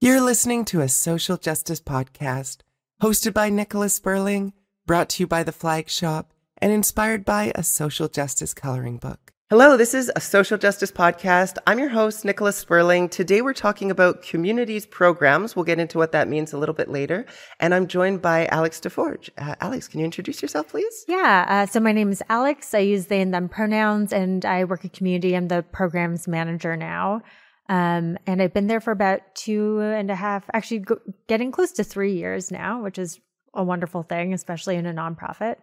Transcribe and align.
You're 0.00 0.20
listening 0.20 0.64
to 0.66 0.80
a 0.80 0.88
social 0.88 1.36
justice 1.36 1.80
podcast 1.80 2.58
hosted 3.02 3.34
by 3.34 3.48
Nicola 3.48 3.88
Spurling, 3.88 4.52
brought 4.86 5.08
to 5.08 5.24
you 5.24 5.26
by 5.26 5.42
the 5.42 5.50
Flag 5.50 5.88
Shop, 5.88 6.32
and 6.58 6.70
inspired 6.70 7.24
by 7.24 7.50
a 7.56 7.64
social 7.64 8.06
justice 8.06 8.54
coloring 8.54 8.98
book. 8.98 9.32
Hello, 9.50 9.76
this 9.76 9.94
is 9.94 10.12
a 10.14 10.20
social 10.20 10.56
justice 10.56 10.92
podcast. 10.92 11.56
I'm 11.66 11.80
your 11.80 11.88
host, 11.88 12.24
Nicola 12.24 12.52
Spurling. 12.52 13.08
Today 13.08 13.42
we're 13.42 13.52
talking 13.54 13.90
about 13.90 14.22
QMUNITY's 14.22 14.86
programs. 14.86 15.56
We'll 15.56 15.64
get 15.64 15.80
into 15.80 15.98
what 15.98 16.12
that 16.12 16.28
means 16.28 16.52
a 16.52 16.58
little 16.58 16.76
bit 16.76 16.88
later. 16.88 17.26
And 17.58 17.74
I'm 17.74 17.88
joined 17.88 18.22
by 18.22 18.46
Alex 18.52 18.78
DeForge. 18.78 19.30
Uh, 19.36 19.56
Alex, 19.60 19.88
can 19.88 19.98
you 19.98 20.04
introduce 20.04 20.40
yourself, 20.40 20.68
please? 20.68 21.06
Yeah. 21.08 21.44
Uh, 21.48 21.66
so 21.66 21.80
my 21.80 21.90
name 21.90 22.12
is 22.12 22.22
Alex. 22.28 22.72
I 22.72 22.78
use 22.78 23.06
they 23.06 23.20
and 23.20 23.34
them 23.34 23.48
pronouns, 23.48 24.12
and 24.12 24.44
I 24.44 24.62
work 24.62 24.84
at 24.84 24.92
QMUNITY. 24.92 25.36
I'm 25.36 25.48
the 25.48 25.64
programs 25.72 26.28
manager 26.28 26.76
now. 26.76 27.22
Um, 27.68 28.16
and 28.26 28.40
I've 28.40 28.54
been 28.54 28.66
there 28.66 28.80
for 28.80 28.92
about 28.92 29.20
two 29.34 29.80
and 29.80 30.10
a 30.10 30.14
half, 30.14 30.44
actually 30.54 30.84
getting 31.26 31.52
close 31.52 31.72
to 31.72 31.84
three 31.84 32.14
years 32.14 32.50
now, 32.50 32.82
which 32.82 32.98
is 32.98 33.20
a 33.54 33.62
wonderful 33.62 34.02
thing, 34.02 34.32
especially 34.32 34.76
in 34.76 34.86
a 34.86 34.92
nonprofit. 34.92 35.56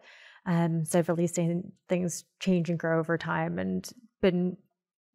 Um, 0.46 0.86
so 0.86 1.00
I've 1.00 1.10
really 1.10 1.28
seen 1.28 1.72
things 1.90 2.24
change 2.40 2.70
and 2.70 2.78
grow 2.78 3.00
over 3.00 3.18
time 3.18 3.58
and 3.58 3.88
been 4.22 4.58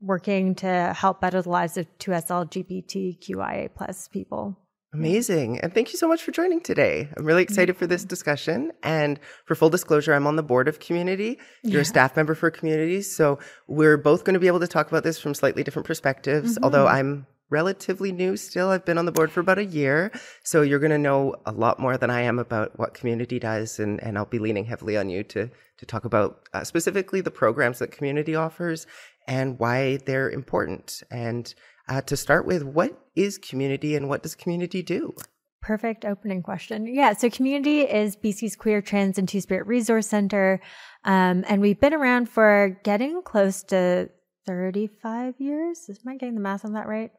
working 0.00 0.54
to 0.56 0.94
help 0.96 1.20
better 1.20 1.42
the 1.42 1.50
lives 1.50 1.76
of 1.76 1.86
2S 1.98 2.28
LGBTQIA 2.28 3.70
plus 3.74 4.08
people. 4.08 4.58
Amazing. 4.92 5.60
And 5.60 5.72
thank 5.72 5.92
you 5.92 5.98
so 5.98 6.08
much 6.08 6.22
for 6.22 6.32
joining 6.32 6.60
today. 6.60 7.08
I'm 7.16 7.24
really 7.24 7.44
excited 7.44 7.76
for 7.76 7.86
this 7.86 8.04
discussion. 8.04 8.72
And 8.82 9.20
for 9.44 9.54
full 9.54 9.70
disclosure, 9.70 10.14
I'm 10.14 10.26
on 10.26 10.34
the 10.34 10.42
board 10.42 10.66
of 10.66 10.80
QMUNITY. 10.80 11.38
You're 11.62 11.74
yeah. 11.74 11.80
a 11.80 11.84
staff 11.84 12.16
member 12.16 12.34
for 12.34 12.50
QMUNITY. 12.50 13.04
So 13.04 13.38
we're 13.68 13.96
both 13.96 14.24
going 14.24 14.34
to 14.34 14.40
be 14.40 14.48
able 14.48 14.58
to 14.58 14.66
talk 14.66 14.88
about 14.88 15.04
this 15.04 15.20
from 15.20 15.32
slightly 15.32 15.62
different 15.62 15.86
perspectives, 15.86 16.54
mm-hmm. 16.54 16.64
although 16.64 16.88
I'm 16.88 17.26
relatively 17.50 18.10
new 18.10 18.36
still. 18.36 18.70
I've 18.70 18.84
been 18.84 18.98
on 18.98 19.06
the 19.06 19.12
board 19.12 19.30
for 19.30 19.38
about 19.38 19.58
a 19.58 19.64
year. 19.64 20.10
So 20.42 20.62
you're 20.62 20.80
going 20.80 20.90
to 20.90 20.98
know 20.98 21.36
a 21.46 21.52
lot 21.52 21.78
more 21.78 21.96
than 21.96 22.10
I 22.10 22.22
am 22.22 22.40
about 22.40 22.76
what 22.76 22.94
QMUNITY 22.94 23.40
does. 23.40 23.78
And, 23.78 24.02
and 24.02 24.18
I'll 24.18 24.24
be 24.24 24.40
leaning 24.40 24.64
heavily 24.64 24.96
on 24.96 25.08
you 25.08 25.22
to, 25.22 25.48
to 25.78 25.86
talk 25.86 26.04
about 26.04 26.48
uh, 26.52 26.64
specifically 26.64 27.20
the 27.20 27.30
programs 27.30 27.78
that 27.78 27.92
QMUNITY 27.92 28.36
offers 28.36 28.88
and 29.28 29.56
why 29.60 29.98
they're 29.98 30.30
important. 30.30 31.04
And 31.12 31.54
uh, 31.90 32.00
to 32.02 32.16
start 32.16 32.46
with, 32.46 32.62
what 32.62 32.96
is 33.16 33.38
QMUNITY 33.38 33.96
and 33.96 34.08
what 34.08 34.22
does 34.22 34.36
QMUNITY 34.36 34.84
do? 34.86 35.14
Perfect 35.60 36.04
opening 36.06 36.42
question. 36.42 36.86
Yeah, 36.86 37.12
so 37.12 37.28
QMUNITY 37.28 37.92
is 37.92 38.16
BC's 38.16 38.56
Queer, 38.56 38.80
Trans, 38.80 39.18
and 39.18 39.28
Two 39.28 39.40
Spirit 39.40 39.66
Resource 39.66 40.06
Center. 40.06 40.60
Um, 41.04 41.44
and 41.48 41.60
we've 41.60 41.78
been 41.78 41.92
around 41.92 42.30
for 42.30 42.80
getting 42.84 43.20
close 43.22 43.62
to 43.64 44.08
35 44.46 45.34
years. 45.38 45.90
Am 45.90 45.96
I 46.08 46.16
getting 46.16 46.36
the 46.36 46.40
math 46.40 46.64
on 46.64 46.72
that 46.74 46.86
right? 46.86 47.10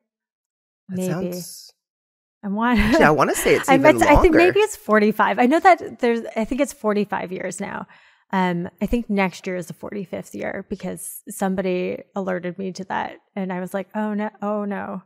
Maybe. 0.90 1.12
Sounds... 1.12 1.74
I 2.44 2.48
want. 2.48 2.80
yeah, 3.00 3.10
I 3.10 3.12
want 3.12 3.30
to 3.30 3.36
say 3.36 3.56
it's 3.56 3.70
even 3.70 3.86
I, 3.86 3.92
longer. 3.92 4.08
I 4.08 4.16
think 4.22 4.34
maybe 4.34 4.60
it's 4.60 4.76
forty-five. 4.76 5.38
I 5.38 5.46
know 5.46 5.60
that 5.60 6.00
there's. 6.00 6.22
I 6.36 6.44
think 6.44 6.60
it's 6.60 6.74
forty-five 6.74 7.32
years 7.32 7.62
now. 7.62 7.86
Um, 8.34 8.70
I 8.82 8.86
think 8.86 9.10
next 9.10 9.46
year 9.46 9.56
is 9.58 9.68
the 9.68 9.74
forty-fifth 9.74 10.34
year 10.34 10.66
because 10.70 11.22
somebody 11.28 12.04
alerted 12.16 12.58
me 12.58 12.72
to 12.74 12.84
that, 12.86 13.18
and 13.36 13.52
I 13.52 13.60
was 13.60 13.74
like, 13.74 13.90
"Oh 13.94 14.14
no! 14.14 14.30
Oh 14.42 14.66
no!" 14.66 15.02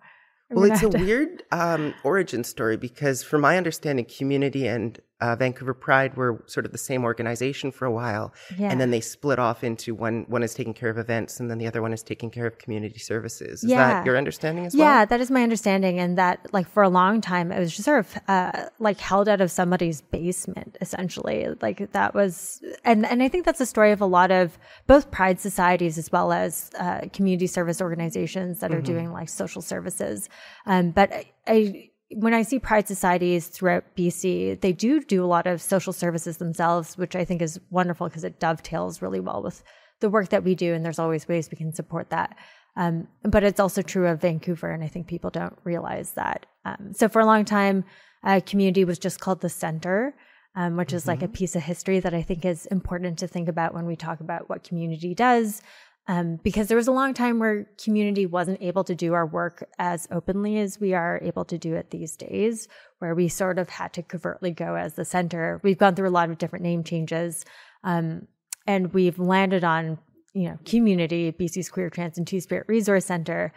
Well, 0.52 0.72
it's 0.72 0.84
a 0.84 0.90
to... 0.90 0.98
weird 0.98 1.44
um, 1.52 1.95
origin 2.04 2.44
story 2.44 2.78
because, 2.78 3.23
from 3.23 3.42
my 3.42 3.58
understanding, 3.58 4.06
QMUNITY 4.06 4.73
and 4.73 5.00
uh, 5.21 5.35
Vancouver 5.35 5.73
Pride 5.73 6.17
were 6.17 6.44
sort 6.45 6.66
of 6.66 6.73
the 6.73 6.77
same 6.77 7.05
organization 7.05 7.71
for 7.71 7.85
a 7.85 7.91
while, 7.91 8.33
yeah. 8.58 8.69
and 8.69 8.81
then 8.81 8.91
they 8.91 8.99
split 8.99 9.39
off 9.39 9.63
into 9.63 9.95
one. 9.95 10.25
One 10.27 10.44
is 10.44 10.53
taking 10.53 10.73
care 10.73 10.89
of 10.89 10.97
events, 10.97 11.39
and 11.39 11.49
then 11.49 11.58
the 11.58 11.67
other 11.67 11.81
one 11.81 11.94
is 11.94 12.03
taking 12.03 12.30
care 12.30 12.45
of 12.45 12.58
community 12.58 12.99
services. 12.99 13.63
Is 13.63 13.69
yeah. 13.69 13.77
that 13.77 14.05
your 14.05 14.17
understanding 14.17 14.66
as 14.66 14.75
well? 14.75 14.86
Yeah, 14.86 15.05
that 15.05 15.21
is 15.21 15.31
my 15.31 15.41
understanding, 15.41 15.99
and 15.99 16.17
that 16.17 16.45
like 16.52 16.67
for 16.67 16.83
a 16.83 16.89
long 16.89 17.21
time 17.21 17.52
it 17.53 17.59
was 17.59 17.71
just 17.71 17.86
sort 17.86 17.99
of 17.99 18.17
uh, 18.27 18.66
like 18.80 18.99
held 18.99 19.30
out 19.30 19.39
of 19.39 19.49
somebody's 19.52 20.02
basement, 20.02 20.77
essentially. 20.81 21.47
Like 21.61 21.93
that 21.93 22.13
was, 22.13 22.61
and 22.83 23.05
and 23.05 23.23
I 23.23 23.30
think 23.30 23.45
that's 23.45 23.61
a 23.61 23.66
story 23.66 23.93
of 23.93 24.02
a 24.02 24.05
lot 24.05 24.31
of 24.31 24.58
both 24.86 25.11
Pride 25.11 25.39
societies 25.39 25.98
as 25.98 26.11
well 26.11 26.33
as 26.33 26.71
uh, 26.77 27.02
community 27.14 27.48
service 27.48 27.81
organizations 27.81 28.59
that 28.59 28.71
mm-hmm. 28.71 28.80
are 28.80 28.83
doing 28.83 29.14
like 29.14 29.30
social 29.30 29.61
services. 29.61 30.27
Um, 30.65 30.92
but 30.92 31.14
I, 31.14 31.31
I 31.48 31.89
when 32.15 32.33
I 32.33 32.43
see 32.43 32.59
pride 32.59 32.87
societies 32.87 33.48
throughout 33.48 33.83
BC, 33.98 34.61
they 34.61 34.71
do 34.71 35.02
do 35.02 35.23
a 35.23 35.27
lot 35.27 35.48
of 35.48 35.61
social 35.61 35.92
services 35.92 36.37
themselves, 36.37 36.98
which 36.98 37.14
I 37.14 37.26
think 37.26 37.42
is 37.42 37.59
wonderful 37.71 38.08
because 38.08 38.23
it 38.23 38.39
dovetails 38.39 39.02
really 39.02 39.20
well 39.20 39.43
with 39.43 39.61
the 39.99 40.09
work 40.09 40.30
that 40.30 40.45
we 40.45 40.55
do. 40.55 40.73
And 40.73 40.86
there's 40.86 40.98
always 40.98 41.27
ways 41.27 41.49
we 41.52 41.58
can 41.58 41.73
support 41.73 42.09
that. 42.11 42.37
Um, 42.77 43.09
but 43.23 43.43
it's 43.43 43.59
also 43.59 43.81
true 43.81 44.08
of 44.08 44.21
Vancouver, 44.21 44.71
and 44.71 44.83
I 44.83 44.87
think 44.87 45.08
people 45.08 45.30
don't 45.30 45.58
realize 45.65 46.11
that. 46.11 46.45
Um, 46.64 46.93
so 46.93 47.09
for 47.09 47.20
a 47.20 47.25
long 47.25 47.43
time, 47.43 47.83
uh, 48.23 48.39
QMUNITY 48.39 48.86
was 48.86 48.99
just 48.99 49.20
called 49.20 49.42
the 49.42 49.49
center, 49.49 50.15
um, 50.55 50.77
which 50.77 50.93
is 50.93 51.04
mm-hmm. 51.04 51.11
like 51.11 51.21
a 51.21 51.25
mm-hmm. 51.25 51.33
piece 51.33 51.55
of 51.55 51.64
history 51.64 51.99
that 51.99 52.14
I 52.14 52.21
think 52.21 52.45
is 52.45 52.65
important 52.67 53.20
to 53.20 53.27
think 53.27 53.49
about 53.49 53.73
when 53.73 53.86
we 53.86 53.95
talk 53.95 54.21
about 54.21 54.49
what 54.49 54.64
QMUNITY 54.64 55.15
does 55.15 55.61
um, 56.08 56.39
because 56.43 56.67
there 56.67 56.77
was 56.77 56.88
a 56.88 56.92
long 56.92 57.14
time 57.14 57.39
where 57.39 57.67
QMUNITY 57.77 58.30
wasn't 58.30 58.61
able 58.61 58.83
to 58.83 58.93
do 58.93 59.14
our 59.14 59.26
work 59.26 59.67
as 59.80 60.08
openly 60.11 60.60
as 60.60 60.80
we 60.80 60.93
are 60.93 61.20
able 61.23 61.45
to 61.45 61.58
do 61.58 61.76
it 61.76 61.89
these 61.89 62.16
days, 62.16 62.67
where 62.99 63.16
we 63.16 63.27
sort 63.27 63.58
of 63.58 63.70
had 63.70 63.93
to 63.93 64.04
covertly 64.04 64.52
go 64.52 64.76
as 64.76 64.93
the 64.93 65.05
center. 65.05 65.60
We've 65.64 65.77
gone 65.77 65.95
through 65.95 66.10
a 66.10 66.11
lot 66.11 66.30
of 66.30 66.38
different 66.38 66.64
name 66.64 66.83
changes, 66.83 67.43
um, 67.83 68.27
and 68.67 68.93
we've 68.93 69.17
landed 69.17 69.64
on 69.64 69.98
you 70.33 70.49
know 70.49 70.60
QMUNITY, 70.64 71.38
BC's 71.38 71.70
Queer 71.70 71.89
Trans 71.89 72.20
and 72.20 72.27
Two 72.27 72.39
Spirit 72.39 72.67
Resource 72.67 73.05
Center. 73.05 73.52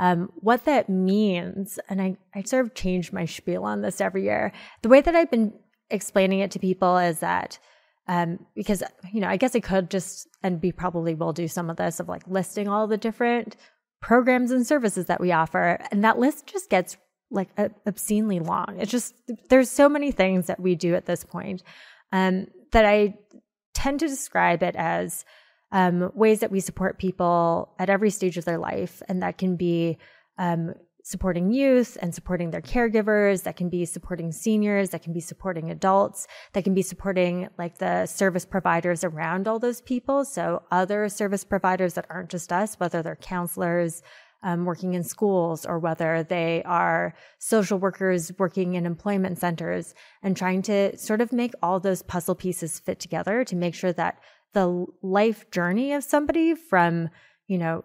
Um, 0.00 0.30
what 0.36 0.64
that 0.64 0.88
means, 0.88 1.78
and 1.88 2.02
I, 2.02 2.16
I 2.34 2.42
sort 2.42 2.66
of 2.66 2.74
change 2.74 3.12
my 3.12 3.26
spiel 3.26 3.62
on 3.62 3.82
this 3.82 4.00
every 4.00 4.24
year. 4.24 4.52
The 4.80 4.88
way 4.88 5.00
that 5.00 5.14
I've 5.14 5.30
been 5.30 5.52
explaining 5.90 6.40
it 6.40 6.50
to 6.52 6.58
people 6.58 6.96
is 6.96 7.20
that 7.20 7.60
um, 8.08 8.44
because 8.54 8.82
you 9.12 9.20
know, 9.20 9.28
I 9.28 9.36
guess 9.36 9.54
I 9.54 9.60
could 9.60 9.90
just 9.90 10.28
and 10.42 10.60
we 10.62 10.72
probably 10.72 11.14
will 11.14 11.32
do 11.32 11.48
some 11.48 11.70
of 11.70 11.76
this 11.76 12.00
of 12.00 12.08
like 12.08 12.26
listing 12.26 12.68
all 12.68 12.86
the 12.86 12.96
different 12.96 13.56
programs 14.00 14.50
and 14.50 14.66
services 14.66 15.06
that 15.06 15.20
we 15.20 15.32
offer, 15.32 15.78
and 15.90 16.04
that 16.04 16.18
list 16.18 16.46
just 16.46 16.68
gets 16.68 16.96
like 17.30 17.48
obscenely 17.86 18.40
long. 18.40 18.76
It's 18.78 18.90
just 18.90 19.14
there's 19.48 19.70
so 19.70 19.88
many 19.88 20.10
things 20.10 20.46
that 20.46 20.60
we 20.60 20.74
do 20.74 20.94
at 20.94 21.06
this 21.06 21.24
point 21.24 21.62
um, 22.12 22.46
that 22.72 22.84
I 22.84 23.14
tend 23.74 24.00
to 24.00 24.08
describe 24.08 24.62
it 24.62 24.76
as 24.76 25.24
um, 25.70 26.10
ways 26.14 26.40
that 26.40 26.50
we 26.50 26.60
support 26.60 26.98
people 26.98 27.74
at 27.78 27.88
every 27.88 28.10
stage 28.10 28.36
of 28.36 28.44
their 28.44 28.58
life, 28.58 29.02
and 29.08 29.22
that 29.22 29.38
can 29.38 29.56
be 29.56 29.98
um, 30.38 30.74
supporting 31.02 31.52
youth 31.52 31.98
and 32.00 32.14
supporting 32.14 32.50
their 32.50 32.60
caregivers, 32.60 33.42
that 33.42 33.56
can 33.56 33.68
be 33.68 33.84
supporting 33.84 34.32
seniors, 34.32 34.90
that 34.90 35.02
can 35.02 35.12
be 35.12 35.20
supporting 35.20 35.70
adults, 35.70 36.26
that 36.52 36.64
can 36.64 36.74
be 36.74 36.82
supporting 36.82 37.48
like 37.58 37.78
the 37.78 38.06
service 38.06 38.44
providers 38.44 39.02
around 39.04 39.48
all 39.48 39.58
those 39.58 39.80
people. 39.80 40.24
So 40.24 40.62
other 40.70 41.08
service 41.08 41.44
providers 41.44 41.94
that 41.94 42.06
aren't 42.08 42.30
just 42.30 42.52
us, 42.52 42.76
whether 42.76 43.02
they're 43.02 43.16
counselors, 43.16 44.02
um, 44.42 44.64
working 44.64 44.94
in 44.94 45.04
schools 45.04 45.64
or 45.64 45.78
whether 45.78 46.22
they 46.22 46.62
are 46.64 47.14
social 47.38 47.78
workers 47.78 48.32
working 48.38 48.74
in 48.74 48.86
employment 48.86 49.38
centers 49.38 49.94
and 50.22 50.36
trying 50.36 50.62
to 50.62 50.96
sort 50.98 51.20
of 51.20 51.32
make 51.32 51.52
all 51.62 51.78
those 51.78 52.02
puzzle 52.02 52.34
pieces 52.34 52.78
fit 52.80 52.98
together 52.98 53.44
to 53.44 53.56
make 53.56 53.74
sure 53.74 53.92
that 53.92 54.18
the 54.52 54.86
life 55.02 55.50
journey 55.50 55.92
of 55.92 56.04
somebody 56.04 56.54
from, 56.54 57.08
you 57.46 57.56
know, 57.56 57.84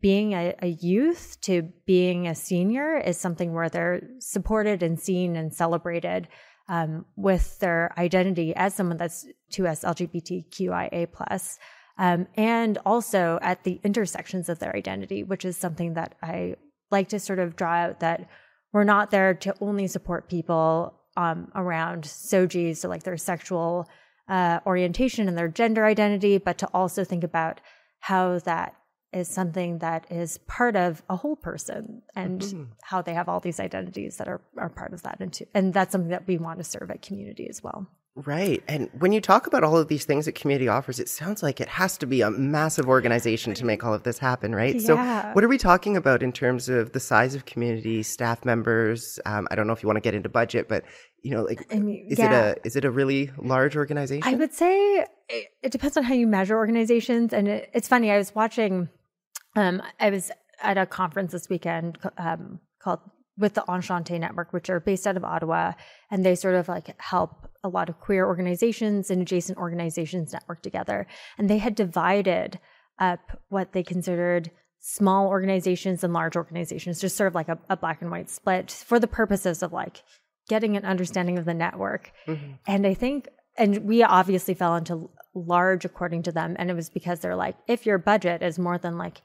being 0.00 0.32
a, 0.32 0.54
a, 0.62 0.68
youth 0.68 1.38
to 1.42 1.62
being 1.86 2.26
a 2.26 2.34
senior 2.34 2.96
is 2.96 3.16
something 3.16 3.52
where 3.52 3.68
they're 3.68 4.02
supported 4.18 4.82
and 4.82 4.98
seen 4.98 5.36
and 5.36 5.52
celebrated 5.52 6.28
um, 6.68 7.04
with 7.16 7.58
their 7.58 7.92
identity 7.98 8.54
as 8.56 8.74
someone 8.74 8.96
that's 8.96 9.26
2S 9.52 9.84
LGBTQIA 9.84 11.58
um, 11.98 12.26
and 12.36 12.78
also 12.84 13.38
at 13.42 13.64
the 13.64 13.80
intersections 13.84 14.48
of 14.48 14.58
their 14.58 14.74
identity, 14.74 15.22
which 15.22 15.44
is 15.44 15.56
something 15.56 15.94
that 15.94 16.16
I 16.22 16.56
like 16.90 17.08
to 17.10 17.20
sort 17.20 17.38
of 17.38 17.56
draw 17.56 17.74
out 17.74 18.00
that 18.00 18.28
we're 18.72 18.84
not 18.84 19.10
there 19.10 19.34
to 19.34 19.54
only 19.60 19.86
support 19.86 20.28
people 20.28 21.00
um, 21.16 21.50
around 21.54 22.04
SOGIs, 22.04 22.78
so 22.78 22.88
like 22.88 23.04
their 23.04 23.16
sexual 23.16 23.88
uh, 24.28 24.60
orientation 24.66 25.28
and 25.28 25.38
their 25.38 25.48
gender 25.48 25.84
identity, 25.84 26.38
but 26.38 26.58
to 26.58 26.66
also 26.74 27.04
think 27.04 27.22
about 27.22 27.60
how 28.00 28.38
that 28.40 28.74
is 29.14 29.28
something 29.28 29.78
that 29.78 30.10
is 30.10 30.38
part 30.46 30.76
of 30.76 31.02
a 31.08 31.16
whole 31.16 31.36
person 31.36 32.02
and 32.14 32.40
mm-hmm. 32.40 32.64
how 32.82 33.02
they 33.02 33.14
have 33.14 33.28
all 33.28 33.40
these 33.40 33.60
identities 33.60 34.16
that 34.16 34.28
are, 34.28 34.40
are 34.58 34.68
part 34.68 34.92
of 34.92 35.02
that. 35.02 35.18
And, 35.20 35.32
to, 35.34 35.46
and 35.54 35.72
that's 35.72 35.92
something 35.92 36.10
that 36.10 36.26
we 36.26 36.38
want 36.38 36.58
to 36.58 36.64
serve 36.64 36.90
at 36.90 37.02
QMUNITY 37.02 37.48
as 37.48 37.62
well. 37.62 37.86
Right. 38.16 38.62
And 38.68 38.90
when 38.96 39.10
you 39.10 39.20
talk 39.20 39.48
about 39.48 39.64
all 39.64 39.76
of 39.76 39.88
these 39.88 40.04
things 40.04 40.26
that 40.26 40.36
QMUNITY 40.36 40.70
offers, 40.70 41.00
it 41.00 41.08
sounds 41.08 41.42
like 41.42 41.60
it 41.60 41.68
has 41.68 41.98
to 41.98 42.06
be 42.06 42.20
a 42.20 42.30
massive 42.30 42.86
organization 42.86 43.54
to 43.54 43.64
make 43.64 43.82
all 43.82 43.92
of 43.92 44.04
this 44.04 44.18
happen, 44.18 44.54
right? 44.54 44.76
Yeah. 44.76 44.86
So, 44.86 45.32
what 45.32 45.42
are 45.42 45.48
we 45.48 45.58
talking 45.58 45.96
about 45.96 46.22
in 46.22 46.30
terms 46.30 46.68
of 46.68 46.92
the 46.92 47.00
size 47.00 47.34
of 47.34 47.44
QMUNITY, 47.44 48.04
staff 48.04 48.44
members? 48.44 49.18
Um, 49.26 49.48
I 49.50 49.56
don't 49.56 49.66
know 49.66 49.72
if 49.72 49.82
you 49.82 49.88
want 49.88 49.96
to 49.96 50.00
get 50.00 50.14
into 50.14 50.28
budget, 50.28 50.68
but 50.68 50.84
you 51.22 51.32
know, 51.32 51.42
like, 51.42 51.66
I 51.72 51.80
mean, 51.80 52.06
is 52.08 52.20
yeah. 52.20 52.50
it 52.50 52.58
a 52.58 52.66
is 52.66 52.76
it 52.76 52.84
a 52.84 52.90
really 52.90 53.32
large 53.36 53.76
organization? 53.76 54.32
I 54.32 54.36
would 54.36 54.52
say 54.52 55.06
it, 55.28 55.48
it 55.62 55.72
depends 55.72 55.96
on 55.96 56.04
how 56.04 56.14
you 56.14 56.28
measure 56.28 56.56
organizations. 56.56 57.32
And 57.32 57.48
it, 57.48 57.70
it's 57.72 57.88
funny. 57.88 58.12
I 58.12 58.18
was 58.18 58.32
watching 58.32 58.90
um, 59.56 59.82
I 60.00 60.10
was 60.10 60.30
at 60.62 60.78
a 60.78 60.86
conference 60.86 61.32
this 61.32 61.48
weekend 61.48 61.98
um, 62.18 62.60
called 62.80 63.00
with 63.36 63.54
the 63.54 63.64
Enchante 63.68 64.18
Network, 64.18 64.52
which 64.52 64.70
are 64.70 64.80
based 64.80 65.06
out 65.06 65.16
of 65.16 65.24
Ottawa, 65.24 65.72
and 66.10 66.24
they 66.24 66.34
sort 66.34 66.54
of 66.54 66.68
like 66.68 66.94
help 67.00 67.48
a 67.64 67.68
lot 67.68 67.88
of 67.88 67.98
queer 67.98 68.26
organizations 68.26 69.10
and 69.10 69.22
adjacent 69.22 69.58
organizations 69.58 70.32
network 70.32 70.62
together. 70.62 71.06
And 71.38 71.50
they 71.50 71.58
had 71.58 71.74
divided 71.74 72.60
up 72.98 73.42
what 73.48 73.72
they 73.72 73.82
considered 73.82 74.50
small 74.78 75.28
organizations 75.28 76.04
and 76.04 76.12
large 76.12 76.36
organizations, 76.36 77.00
just 77.00 77.16
sort 77.16 77.28
of 77.28 77.34
like 77.34 77.48
a, 77.48 77.58
a 77.68 77.76
black 77.76 78.02
and 78.02 78.10
white 78.10 78.30
split 78.30 78.70
for 78.70 79.00
the 79.00 79.08
purposes 79.08 79.62
of 79.62 79.72
like 79.72 80.02
getting 80.48 80.76
an 80.76 80.84
understanding 80.84 81.38
of 81.38 81.46
the 81.46 81.54
network. 81.54 82.12
Mm-hmm. 82.26 82.52
And 82.66 82.86
I 82.86 82.94
think, 82.94 83.28
and 83.56 83.78
we 83.84 84.02
obviously 84.02 84.54
fell 84.54 84.76
into 84.76 85.10
large 85.34 85.84
according 85.84 86.22
to 86.24 86.32
them. 86.32 86.54
And 86.58 86.70
it 86.70 86.74
was 86.74 86.90
because 86.90 87.20
they're 87.20 87.34
like, 87.34 87.56
if 87.66 87.86
your 87.86 87.98
budget 87.98 88.42
is 88.42 88.58
more 88.58 88.78
than 88.78 88.98
like, 88.98 89.22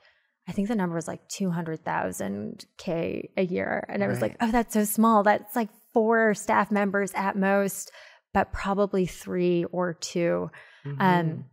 I 0.49 0.51
think 0.51 0.67
the 0.67 0.75
number 0.75 0.95
was 0.95 1.07
like 1.07 1.25
200,000 1.29 2.65
K 2.77 3.29
a 3.37 3.45
year. 3.45 3.85
And 3.87 4.03
I 4.03 4.07
was 4.07 4.19
like, 4.19 4.35
oh, 4.41 4.51
that's 4.51 4.73
so 4.73 4.83
small. 4.83 5.21
That's 5.21 5.55
like 5.55 5.69
four 5.93 6.33
staff 6.33 6.71
members 6.71 7.11
at 7.13 7.37
most, 7.37 7.91
but 8.33 8.51
probably 8.51 9.05
three 9.05 9.65
or 9.65 9.93
2 9.93 10.49
mm-hmm. 10.87 10.99
Um, 10.99 11.45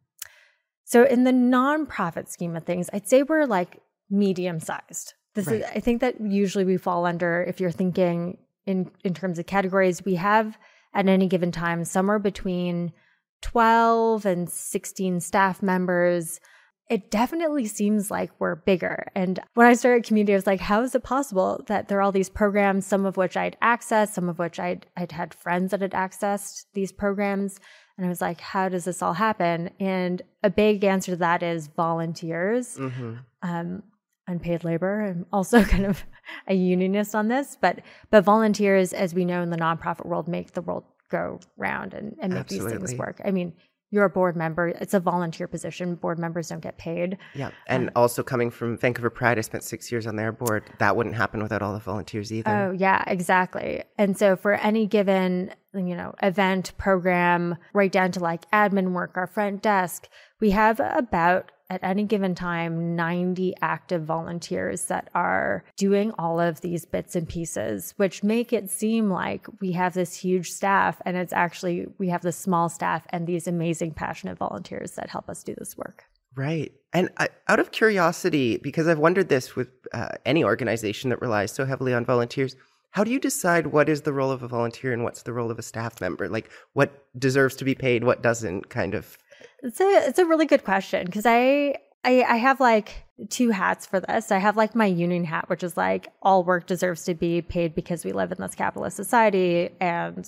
so 0.85 1.05
in 1.05 1.25
the 1.25 1.31
nonprofit 1.33 2.29
scheme 2.29 2.57
of 2.57 2.65
things, 2.65 2.89
I'd 2.91 3.07
say 3.07 3.23
we're 3.23 3.45
like 3.45 3.83
medium 4.09 4.61
sized. 4.61 5.13
This 5.35 5.47
right. 5.47 5.61
is, 5.61 5.67
I 5.75 5.81
think 5.81 6.01
that 6.01 6.19
usually 6.19 6.65
we 6.65 6.79
fall 6.79 7.05
under, 7.05 7.45
if 7.47 7.61
you're 7.61 7.71
thinking 7.71 8.39
in, 8.65 8.91
in 9.05 9.13
terms 9.13 9.39
of 9.39 9.45
categories, 9.45 10.07
we 10.07 10.15
have 10.15 10.57
at 10.95 11.07
any 11.07 11.27
given 11.27 11.53
time 11.53 11.85
somewhere 11.85 12.19
between 12.19 12.95
12 13.43 14.25
and 14.25 14.49
16 14.49 15.21
staff 15.21 15.63
members 15.63 16.41
it 16.89 17.11
definitely 17.11 17.67
seems 17.67 18.11
like 18.11 18.31
we're 18.39 18.55
bigger. 18.55 19.09
And 19.15 19.41
when 19.55 19.67
I 19.67 19.75
started 19.75 20.05
QMUNITY, 20.05 20.31
I 20.31 20.37
was 20.37 20.47
like, 20.47 20.61
how 20.61 20.83
is 20.83 20.95
it 20.95 21.03
possible 21.03 21.65
that 21.67 21.89
there 21.89 21.99
are 21.99 22.03
all 22.03 22.13
these 22.13 22.29
programs, 22.29 22.87
some 22.87 23.05
of 23.05 23.17
which 23.17 23.37
I'd 23.37 23.57
accessed, 23.61 24.13
some 24.13 24.29
of 24.29 24.39
which 24.39 24.61
I'd, 24.61 24.87
I'd 24.97 25.13
had 25.13 25.35
friends 25.35 25.73
that 25.73 25.81
had 25.81 25.91
accessed 25.93 26.67
these 26.75 26.93
programs. 26.93 27.59
And 27.97 28.07
I 28.07 28.09
was 28.09 28.21
like, 28.21 28.41
how 28.41 28.69
does 28.69 28.85
this 28.85 29.03
all 29.03 29.15
happen? 29.15 29.71
And 29.81 30.23
a 30.45 30.51
big 30.51 30.85
answer 30.85 31.13
to 31.13 31.17
that 31.17 31.43
is 31.43 31.67
volunteers, 31.67 32.77
mm-hmm. 32.77 33.15
um, 33.43 33.83
unpaid 34.29 34.63
labor. 34.63 35.03
I'm 35.03 35.27
also 35.33 35.65
kind 35.65 35.87
of 35.87 36.05
a 36.47 36.55
unionist 36.55 37.17
on 37.17 37.27
this, 37.27 37.57
but 37.61 37.81
but 38.11 38.23
volunteers, 38.23 38.93
as 38.93 39.13
we 39.13 39.25
know 39.25 39.43
in 39.43 39.51
the 39.51 39.57
nonprofit 39.57 40.07
world, 40.07 40.29
make 40.29 40.53
the 40.53 40.63
world 40.63 40.85
go 41.09 41.41
round 41.57 41.95
and, 41.95 42.17
and 42.21 42.33
make 42.33 42.41
Absolutely. 42.41 42.79
these 42.79 42.91
things 42.91 42.99
work. 42.99 43.21
I 43.25 43.31
mean, 43.31 43.55
you're 43.91 44.05
a 44.05 44.11
board 44.11 44.37
member. 44.37 44.69
It's 44.69 44.95
a 44.95 45.01
volunteer 45.01 45.47
position. 45.47 45.95
Board 45.95 46.19
members 46.19 46.49
don't 46.49 46.61
get 46.61 46.77
paid. 46.77 47.19
Yeah. 47.35 47.51
And 47.69 47.89
um, 47.89 47.93
also 47.95 48.23
coming 48.23 48.51
from 48.51 48.77
Vancouver 48.77 49.11
Pride, 49.11 49.39
I 49.39 49.43
spent 49.43 49.63
six 49.63 49.93
years 49.93 50.07
on 50.07 50.17
their 50.17 50.33
board. 50.33 50.65
That 50.79 50.97
wouldn't 50.97 51.15
happen 51.15 51.43
without 51.43 51.63
all 51.63 51.73
the 51.73 51.81
volunteers 51.81 52.33
either. 52.33 52.51
Oh, 52.51 52.73
yeah, 52.73 53.05
exactly. 53.07 53.85
And 53.97 54.19
so 54.19 54.35
for 54.37 54.55
any 54.55 54.87
given, 54.87 55.55
you 55.73 55.97
know, 55.97 56.15
event, 56.23 56.73
program, 56.79 57.57
right 57.75 57.93
down 57.93 58.11
to 58.13 58.21
like 58.21 58.51
admin 58.51 58.93
work, 58.93 59.13
our 59.17 59.27
front 59.27 59.63
desk, 59.63 60.09
we 60.41 60.51
have 60.51 60.81
about 60.81 61.53
at 61.69 61.83
any 61.83 62.05
given 62.05 62.35
time 62.35 62.95
90 62.95 63.55
active 63.61 64.05
volunteers 64.05 64.87
that 64.87 65.09
are 65.15 65.65
doing 65.77 66.13
all 66.19 66.39
of 66.39 66.61
these 66.61 66.85
bits 66.85 67.17
and 67.17 67.29
pieces, 67.29 67.95
which 67.97 68.23
make 68.23 68.53
it 68.53 68.71
seem 68.71 69.11
like 69.11 69.47
we 69.61 69.73
have 69.73 69.95
this 69.95 70.15
huge 70.15 70.51
staff. 70.51 71.01
And 71.05 71.17
it's 71.17 71.33
actually, 71.33 71.87
we 71.99 72.09
have 72.09 72.23
this 72.23 72.37
small 72.37 72.69
staff 72.69 73.07
and 73.11 73.27
these 73.27 73.47
amazing, 73.47 73.93
passionate 73.95 74.39
volunteers 74.39 74.93
that 74.93 75.11
help 75.11 75.29
us 75.29 75.43
do 75.43 75.55
this 75.57 75.77
work. 75.77 76.05
Right. 76.37 76.73
And 76.93 77.09
I, 77.17 77.29
out 77.49 77.61
of 77.61 77.73
curiosity, 77.73 78.59
because 78.59 78.87
I've 78.87 78.99
wondered 78.99 79.29
this 79.29 79.57
with 79.57 79.69
uh, 79.93 80.11
any 80.25 80.45
organization 80.45 81.11
that 81.11 81.21
relies 81.21 81.51
so 81.51 81.65
heavily 81.65 81.95
on 81.95 82.05
volunteers, 82.05 82.57
how 82.91 83.05
do 83.05 83.11
you 83.11 83.19
decide 83.19 83.69
what 83.69 83.89
is 83.89 84.03
the 84.03 84.13
role 84.13 84.31
of 84.31 84.43
a 84.43 84.49
volunteer 84.49 84.93
and 84.93 85.03
what's 85.03 85.23
the 85.23 85.33
role 85.33 85.51
of 85.51 85.59
a 85.59 85.63
staff 85.63 86.01
member? 86.01 86.29
Like 86.29 86.51
what 86.75 87.07
deserves 87.19 87.57
to 87.57 87.65
be 87.65 87.75
paid, 87.75 88.05
what 88.05 88.23
doesn't, 88.23 88.69
kind 88.71 88.95
of? 88.95 89.19
It's 89.63 89.81
a 89.81 90.09
it's 90.09 90.19
a 90.19 90.27
really 90.27 90.47
good 90.47 90.65
question 90.65 91.07
because 91.07 91.27
I, 91.27 91.77
I 92.05 92.23
I 92.23 92.37
have 92.37 92.61
like 92.61 93.05
two 93.31 93.51
hats 93.51 93.87
for 93.87 94.01
this. 94.01 94.31
I 94.31 94.39
have 94.39 94.57
like 94.57 94.75
my 94.75 94.87
union 94.87 95.25
hat, 95.25 95.49
which 95.49 95.63
is 95.63 95.77
like 95.77 96.09
all 96.23 96.45
work 96.45 96.67
deserves 96.67 97.05
to 97.05 97.15
be 97.15 97.43
paid 97.43 97.75
because 97.75 98.05
we 98.05 98.13
live 98.13 98.33
in 98.33 98.39
this 98.41 98.55
capitalist 98.55 98.97
society 98.97 99.71
and 99.81 100.27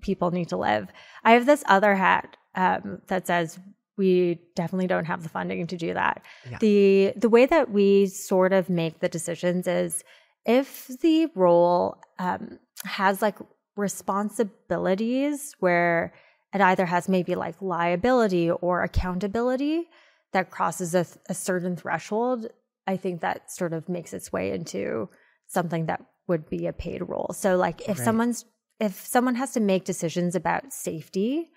people 0.00 0.30
need 0.30 0.48
to 0.48 0.56
live. 0.56 0.88
I 1.24 1.32
have 1.32 1.46
this 1.46 1.62
other 1.66 1.94
hat 1.94 2.36
um, 2.54 3.02
that 3.08 3.26
says 3.26 3.58
we 3.96 4.40
definitely 4.54 4.86
don't 4.86 5.04
have 5.04 5.22
the 5.22 5.28
funding 5.28 5.66
to 5.66 5.76
do 5.76 5.92
that. 5.92 6.22
Yeah. 6.50 6.58
The 6.60 7.12
the 7.16 7.28
way 7.28 7.46
that 7.46 7.70
we 7.70 8.06
sort 8.06 8.52
of 8.52 8.70
make 8.70 9.00
the 9.00 9.08
decisions 9.08 9.66
is 9.66 10.02
if 10.46 10.88
the 11.02 11.26
role 11.34 11.98
um, 12.18 12.58
has 12.84 13.20
like 13.20 13.36
responsibilities 13.76 15.54
where 15.60 16.14
it 16.52 16.60
either 16.60 16.86
has 16.86 17.08
maybe 17.08 17.34
like 17.34 17.60
liability 17.60 18.50
or 18.50 18.82
accountability 18.82 19.88
that 20.32 20.50
crosses 20.50 20.94
a, 20.94 21.06
a 21.28 21.34
certain 21.34 21.76
threshold. 21.76 22.48
I 22.86 22.96
think 22.96 23.20
that 23.20 23.50
sort 23.50 23.72
of 23.72 23.88
makes 23.88 24.12
its 24.12 24.32
way 24.32 24.52
into 24.52 25.08
something 25.46 25.86
that 25.86 26.04
would 26.26 26.48
be 26.48 26.66
a 26.66 26.72
paid 26.72 27.02
role. 27.02 27.30
So 27.34 27.56
like 27.56 27.82
if 27.82 27.98
right. 27.98 27.98
someone's 27.98 28.44
if 28.78 29.06
someone 29.06 29.34
has 29.34 29.52
to 29.52 29.60
make 29.60 29.84
decisions 29.84 30.34
about 30.34 30.72
safety, 30.72 31.50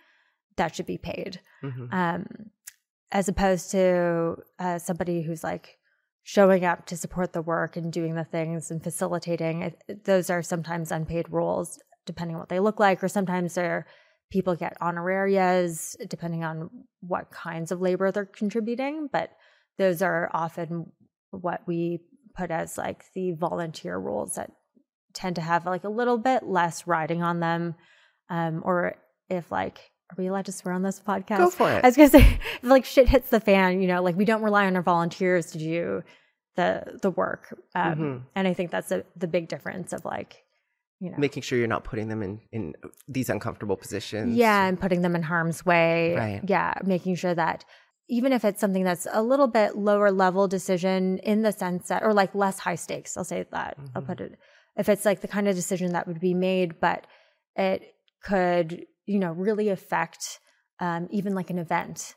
that 0.58 0.76
should 0.76 0.86
be 0.86 0.98
paid. 0.98 1.40
Mm-hmm. 1.64 1.94
Um, 1.94 2.26
as 3.12 3.30
opposed 3.30 3.72
to 3.72 4.36
uh, 4.60 4.78
somebody 4.80 5.22
who's 5.22 5.44
like 5.44 5.78
showing 6.24 6.66
up 6.66 6.86
to 6.88 6.98
support 6.98 7.32
the 7.32 7.42
work 7.42 7.78
and 7.78 7.94
doing 7.94 8.16
the 8.16 8.24
things 8.24 8.72
and 8.72 8.84
facilitating. 8.84 9.74
those 10.06 10.30
are 10.30 10.42
sometimes 10.42 10.92
unpaid 10.92 11.30
roles, 11.30 11.80
depending 12.06 12.36
on 12.36 12.40
what 12.40 12.50
they 12.50 12.60
look 12.60 12.80
like, 12.80 13.04
or 13.04 13.08
sometimes 13.08 13.54
they're 13.54 13.86
people 14.34 14.56
get 14.56 14.76
honorarias 14.82 15.96
depending 16.08 16.44
on 16.44 16.68
what 17.02 17.30
kinds 17.30 17.72
of 17.72 17.80
labor 17.80 18.12
they're 18.12 18.26
contributing, 18.26 19.08
but 19.14 19.30
those 19.78 20.02
are 20.02 20.28
often 20.34 20.92
what 21.30 21.62
we 21.68 22.00
put 22.36 22.50
as 22.50 22.76
like 22.76 23.06
the 23.14 23.34
volunteer 23.34 23.96
roles 23.96 24.34
that 24.34 24.52
tend 25.14 25.36
to 25.36 25.42
have 25.42 25.68
like 25.68 25.84
a 25.84 25.90
little 25.90 26.18
bit 26.18 26.42
less 26.48 26.88
riding 26.88 27.22
on 27.22 27.42
them. 27.42 27.76
Um, 28.28 28.64
or 28.66 28.96
if 29.30 29.52
like, 29.52 29.92
are 30.10 30.16
we 30.18 30.26
allowed 30.26 30.46
to 30.46 30.52
swear 30.52 30.74
on 30.74 30.82
this 30.82 31.00
podcast? 31.00 31.38
Go 31.38 31.50
for 31.52 31.72
it. 31.72 31.84
I 31.84 31.88
was 31.88 31.96
gonna 31.96 32.10
say, 32.10 32.40
if 32.56 32.64
like 32.64 32.86
shit 32.86 33.08
hits 33.08 33.30
the 33.30 33.40
fan, 33.40 33.84
you 33.84 33.88
know, 33.88 34.02
like 34.02 34.16
we 34.16 34.26
don't 34.26 34.42
rely 34.42 34.66
on 34.66 34.76
our 34.76 34.82
volunteers 34.82 35.52
to 35.52 35.60
do 35.60 36.04
the 36.56 36.98
the 37.04 37.12
work. 37.12 37.56
Um, 37.76 37.94
mm-hmm. 37.94 38.18
And 38.36 38.48
I 38.48 38.56
think 38.56 38.72
that's 38.72 38.92
a, 38.92 39.04
the 39.16 39.28
big 39.28 39.48
difference 39.48 39.94
of 39.94 40.04
like 40.06 40.43
you 41.04 41.12
know. 41.12 41.18
Making 41.18 41.44
sure 41.44 41.58
you're 41.60 41.68
not 41.68 41.84
putting 41.84 42.08
them 42.08 42.24
in, 42.24 42.40
in 42.54 42.74
these 43.10 43.30
uncomfortable 43.30 43.76
positions. 43.76 44.38
Yeah, 44.38 44.66
and 44.66 44.80
putting 44.80 45.02
them 45.02 45.18
in 45.18 45.22
harm's 45.22 45.66
way. 45.66 46.16
Right. 46.16 46.42
Yeah, 46.48 46.76
making 46.86 47.16
sure 47.16 47.36
that 47.36 47.66
even 48.08 48.32
if 48.32 48.46
it's 48.46 48.62
something 48.62 48.86
that's 48.86 49.06
a 49.12 49.22
little 49.22 49.48
bit 49.48 49.76
lower 49.76 50.12
level 50.12 50.48
decision 50.48 51.18
in 51.20 51.42
the 51.42 51.52
sense 51.52 51.90
that, 51.90 52.04
or 52.04 52.14
like 52.14 52.34
less 52.34 52.58
high 52.60 52.76
stakes, 52.76 53.18
I'll 53.18 53.26
say 53.26 53.46
that. 53.52 53.78
Mm-hmm. 53.78 53.88
I'll 53.98 54.02
put 54.02 54.22
it, 54.22 54.40
if 54.78 54.88
it's 54.88 55.04
like 55.04 55.20
the 55.20 55.28
kind 55.28 55.50
of 55.50 55.56
decision 55.56 55.92
that 55.92 56.08
would 56.08 56.22
be 56.22 56.34
made, 56.34 56.80
but 56.80 57.06
it 57.58 57.96
could, 58.24 58.86
you 59.06 59.20
know, 59.20 59.34
really 59.34 59.68
affect 59.68 60.40
um, 60.80 61.10
even 61.12 61.36
like 61.36 61.50
an 61.50 61.60
event. 61.60 62.16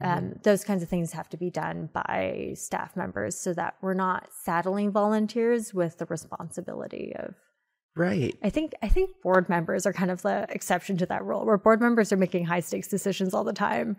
Um, 0.00 0.10
mm-hmm. 0.10 0.32
those 0.44 0.62
kinds 0.62 0.84
of 0.84 0.88
things 0.88 1.10
have 1.10 1.28
to 1.30 1.36
be 1.36 1.50
done 1.50 1.88
by 1.92 2.52
staff 2.54 2.96
members 2.96 3.36
so 3.36 3.52
that 3.54 3.74
we're 3.82 3.94
not 3.94 4.28
saddling 4.44 4.92
volunteers 4.92 5.74
with 5.74 5.98
the 5.98 6.06
responsibility 6.06 7.12
of 7.18 7.34
Right. 7.96 8.36
I 8.42 8.50
think 8.50 8.74
I 8.82 8.88
think 8.88 9.10
board 9.22 9.48
members 9.48 9.86
are 9.86 9.92
kind 9.92 10.10
of 10.10 10.22
the 10.22 10.46
exception 10.50 10.96
to 10.98 11.06
that 11.06 11.24
rule, 11.24 11.44
where 11.44 11.58
board 11.58 11.80
members 11.80 12.12
are 12.12 12.16
making 12.16 12.44
high 12.44 12.60
stakes 12.60 12.88
decisions 12.88 13.34
all 13.34 13.44
the 13.44 13.52
time. 13.52 13.96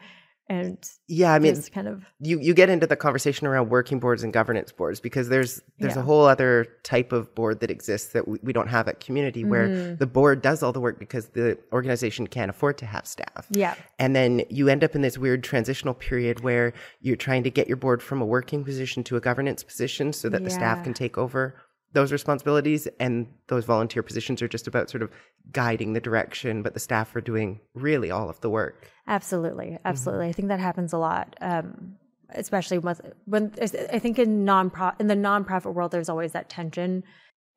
And 0.51 0.77
yeah, 1.07 1.31
I 1.31 1.37
mean, 1.37 1.53
it's 1.53 1.69
kind 1.69 1.87
of 1.87 2.03
you 2.19 2.39
you 2.39 2.55
get 2.55 2.71
into 2.71 2.87
the 2.87 2.95
conversation 2.95 3.45
around 3.45 3.69
working 3.69 3.99
boards 3.99 4.23
and 4.23 4.33
governance 4.33 4.71
boards 4.71 4.99
because 4.99 5.29
there's 5.29 5.61
there's 5.77 5.93
yeah. 5.93 6.01
a 6.01 6.03
whole 6.03 6.25
other 6.25 6.65
type 6.81 7.11
of 7.11 7.35
board 7.35 7.59
that 7.59 7.69
exists 7.69 8.13
that 8.13 8.27
we, 8.27 8.39
we 8.41 8.51
don't 8.51 8.67
have 8.67 8.87
at 8.87 8.99
QMUNITY 8.99 9.47
where 9.47 9.67
mm. 9.67 9.99
the 9.99 10.07
board 10.07 10.41
does 10.41 10.63
all 10.63 10.71
the 10.71 10.79
work 10.79 10.97
because 10.97 11.27
the 11.29 11.55
organization 11.71 12.25
can't 12.25 12.49
afford 12.49 12.79
to 12.79 12.87
have 12.87 13.05
staff. 13.05 13.45
Yeah, 13.51 13.75
and 13.99 14.15
then 14.15 14.41
you 14.49 14.69
end 14.69 14.83
up 14.83 14.95
in 14.95 15.03
this 15.03 15.19
weird 15.19 15.43
transitional 15.43 15.93
period 15.93 16.39
where 16.39 16.73
you're 16.99 17.15
trying 17.15 17.43
to 17.43 17.51
get 17.51 17.67
your 17.67 17.77
board 17.77 18.01
from 18.01 18.19
a 18.19 18.25
working 18.25 18.63
position 18.63 19.03
to 19.03 19.17
a 19.17 19.21
governance 19.21 19.61
position 19.61 20.11
so 20.13 20.29
that 20.29 20.41
yeah. 20.41 20.45
the 20.45 20.51
staff 20.51 20.83
can 20.83 20.95
take 20.95 21.15
over 21.15 21.61
those 21.93 22.11
responsibilities 22.11 22.87
and 22.99 23.27
those 23.47 23.65
volunteer 23.65 24.03
positions 24.03 24.41
are 24.41 24.47
just 24.47 24.67
about 24.67 24.89
sort 24.89 25.01
of 25.01 25.09
guiding 25.51 25.93
the 25.93 25.99
direction 25.99 26.61
but 26.61 26.73
the 26.73 26.79
staff 26.79 27.15
are 27.15 27.21
doing 27.21 27.59
really 27.73 28.11
all 28.11 28.29
of 28.29 28.39
the 28.41 28.49
work. 28.49 28.87
Absolutely. 29.07 29.77
Absolutely. 29.85 30.25
Mm-hmm. 30.25 30.29
i 30.29 30.33
think 30.33 30.47
that 30.49 30.59
happens 30.59 30.93
a 30.93 30.97
lot 30.97 31.35
um, 31.41 31.95
especially 32.35 32.77
with 32.77 33.01
when 33.25 33.53
i 33.61 33.99
think 33.99 34.19
in 34.19 34.45
non 34.45 34.71
in 34.99 35.07
the 35.07 35.15
nonprofit 35.15 35.73
world 35.73 35.91
there's 35.91 36.09
always 36.09 36.31
that 36.33 36.49
tension. 36.49 37.03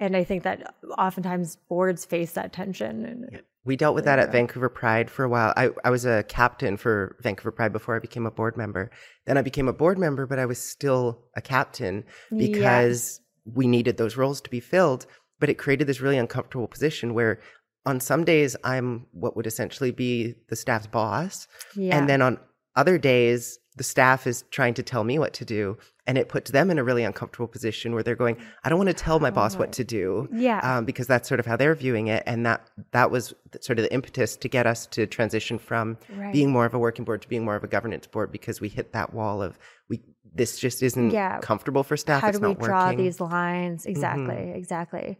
And 0.00 0.16
i 0.16 0.24
think 0.24 0.42
that 0.44 0.74
oftentimes 0.98 1.56
boards 1.68 2.04
face 2.04 2.32
that 2.32 2.52
tension 2.52 3.04
and 3.04 3.28
yeah. 3.30 3.38
we 3.64 3.76
dealt 3.76 3.94
with 3.94 4.06
that 4.06 4.18
at 4.18 4.32
vancouver 4.32 4.68
pride 4.68 5.10
for 5.10 5.24
a 5.24 5.28
while. 5.28 5.52
I, 5.56 5.70
I 5.84 5.90
was 5.90 6.04
a 6.04 6.24
captain 6.24 6.76
for 6.76 7.16
vancouver 7.22 7.52
pride 7.52 7.72
before 7.72 7.94
i 7.96 7.98
became 7.98 8.26
a 8.26 8.30
board 8.30 8.56
member. 8.56 8.90
Then 9.26 9.36
i 9.36 9.42
became 9.42 9.68
a 9.68 9.72
board 9.72 9.98
member 9.98 10.26
but 10.26 10.38
i 10.38 10.46
was 10.46 10.58
still 10.58 11.26
a 11.36 11.42
captain 11.42 12.04
because 12.36 13.18
yeah 13.18 13.21
we 13.44 13.66
needed 13.66 13.96
those 13.96 14.16
roles 14.16 14.40
to 14.42 14.50
be 14.50 14.60
filled. 14.60 15.06
but 15.40 15.48
it 15.50 15.58
created 15.58 15.88
this 15.88 16.00
really 16.00 16.18
uncomfortable 16.18 16.68
position 16.68 17.14
where 17.14 17.40
on 17.84 17.98
some 17.98 18.22
days 18.24 18.54
I'm 18.62 19.06
what 19.10 19.34
would 19.34 19.46
essentially 19.46 19.90
be 19.90 20.36
the 20.48 20.54
staff's 20.54 20.86
boss. 20.86 21.48
Yeah. 21.74 21.98
And 21.98 22.08
then 22.08 22.22
on 22.22 22.38
other 22.76 22.96
days, 22.96 23.58
the 23.76 23.82
staff 23.82 24.26
is 24.28 24.44
trying 24.52 24.74
to 24.74 24.82
tell 24.84 25.02
me 25.02 25.18
what 25.18 25.32
to 25.34 25.44
do. 25.44 25.78
And 26.06 26.16
it 26.18 26.28
puts 26.28 26.50
them 26.52 26.70
in 26.70 26.78
a 26.78 26.84
really 26.84 27.02
uncomfortable 27.04 27.48
position 27.48 27.92
where 27.92 28.02
they're 28.04 28.14
going, 28.14 28.36
I 28.62 28.68
don't 28.68 28.78
want 28.78 28.88
to 28.90 28.94
tell 28.94 29.18
my 29.18 29.30
boss 29.30 29.56
what 29.56 29.72
to 29.72 29.84
do. 29.84 30.28
Yeah. 30.32 30.60
Um, 30.62 30.84
because 30.84 31.06
that's 31.08 31.28
sort 31.28 31.40
of 31.40 31.46
how 31.46 31.56
they're 31.56 31.74
viewing 31.74 32.06
it. 32.06 32.22
And 32.26 32.46
that, 32.46 32.68
that 32.92 33.10
was 33.10 33.34
sort 33.60 33.78
of 33.80 33.84
the 33.84 33.92
impetus 33.92 34.36
to 34.36 34.48
get 34.48 34.66
us 34.66 34.86
to 34.88 35.06
transition 35.08 35.58
from 35.58 35.96
Right. 36.16 36.32
being 36.32 36.50
more 36.52 36.66
of 36.66 36.74
a 36.74 36.78
working 36.78 37.04
board 37.04 37.22
to 37.22 37.28
being 37.28 37.44
more 37.44 37.56
of 37.56 37.64
a 37.64 37.68
governance 37.68 38.06
board 38.06 38.30
because 38.30 38.60
we 38.60 38.68
hit 38.68 38.92
that 38.92 39.12
wall 39.12 39.42
of 39.42 39.58
we, 39.88 40.00
this 40.34 40.58
just 40.58 40.82
isn't 40.82 41.10
Yeah. 41.10 41.38
comfortable 41.40 41.82
for 41.82 41.96
staff. 41.96 42.22
how 42.22 42.28
it's 42.28 42.38
do 42.38 42.48
we 42.48 42.54
draw 42.54 42.84
working. 42.86 42.98
Mm-hmm. 42.98 43.04
these 43.04 43.20
lines 43.20 43.86
exactly 43.86 44.52
exactly 44.54 45.18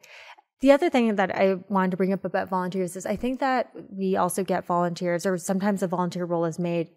the 0.61 0.71
other 0.73 0.89
thing 0.91 1.17
that 1.17 1.35
i 1.35 1.57
wanted 1.69 1.91
to 1.93 1.97
bring 1.97 2.13
up 2.13 2.25
about 2.25 2.49
volunteers 2.49 2.97
is 2.97 3.05
i 3.07 3.17
think 3.17 3.41
that 3.41 3.71
we 3.91 4.17
also 4.17 4.43
get 4.45 4.65
volunteers 4.67 5.27
or 5.27 5.37
sometimes 5.39 5.83
a 5.83 5.87
volunteer 5.89 6.25
role 6.25 6.45
is 6.45 6.59
made 6.59 6.89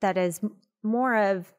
that 0.00 0.16
is 0.16 0.40
more 0.82 1.16
of 1.16 1.52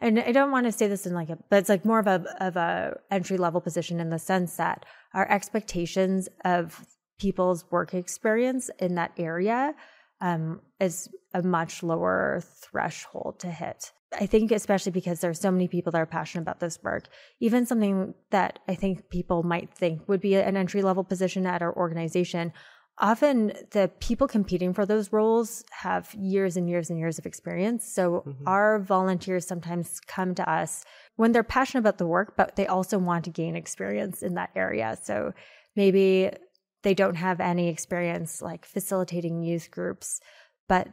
and 0.00 0.18
i 0.20 0.32
don't 0.32 0.50
want 0.52 0.66
to 0.66 0.72
say 0.72 0.86
this 0.88 1.06
in 1.06 1.14
like 1.14 1.28
a 1.30 1.38
but 1.50 1.58
it's 1.58 1.68
like 1.68 1.84
more 1.84 1.98
of 1.98 2.06
a 2.06 2.24
of 2.40 2.56
a 2.56 2.96
entry 3.10 3.36
level 3.36 3.60
position 3.60 4.00
in 4.00 4.10
the 4.10 4.18
sense 4.18 4.56
that 4.56 4.86
our 5.14 5.28
expectations 5.30 6.28
of 6.44 6.86
people's 7.18 7.70
work 7.70 7.92
experience 7.92 8.70
in 8.78 8.94
that 8.94 9.12
area 9.18 9.74
um, 10.22 10.60
is 10.80 11.08
a 11.34 11.42
much 11.42 11.82
lower 11.82 12.42
threshold 12.62 13.38
to 13.40 13.48
hit. 13.50 13.92
I 14.18 14.26
think, 14.26 14.50
especially 14.50 14.92
because 14.92 15.20
there's 15.20 15.40
so 15.40 15.50
many 15.50 15.68
people 15.68 15.92
that 15.92 16.00
are 16.00 16.06
passionate 16.06 16.42
about 16.42 16.58
this 16.58 16.78
work, 16.82 17.08
even 17.38 17.64
something 17.64 18.14
that 18.30 18.58
I 18.66 18.74
think 18.74 19.08
people 19.08 19.42
might 19.44 19.72
think 19.72 20.08
would 20.08 20.20
be 20.20 20.34
an 20.34 20.56
entry 20.56 20.82
level 20.82 21.04
position 21.04 21.46
at 21.46 21.62
our 21.62 21.74
organization. 21.76 22.52
Often 22.98 23.52
the 23.70 23.90
people 24.00 24.26
competing 24.26 24.74
for 24.74 24.84
those 24.84 25.12
roles 25.12 25.64
have 25.70 26.12
years 26.14 26.56
and 26.56 26.68
years 26.68 26.90
and 26.90 26.98
years 26.98 27.18
of 27.18 27.24
experience. 27.24 27.90
So 27.90 28.24
mm-hmm. 28.26 28.48
our 28.48 28.80
volunteers 28.80 29.46
sometimes 29.46 30.00
come 30.06 30.34
to 30.34 30.50
us 30.50 30.84
when 31.16 31.32
they're 31.32 31.44
passionate 31.44 31.80
about 31.80 31.98
the 31.98 32.06
work, 32.06 32.36
but 32.36 32.56
they 32.56 32.66
also 32.66 32.98
want 32.98 33.24
to 33.24 33.30
gain 33.30 33.54
experience 33.54 34.22
in 34.22 34.34
that 34.34 34.50
area. 34.56 34.98
So 35.02 35.32
maybe 35.76 36.30
they 36.82 36.94
don't 36.94 37.14
have 37.14 37.40
any 37.40 37.68
experience 37.68 38.42
like 38.42 38.66
facilitating 38.66 39.42
youth 39.42 39.70
groups, 39.70 40.20
but 40.68 40.88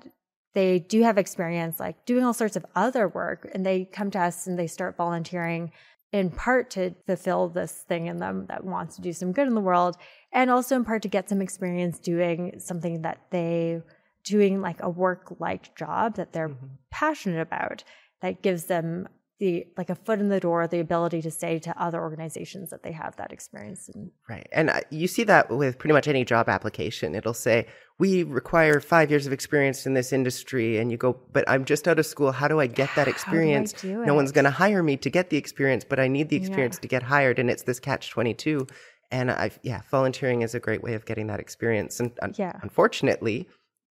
they 0.57 0.79
do 0.79 1.03
have 1.03 1.19
experience 1.19 1.79
like 1.79 2.03
doing 2.07 2.23
all 2.23 2.33
sorts 2.33 2.55
of 2.55 2.65
other 2.75 3.07
work 3.07 3.47
and 3.53 3.63
they 3.63 3.85
come 3.85 4.09
to 4.09 4.19
us 4.19 4.47
and 4.47 4.57
they 4.57 4.65
start 4.65 4.97
volunteering 4.97 5.71
in 6.11 6.31
part 6.31 6.71
to 6.71 6.95
fulfill 7.05 7.47
this 7.47 7.85
thing 7.87 8.07
in 8.07 8.17
them 8.17 8.47
that 8.49 8.63
wants 8.63 8.95
to 8.95 9.03
do 9.03 9.13
some 9.13 9.31
good 9.31 9.45
in 9.45 9.53
the 9.53 9.61
world 9.61 9.97
and 10.31 10.49
also 10.49 10.75
in 10.75 10.83
part 10.83 11.03
to 11.03 11.07
get 11.07 11.29
some 11.29 11.43
experience 11.43 11.99
doing 11.99 12.55
something 12.57 13.03
that 13.03 13.21
they 13.29 13.79
doing 14.23 14.59
like 14.59 14.81
a 14.81 14.89
work 14.89 15.35
like 15.37 15.75
job 15.77 16.15
that 16.15 16.33
they're 16.33 16.49
mm-hmm. 16.49 16.65
passionate 16.89 17.39
about 17.39 17.83
that 18.23 18.41
gives 18.41 18.63
them 18.63 19.07
the 19.39 19.67
like 19.77 19.89
a 19.89 19.95
foot 19.95 20.19
in 20.19 20.29
the 20.29 20.39
door 20.39 20.67
the 20.67 20.79
ability 20.79 21.21
to 21.21 21.29
say 21.29 21.59
to 21.59 21.81
other 21.81 22.01
organizations 22.01 22.71
that 22.71 22.81
they 22.83 22.91
have 22.91 23.15
that 23.17 23.31
experience 23.31 23.89
Right. 24.29 24.47
And 24.51 24.69
uh, 24.69 24.81
you 24.89 25.07
see 25.07 25.23
that 25.25 25.49
with 25.49 25.77
pretty 25.77 25.93
much 25.93 26.07
any 26.07 26.25
job 26.25 26.49
application. 26.49 27.15
It'll 27.15 27.33
say, 27.33 27.67
we 27.99 28.23
require 28.23 28.79
five 28.79 29.09
years 29.09 29.25
of 29.25 29.33
experience 29.33 29.85
in 29.85 29.93
this 29.93 30.11
industry. 30.11 30.77
And 30.77 30.91
you 30.91 30.97
go, 30.97 31.19
but 31.31 31.43
I'm 31.47 31.65
just 31.65 31.87
out 31.87 31.99
of 31.99 32.05
school. 32.05 32.31
How 32.31 32.47
do 32.47 32.59
I 32.59 32.67
get 32.67 32.89
that 32.95 32.97
How 32.97 33.03
do 33.05 33.09
I 33.09 33.13
experience? 33.13 33.83
No 33.83 34.13
one's 34.13 34.31
going 34.31 34.45
to 34.45 34.51
hire 34.51 34.83
me 34.83 34.97
to 34.97 35.09
get 35.09 35.29
the 35.29 35.37
experience, 35.37 35.83
but 35.83 35.99
I 35.99 36.07
need 36.07 36.29
the 36.29 36.35
experience 36.35 36.77
to 36.79 36.87
get 36.87 37.03
hired. 37.03 37.39
And 37.39 37.49
it's 37.49 37.63
this 37.63 37.79
catch 37.79 38.09
22. 38.09 38.67
And 39.11 39.31
I, 39.31 39.51
yeah, 39.63 39.81
volunteering 39.89 40.41
is 40.41 40.53
a 40.53 40.59
great 40.59 40.83
way 40.83 40.93
of 40.93 41.05
getting 41.05 41.27
that 41.27 41.39
experience. 41.39 41.99
And 41.99 42.11
un- 42.21 42.33
Yeah. 42.37 42.59
unfortunately, 42.61 43.47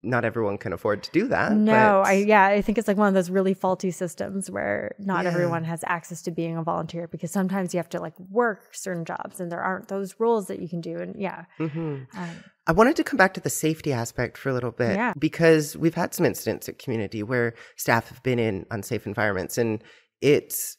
not 0.05 0.25
everyone 0.25 0.59
can 0.59 0.73
afford 0.73 1.03
to 1.05 1.11
do 1.13 1.29
that. 1.29 1.53
No, 1.53 1.73
but- 2.03 2.07
I 2.09 2.13
yeah, 2.15 2.47
I 2.47 2.61
think 2.63 2.77
it's 2.79 2.89
like 2.89 2.97
one 2.97 3.09
of 3.09 3.15
those 3.15 3.31
really 3.31 3.55
faulty 3.55 3.91
systems 3.91 4.51
where 4.51 4.95
not 4.99 5.25
Yeah. 5.25 5.31
everyone 5.31 5.65
has 5.65 5.85
access 5.87 6.23
to 6.23 6.31
being 6.31 6.57
a 6.57 6.63
volunteer 6.63 7.07
because 7.07 7.31
sometimes 7.31 7.73
you 7.73 7.79
have 7.79 7.89
to 7.91 8.01
like 8.01 8.19
work 8.19 8.75
certain 8.75 9.05
jobs 9.05 9.39
and 9.41 9.51
there 9.53 9.61
aren't 9.61 9.89
those 9.89 10.17
roles 10.19 10.47
that 10.49 10.61
you 10.61 10.69
can 10.69 10.81
do. 10.81 10.99
And 10.99 11.15
yeah, 11.21 11.45
Mhm. 11.61 12.07
um, 12.17 12.31
I 12.67 12.73
wanted 12.73 12.97
to 12.97 13.05
come 13.05 13.17
back 13.17 13.35
to 13.35 13.41
the 13.41 13.51
safety 13.51 13.93
aspect 13.93 14.37
for 14.39 14.49
a 14.49 14.53
little 14.53 14.73
bit 14.73 14.97
Yeah. 14.97 15.13
because 15.19 15.77
we've 15.77 15.95
had 15.95 16.15
some 16.15 16.27
incidents 16.27 16.69
at 16.69 16.79
QMUNITY 16.79 17.23
where 17.25 17.55
staff 17.77 18.09
have 18.09 18.23
been 18.23 18.39
in 18.39 18.67
unsafe 18.71 19.07
environments 19.07 19.57
and 19.59 19.83
it's 20.21 20.77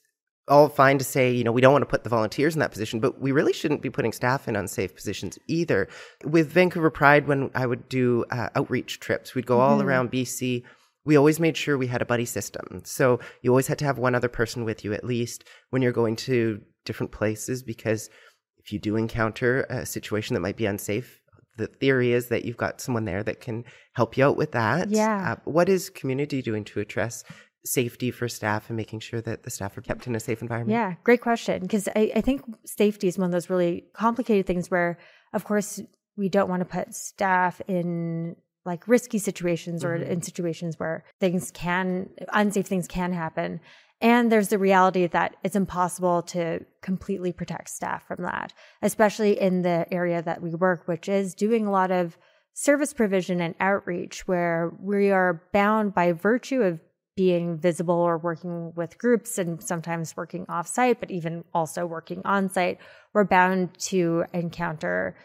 all 0.47 0.67
fine 0.67 0.97
to 0.97 1.03
say, 1.03 1.31
you 1.31 1.43
know, 1.43 1.51
we 1.51 1.61
don't 1.61 1.71
want 1.71 1.83
to 1.83 1.89
put 1.89 2.03
the 2.03 2.09
volunteers 2.09 2.53
in 2.53 2.59
that 2.59 2.71
position, 2.71 2.99
but 2.99 3.21
we 3.21 3.31
really 3.31 3.53
shouldn't 3.53 3.81
be 3.81 3.89
putting 3.89 4.11
staff 4.11 4.47
in 4.47 4.55
unsafe 4.55 4.93
positions 4.95 5.39
either. 5.47 5.87
With 6.25 6.51
Vancouver 6.51 6.89
Pride, 6.89 7.27
when 7.27 7.49
I 7.55 7.65
would 7.65 7.87
do 7.87 8.25
uh, 8.29 8.49
outreach 8.55 8.99
trips, 8.99 9.35
we'd 9.35 9.45
go 9.45 9.59
all 9.59 9.81
around 9.81 10.11
BC. 10.11 10.63
We 11.05 11.15
always 11.15 11.39
made 11.39 11.55
sure 11.55 11.77
we 11.77 11.87
had 11.87 12.01
a 12.01 12.05
buddy 12.05 12.25
system. 12.25 12.81
So 12.83 13.19
you 13.41 13.51
always 13.51 13.67
had 13.67 13.79
to 13.79 13.85
have 13.85 13.97
one 13.97 14.15
other 14.15 14.29
person 14.29 14.65
with 14.65 14.83
you 14.83 14.93
at 14.93 15.03
least 15.03 15.45
when 15.69 15.81
you're 15.81 15.91
going 15.91 16.15
to 16.17 16.61
different 16.85 17.11
places 17.11 17.63
because 17.63 18.09
if 18.57 18.71
you 18.71 18.79
do 18.79 18.95
encounter 18.95 19.61
a 19.69 19.85
situation 19.85 20.33
that 20.33 20.41
might 20.41 20.57
be 20.57 20.65
unsafe, 20.65 21.21
the 21.57 21.67
theory 21.67 22.11
is 22.11 22.27
that 22.27 22.45
you've 22.45 22.57
got 22.57 22.81
someone 22.81 23.05
there 23.05 23.23
that 23.23 23.39
can 23.41 23.63
help 23.93 24.17
you 24.17 24.25
out 24.25 24.37
with 24.37 24.53
that. 24.53 24.89
Yeah. 24.89 25.33
Uh, 25.33 25.35
what 25.45 25.69
is 25.69 25.89
QMUNITY 25.89 26.43
doing 26.43 26.63
to 26.65 26.79
address 26.79 27.23
safety 27.65 28.11
for 28.11 28.27
staff 28.27 28.69
and 28.69 28.77
making 28.77 28.99
sure 28.99 29.21
that 29.21 29.43
the 29.43 29.49
staff 29.49 29.77
are 29.77 29.81
kept 29.81 30.07
in 30.07 30.15
a 30.15 30.19
safe 30.19 30.41
environment? 30.41 30.71
yeah, 30.71 30.95
great 31.03 31.21
question. 31.21 31.61
Because 31.61 31.87
I, 31.95 32.11
I 32.15 32.21
think 32.21 32.43
safety 32.65 33.07
is 33.07 33.17
one 33.17 33.25
of 33.25 33.31
those 33.31 33.49
really 33.49 33.85
complicated 33.93 34.45
things 34.45 34.69
where, 34.69 34.97
of 35.33 35.43
course, 35.43 35.81
we 36.17 36.29
don't 36.29 36.49
want 36.49 36.61
to 36.61 36.65
put 36.65 36.93
staff 36.93 37.61
in 37.67 38.35
like 38.65 38.87
risky 38.87 39.17
situations 39.17 39.83
or 39.83 39.97
mm-hmm. 39.97 40.11
in 40.11 40.21
situations 40.21 40.79
where 40.79 41.03
things 41.19 41.51
can, 41.51 42.09
unsafe 42.33 42.67
things 42.67 42.87
can 42.87 43.11
happen. 43.11 43.59
And 44.01 44.31
there's 44.31 44.49
the 44.49 44.57
reality 44.57 45.07
that 45.07 45.35
it's 45.43 45.55
impossible 45.55 46.21
to 46.23 46.65
completely 46.81 47.31
protect 47.31 47.69
staff 47.69 48.05
from 48.07 48.23
that, 48.23 48.53
especially 48.81 49.39
in 49.39 49.61
the 49.61 49.85
area 49.91 50.21
that 50.21 50.41
we 50.41 50.53
work, 50.53 50.87
which 50.87 51.07
is 51.07 51.33
doing 51.33 51.65
a 51.65 51.71
lot 51.71 51.91
of 51.91 52.17
service 52.53 52.93
provision 52.93 53.41
and 53.41 53.55
outreach, 53.59 54.27
where 54.27 54.73
we 54.79 55.09
are 55.09 55.41
bound 55.53 55.93
by 55.93 56.11
virtue 56.11 56.61
of 56.61 56.79
being 57.15 57.57
visible 57.57 57.95
or 57.95 58.17
working 58.17 58.73
with 58.75 58.97
groups 58.97 59.37
and 59.37 59.61
sometimes 59.61 60.17
working 60.17 60.45
offsite, 60.47 60.99
but 60.99 61.11
even 61.11 61.43
also 61.53 61.85
working 61.85 62.21
on 62.25 62.49
site, 62.49 62.79
we're 63.13 63.23
bound 63.23 63.77
to 63.79 64.25
encounter 64.33 65.15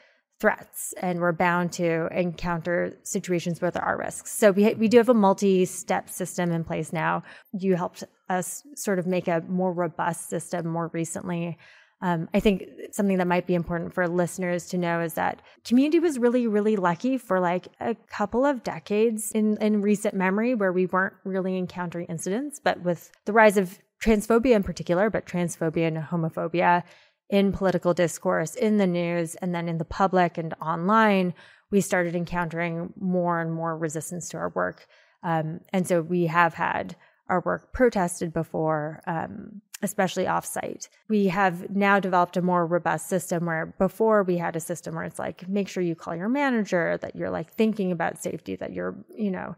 threats 0.40 0.94
and 1.00 1.18
we're 1.18 1.32
bound 1.32 1.72
to 1.72 2.06
encounter 2.12 2.96
situations 3.02 3.60
where 3.60 3.70
there 3.70 3.84
are 3.84 3.98
risks. 3.98 4.30
So 4.32 4.52
we, 4.52 4.74
we 4.74 4.88
do 4.88 4.98
have 4.98 5.08
a 5.08 5.14
multi 5.14 5.64
step 5.64 6.08
system 6.08 6.52
in 6.52 6.62
place 6.62 6.92
now. 6.92 7.22
You 7.52 7.74
helped 7.74 8.04
us 8.28 8.62
sort 8.76 8.98
of 8.98 9.06
make 9.06 9.26
a 9.26 9.42
more 9.48 9.72
robust 9.72 10.28
system 10.28 10.68
more 10.68 10.90
recently. 10.92 11.58
Um, 12.00 12.28
I 12.32 12.40
think 12.40 12.64
something 12.92 13.18
that 13.18 13.26
might 13.26 13.46
be 13.46 13.54
important 13.54 13.92
for 13.92 14.06
listeners 14.06 14.66
to 14.68 14.78
know 14.78 15.00
is 15.00 15.14
that 15.14 15.42
QMUNITY 15.64 16.00
was 16.00 16.18
really, 16.18 16.46
really 16.46 16.76
lucky 16.76 17.18
for 17.18 17.40
like 17.40 17.68
a 17.80 17.96
couple 18.08 18.44
of 18.44 18.62
decades 18.62 19.32
in, 19.32 19.56
in 19.56 19.82
recent 19.82 20.14
memory 20.14 20.54
where 20.54 20.72
we 20.72 20.86
weren't 20.86 21.14
really 21.24 21.56
encountering 21.58 22.06
incidents. 22.06 22.60
But 22.62 22.82
with 22.82 23.10
the 23.24 23.32
rise 23.32 23.56
of 23.56 23.78
transphobia 24.00 24.54
in 24.54 24.62
particular, 24.62 25.10
but 25.10 25.26
transphobia 25.26 25.88
and 25.88 25.96
homophobia 25.96 26.84
in 27.30 27.52
political 27.52 27.92
discourse, 27.92 28.54
in 28.54 28.78
the 28.78 28.86
news, 28.86 29.34
and 29.36 29.54
then 29.54 29.68
in 29.68 29.78
the 29.78 29.84
public 29.84 30.38
and 30.38 30.54
online, 30.62 31.34
we 31.70 31.80
started 31.80 32.14
encountering 32.14 32.92
more 32.98 33.40
and 33.40 33.52
more 33.52 33.76
resistance 33.76 34.28
to 34.30 34.36
our 34.38 34.50
work. 34.50 34.86
Um, 35.22 35.60
and 35.72 35.86
so 35.86 36.00
we 36.00 36.26
have 36.26 36.54
had 36.54 36.96
our 37.28 37.40
work 37.40 37.72
protested 37.74 38.32
before, 38.32 39.02
um, 39.06 39.60
especially 39.82 40.24
offsite. 40.24 40.88
We 41.08 41.26
have 41.28 41.70
now 41.70 42.00
developed 42.00 42.36
a 42.36 42.42
more 42.42 42.66
robust 42.66 43.08
system 43.08 43.46
where 43.46 43.74
before 43.78 44.22
we 44.22 44.36
had 44.38 44.56
a 44.56 44.60
system 44.60 44.94
where 44.94 45.04
it's 45.04 45.18
like, 45.18 45.48
make 45.48 45.68
sure 45.68 45.82
you 45.82 45.94
call 45.94 46.16
your 46.16 46.28
manager, 46.28 46.98
that 47.00 47.14
you're 47.14 47.30
like 47.30 47.52
thinking 47.52 47.92
about 47.92 48.22
safety, 48.22 48.56
that 48.56 48.72
you're, 48.72 48.96
you 49.16 49.30
know, 49.30 49.54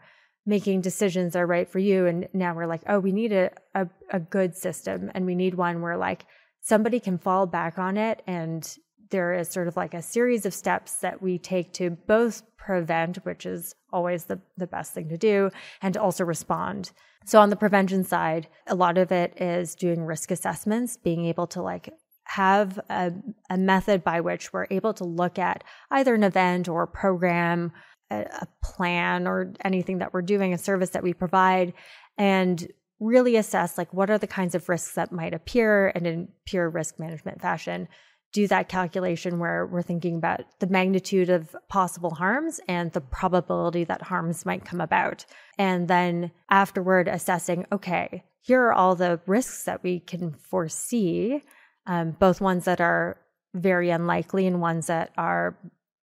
making 0.47 0.81
decisions 0.81 1.33
that 1.33 1.41
are 1.41 1.47
right 1.47 1.69
for 1.69 1.79
you. 1.79 2.07
And 2.07 2.29
now 2.33 2.55
we're 2.55 2.67
like, 2.67 2.83
oh, 2.87 2.99
we 2.99 3.13
need 3.13 3.33
a, 3.33 3.51
a, 3.75 3.89
a 4.11 4.21
good 4.21 4.57
system 4.57 5.11
and 5.15 5.25
we 5.25 5.35
need 5.35 5.55
one 5.55 5.81
where 5.81 5.97
like 5.97 6.27
somebody 6.61 7.01
can 7.01 7.19
fall 7.19 7.47
back 7.47 7.79
on 7.79 7.97
it 7.97 8.23
and 8.27 8.77
there 9.11 9.35
is 9.35 9.49
sort 9.49 9.69
of 9.69 9.77
like 9.77 9.95
a 9.95 10.03
series 10.03 10.47
of 10.47 10.55
steps 10.55 10.95
that 10.97 11.21
we 11.21 11.39
take 11.39 11.73
to 11.75 11.91
both 11.91 12.43
prevent, 12.57 13.17
which 13.25 13.47
is 13.47 13.75
always 13.93 14.25
the, 14.25 14.41
the 14.57 14.67
best 14.67 14.93
thing 14.93 15.09
to 15.09 15.19
do, 15.19 15.51
and 15.83 15.95
to 15.95 16.01
also 16.01 16.25
respond. 16.25 16.93
So 17.25 17.41
on 17.41 17.51
the 17.51 17.57
prevention 17.57 18.05
side, 18.05 18.49
a 18.67 18.75
lot 18.75 18.99
of 18.99 19.13
it 19.13 19.41
is 19.41 19.75
doing 19.75 20.05
risk 20.05 20.31
assessments, 20.31 20.97
being 20.97 21.27
able 21.27 21.47
to 21.49 21.63
like 21.63 21.93
have 22.25 22.79
a, 22.89 23.13
a 23.51 23.59
method 23.59 24.05
by 24.05 24.21
which 24.21 24.53
we're 24.53 24.67
able 24.71 24.95
to 24.95 25.05
look 25.05 25.39
at 25.39 25.65
either 25.91 26.15
an 26.15 26.23
event 26.23 26.69
or 26.69 26.85
a 26.85 26.89
program, 26.89 27.73
a, 28.11 28.21
a 28.21 28.49
plan, 28.63 29.27
or 29.27 29.53
anything 29.65 29.99
that 29.99 30.15
we're 30.15 30.23
doing, 30.23 30.55
a 30.55 30.59
service 30.59 30.91
that 30.91 31.03
we 31.03 31.13
provide, 31.13 31.73
and 32.17 32.69
really 33.01 33.37
assess 33.37 33.79
like 33.79 33.93
what 33.93 34.11
are 34.11 34.19
the 34.19 34.27
kinds 34.27 34.55
of 34.55 34.69
risks 34.69 34.95
that 34.95 35.11
might 35.11 35.35
appear 35.35 35.89
and 35.95 36.07
in 36.07 36.29
pure 36.45 36.69
risk 36.69 37.01
management 37.01 37.41
fashion 37.41 37.89
do 38.33 38.47
that 38.47 38.69
calculation 38.69 39.39
where 39.39 39.67
we're 39.67 39.83
thinking 39.83 40.17
about 40.17 40.41
the 40.61 40.67
magnitude 40.67 41.31
of 41.31 41.57
possible 41.69 42.15
harms 42.15 42.61
and 42.69 42.93
the 42.93 43.01
probability 43.01 43.85
that 43.85 44.03
harms 44.03 44.47
might 44.47 44.65
come 44.65 44.81
about. 44.81 45.25
And 45.59 45.89
then 45.89 46.31
afterward, 46.49 47.09
assessing, 47.09 47.67
okay, 47.73 48.25
here 48.41 48.63
are 48.63 48.73
all 48.73 48.95
the 48.95 49.21
risks 49.27 49.65
that 49.65 49.83
we 49.83 50.01
can 50.01 50.33
foresee, 50.33 51.43
um, 51.87 52.13
both 52.13 52.41
ones 52.41 52.65
that 52.67 52.81
are 52.81 53.19
very 53.55 53.91
unlikely 53.91 54.47
and 54.47 54.61
ones 54.61 54.87
that 54.87 55.11
are 55.17 55.59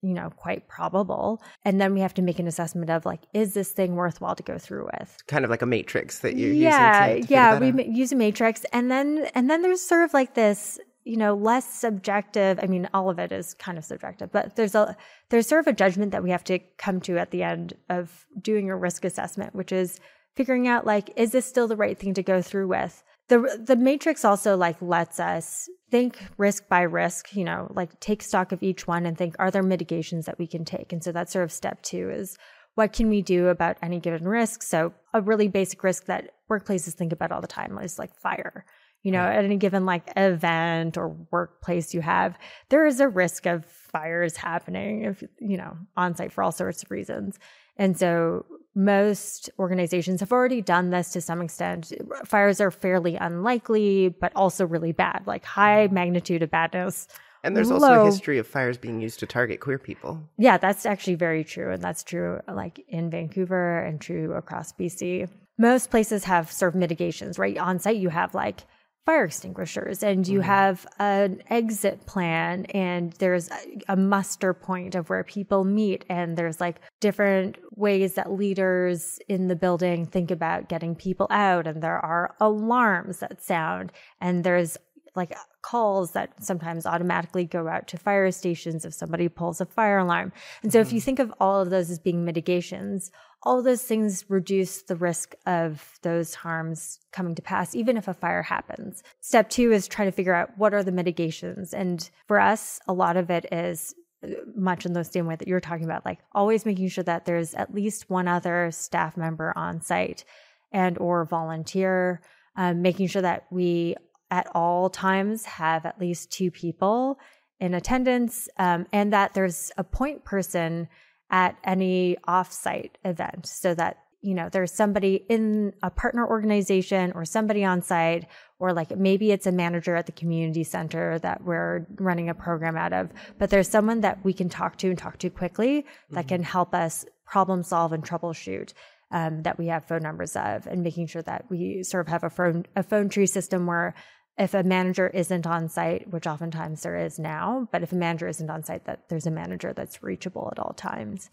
you 0.01 0.13
know 0.13 0.31
quite 0.31 0.67
probable. 0.67 1.41
And 1.63 1.79
then 1.79 1.93
we 1.93 1.99
have 2.01 2.13
to 2.15 2.21
make 2.21 2.39
an 2.39 2.47
assessment 2.47 2.89
of 2.89 3.05
like 3.05 3.21
is 3.33 3.53
this 3.53 3.71
thing 3.71 3.95
worthwhile 3.95 4.35
to 4.35 4.43
go 4.43 4.57
through 4.57 4.89
with? 4.93 5.17
Kind 5.27 5.45
of 5.45 5.51
like 5.51 5.61
a 5.61 5.67
matrix 5.67 6.19
that 6.19 6.35
you're 6.35 6.51
yeah 6.51 7.13
yeah 7.13 7.59
we 7.59 7.83
use 7.85 8.11
a 8.11 8.15
matrix. 8.15 8.65
And 8.73 8.89
then 8.89 9.29
and 9.35 9.49
then 9.49 9.61
there's 9.61 9.81
sort 9.81 10.03
of 10.03 10.13
like 10.13 10.33
this 10.33 10.79
you 11.03 11.17
know 11.17 11.33
less 11.33 11.65
subjective. 11.65 12.59
I 12.61 12.67
mean 12.67 12.89
all 12.93 13.09
of 13.09 13.19
it 13.19 13.31
is 13.31 13.53
kind 13.55 13.77
of 13.77 13.85
subjective 13.85 14.31
but 14.31 14.55
there's 14.55 14.75
a 14.75 14.95
there's 15.29 15.47
sort 15.47 15.61
of 15.61 15.67
a 15.67 15.75
judgment 15.75 16.11
that 16.11 16.23
we 16.23 16.31
have 16.31 16.43
to 16.45 16.59
come 16.77 16.99
to 17.01 17.17
at 17.17 17.31
the 17.31 17.43
end 17.43 17.73
of 17.89 18.25
doing 18.39 18.69
a 18.69 18.75
risk 18.75 19.05
assessment 19.05 19.55
which 19.55 19.71
is 19.71 19.99
figuring 20.35 20.67
out 20.67 20.85
like 20.85 21.11
is 21.15 21.31
this 21.31 21.45
still 21.45 21.67
the 21.67 21.75
right 21.75 21.97
thing 21.97 22.13
to 22.13 22.23
go 22.23 22.41
through 22.41 22.67
with? 22.67 23.03
The 23.29 23.61
the 23.65 23.75
matrix 23.75 24.25
also 24.25 24.57
like 24.57 24.81
lets 24.81 25.19
us 25.19 25.69
think 25.89 26.19
risk 26.37 26.67
by 26.67 26.81
risk 26.81 27.35
you 27.35 27.43
know 27.43 27.71
like 27.75 27.99
take 27.99 28.21
stock 28.21 28.51
of 28.51 28.63
each 28.63 28.87
one 28.87 29.05
and 29.05 29.17
think 29.17 29.35
are 29.39 29.51
there 29.51 29.63
mitigations 29.63 30.25
that 30.25 30.39
we 30.39 30.47
can 30.47 30.65
take? 30.65 30.93
And 30.93 31.03
so 31.03 31.11
that's 31.11 31.33
sort 31.33 31.45
of 31.45 31.51
step 31.51 31.81
two 31.81 32.09
is 32.09 32.37
what 32.75 32.93
can 32.93 33.09
we 33.09 33.21
do 33.21 33.47
about 33.47 33.77
any 33.81 33.99
given 33.99 34.27
risk? 34.27 34.63
So 34.63 34.93
a 35.13 35.21
really 35.21 35.47
basic 35.47 35.83
risk 35.83 36.05
that 36.05 36.31
workplaces 36.49 36.93
think 36.93 37.11
about 37.11 37.31
all 37.31 37.41
the 37.41 37.47
time 37.47 37.77
is 37.79 37.99
like 37.99 38.15
fire 38.15 38.65
you 39.03 39.11
know 39.11 39.21
at 39.21 39.43
any 39.43 39.57
given 39.57 39.85
like 39.85 40.11
event 40.15 40.97
or 40.97 41.09
workplace 41.31 41.93
you 41.93 42.01
have 42.01 42.37
there 42.69 42.85
is 42.85 42.99
a 42.99 43.07
risk 43.07 43.45
of 43.45 43.65
fires 43.65 44.37
happening 44.37 45.03
if 45.03 45.23
you 45.39 45.57
know 45.57 45.77
on 45.97 46.15
site 46.15 46.31
for 46.31 46.43
all 46.43 46.51
sorts 46.51 46.83
of 46.83 46.91
reasons 46.91 47.39
and 47.77 47.97
so 47.97 48.45
most 48.75 49.49
organizations 49.59 50.19
have 50.21 50.31
already 50.31 50.61
done 50.61 50.91
this 50.91 51.11
to 51.11 51.21
some 51.21 51.41
extent. 51.41 51.91
Fires 52.25 52.61
are 52.61 52.71
fairly 52.71 53.15
unlikely, 53.15 54.09
but 54.09 54.31
also 54.35 54.65
really 54.65 54.91
bad, 54.91 55.23
like 55.25 55.43
high 55.43 55.85
mm-hmm. 55.85 55.95
magnitude 55.95 56.43
of 56.43 56.51
badness. 56.51 57.07
And 57.43 57.57
there's 57.57 57.69
low. 57.69 57.75
also 57.75 58.01
a 58.01 58.05
history 58.05 58.37
of 58.37 58.47
fires 58.47 58.77
being 58.77 59.01
used 59.01 59.19
to 59.19 59.25
target 59.25 59.59
queer 59.59 59.79
people. 59.79 60.21
Yeah, 60.37 60.57
that's 60.57 60.85
actually 60.85 61.15
very 61.15 61.43
true. 61.43 61.71
And 61.71 61.81
that's 61.81 62.03
true 62.03 62.39
like 62.47 62.83
in 62.87 63.09
Vancouver 63.09 63.79
and 63.79 63.99
true 63.99 64.33
across 64.33 64.71
BC. 64.73 65.27
Most 65.57 65.89
places 65.89 66.23
have 66.25 66.51
sort 66.51 66.75
of 66.75 66.79
mitigations, 66.79 67.39
right? 67.39 67.57
On 67.57 67.79
site, 67.79 67.97
you 67.97 68.09
have 68.09 68.35
like 68.35 68.61
fire 69.05 69.25
extinguishers 69.25 70.03
and 70.03 70.27
you 70.27 70.39
mm-hmm. 70.39 70.47
have 70.47 70.85
an 70.99 71.41
exit 71.49 72.05
plan 72.05 72.65
and 72.65 73.13
there's 73.13 73.49
a 73.87 73.95
muster 73.95 74.53
point 74.53 74.93
of 74.93 75.09
where 75.09 75.23
people 75.23 75.63
meet 75.63 76.05
and 76.07 76.37
there's 76.37 76.61
like 76.61 76.79
different 76.99 77.57
ways 77.75 78.13
that 78.13 78.31
leaders 78.31 79.19
in 79.27 79.47
the 79.47 79.55
building 79.55 80.05
think 80.05 80.29
about 80.29 80.69
getting 80.69 80.95
people 80.95 81.25
out 81.31 81.65
and 81.65 81.81
there 81.81 81.99
are 81.99 82.35
alarms 82.39 83.19
that 83.19 83.41
sound 83.41 83.91
and 84.19 84.43
there's 84.43 84.77
like 85.15 85.35
calls 85.61 86.11
that 86.11 86.43
sometimes 86.43 86.85
automatically 86.85 87.45
go 87.45 87.67
out 87.67 87.87
to 87.87 87.97
fire 87.97 88.31
stations 88.31 88.85
if 88.85 88.93
somebody 88.93 89.27
pulls 89.27 89.61
a 89.61 89.65
fire 89.65 89.99
alarm. 89.99 90.31
And 90.63 90.71
so 90.71 90.79
mm-hmm. 90.79 90.87
if 90.87 90.93
you 90.93 90.99
mm-hmm. 90.99 91.05
think 91.05 91.19
of 91.19 91.33
all 91.39 91.61
of 91.61 91.69
those 91.69 91.89
as 91.89 91.99
being 91.99 92.23
mitigations, 92.23 93.11
all 93.43 93.61
those 93.61 93.83
things 93.83 94.25
reduce 94.29 94.83
the 94.83 94.95
risk 94.95 95.33
of 95.45 95.99
those 96.03 96.35
harms 96.35 96.99
coming 97.11 97.35
to 97.35 97.41
pass, 97.41 97.75
even 97.75 97.97
if 97.97 98.07
a 98.07 98.13
fire 98.13 98.43
happens. 98.43 99.03
Step 99.19 99.49
two 99.49 99.71
is 99.71 99.87
trying 99.87 100.07
to 100.07 100.11
figure 100.11 100.33
out 100.33 100.57
what 100.57 100.73
are 100.73 100.83
the 100.83 100.91
mitigations. 100.91 101.73
And 101.73 102.07
for 102.27 102.39
us, 102.39 102.79
a 102.87 102.93
lot 102.93 103.17
of 103.17 103.29
it 103.29 103.45
is 103.51 103.95
uh, 104.23 104.29
much 104.55 104.85
in 104.85 104.93
the 104.93 105.03
same 105.03 105.25
way 105.25 105.35
that 105.35 105.47
you're 105.47 105.59
talking 105.59 105.85
about, 105.85 106.05
like 106.05 106.19
always 106.33 106.65
making 106.65 106.87
sure 106.89 107.03
that 107.03 107.25
there's 107.25 107.53
at 107.55 107.73
least 107.73 108.09
one 108.09 108.27
other 108.27 108.69
staff 108.71 109.17
member 109.17 109.53
on 109.55 109.81
site 109.81 110.23
and 110.71 110.97
or 110.99 111.25
volunteer, 111.25 112.21
um, 112.55 112.81
making 112.81 113.07
sure 113.07 113.23
that 113.23 113.45
we 113.49 113.95
at 114.31 114.47
all 114.55 114.89
times 114.89 115.45
have 115.45 115.85
at 115.85 115.99
least 115.99 116.31
two 116.31 116.49
people 116.49 117.19
in 117.59 117.75
attendance 117.75 118.49
um, 118.57 118.87
and 118.91 119.13
that 119.13 119.33
there's 119.35 119.71
a 119.77 119.83
point 119.83 120.23
person 120.25 120.87
at 121.29 121.55
any 121.63 122.17
offsite 122.27 122.91
event 123.05 123.45
so 123.45 123.75
that 123.75 123.97
you 124.21 124.33
know 124.33 124.49
there's 124.49 124.71
somebody 124.71 125.25
in 125.29 125.73
a 125.83 125.89
partner 125.89 126.27
organization 126.27 127.11
or 127.13 127.25
somebody 127.25 127.63
on 127.63 127.81
site 127.81 128.25
or 128.59 128.73
like 128.73 128.95
maybe 128.97 129.31
it's 129.31 129.47
a 129.47 129.51
manager 129.51 129.95
at 129.95 130.05
the 130.05 130.11
community 130.11 130.63
center 130.63 131.19
that 131.19 131.43
we're 131.43 131.85
running 131.97 132.29
a 132.29 132.33
program 132.33 132.77
out 132.77 132.93
of 132.93 133.09
but 133.37 133.49
there's 133.49 133.67
someone 133.67 134.01
that 134.01 134.23
we 134.23 134.33
can 134.33 134.49
talk 134.49 134.77
to 134.77 134.89
and 134.89 134.97
talk 134.97 135.17
to 135.17 135.29
quickly 135.29 135.85
that 136.09 136.21
mm-hmm. 136.21 136.29
can 136.29 136.43
help 136.43 136.73
us 136.73 137.05
problem 137.25 137.63
solve 137.63 137.93
and 137.93 138.03
troubleshoot 138.03 138.73
um, 139.11 139.43
that 139.43 139.57
we 139.57 139.67
have 139.67 139.85
phone 139.85 140.03
numbers 140.03 140.35
of 140.35 140.67
and 140.67 140.83
making 140.83 141.07
sure 141.07 141.21
that 141.21 141.45
we 141.49 141.83
sort 141.83 142.05
of 142.05 142.11
have 142.11 142.23
a 142.23 142.29
phone 142.29 142.65
a 142.75 142.83
phone 142.83 143.09
tree 143.09 143.25
system 143.25 143.65
where 143.65 143.93
if 144.37 144.53
a 144.53 144.63
manager 144.63 145.07
isn't 145.07 145.45
on 145.45 145.69
site, 145.69 146.09
which 146.09 146.25
oftentimes 146.25 146.83
there 146.83 146.97
is 146.97 147.19
now, 147.19 147.67
but 147.71 147.83
if 147.83 147.91
a 147.91 147.95
manager 147.95 148.27
isn't 148.27 148.49
on 148.49 148.63
site, 148.63 148.85
that 148.85 149.09
there's 149.09 149.27
a 149.27 149.31
manager 149.31 149.73
that's 149.73 150.01
reachable 150.01 150.49
at 150.51 150.59
all 150.59 150.73
times. 150.73 151.29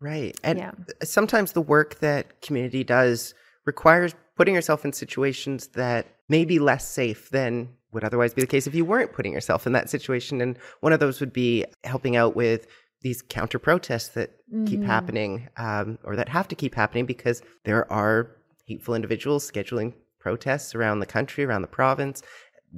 Right. 0.00 0.36
And 0.42 0.58
yeah. 0.58 0.72
sometimes 1.02 1.52
the 1.52 1.60
work 1.60 2.00
that 2.00 2.40
QMUNITY 2.40 2.86
does 2.86 3.34
requires 3.66 4.14
putting 4.36 4.54
yourself 4.54 4.84
in 4.84 4.92
situations 4.92 5.68
that 5.68 6.06
may 6.28 6.44
be 6.44 6.58
less 6.58 6.88
safe 6.88 7.28
than 7.30 7.68
would 7.92 8.04
otherwise 8.04 8.32
be 8.32 8.40
the 8.40 8.46
case 8.46 8.66
if 8.66 8.74
you 8.74 8.84
weren't 8.84 9.12
putting 9.12 9.32
yourself 9.32 9.66
in 9.66 9.72
that 9.72 9.90
situation. 9.90 10.40
And 10.40 10.58
one 10.80 10.92
of 10.92 11.00
those 11.00 11.20
would 11.20 11.32
be 11.32 11.66
helping 11.84 12.16
out 12.16 12.34
with 12.34 12.66
these 13.02 13.22
counter 13.22 13.58
protests 13.58 14.08
that 14.10 14.30
mm-hmm. 14.52 14.64
keep 14.64 14.82
happening 14.82 15.48
um, 15.56 15.98
or 16.04 16.16
that 16.16 16.28
have 16.28 16.48
to 16.48 16.54
keep 16.54 16.74
happening 16.74 17.06
because 17.06 17.42
there 17.64 17.90
are 17.92 18.36
hateful 18.66 18.94
individuals 18.94 19.50
scheduling 19.50 19.94
protests 20.20 20.74
around 20.74 21.00
the 21.00 21.06
country, 21.06 21.44
around 21.44 21.62
the 21.62 21.68
province, 21.68 22.22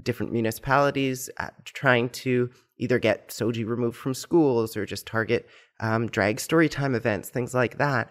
different 0.03 0.33
municipalities 0.33 1.29
uh, 1.39 1.49
trying 1.65 2.09
to 2.09 2.51
either 2.79 2.99
get 2.99 3.29
SOGI 3.29 3.67
removed 3.67 3.97
from 3.97 4.15
schools 4.15 4.77
or 4.77 4.87
just 4.87 5.07
target 5.07 5.49
um, 5.81 6.07
drag 6.09 6.37
storytime 6.37 6.95
events, 6.95 7.29
things 7.29 7.55
like 7.55 7.79
that. 7.79 8.09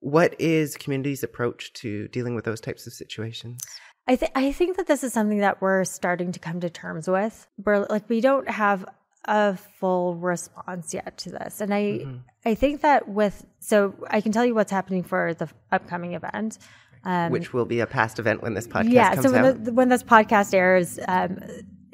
What 0.00 0.38
is 0.38 0.76
QMUNITY's 0.76 1.22
approach 1.22 1.72
to 1.74 2.08
dealing 2.08 2.34
with 2.34 2.44
those 2.44 2.60
types 2.60 2.86
of 2.86 2.92
situations? 2.92 3.60
I 4.06 4.16
think 4.16 4.32
I 4.34 4.52
think 4.52 4.76
that 4.76 4.86
this 4.86 5.02
is 5.02 5.12
something 5.12 5.38
that 5.38 5.62
we're 5.62 5.84
starting 5.84 6.32
to 6.32 6.38
come 6.38 6.60
to 6.60 6.68
terms 6.68 7.08
with. 7.08 7.46
We're 7.64 7.86
like 7.88 8.08
we 8.08 8.20
don't 8.20 8.48
have 8.48 8.84
a 9.24 9.56
full 9.56 10.16
response 10.16 10.92
yet 10.92 11.16
to 11.18 11.30
this, 11.30 11.62
and 11.62 11.72
I 11.72 11.82
mm-hmm. 11.82 12.16
I 12.44 12.54
think 12.54 12.82
that 12.82 13.08
with 13.08 13.46
so 13.60 13.94
I 14.10 14.20
can 14.20 14.32
tell 14.32 14.44
you 14.44 14.54
what's 14.54 14.70
happening 14.70 15.04
for 15.04 15.32
the 15.32 15.48
upcoming 15.72 16.12
event. 16.12 16.58
Um, 17.04 17.32
Which 17.32 17.52
will 17.52 17.66
be 17.66 17.80
a 17.80 17.86
past 17.86 18.18
event 18.18 18.42
when 18.42 18.54
this 18.54 18.66
podcast 18.66 18.90
yeah, 18.90 19.14
so 19.20 19.30
when. 19.30 19.64
The, 19.64 19.72
when 19.72 19.88
this 19.90 20.02
podcast 20.02 20.54
airs, 20.54 20.98
um, 21.06 21.38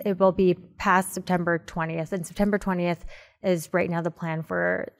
it 0.04 0.18
will 0.18 0.32
be 0.32 0.54
past 0.78 1.12
September 1.14 1.58
20th. 1.58 2.12
And 2.12 2.26
September 2.26 2.58
20th 2.58 3.00
is 3.42 3.68
right 3.72 3.90
now 3.90 4.02
the 4.02 4.10
plan 4.10 4.42
for 4.42 4.92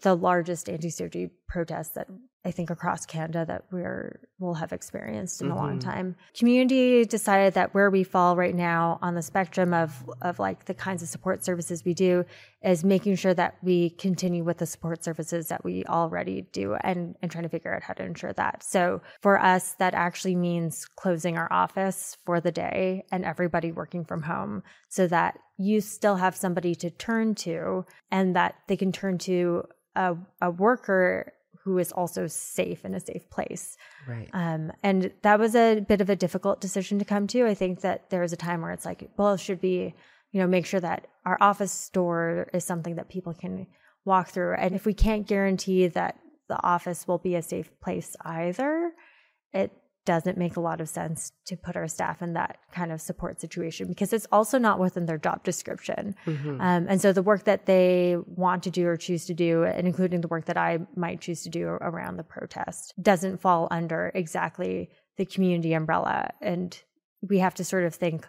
the 0.00 0.14
largest 0.14 0.68
anti 0.68 0.88
SOGI 0.88 1.30
protest 1.48 1.94
that 1.94 2.08
I 2.44 2.50
think 2.50 2.70
across 2.70 3.06
Canada 3.06 3.44
that 3.46 3.64
we're 3.70 4.20
will 4.40 4.54
have 4.54 4.72
experienced 4.72 5.40
in 5.40 5.48
mm-hmm. 5.48 5.56
a 5.56 5.60
long 5.60 5.78
mm-hmm. 5.78 5.90
time. 5.90 6.16
QMUNITY 6.34 7.08
decided 7.08 7.54
that 7.54 7.72
where 7.72 7.88
we 7.88 8.02
fall 8.02 8.34
right 8.34 8.54
now 8.54 8.98
on 9.00 9.14
the 9.14 9.22
spectrum 9.22 9.72
of 9.72 10.08
of 10.20 10.38
like 10.40 10.64
the 10.64 10.74
kinds 10.74 11.02
of 11.02 11.08
support 11.08 11.44
services 11.44 11.84
we 11.84 11.94
do 11.94 12.24
is 12.62 12.84
making 12.84 13.14
sure 13.14 13.34
that 13.34 13.56
we 13.62 13.90
continue 13.90 14.42
with 14.42 14.58
the 14.58 14.66
support 14.66 15.04
services 15.04 15.48
that 15.48 15.64
we 15.64 15.84
already 15.84 16.42
do 16.52 16.74
and 16.74 17.14
and 17.22 17.30
trying 17.30 17.44
to 17.44 17.48
figure 17.48 17.74
out 17.74 17.82
how 17.82 17.94
to 17.94 18.04
ensure 18.04 18.32
that. 18.32 18.64
So 18.64 19.00
for 19.20 19.38
us 19.38 19.74
that 19.74 19.94
actually 19.94 20.34
means 20.34 20.84
closing 20.96 21.38
our 21.38 21.52
office 21.52 22.16
for 22.26 22.40
the 22.40 22.52
day 22.52 23.04
and 23.12 23.24
everybody 23.24 23.70
working 23.70 24.04
from 24.04 24.22
home 24.22 24.64
so 24.88 25.06
that 25.06 25.38
you 25.58 25.80
still 25.80 26.16
have 26.16 26.34
somebody 26.34 26.74
to 26.74 26.90
turn 26.90 27.36
to 27.36 27.86
and 28.10 28.34
that 28.34 28.56
they 28.66 28.76
can 28.76 28.90
turn 28.90 29.18
to 29.18 29.62
a, 29.94 30.16
a 30.40 30.50
worker 30.50 31.32
who 31.64 31.78
is 31.78 31.92
also 31.92 32.26
safe 32.26 32.84
in 32.84 32.94
a 32.94 33.00
safe 33.00 33.28
place. 33.30 33.76
Right. 34.08 34.28
Um, 34.32 34.72
and 34.82 35.12
that 35.22 35.38
was 35.38 35.54
a 35.54 35.80
bit 35.80 36.00
of 36.00 36.10
a 36.10 36.16
difficult 36.16 36.60
decision 36.60 36.98
to 36.98 37.04
come 37.04 37.26
to. 37.28 37.46
I 37.46 37.54
think 37.54 37.80
that 37.82 38.10
there 38.10 38.20
was 38.20 38.32
a 38.32 38.36
time 38.36 38.62
where 38.62 38.72
it's 38.72 38.84
like, 38.84 39.08
well, 39.16 39.34
it 39.34 39.40
should 39.40 39.60
be, 39.60 39.94
you 40.32 40.40
know, 40.40 40.46
make 40.46 40.66
sure 40.66 40.80
that 40.80 41.06
our 41.24 41.38
office 41.40 41.88
door 41.90 42.48
is 42.52 42.64
something 42.64 42.96
that 42.96 43.08
people 43.08 43.32
can 43.32 43.66
walk 44.04 44.28
through. 44.30 44.54
And 44.54 44.74
if 44.74 44.84
we 44.84 44.94
can't 44.94 45.26
guarantee 45.26 45.86
that 45.86 46.18
the 46.48 46.60
office 46.62 47.06
will 47.06 47.18
be 47.18 47.36
a 47.36 47.42
safe 47.42 47.70
place 47.80 48.16
either, 48.22 48.92
it 49.52 49.70
doesn't 50.04 50.36
make 50.36 50.56
a 50.56 50.60
lot 50.60 50.80
of 50.80 50.88
sense 50.88 51.32
to 51.46 51.56
put 51.56 51.76
our 51.76 51.86
staff 51.86 52.22
in 52.22 52.32
that 52.32 52.58
kind 52.72 52.90
of 52.90 53.00
support 53.00 53.40
situation 53.40 53.86
because 53.86 54.12
it's 54.12 54.26
also 54.32 54.58
not 54.58 54.78
within 54.78 55.06
their 55.06 55.18
job 55.18 55.44
description. 55.44 56.14
Mm-hmm. 56.26 56.60
Um, 56.60 56.86
and 56.88 57.00
so 57.00 57.12
the 57.12 57.22
work 57.22 57.44
that 57.44 57.66
they 57.66 58.16
want 58.26 58.64
to 58.64 58.70
do 58.70 58.86
or 58.86 58.96
choose 58.96 59.26
to 59.26 59.34
do, 59.34 59.64
and 59.64 59.86
including 59.86 60.20
the 60.20 60.28
work 60.28 60.46
that 60.46 60.56
I 60.56 60.80
might 60.96 61.20
choose 61.20 61.42
to 61.42 61.48
do 61.48 61.66
around 61.66 62.16
the 62.16 62.24
protest, 62.24 62.94
doesn't 63.00 63.40
fall 63.40 63.68
under 63.70 64.10
exactly 64.14 64.90
the 65.16 65.26
QMUNITY 65.26 65.76
umbrella. 65.76 66.30
And 66.40 66.78
we 67.20 67.38
have 67.38 67.54
to 67.54 67.64
sort 67.64 67.84
of 67.84 67.94
think 67.94 68.26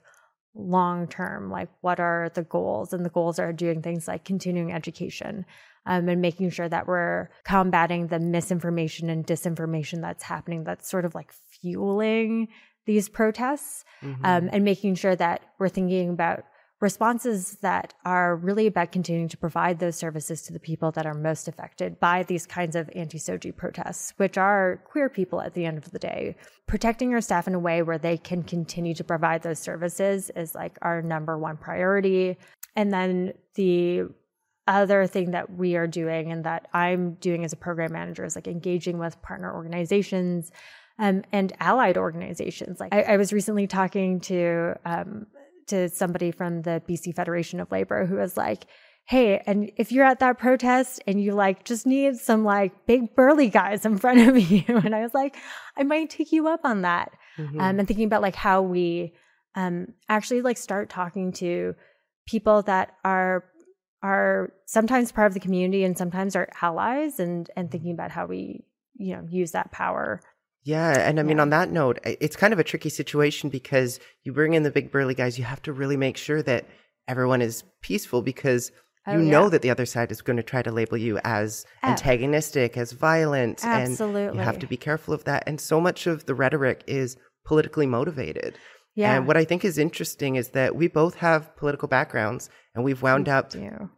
long 0.55 1.07
term 1.07 1.49
like 1.49 1.69
what 1.81 1.99
are 1.99 2.29
the 2.35 2.43
goals 2.43 2.93
and 2.93 3.03
the 3.03 3.09
goals 3.09 3.39
are 3.39 3.51
doing 3.51 3.81
things 3.81 4.07
like 4.07 4.23
continuing 4.23 4.71
education 4.71 5.45
um, 5.85 6.07
and 6.07 6.21
making 6.21 6.49
sure 6.49 6.69
that 6.69 6.87
we're 6.87 7.29
combating 7.43 8.07
the 8.07 8.19
misinformation 8.19 9.09
and 9.09 9.25
disinformation 9.25 10.01
that's 10.01 10.23
happening 10.23 10.63
that's 10.63 10.89
sort 10.89 11.05
of 11.05 11.15
like 11.15 11.33
fueling 11.63 12.49
these 12.85 13.09
protests 13.09 13.83
mm-hmm. 14.01 14.23
um, 14.25 14.49
and 14.51 14.63
making 14.63 14.95
sure 14.95 15.15
that 15.15 15.41
we're 15.57 15.69
thinking 15.69 16.09
about 16.09 16.43
responses 16.83 17.57
that 17.61 17.93
are 18.03 18.35
really 18.35 18.67
about 18.67 18.91
continuing 18.91 19.29
to 19.29 19.37
provide 19.37 19.79
those 19.79 19.95
services 19.95 20.41
to 20.41 20.51
the 20.51 20.59
people 20.59 20.91
that 20.91 21.05
are 21.05 21.13
most 21.13 21.47
affected 21.47 21.97
by 21.97 22.23
these 22.23 22.45
kinds 22.45 22.75
of 22.75 22.89
anti 22.93 23.17
SOGI 23.17 23.55
protests, 23.55 24.13
which 24.17 24.37
are 24.37 24.81
queer 24.83 25.07
people 25.07 25.39
at 25.39 25.53
the 25.53 25.65
end 25.65 25.77
of 25.77 25.89
the 25.91 25.99
day. 25.99 26.35
Protecting 26.67 27.13
our 27.13 27.21
staff 27.21 27.47
in 27.47 27.55
a 27.55 27.59
way 27.59 27.81
where 27.81 27.97
they 27.97 28.17
can 28.17 28.43
continue 28.43 28.93
to 28.95 29.03
provide 29.03 29.43
those 29.43 29.59
services 29.59 30.29
is 30.35 30.53
like 30.53 30.77
our 30.81 31.01
number 31.01 31.37
one 31.37 31.55
priority. 31.55 32.37
And 32.75 32.91
then 32.91 33.31
the 33.55 34.09
other 34.67 35.07
thing 35.07 35.31
that 35.31 35.55
we 35.55 35.77
are 35.77 35.87
doing 35.87 36.33
and 36.33 36.43
that 36.43 36.67
I'm 36.73 37.13
doing 37.15 37.45
as 37.45 37.53
a 37.53 37.57
program 37.57 37.93
manager 37.93 38.25
is 38.25 38.35
like 38.35 38.47
engaging 38.47 38.97
with 38.97 39.21
partner 39.21 39.53
organizations 39.53 40.51
um, 40.99 41.23
and 41.31 41.53
allied 41.59 41.97
organizations. 41.97 42.79
Like 42.79 42.93
I, 42.93 43.01
I 43.03 43.17
was 43.17 43.33
recently 43.33 43.67
talking 43.67 44.19
to 44.21 44.75
um, 44.85 45.27
to 45.67 45.89
somebody 45.89 46.31
from 46.31 46.61
the 46.61 46.81
BC 46.87 47.15
Federation 47.15 47.59
of 47.59 47.71
Labor 47.71 48.05
who 48.05 48.15
was 48.15 48.37
like, 48.37 48.65
Hey, 49.05 49.41
and 49.45 49.71
if 49.75 49.91
you're 49.91 50.05
at 50.05 50.19
that 50.19 50.37
protest 50.37 51.01
and 51.05 51.21
you 51.21 51.33
like 51.33 51.65
just 51.65 51.85
need 51.85 52.15
some 52.17 52.45
like 52.45 52.85
big 52.85 53.15
burly 53.15 53.49
guys 53.49 53.85
in 53.85 53.97
front 53.97 54.27
of 54.27 54.37
you, 54.51 54.63
and 54.67 54.95
I 54.95 55.01
was 55.01 55.13
like, 55.13 55.35
I 55.77 55.83
might 55.83 56.09
take 56.09 56.31
you 56.31 56.47
up 56.47 56.61
on 56.63 56.83
that. 56.83 57.11
Mm-hmm. 57.37 57.59
Um, 57.59 57.79
and 57.79 57.87
thinking 57.87 58.05
about 58.05 58.21
like 58.21 58.35
how 58.35 58.61
we 58.61 59.13
um, 59.55 59.87
actually 60.09 60.41
like 60.41 60.57
start 60.57 60.89
talking 60.89 61.31
to 61.33 61.75
people 62.27 62.61
that 62.63 62.93
are 63.03 63.45
are 64.01 64.51
sometimes 64.65 65.11
part 65.11 65.27
of 65.27 65.33
the 65.33 65.39
community 65.39 65.83
and 65.83 65.97
sometimes 65.97 66.35
are 66.35 66.49
allies 66.61 67.19
and 67.19 67.49
and 67.55 67.71
thinking 67.71 67.93
about 67.93 68.11
how 68.11 68.25
we 68.25 68.63
you 68.95 69.15
know 69.15 69.25
use 69.29 69.51
that 69.51 69.71
power 69.71 70.21
yeah. 70.63 71.07
And 71.07 71.19
I 71.19 71.23
mean, 71.23 71.37
yeah. 71.37 71.43
on 71.43 71.49
that 71.49 71.71
note, 71.71 71.99
it's 72.03 72.35
kind 72.35 72.53
of 72.53 72.59
a 72.59 72.63
tricky 72.63 72.89
situation 72.89 73.49
because 73.49 73.99
you 74.23 74.31
bring 74.31 74.53
in 74.53 74.63
the 74.63 74.71
big 74.71 74.91
burly 74.91 75.13
guys, 75.13 75.37
you 75.37 75.43
have 75.43 75.61
to 75.63 75.73
really 75.73 75.97
make 75.97 76.17
sure 76.17 76.41
that 76.43 76.65
everyone 77.07 77.41
is 77.41 77.63
peaceful 77.81 78.21
because 78.21 78.71
oh, 79.05 79.13
you 79.13 79.23
yeah. 79.23 79.31
know 79.31 79.49
that 79.49 79.61
the 79.61 79.69
other 79.69 79.85
side 79.85 80.11
is 80.11 80.21
going 80.21 80.37
to 80.37 80.43
try 80.43 80.61
to 80.61 80.71
label 80.71 80.97
you 80.97 81.19
as 81.23 81.65
antagonistic, 81.83 82.77
as 82.77 82.93
violent. 82.93 83.63
Absolutely. 83.63 84.25
And 84.27 84.35
you 84.37 84.41
have 84.41 84.59
to 84.59 84.67
be 84.67 84.77
careful 84.77 85.13
of 85.13 85.25
that. 85.25 85.43
And 85.47 85.59
so 85.59 85.81
much 85.81 86.07
of 86.07 86.25
the 86.25 86.35
rhetoric 86.35 86.83
is 86.87 87.17
politically 87.45 87.85
motivated. 87.85 88.57
Yeah. 88.95 89.15
And 89.15 89.27
what 89.27 89.37
I 89.37 89.43
think 89.43 89.65
is 89.65 89.77
interesting 89.77 90.35
is 90.35 90.49
that 90.49 90.75
we 90.75 90.87
both 90.87 91.15
have 91.15 91.55
political 91.57 91.87
backgrounds 91.87 92.49
and 92.75 92.83
we've 92.83 93.01
wound 93.01 93.27
up 93.27 93.53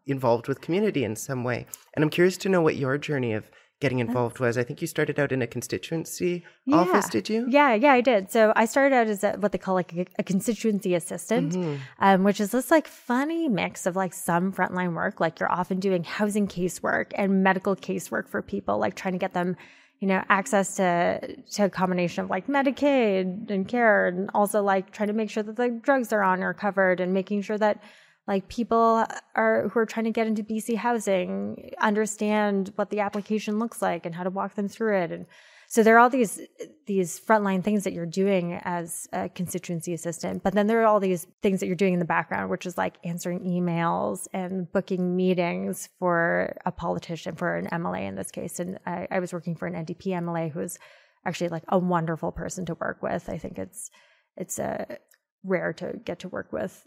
involved 0.05 0.47
with 0.47 0.61
QMUNITY 0.61 1.03
in 1.03 1.15
some 1.15 1.43
way. 1.43 1.65
And 1.93 2.03
I'm 2.03 2.09
curious 2.09 2.37
to 2.37 2.49
know 2.49 2.61
what 2.61 2.77
your 2.77 2.97
journey 2.97 3.33
of 3.33 3.49
getting 3.85 3.99
involved 3.99 4.39
was. 4.39 4.57
I 4.57 4.63
think 4.63 4.81
you 4.81 4.87
started 4.87 5.19
out 5.19 5.31
in 5.31 5.43
a 5.43 5.47
constituency 5.47 6.43
yeah. 6.65 6.77
office, 6.77 7.07
did 7.07 7.29
you? 7.29 7.45
Yeah, 7.47 7.75
yeah, 7.75 7.93
I 7.93 8.01
did. 8.01 8.31
So 8.31 8.51
I 8.55 8.65
started 8.65 8.95
out 8.95 9.05
as 9.05 9.23
a, 9.23 9.33
what 9.33 9.51
they 9.51 9.59
call 9.59 9.75
like 9.75 9.93
a, 9.93 10.07
a 10.17 10.23
constituency 10.23 10.95
assistant, 10.95 11.53
mm-hmm. 11.53 11.75
um, 11.99 12.23
which 12.23 12.39
is 12.39 12.49
this 12.49 12.71
like 12.71 12.87
funny 12.87 13.47
mix 13.47 13.85
of 13.85 13.95
like 13.95 14.11
some 14.11 14.51
frontline 14.51 14.95
work, 14.95 15.19
like 15.19 15.39
you're 15.39 15.51
often 15.51 15.79
doing 15.79 16.03
housing 16.03 16.47
casework 16.47 17.11
and 17.13 17.43
medical 17.43 17.75
casework 17.75 18.27
for 18.27 18.41
people, 18.41 18.79
like 18.79 18.95
trying 18.95 19.13
to 19.13 19.19
get 19.19 19.33
them 19.33 19.55
you 19.99 20.07
know 20.07 20.23
access 20.29 20.75
to 20.77 21.35
to 21.51 21.65
a 21.65 21.69
combination 21.69 22.23
of 22.23 22.29
like 22.29 22.47
medicaid 22.47 23.49
and 23.51 23.67
care 23.67 24.07
and 24.07 24.31
also 24.33 24.61
like 24.63 24.91
trying 24.91 25.07
to 25.07 25.13
make 25.13 25.29
sure 25.29 25.43
that 25.43 25.55
the 25.55 25.69
drugs 25.69 26.07
they're 26.09 26.23
on 26.23 26.41
are 26.43 26.53
covered 26.53 26.99
and 26.99 27.13
making 27.13 27.41
sure 27.43 27.57
that 27.57 27.81
like 28.27 28.47
people 28.47 29.05
are 29.35 29.69
who 29.69 29.79
are 29.79 29.85
trying 29.85 30.05
to 30.05 30.11
get 30.11 30.27
into 30.27 30.43
BC 30.43 30.77
housing 30.77 31.71
understand 31.79 32.71
what 32.75 32.89
the 32.89 32.99
application 33.01 33.59
looks 33.59 33.81
like 33.81 34.05
and 34.05 34.15
how 34.15 34.23
to 34.23 34.29
walk 34.29 34.55
them 34.55 34.67
through 34.67 34.97
it. 34.97 35.11
And 35.11 35.25
so 35.67 35.83
there 35.83 35.95
are 35.95 35.99
all 35.99 36.09
these 36.09 36.39
these 36.85 37.19
frontline 37.19 37.63
things 37.63 37.83
that 37.83 37.93
you're 37.93 38.05
doing 38.05 38.59
as 38.63 39.07
a 39.11 39.29
constituency 39.29 39.93
assistant 39.93 40.43
but 40.43 40.53
then 40.53 40.67
there 40.67 40.81
are 40.81 40.85
all 40.85 40.99
these 40.99 41.25
things 41.41 41.59
that 41.59 41.67
you're 41.67 41.75
doing 41.75 41.93
in 41.93 41.99
the 41.99 42.05
background 42.05 42.49
which 42.49 42.65
is 42.65 42.77
like 42.77 42.95
answering 43.03 43.41
emails 43.41 44.27
and 44.31 44.71
booking 44.71 45.15
meetings 45.15 45.89
for 45.99 46.55
a 46.65 46.71
politician 46.71 47.35
for 47.35 47.55
an 47.55 47.67
MLA 47.67 48.07
in 48.07 48.15
this 48.15 48.31
case. 48.31 48.59
And 48.59 48.79
I, 48.85 49.07
I 49.11 49.19
was 49.19 49.33
working 49.33 49.55
for 49.55 49.67
an 49.67 49.85
NDP 49.85 50.07
MLA 50.07 50.51
who 50.51 50.59
was 50.59 50.77
actually 51.25 51.49
like 51.49 51.63
a 51.69 51.79
wonderful 51.79 52.31
person 52.31 52.65
to 52.67 52.75
work 52.75 53.01
with. 53.01 53.29
I 53.29 53.37
think 53.37 53.57
it's 53.57 53.89
it's 54.37 54.59
a 54.59 54.85
uh, 54.89 54.95
rare 55.43 55.73
to 55.73 55.93
get 56.03 56.19
to 56.19 56.29
work 56.29 56.51
with 56.51 56.83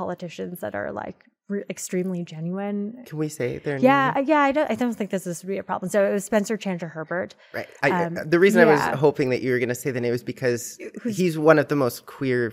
politicians 0.00 0.60
that 0.60 0.74
are 0.74 0.90
like 1.02 1.18
re- 1.48 1.64
extremely 1.68 2.24
genuine. 2.24 3.04
Can 3.06 3.18
we 3.18 3.28
say 3.28 3.58
their 3.58 3.78
yeah, 3.78 4.12
name? 4.14 4.24
Yeah, 4.28 4.40
I 4.48 4.52
don't, 4.52 4.70
I 4.70 4.74
don't 4.74 4.94
think 4.98 5.10
this 5.10 5.26
is 5.26 5.42
be 5.42 5.58
a 5.58 5.62
problem. 5.62 5.90
So 5.90 5.98
it 6.08 6.12
was 6.12 6.24
Spencer 6.24 6.56
Chandra 6.56 6.88
Herbert. 6.88 7.34
Right. 7.52 7.68
I, 7.82 8.04
um, 8.04 8.14
the 8.34 8.38
reason 8.38 8.60
yeah. 8.60 8.68
I 8.68 8.90
was 8.90 8.98
hoping 8.98 9.30
that 9.30 9.42
you 9.42 9.52
were 9.52 9.58
going 9.58 9.74
to 9.76 9.80
say 9.82 9.90
the 9.90 10.00
name 10.00 10.14
is 10.14 10.24
because 10.24 10.78
Who's, 11.02 11.16
he's 11.16 11.38
one 11.38 11.58
of 11.58 11.68
the 11.68 11.76
most 11.76 12.06
queer 12.06 12.52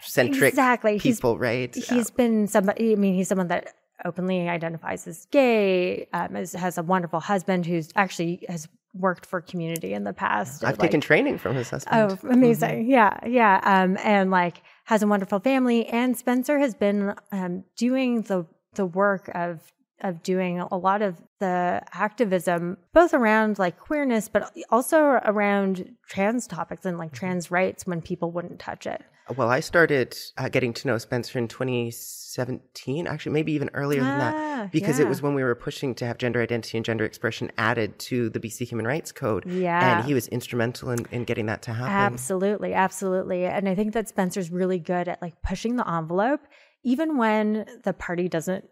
centric 0.00 0.50
exactly. 0.54 0.98
people, 0.98 1.34
he's, 1.34 1.40
right? 1.40 1.74
He's 1.74 1.90
yeah. 1.90 2.16
been 2.16 2.46
somebody, 2.46 2.92
I 2.92 2.94
mean, 2.96 3.14
he's 3.14 3.28
someone 3.28 3.48
that 3.48 3.74
openly 4.04 4.48
identifies 4.48 5.06
as 5.06 5.26
gay, 5.26 6.08
um, 6.12 6.34
has 6.34 6.78
a 6.78 6.82
wonderful 6.82 7.20
husband 7.20 7.66
who's 7.66 7.90
actually 7.96 8.44
has 8.48 8.68
worked 8.94 9.26
for 9.26 9.42
QMUNITY 9.42 9.90
in 9.90 10.04
the 10.04 10.12
past. 10.12 10.64
I've 10.64 10.78
taken 10.78 11.00
training 11.00 11.38
from 11.38 11.54
his 11.54 11.68
husband. 11.68 12.18
Oh, 12.24 12.28
amazing. 12.28 12.84
Mm-hmm. 12.84 12.90
Yeah. 12.90 13.18
Yeah. 13.26 13.60
Um, 13.62 13.98
and 14.02 14.30
like 14.30 14.62
has 14.86 15.02
a 15.02 15.06
wonderful 15.06 15.40
family. 15.40 15.86
And 15.86 16.16
Spencer 16.16 16.58
has 16.58 16.74
been 16.74 17.14
um, 17.30 17.64
doing 17.76 18.22
the, 18.22 18.46
the 18.74 18.86
work 18.86 19.30
of 19.34 19.60
of 20.02 20.22
doing 20.22 20.60
a 20.60 20.76
lot 20.76 21.00
of 21.00 21.16
the 21.38 21.82
activism 21.92 22.76
both 22.92 23.14
around 23.14 23.58
like 23.58 23.78
queerness 23.78 24.28
but 24.28 24.54
also 24.70 25.18
around 25.24 25.96
trans 26.06 26.46
topics 26.46 26.84
and 26.84 26.98
like 26.98 27.08
mm-hmm. 27.08 27.16
trans 27.16 27.50
rights 27.50 27.86
when 27.86 28.02
people 28.02 28.30
wouldn't 28.30 28.58
touch 28.58 28.86
it 28.86 29.02
well 29.36 29.48
i 29.48 29.60
started 29.60 30.16
uh, 30.38 30.48
getting 30.48 30.72
to 30.72 30.86
know 30.86 30.98
spencer 30.98 31.38
in 31.38 31.48
2017 31.48 33.06
actually 33.06 33.32
maybe 33.32 33.52
even 33.52 33.70
earlier 33.74 34.02
ah, 34.02 34.04
than 34.04 34.18
that 34.18 34.34
ah, 34.36 34.68
because 34.72 34.98
yeah. 34.98 35.04
it 35.04 35.08
was 35.08 35.22
when 35.22 35.34
we 35.34 35.42
were 35.42 35.54
pushing 35.54 35.94
to 35.94 36.06
have 36.06 36.18
gender 36.18 36.40
identity 36.40 36.78
and 36.78 36.84
gender 36.84 37.04
expression 37.04 37.50
added 37.58 37.98
to 37.98 38.30
the 38.30 38.40
bc 38.40 38.66
human 38.66 38.86
rights 38.86 39.12
code 39.12 39.44
yeah 39.46 39.98
and 39.98 40.06
he 40.06 40.14
was 40.14 40.28
instrumental 40.28 40.90
in, 40.90 41.06
in 41.10 41.24
getting 41.24 41.46
that 41.46 41.62
to 41.62 41.72
happen 41.72 41.92
absolutely 41.92 42.74
absolutely 42.74 43.44
and 43.44 43.68
i 43.68 43.74
think 43.74 43.94
that 43.94 44.08
spencer's 44.08 44.50
really 44.50 44.78
good 44.78 45.08
at 45.08 45.20
like 45.20 45.40
pushing 45.42 45.76
the 45.76 45.88
envelope 45.90 46.40
even 46.84 47.16
when 47.16 47.66
the 47.82 47.92
party 47.92 48.28
doesn't 48.28 48.64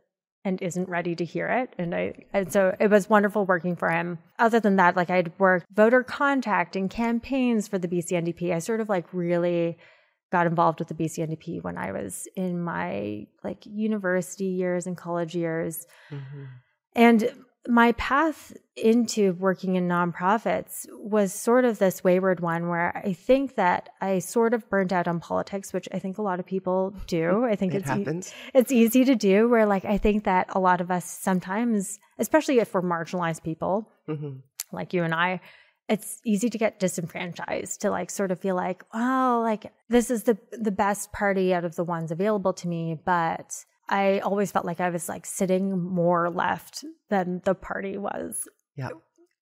and 0.45 0.61
isn't 0.61 0.89
ready 0.89 1.17
to 1.17 1.25
hear 1.25 1.49
it. 1.49 1.75
And 1.79 1.95
I 1.95 2.15
and 2.33 2.53
so 2.53 2.77
it 2.79 2.91
was 2.91 3.09
wonderful 3.09 3.47
working 3.47 3.77
for 3.77 3.91
him. 3.91 4.19
Other 4.39 4.61
than 4.61 4.77
that, 4.77 4.95
like 4.95 5.11
I'd 5.11 5.33
worked 5.39 5.67
voter 5.73 6.03
contact 6.03 6.77
and 6.77 6.91
campaigns 6.91 7.67
for 7.67 7.79
the 7.79 7.89
BC 7.89 8.13
NDP. 8.13 8.53
I 8.53 8.59
sort 8.59 8.81
of 8.81 8.89
like 8.89 9.07
really 9.13 9.79
got 10.35 10.49
involved 10.49 10.81
with 10.81 10.89
the 10.89 10.95
BC 10.95 11.25
NDP 11.29 11.63
when 11.63 11.79
I 11.79 11.93
was 11.93 12.27
in 12.35 12.61
my 12.61 13.25
like 13.45 13.65
university 13.65 14.47
years 14.47 14.85
and 14.89 14.97
college 14.97 15.37
years. 15.37 15.87
Mm-hmm. 16.11 16.45
And 16.97 17.31
my 17.69 17.93
path 17.93 18.53
into 18.75 19.35
working 19.35 19.77
in 19.77 19.87
nonprofits 19.87 20.87
was 20.91 21.33
sort 21.33 21.65
of 21.65 21.79
this 21.79 22.03
wayward 22.03 22.41
one 22.41 22.69
where 22.69 23.01
I 23.05 23.13
think 23.13 23.55
that 23.55 23.91
I 24.01 24.19
sort 24.19 24.55
of 24.55 24.69
burnt 24.69 24.93
out 24.93 25.07
on 25.07 25.21
politics, 25.21 25.73
which 25.73 25.89
I 25.93 26.01
think 26.01 26.19
a 26.19 26.23
lot 26.23 26.41
of 26.41 26.47
people 26.47 26.93
do. 27.07 27.45
I 27.53 27.55
think 27.55 27.73
it 27.73 27.83
it's 27.83 27.89
happens. 27.89 28.33
E- 28.33 28.51
it's 28.55 28.73
easy 28.73 29.05
to 29.05 29.15
do 29.15 29.49
where 29.49 29.67
like 29.67 29.85
I 29.85 29.99
think 29.99 30.25
that 30.25 30.49
a 30.49 30.59
lot 30.59 30.81
of 30.81 30.91
us 30.91 31.05
sometimes, 31.05 32.01
especially 32.19 32.59
if 32.59 32.75
we're 32.75 32.83
marginalized 32.83 33.45
people 33.45 33.89
mm-hmm. 34.09 34.39
like 34.73 34.93
you 34.93 35.05
and 35.05 35.15
I, 35.15 35.41
it's 35.89 36.21
easy 36.25 36.49
to 36.49 36.59
get 36.59 36.81
disenfranchised 36.81 37.81
to 37.83 37.91
like 37.91 38.11
sort 38.11 38.31
of 38.31 38.41
feel 38.41 38.55
like, 38.55 38.85
oh, 38.95 39.41
like 39.45 39.73
this 39.89 40.11
is 40.11 40.25
the 40.25 40.39
the 40.53 40.71
best 40.71 41.13
party 41.13 41.53
out 41.53 41.65
of 41.65 41.77
the 41.77 41.85
ones 41.85 42.11
available 42.11 42.53
to 42.55 42.69
me, 42.69 42.99
but 43.05 43.65
I 43.89 44.21
always 44.21 44.51
felt 44.51 44.65
like 44.65 44.81
I 44.81 44.91
was 44.91 45.09
like 45.09 45.27
sitting 45.27 45.79
more 45.79 46.31
left 46.31 46.85
than 47.11 47.43
the 47.45 47.55
party 47.55 47.99
was. 47.99 48.49
Yeah. 48.77 48.91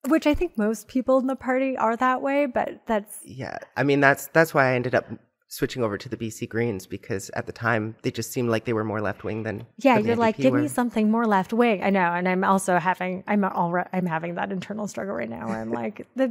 Which 0.08 0.26
I 0.26 0.34
think 0.34 0.58
most 0.58 0.88
people 0.88 1.18
in 1.18 1.28
the 1.28 1.36
party 1.36 1.76
are 1.76 1.96
that 1.96 2.22
way, 2.22 2.46
but 2.46 2.82
that's 2.86 3.18
Yeah. 3.24 3.58
I 3.76 3.84
mean 3.84 4.00
that's 4.00 4.26
that's 4.28 4.52
why 4.52 4.70
I 4.70 4.74
ended 4.74 4.94
up 4.94 5.06
switching 5.52 5.82
over 5.82 5.98
to 5.98 6.08
the 6.08 6.16
BC 6.16 6.48
Greens 6.48 6.86
because 6.86 7.28
at 7.34 7.44
the 7.44 7.52
time 7.52 7.94
they 8.00 8.10
just 8.10 8.32
seemed 8.32 8.48
like 8.48 8.64
they 8.64 8.72
were 8.72 8.84
more 8.84 9.02
left 9.02 9.22
wing 9.22 9.42
than 9.42 9.66
yeah. 9.76 9.96
Than 9.96 10.06
you're 10.06 10.16
like, 10.16 10.38
give 10.38 10.52
were. 10.52 10.62
me 10.62 10.66
something 10.66 11.10
more 11.10 11.26
left 11.26 11.52
wing. 11.52 11.82
I 11.82 11.90
know, 11.90 12.10
and 12.10 12.26
I'm 12.26 12.42
also 12.42 12.78
having 12.78 13.22
I'm 13.26 13.44
all 13.44 13.74
I'm 13.92 14.06
having 14.06 14.34
that 14.36 14.50
internal 14.50 14.88
struggle 14.88 15.14
right 15.14 15.28
now 15.28 15.48
where 15.48 15.60
I'm 15.60 15.70
like 15.70 16.06
the 16.16 16.28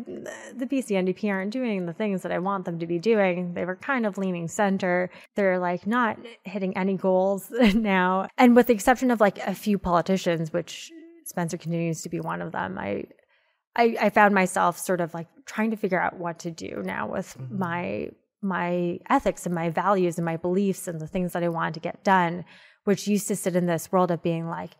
the 0.55 0.65
BC 0.65 0.97
NDP 0.97 1.29
aren't 1.29 1.51
doing 1.51 1.85
the 1.85 1.93
things 1.93 2.23
that 2.23 2.31
I 2.31 2.39
want 2.39 2.65
them 2.65 2.79
to 2.79 2.87
be 2.87 2.97
doing. 2.97 3.53
They 3.53 3.63
were 3.63 3.75
kind 3.75 4.07
of 4.07 4.17
leaning 4.17 4.47
center. 4.47 5.11
They're 5.35 5.59
like 5.59 5.85
not 5.85 6.17
hitting 6.43 6.75
any 6.75 6.97
goals 6.97 7.51
now, 7.75 8.27
and 8.39 8.55
with 8.55 8.67
the 8.67 8.73
exception 8.73 9.11
of 9.11 9.21
like 9.21 9.37
a 9.37 9.53
few 9.53 9.77
politicians, 9.77 10.51
which 10.51 10.91
Spencer 11.25 11.57
continues 11.57 12.01
to 12.01 12.09
be 12.09 12.19
one 12.19 12.41
of 12.41 12.51
them. 12.53 12.79
I 12.79 13.03
I, 13.75 13.95
I, 14.01 14.09
found 14.09 14.35
myself 14.35 14.77
sort 14.77 14.99
of 14.99 15.13
like 15.13 15.27
trying 15.45 15.71
to 15.71 15.77
figure 15.77 16.01
out 16.01 16.17
what 16.17 16.39
to 16.39 16.51
do 16.51 16.81
now 16.83 17.07
with 17.07 17.37
mm-hmm. 17.37 17.57
my 17.57 18.09
my 18.41 18.99
ethics 19.09 19.45
and 19.45 19.53
my 19.53 19.69
values 19.69 20.17
and 20.17 20.25
my 20.25 20.37
beliefs 20.37 20.87
and 20.87 20.99
the 20.99 21.07
things 21.07 21.33
that 21.33 21.43
I 21.43 21.49
wanted 21.49 21.75
to 21.75 21.79
get 21.79 22.03
done, 22.03 22.45
which 22.83 23.07
used 23.07 23.27
to 23.27 23.35
sit 23.35 23.55
in 23.55 23.67
this 23.67 23.91
world 23.91 24.11
of 24.11 24.23
being 24.23 24.47
like, 24.47 24.71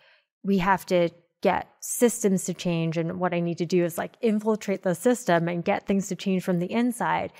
we 0.44 0.58
have 0.58 0.86
to 0.88 1.10
get 1.42 1.68
systems 1.80 2.46
to 2.46 2.54
change. 2.54 2.98
And 2.98 3.20
what 3.20 3.34
I 3.34 3.40
need 3.40 3.58
to 3.60 3.66
do 3.66 3.84
is 3.84 3.98
like 3.98 4.14
infiltrate 4.22 4.84
the 4.84 4.96
system 4.96 5.48
and 5.48 5.66
get 5.66 5.88
things 5.88 6.08
to 6.08 6.16
change 6.16 6.44
from 6.44 6.60
the 6.60 6.72
inside. 6.72 7.32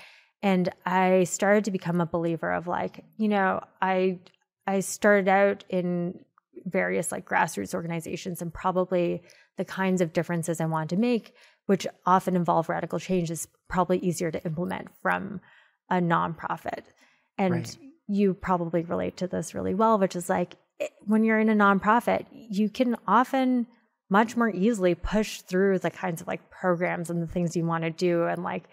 And 0.42 0.68
I 0.84 1.24
started 1.24 1.64
to 1.64 1.70
become 1.70 2.00
a 2.00 2.06
believer 2.06 2.52
of 2.52 2.66
like, 2.66 3.04
you 3.16 3.28
know, 3.28 3.60
I 3.80 4.18
I 4.66 4.80
started 4.80 5.28
out 5.28 5.64
in 5.68 6.20
various 6.64 7.10
like 7.10 7.28
grassroots 7.28 7.74
organizations 7.74 8.42
and 8.42 8.52
probably 8.52 9.22
the 9.56 9.64
kinds 9.64 10.00
of 10.00 10.12
differences 10.12 10.60
I 10.60 10.66
wanted 10.66 10.90
to 10.90 11.00
make, 11.00 11.34
which 11.66 11.86
often 12.06 12.36
involve 12.36 12.68
radical 12.68 12.98
change, 12.98 13.30
is 13.30 13.48
probably 13.68 13.98
easier 13.98 14.30
to 14.30 14.44
implement 14.44 14.88
from 15.00 15.40
a 15.90 15.96
nonprofit. 15.96 16.82
And 17.38 17.54
right. 17.54 17.78
you 18.08 18.34
probably 18.34 18.82
relate 18.82 19.16
to 19.18 19.26
this 19.26 19.54
really 19.54 19.74
well, 19.74 19.98
which 19.98 20.16
is 20.16 20.28
like 20.28 20.56
when 21.04 21.24
you're 21.24 21.40
in 21.40 21.48
a 21.48 21.54
nonprofit, 21.54 22.26
you 22.30 22.68
can 22.68 22.96
often 23.06 23.66
much 24.10 24.36
more 24.36 24.50
easily 24.50 24.94
push 24.94 25.40
through 25.40 25.78
the 25.78 25.90
kinds 25.90 26.20
of 26.20 26.26
like 26.26 26.50
programs 26.50 27.08
and 27.08 27.22
the 27.22 27.26
things 27.26 27.56
you 27.56 27.64
want 27.64 27.84
to 27.84 27.90
do 27.90 28.24
and 28.24 28.42
like 28.42 28.64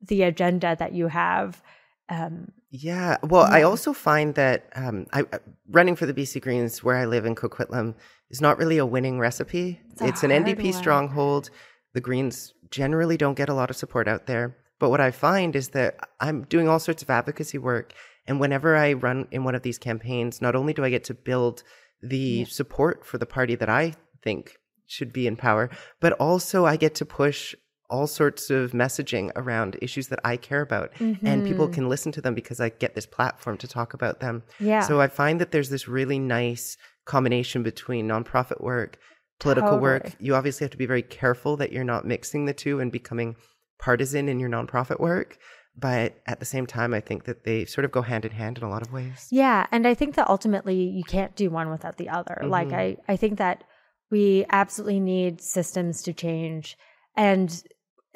the 0.00 0.22
agenda 0.22 0.74
that 0.78 0.92
you 0.92 1.08
have. 1.08 1.62
Um, 2.08 2.52
yeah. 2.70 3.16
Well, 3.22 3.46
yeah. 3.48 3.56
I 3.56 3.62
also 3.62 3.92
find 3.92 4.34
that 4.36 4.70
um, 4.74 5.06
I, 5.12 5.24
running 5.68 5.96
for 5.96 6.06
the 6.06 6.14
BC 6.14 6.40
Greens 6.40 6.82
where 6.82 6.96
I 6.96 7.04
live 7.04 7.26
in 7.26 7.34
Coquitlam 7.34 7.94
is 8.30 8.40
not 8.40 8.58
really 8.58 8.78
a 8.78 8.86
winning 8.86 9.18
recipe. 9.18 9.80
It's, 9.92 10.02
it's 10.02 10.22
an 10.22 10.30
NDP 10.30 10.64
one. 10.64 10.72
stronghold. 10.72 11.50
The 11.94 12.00
Greens 12.00 12.54
generally 12.70 13.16
don't 13.16 13.36
get 13.36 13.48
a 13.48 13.54
lot 13.54 13.70
of 13.70 13.76
support 13.76 14.08
out 14.08 14.26
there. 14.26 14.56
But 14.78 14.90
what 14.90 15.00
I 15.00 15.10
find 15.10 15.56
is 15.56 15.70
that 15.70 15.96
I'm 16.20 16.44
doing 16.44 16.68
all 16.68 16.78
sorts 16.78 17.02
of 17.02 17.10
advocacy 17.10 17.58
work. 17.58 17.92
And 18.26 18.40
whenever 18.40 18.76
I 18.76 18.92
run 18.92 19.28
in 19.30 19.44
one 19.44 19.54
of 19.54 19.62
these 19.62 19.78
campaigns, 19.78 20.42
not 20.42 20.56
only 20.56 20.72
do 20.72 20.84
I 20.84 20.90
get 20.90 21.04
to 21.04 21.14
build 21.14 21.62
the 22.02 22.18
yeah. 22.18 22.44
support 22.48 23.06
for 23.06 23.18
the 23.18 23.26
party 23.26 23.54
that 23.54 23.68
I 23.68 23.94
think 24.22 24.56
should 24.86 25.12
be 25.12 25.26
in 25.26 25.36
power, 25.36 25.70
but 26.00 26.12
also 26.14 26.66
I 26.66 26.76
get 26.76 26.94
to 26.96 27.04
push 27.06 27.54
all 27.88 28.06
sorts 28.06 28.50
of 28.50 28.72
messaging 28.72 29.30
around 29.36 29.76
issues 29.80 30.08
that 30.08 30.18
I 30.24 30.36
care 30.36 30.60
about. 30.60 30.92
Mm-hmm. 30.94 31.26
And 31.26 31.46
people 31.46 31.66
mm-hmm. 31.66 31.74
can 31.74 31.88
listen 31.88 32.12
to 32.12 32.20
them 32.20 32.34
because 32.34 32.60
I 32.60 32.70
get 32.70 32.94
this 32.94 33.06
platform 33.06 33.56
to 33.58 33.68
talk 33.68 33.94
about 33.94 34.20
them. 34.20 34.42
Yeah. 34.58 34.80
So 34.80 35.00
I 35.00 35.06
find 35.08 35.40
that 35.40 35.52
there's 35.52 35.70
this 35.70 35.88
really 35.88 36.18
nice 36.18 36.76
combination 37.04 37.62
between 37.62 38.08
nonprofit 38.08 38.60
work, 38.60 38.98
political 39.38 39.70
totally. 39.70 39.82
work. 39.82 40.16
You 40.18 40.34
obviously 40.34 40.64
have 40.64 40.72
to 40.72 40.76
be 40.76 40.86
very 40.86 41.02
careful 41.02 41.56
that 41.58 41.72
you're 41.72 41.84
not 41.84 42.04
mixing 42.04 42.46
the 42.46 42.54
two 42.54 42.80
and 42.80 42.90
becoming 42.90 43.36
partisan 43.78 44.28
in 44.28 44.40
your 44.40 44.50
nonprofit 44.50 45.00
work. 45.00 45.38
But 45.78 46.22
at 46.26 46.40
the 46.40 46.46
same 46.46 46.66
time, 46.66 46.94
I 46.94 47.00
think 47.00 47.24
that 47.24 47.44
they 47.44 47.66
sort 47.66 47.84
of 47.84 47.92
go 47.92 48.00
hand 48.00 48.24
in 48.24 48.32
hand 48.32 48.56
in 48.56 48.64
a 48.64 48.70
lot 48.70 48.80
of 48.80 48.92
ways. 48.92 49.28
Yeah. 49.30 49.66
And 49.70 49.86
I 49.86 49.92
think 49.92 50.14
that 50.14 50.28
ultimately 50.28 50.74
you 50.74 51.04
can't 51.04 51.36
do 51.36 51.50
one 51.50 51.68
without 51.70 51.98
the 51.98 52.08
other. 52.08 52.38
Mm-hmm. 52.40 52.50
Like, 52.50 52.72
I, 52.72 52.96
I 53.08 53.16
think 53.16 53.36
that 53.38 53.62
we 54.10 54.46
absolutely 54.50 55.00
need 55.00 55.42
systems 55.42 56.02
to 56.04 56.14
change. 56.14 56.78
And 57.14 57.62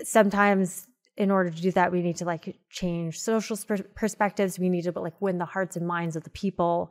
sometimes 0.02 0.86
in 1.18 1.30
order 1.30 1.50
to 1.50 1.60
do 1.60 1.70
that, 1.72 1.92
we 1.92 2.00
need 2.00 2.16
to 2.16 2.24
like 2.24 2.56
change 2.70 3.20
social 3.20 3.58
perspectives. 3.94 4.58
We 4.58 4.70
need 4.70 4.84
to 4.84 4.92
like 4.98 5.20
win 5.20 5.36
the 5.36 5.44
hearts 5.44 5.76
and 5.76 5.86
minds 5.86 6.16
of 6.16 6.24
the 6.24 6.30
people. 6.30 6.90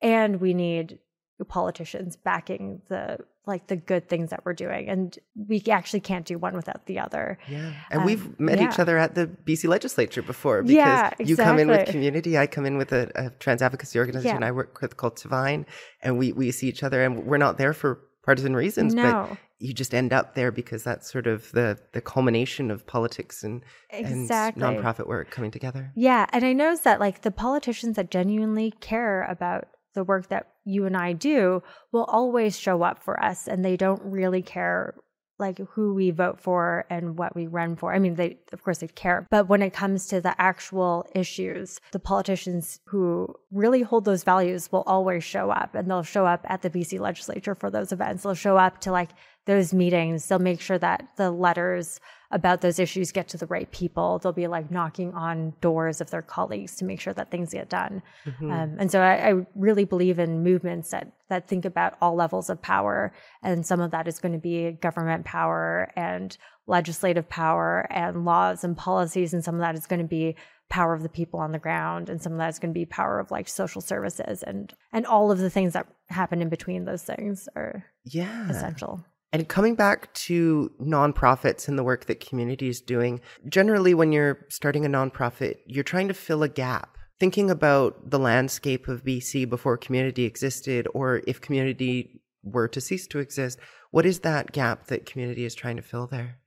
And 0.00 0.40
we 0.40 0.54
need 0.54 1.00
politicians 1.44 2.16
backing 2.16 2.80
the 2.88 3.18
like 3.46 3.68
the 3.68 3.76
good 3.76 4.08
things 4.08 4.30
that 4.30 4.44
we're 4.44 4.54
doing 4.54 4.88
and 4.88 5.18
we 5.48 5.62
actually 5.70 6.00
can't 6.00 6.24
do 6.24 6.36
one 6.38 6.54
without 6.54 6.86
the 6.86 6.98
other 6.98 7.38
yeah 7.48 7.72
and 7.90 8.00
um, 8.00 8.06
we've 8.06 8.38
met 8.40 8.58
yeah. 8.58 8.68
each 8.68 8.78
other 8.78 8.98
at 8.98 9.14
the 9.14 9.26
bc 9.26 9.68
legislature 9.68 10.22
before 10.22 10.62
because 10.62 10.74
yeah, 10.74 11.06
exactly. 11.06 11.26
you 11.26 11.36
come 11.36 11.58
in 11.58 11.68
with 11.68 11.88
QMUNITY 11.88 12.38
i 12.38 12.46
come 12.46 12.66
in 12.66 12.76
with 12.76 12.92
a, 12.92 13.10
a 13.14 13.30
trans 13.38 13.62
advocacy 13.62 13.98
organization 13.98 14.40
yeah. 14.40 14.48
i 14.48 14.50
work 14.50 14.80
with 14.80 14.96
called 14.96 15.16
Divine, 15.16 15.66
and 16.02 16.18
we 16.18 16.32
we 16.32 16.50
see 16.50 16.68
each 16.68 16.82
other 16.82 17.02
and 17.04 17.24
we're 17.26 17.36
not 17.36 17.58
there 17.58 17.72
for 17.72 18.00
partisan 18.22 18.56
reasons 18.56 18.94
no. 18.94 19.28
but 19.30 19.38
you 19.58 19.72
just 19.72 19.94
end 19.94 20.12
up 20.12 20.34
there 20.34 20.50
because 20.50 20.82
that's 20.82 21.10
sort 21.10 21.26
of 21.26 21.50
the 21.52 21.78
the 21.92 22.00
culmination 22.00 22.70
of 22.70 22.86
politics 22.86 23.42
and, 23.44 23.62
exactly. 23.90 24.62
and 24.62 24.76
nonprofit 24.76 25.06
work 25.06 25.30
coming 25.30 25.50
together 25.50 25.92
yeah 25.94 26.26
and 26.32 26.44
i 26.44 26.52
notice 26.52 26.80
that 26.80 26.98
like 26.98 27.22
the 27.22 27.30
politicians 27.30 27.96
that 27.96 28.10
genuinely 28.10 28.72
care 28.80 29.22
about 29.24 29.68
the 29.96 30.04
work 30.04 30.28
that 30.28 30.52
you 30.64 30.86
and 30.86 30.96
I 30.96 31.12
do 31.12 31.62
will 31.90 32.04
always 32.04 32.56
show 32.56 32.82
up 32.84 33.02
for 33.02 33.20
us 33.20 33.48
and 33.48 33.64
they 33.64 33.76
don't 33.76 34.02
really 34.04 34.42
care 34.42 34.94
like 35.38 35.58
who 35.72 35.94
we 35.94 36.10
vote 36.10 36.40
for 36.40 36.86
and 36.88 37.18
what 37.18 37.34
we 37.34 37.46
run 37.46 37.76
for. 37.76 37.94
I 37.94 37.98
mean, 37.98 38.14
they 38.14 38.38
of 38.52 38.62
course 38.62 38.78
they 38.78 38.88
care, 38.88 39.26
but 39.30 39.48
when 39.48 39.62
it 39.62 39.72
comes 39.72 40.06
to 40.08 40.20
the 40.20 40.38
actual 40.40 41.06
issues, 41.14 41.80
the 41.92 41.98
politicians 41.98 42.80
who 42.86 43.34
really 43.50 43.82
hold 43.82 44.04
those 44.04 44.24
values 44.24 44.70
will 44.70 44.84
always 44.86 45.24
show 45.24 45.50
up 45.50 45.74
and 45.74 45.90
they'll 45.90 46.02
show 46.02 46.26
up 46.26 46.46
at 46.48 46.62
the 46.62 46.70
BC 46.70 47.00
legislature 47.00 47.54
for 47.54 47.70
those 47.70 47.92
events. 47.92 48.22
They'll 48.22 48.34
show 48.34 48.56
up 48.56 48.80
to 48.82 48.92
like 48.92 49.10
those 49.46 49.74
meetings. 49.74 50.26
They'll 50.26 50.38
make 50.38 50.60
sure 50.60 50.78
that 50.78 51.08
the 51.16 51.30
letters 51.30 52.00
about 52.30 52.60
those 52.60 52.78
issues 52.78 53.12
get 53.12 53.28
to 53.28 53.36
the 53.36 53.46
right 53.46 53.70
people. 53.70 54.18
They'll 54.18 54.32
be 54.32 54.46
like 54.46 54.70
knocking 54.70 55.12
on 55.14 55.54
doors 55.60 56.00
of 56.00 56.10
their 56.10 56.22
colleagues 56.22 56.76
to 56.76 56.84
make 56.84 57.00
sure 57.00 57.12
that 57.14 57.30
things 57.30 57.52
get 57.52 57.68
done. 57.68 58.02
Mm-hmm. 58.24 58.50
Um, 58.50 58.76
and 58.78 58.90
so 58.90 59.00
I, 59.00 59.30
I, 59.30 59.46
really 59.54 59.84
believe 59.84 60.18
in 60.18 60.42
movements 60.42 60.90
that 60.90 61.12
that 61.28 61.48
think 61.48 61.64
about 61.64 61.94
all 62.00 62.14
levels 62.14 62.50
of 62.50 62.60
power, 62.62 63.12
and 63.42 63.66
some 63.66 63.80
of 63.80 63.90
that 63.90 64.08
is 64.08 64.18
going 64.18 64.32
to 64.32 64.38
be 64.38 64.72
government 64.72 65.24
power 65.24 65.90
and 65.96 66.36
legislative 66.66 67.28
power 67.28 67.86
and 67.90 68.24
laws 68.24 68.64
and 68.64 68.76
policies, 68.76 69.32
and 69.32 69.44
some 69.44 69.54
of 69.54 69.60
that 69.60 69.74
is 69.74 69.86
going 69.86 70.02
to 70.02 70.06
be 70.06 70.36
power 70.68 70.94
of 70.94 71.02
the 71.02 71.08
people 71.08 71.38
on 71.38 71.52
the 71.52 71.58
ground 71.58 72.08
and 72.08 72.20
some 72.20 72.32
of 72.32 72.38
that 72.38 72.48
is 72.48 72.58
going 72.58 72.72
to 72.72 72.78
be 72.78 72.84
power 72.84 73.20
of 73.20 73.30
like 73.30 73.48
social 73.48 73.80
services 73.80 74.42
and 74.42 74.74
and 74.92 75.06
all 75.06 75.30
of 75.30 75.38
the 75.38 75.48
things 75.48 75.74
that 75.74 75.86
happen 76.08 76.42
in 76.42 76.48
between 76.48 76.84
those 76.84 77.04
things 77.04 77.48
are 77.54 77.84
yeah 78.04 78.48
essential 78.50 79.04
and 79.32 79.48
coming 79.48 79.74
back 79.74 80.12
to 80.14 80.70
nonprofits 80.80 81.68
and 81.68 81.78
the 81.78 81.84
work 81.84 82.06
that 82.06 82.20
QMUNITY 82.20 82.68
is 82.68 82.80
doing, 82.80 83.20
generally, 83.48 83.94
when 83.94 84.12
you're 84.12 84.46
starting 84.48 84.84
a 84.84 84.88
nonprofit, 84.88 85.56
you're 85.66 85.84
trying 85.84 86.08
to 86.08 86.14
fill 86.14 86.42
a 86.42 86.48
gap. 86.48 86.96
Thinking 87.18 87.50
about 87.50 88.10
the 88.10 88.18
landscape 88.18 88.88
of 88.88 89.04
BC 89.04 89.48
before 89.48 89.78
QMUNITY 89.78 90.24
existed, 90.24 90.86
or 90.94 91.22
if 91.26 91.40
QMUNITY 91.40 92.20
were 92.42 92.68
to 92.68 92.80
cease 92.80 93.06
to 93.08 93.18
exist, 93.18 93.58
what 93.90 94.06
is 94.06 94.20
that 94.20 94.52
gap 94.52 94.86
that 94.86 95.06
QMUNITY 95.06 95.44
is 95.44 95.54
trying 95.54 95.76
to 95.76 95.82
fill 95.82 96.06
there? 96.06 96.38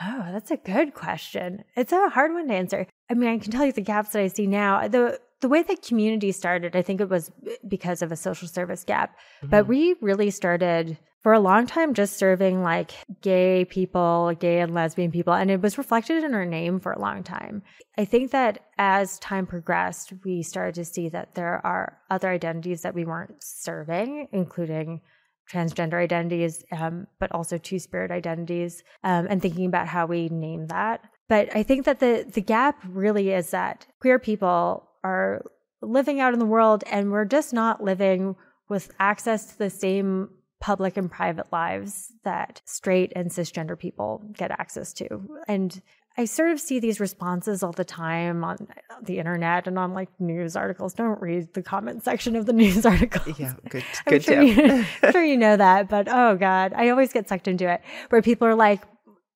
Oh, 0.00 0.28
that's 0.32 0.50
a 0.50 0.56
good 0.56 0.94
question. 0.94 1.64
It's 1.76 1.92
a 1.92 2.08
hard 2.08 2.32
one 2.32 2.48
to 2.48 2.54
answer. 2.54 2.86
I 3.10 3.14
mean, 3.14 3.28
I 3.28 3.38
can 3.38 3.52
tell 3.52 3.66
you 3.66 3.72
the 3.72 3.82
gaps 3.82 4.10
that 4.10 4.22
I 4.22 4.28
see 4.28 4.46
now. 4.46 4.88
The 4.88 5.20
the 5.42 5.48
way 5.48 5.62
that 5.62 5.82
QMUNITY 5.82 6.32
started, 6.32 6.76
I 6.76 6.82
think 6.82 7.00
it 7.00 7.08
was 7.08 7.30
because 7.66 8.00
of 8.00 8.12
a 8.12 8.16
social 8.16 8.48
service 8.48 8.84
gap. 8.84 9.10
Mm-hmm. 9.10 9.48
But 9.48 9.66
we 9.66 9.96
really 10.00 10.30
started 10.30 10.98
for 11.22 11.32
a 11.32 11.40
long 11.40 11.66
time 11.66 11.94
just 11.94 12.16
serving 12.16 12.62
like 12.62 12.92
gay 13.20 13.64
people, 13.64 14.34
gay 14.38 14.60
and 14.60 14.74
lesbian 14.74 15.12
people, 15.12 15.32
and 15.32 15.50
it 15.50 15.60
was 15.60 15.78
reflected 15.78 16.24
in 16.24 16.34
our 16.34 16.44
name 16.44 16.80
for 16.80 16.92
a 16.92 17.00
long 17.00 17.22
time. 17.22 17.62
I 17.96 18.04
think 18.04 18.32
that 18.32 18.64
as 18.78 19.18
time 19.20 19.46
progressed, 19.46 20.12
we 20.24 20.42
started 20.42 20.74
to 20.74 20.84
see 20.84 21.08
that 21.10 21.34
there 21.34 21.64
are 21.64 21.98
other 22.10 22.28
identities 22.28 22.82
that 22.82 22.94
we 22.94 23.04
weren't 23.04 23.42
serving, 23.42 24.28
including 24.32 25.00
transgender 25.50 26.02
identities, 26.02 26.64
um, 26.72 27.06
but 27.20 27.30
also 27.32 27.58
two 27.58 27.78
spirit 27.78 28.10
identities, 28.10 28.82
um, 29.04 29.26
and 29.28 29.40
thinking 29.40 29.66
about 29.66 29.86
how 29.86 30.06
we 30.06 30.28
name 30.28 30.66
that. 30.68 31.02
But 31.28 31.54
I 31.54 31.62
think 31.62 31.84
that 31.84 32.00
the 32.00 32.26
the 32.30 32.40
gap 32.40 32.82
really 32.88 33.30
is 33.30 33.50
that 33.50 33.86
queer 34.00 34.18
people 34.18 34.88
are 35.04 35.44
living 35.80 36.20
out 36.20 36.32
in 36.32 36.40
the 36.40 36.46
world, 36.46 36.82
and 36.90 37.12
we're 37.12 37.24
just 37.24 37.52
not 37.52 37.82
living 37.82 38.34
with 38.68 38.92
access 38.98 39.52
to 39.52 39.58
the 39.58 39.70
same 39.70 40.30
public 40.62 40.96
and 40.96 41.10
private 41.10 41.52
lives 41.52 42.12
that 42.22 42.62
straight 42.64 43.12
and 43.16 43.30
cisgender 43.30 43.76
people 43.76 44.22
get 44.32 44.52
access 44.52 44.92
to. 44.94 45.28
And 45.48 45.82
I 46.16 46.24
sort 46.24 46.52
of 46.52 46.60
see 46.60 46.78
these 46.78 47.00
responses 47.00 47.64
all 47.64 47.72
the 47.72 47.84
time 47.84 48.44
on 48.44 48.68
the 49.02 49.18
internet 49.18 49.66
and 49.66 49.76
on 49.76 49.92
like 49.92 50.08
news 50.20 50.54
articles. 50.54 50.94
Don't 50.94 51.20
read 51.20 51.52
the 51.54 51.62
comment 51.62 52.04
section 52.04 52.36
of 52.36 52.46
the 52.46 52.52
news 52.62 52.86
articles. 52.86 53.40
Yeah, 53.40 53.54
good, 53.68 53.84
good 54.06 54.14
I'm 54.14 54.20
sure, 54.20 54.42
you, 54.42 54.84
I'm 55.02 55.12
sure 55.12 55.24
you 55.24 55.36
know 55.36 55.56
that, 55.56 55.88
but 55.88 56.06
oh 56.08 56.36
god, 56.36 56.72
I 56.76 56.90
always 56.90 57.12
get 57.12 57.28
sucked 57.28 57.48
into 57.48 57.68
it 57.68 57.82
where 58.10 58.22
people 58.22 58.46
are 58.46 58.54
like, 58.54 58.82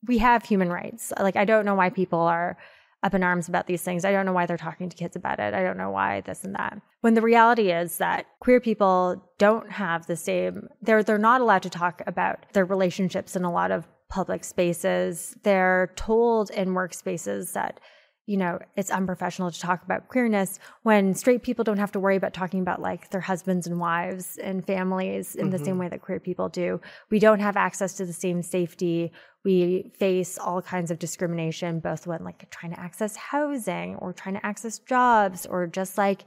"We 0.07 0.19
have 0.19 0.45
human 0.45 0.71
rights." 0.71 1.13
Like 1.19 1.35
I 1.35 1.45
don't 1.45 1.65
know 1.65 1.75
why 1.75 1.91
people 1.91 2.21
are 2.21 2.57
up 3.03 3.15
in 3.15 3.23
arms 3.23 3.49
about 3.49 3.67
these 3.67 3.83
things. 3.83 4.05
I 4.05 4.13
don't 4.13 4.27
know 4.27 4.33
why 4.33 4.47
they're 4.47 4.57
talking 4.57 4.89
to 4.89 4.97
kids 4.97 5.17
about 5.17 5.39
it. 5.39 5.55
I 5.55 5.63
don't 5.63 5.77
know 5.77 5.91
why 5.91 6.23
this 6.23 6.45
and 6.45 6.55
that. 6.55 6.81
When 7.01 7.15
the 7.15 7.23
reality 7.23 7.71
is 7.71 7.99
that 7.99 8.27
queer 8.41 8.61
people 8.61 9.23
don't 9.39 9.71
have 9.71 10.07
the 10.07 10.17
same 10.17 10.69
they're 10.83 11.03
they're 11.03 11.19
not 11.19 11.41
allowed 11.41 11.63
to 11.63 11.71
talk 11.71 12.03
about 12.07 12.47
their 12.53 12.65
relationships 12.65 13.37
in 13.37 13.45
a 13.45 13.53
lot 13.53 13.71
of 13.71 13.87
public 14.09 14.45
spaces. 14.45 15.37
They're 15.43 15.93
told 15.97 16.51
in 16.51 16.71
workspaces 16.71 17.53
that 17.53 17.81
you 18.27 18.37
know, 18.37 18.59
it's 18.77 18.91
unprofessional 18.91 19.53
to 19.53 19.61
talk 19.61 19.85
about 19.85 20.09
queerness 20.09 20.59
when 20.83 21.15
straight 21.15 21.45
people 21.45 21.63
don't 21.63 21.79
have 21.79 21.93
to 21.93 22.01
worry 22.01 22.17
about 22.17 22.35
talking 22.35 22.61
about 22.61 22.83
like 22.83 23.09
their 23.11 23.21
husbands 23.21 23.69
and 23.69 23.79
wives 23.79 24.37
and 24.43 24.67
families 24.67 25.37
in 25.37 25.43
mm-hmm. 25.43 25.51
the 25.53 25.59
same 25.59 25.67
mm-hmm. 25.69 25.79
way 25.79 25.89
that 25.89 26.03
queer 26.03 26.19
people 26.19 26.49
do. 26.49 26.81
We 27.09 27.21
don't 27.21 27.39
have 27.39 27.57
access 27.57 27.95
to 27.95 28.05
the 28.05 28.13
same 28.13 28.43
safety. 28.43 29.13
We 29.45 29.93
face 29.97 30.39
all 30.39 30.61
kinds 30.61 30.91
of 30.91 30.99
discrimination, 30.99 31.79
both 31.79 32.07
when 32.07 32.25
like 32.25 32.51
trying 32.51 32.75
to 32.75 32.81
access 32.81 33.15
housing 33.15 33.95
or 33.97 34.13
trying 34.13 34.35
to 34.35 34.45
access 34.45 34.81
jobs 34.81 35.47
or 35.47 35.69
just 35.69 35.97
like 35.97 36.25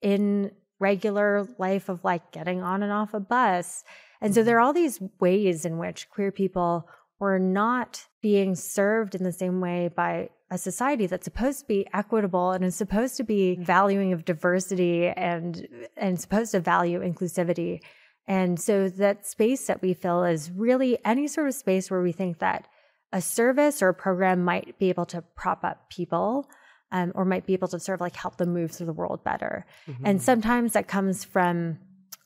in 0.00 0.50
regular 0.80 1.46
life 1.58 1.90
of 1.90 2.02
like 2.04 2.32
getting 2.32 2.62
on 2.62 2.82
and 2.82 2.90
off 2.90 3.12
a 3.12 3.20
bus. 3.20 3.84
And 4.22 4.34
so 4.34 4.42
there 4.42 4.56
are 4.56 4.60
all 4.60 4.72
these 4.72 4.98
ways 5.20 5.66
in 5.66 5.76
which 5.76 6.08
queer 6.08 6.32
people 6.32 6.88
were 7.18 7.38
not 7.38 8.06
being 8.22 8.54
served 8.54 9.14
in 9.14 9.22
the 9.22 9.32
same 9.32 9.60
way 9.60 9.88
by 9.94 10.28
a 10.50 10.58
society 10.58 11.06
that's 11.06 11.24
supposed 11.24 11.60
to 11.60 11.66
be 11.66 11.86
equitable 11.92 12.52
and 12.52 12.64
is 12.64 12.76
supposed 12.76 13.16
to 13.16 13.24
be 13.24 13.56
valuing 13.56 14.12
of 14.12 14.24
diversity 14.24 15.08
and 15.08 15.66
and 15.96 16.20
supposed 16.20 16.52
to 16.52 16.60
value 16.60 17.00
inclusivity. 17.00 17.80
And 18.26 18.58
so 18.58 18.88
that 18.88 19.26
space 19.26 19.66
that 19.66 19.82
we 19.82 19.94
fill 19.94 20.24
is 20.24 20.50
really 20.50 20.98
any 21.04 21.26
sort 21.28 21.48
of 21.48 21.54
space 21.54 21.90
where 21.90 22.02
we 22.02 22.12
think 22.12 22.38
that 22.38 22.66
a 23.12 23.20
service 23.20 23.82
or 23.82 23.88
a 23.88 23.94
program 23.94 24.44
might 24.44 24.78
be 24.78 24.88
able 24.88 25.06
to 25.06 25.22
prop 25.22 25.64
up 25.64 25.88
people 25.90 26.48
um, 26.90 27.12
or 27.14 27.24
might 27.24 27.46
be 27.46 27.52
able 27.52 27.68
to 27.68 27.80
sort 27.80 27.96
of 27.96 28.00
like 28.00 28.16
help 28.16 28.36
them 28.36 28.52
move 28.52 28.70
through 28.70 28.86
the 28.86 28.92
world 28.92 29.22
better. 29.24 29.66
Mm-hmm. 29.86 30.06
And 30.06 30.22
sometimes 30.22 30.72
that 30.72 30.88
comes 30.88 31.24
from 31.24 31.78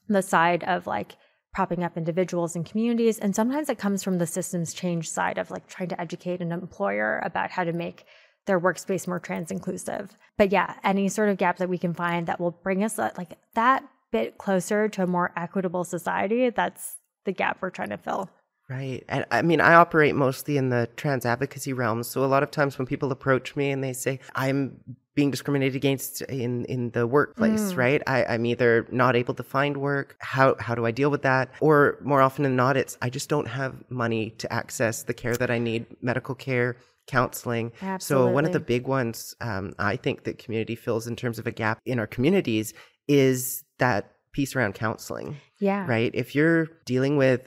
the 0.09 0.23
side 0.23 0.65
of 0.65 0.87
like 0.87 1.17
propping 1.59 1.83
up 1.83 1.97
individuals 1.97 2.55
and 2.55 2.65
communities. 2.65 3.19
And 3.19 3.35
sometimes 3.35 3.69
it 3.69 3.79
comes 3.79 4.05
from 4.05 4.19
the 4.19 4.29
systems 4.29 4.73
change 4.73 5.11
side 5.11 5.39
of 5.39 5.51
like 5.51 5.67
trying 5.67 5.89
to 5.89 6.01
educate 6.01 6.41
an 6.41 6.53
employer 6.53 7.21
about 7.25 7.51
how 7.51 7.65
to 7.65 7.73
make 7.73 8.05
their 8.47 8.61
workspace 8.61 9.09
more 9.09 9.19
trans 9.19 9.51
inclusive. 9.51 10.17
But 10.37 10.53
yeah, 10.53 10.75
any 10.85 11.09
sort 11.09 11.31
of 11.31 11.37
gap 11.37 11.57
that 11.57 11.69
we 11.69 11.77
can 11.77 11.95
find 11.95 12.29
that 12.29 12.39
will 12.39 12.53
bring 12.53 12.85
us 12.85 12.97
uh, 12.97 13.11
like 13.19 13.37
that 13.55 13.83
bit 14.13 14.39
closer 14.39 14.89
to 14.89 15.03
a 15.03 15.09
more 15.09 15.33
equitable 15.37 15.83
society, 15.83 16.49
that's 16.51 16.99
the 17.25 17.33
gap 17.33 17.59
we're 17.61 17.71
trying 17.71 17.91
to 17.91 17.99
fill. 17.99 18.31
Right. 18.69 19.03
And 19.09 19.25
I 19.31 19.41
mean, 19.41 19.63
I 19.63 19.75
operate 19.75 20.15
mostly 20.15 20.59
in 20.59 20.69
the 20.69 20.91
trans 20.97 21.25
advocacy 21.25 21.73
realm. 21.73 22.03
So 22.03 22.23
a 22.23 22.27
lot 22.27 22.43
of 22.43 22.51
times 22.51 22.79
when 22.79 22.87
people 22.87 23.11
approach 23.13 23.57
me 23.57 23.71
and 23.71 23.83
they 23.83 23.95
say, 23.95 24.21
I'm 24.35 24.81
being 25.15 25.31
discriminated 25.31 25.75
against 25.75 26.21
in, 26.23 26.67
in 26.67 26.91
the 26.91 27.07
workplace, 27.07 27.73
mm. 27.73 27.77
right? 27.77 28.03
I, 28.07 28.25
I'm 28.27 28.45
either 28.45 28.87
not 28.91 29.17
able 29.17 29.35
to 29.35 29.43
find 29.43 29.79
work. 29.79 30.17
How, 30.21 30.55
how 30.61 30.75
do 30.75 30.85
I 30.85 30.91
deal 30.91 31.11
with 31.11 31.23
that? 31.23 31.51
Or 31.61 31.99
more 32.05 32.21
often 32.21 32.43
than 32.43 32.57
not, 32.57 32.77
it's 32.77 32.99
I 33.01 33.09
just 33.09 33.31
don't 33.31 33.49
have 33.49 33.75
money 33.89 34.31
to 34.39 34.53
access 34.53 35.03
the 35.03 35.15
care 35.15 35.35
that 35.37 35.51
I 35.51 35.59
need, 35.59 35.87
medical 36.03 36.35
care, 36.35 36.77
counseling. 37.07 37.73
Absolutely. 37.81 38.29
So 38.29 38.33
one 38.33 38.45
of 38.45 38.53
the 38.53 38.61
big 38.61 38.87
ones 38.87 39.35
um, 39.41 39.73
I 39.79 39.97
think 39.97 40.25
that 40.25 40.39
QMUNITY 40.39 40.79
fills 40.79 41.07
in 41.07 41.17
terms 41.17 41.39
of 41.39 41.47
a 41.47 41.53
gap 41.53 41.81
in 41.87 41.99
our 41.99 42.07
communities 42.07 42.75
is 43.09 43.65
that 43.79 44.13
piece 44.33 44.55
around 44.55 44.75
counseling. 44.75 45.39
Yeah. 45.59 45.87
Right. 45.87 46.11
If 46.15 46.35
you're 46.35 46.67
dealing 46.85 47.17
with 47.17 47.41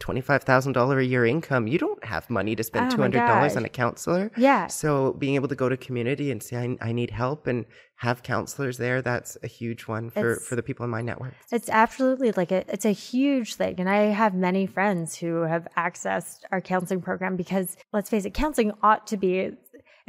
$25,000 0.00 0.98
a 0.98 1.04
year 1.04 1.26
income, 1.26 1.66
you 1.66 1.78
don't 1.78 2.02
have 2.04 2.30
money 2.30 2.54
to 2.54 2.62
spend 2.62 2.92
oh 2.92 2.96
$200 2.96 3.56
on 3.56 3.64
a 3.64 3.68
counselor. 3.68 4.30
Yeah. 4.36 4.68
So 4.68 5.14
being 5.14 5.34
able 5.34 5.48
to 5.48 5.56
go 5.56 5.68
to 5.68 5.76
QMUNITY 5.76 6.30
and 6.30 6.42
say, 6.42 6.56
I, 6.56 6.88
I 6.88 6.92
need 6.92 7.10
help 7.10 7.46
and 7.46 7.66
have 7.96 8.22
counselors 8.22 8.78
there, 8.78 9.02
that's 9.02 9.36
a 9.42 9.48
huge 9.48 9.88
one 9.88 10.10
for, 10.10 10.36
for 10.36 10.54
the 10.54 10.62
people 10.62 10.84
in 10.84 10.90
my 10.90 11.02
network. 11.02 11.34
It's 11.50 11.68
absolutely 11.68 12.30
like 12.32 12.52
a, 12.52 12.64
it's 12.72 12.84
a 12.84 12.92
huge 12.92 13.56
thing. 13.56 13.80
And 13.80 13.90
I 13.90 14.04
have 14.04 14.34
many 14.34 14.66
friends 14.66 15.16
who 15.16 15.42
have 15.42 15.66
accessed 15.76 16.42
our 16.52 16.60
counseling 16.60 17.00
program 17.00 17.34
because 17.34 17.76
let's 17.92 18.08
face 18.08 18.24
it, 18.24 18.34
counseling 18.34 18.72
ought 18.84 19.08
to 19.08 19.16
be 19.16 19.50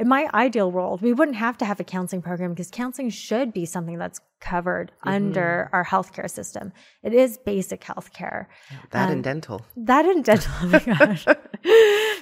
in 0.00 0.08
my 0.08 0.30
ideal 0.32 0.72
world, 0.72 1.02
we 1.02 1.12
wouldn't 1.12 1.36
have 1.36 1.58
to 1.58 1.66
have 1.66 1.78
a 1.78 1.84
counseling 1.84 2.22
program 2.22 2.52
because 2.52 2.70
counseling 2.70 3.10
should 3.10 3.52
be 3.52 3.66
something 3.66 3.98
that's 3.98 4.18
covered 4.40 4.92
mm-hmm. 5.00 5.10
under 5.10 5.68
our 5.74 5.84
healthcare 5.84 6.28
system. 6.28 6.72
It 7.02 7.12
is 7.12 7.36
basic 7.36 7.82
healthcare. 7.82 8.46
That 8.92 9.08
um, 9.08 9.12
and 9.12 9.24
dental. 9.24 9.66
That 9.76 10.06
and 10.06 10.24
dental. 10.24 10.50
Oh 10.62 10.66
my 10.68 10.78
gosh. 10.98 11.26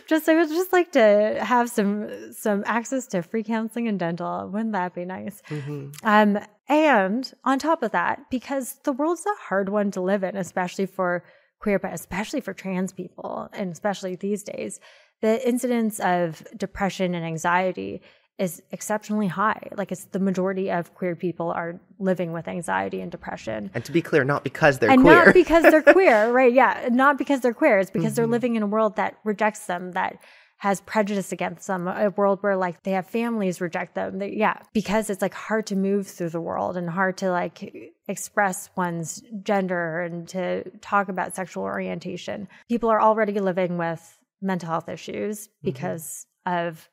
just 0.09 0.29
I 0.29 0.35
would 0.35 0.49
just 0.49 0.73
like 0.73 0.91
to 0.93 1.39
have 1.41 1.71
some 1.71 2.33
some 2.33 2.65
access 2.67 3.07
to 3.09 3.23
free 3.23 3.45
counseling 3.45 3.87
and 3.87 3.97
dental. 3.97 4.51
Wouldn't 4.53 4.73
that 4.73 4.93
be 4.93 5.05
nice? 5.05 5.41
Mm-hmm. 5.49 5.91
Um, 6.03 6.39
and 6.69 7.33
on 7.45 7.61
top 7.61 7.85
of 7.85 7.93
that, 7.93 8.23
because 8.29 8.81
the 8.83 8.93
world's 8.93 9.25
a 9.25 9.49
hard 9.49 9.69
one 9.69 9.93
to 9.93 10.01
live 10.01 10.25
in, 10.25 10.37
especially 10.37 10.87
for 10.87 11.23
queer, 11.61 11.79
but 11.79 11.93
especially 11.93 12.41
for 12.41 12.53
trans 12.53 12.93
people, 12.93 13.49
and 13.53 13.71
especially 13.71 14.17
these 14.17 14.43
days 14.43 14.81
the 15.21 15.47
incidence 15.47 16.01
of 16.01 16.47
depression 16.57 17.15
and 17.15 17.25
anxiety 17.25 18.03
is 18.39 18.63
exceptionally 18.71 19.27
high. 19.27 19.69
Like 19.77 19.91
it's 19.91 20.05
the 20.05 20.21
majority 20.21 20.71
of 20.71 20.95
queer 20.95 21.17
people 21.17 21.51
are 21.51 21.81
living 21.99 22.33
with 22.33 22.47
anxiety 22.47 23.01
and 23.01 23.11
depression. 23.11 23.71
And 23.75 23.85
to 23.85 23.93
be 23.93 24.01
clear, 24.01 24.23
not 24.23 24.45
because 24.45 24.79
they're 24.79 24.91
and 24.91 25.03
queer. 25.03 25.27
not 25.27 25.35
because 25.35 25.65
they're 25.65 25.83
queer, 25.95 26.31
right? 26.31 26.53
Yeah, 26.53 26.89
not 26.91 27.19
because 27.19 27.41
they're 27.41 27.53
queer. 27.53 27.81
It's 27.81 27.91
because 27.91 28.11
mm-hmm. 28.11 28.15
they're 28.15 28.27
living 28.29 28.55
in 28.55 28.63
a 28.63 28.67
world 28.67 28.97
that 28.97 29.19
rejects 29.25 29.67
them, 29.67 29.93
that 29.93 30.19
has 30.59 30.81
prejudice 30.83 31.31
against 31.31 31.69
them, 31.69 31.87
a 31.87 32.11
world 32.11 32.43
where 32.43 32.57
like 32.57 32.83
they 32.83 32.91
have 32.93 33.07
families 33.07 33.61
reject 33.61 33.95
them. 33.95 34.19
They, 34.19 34.33
yeah, 34.33 34.61
because 34.73 35.09
it's 35.09 35.23
like 35.23 35.35
hard 35.35 35.67
to 35.67 35.77
move 35.77 36.09
through 36.09 36.31
the 36.31 36.41
world 36.41 36.77
and 36.77 36.91
hard 36.91 37.17
to 37.19 37.31
like 37.31 37.93
express 38.09 38.69
one's 38.77 39.23
gender 39.43 40.01
and 40.01 40.29
to 40.29 40.69
talk 40.81 41.09
about 41.09 41.37
sexual 41.37 41.63
orientation. 41.63 42.49
People 42.69 42.89
are 42.91 43.01
already 43.01 43.39
living 43.39 43.79
with 43.79 44.18
mental 44.41 44.69
health 44.69 44.89
issues 44.89 45.49
mm-hmm. 45.49 45.65
because 45.65 46.27
mm-hmm. 46.47 46.69
of 46.69 46.89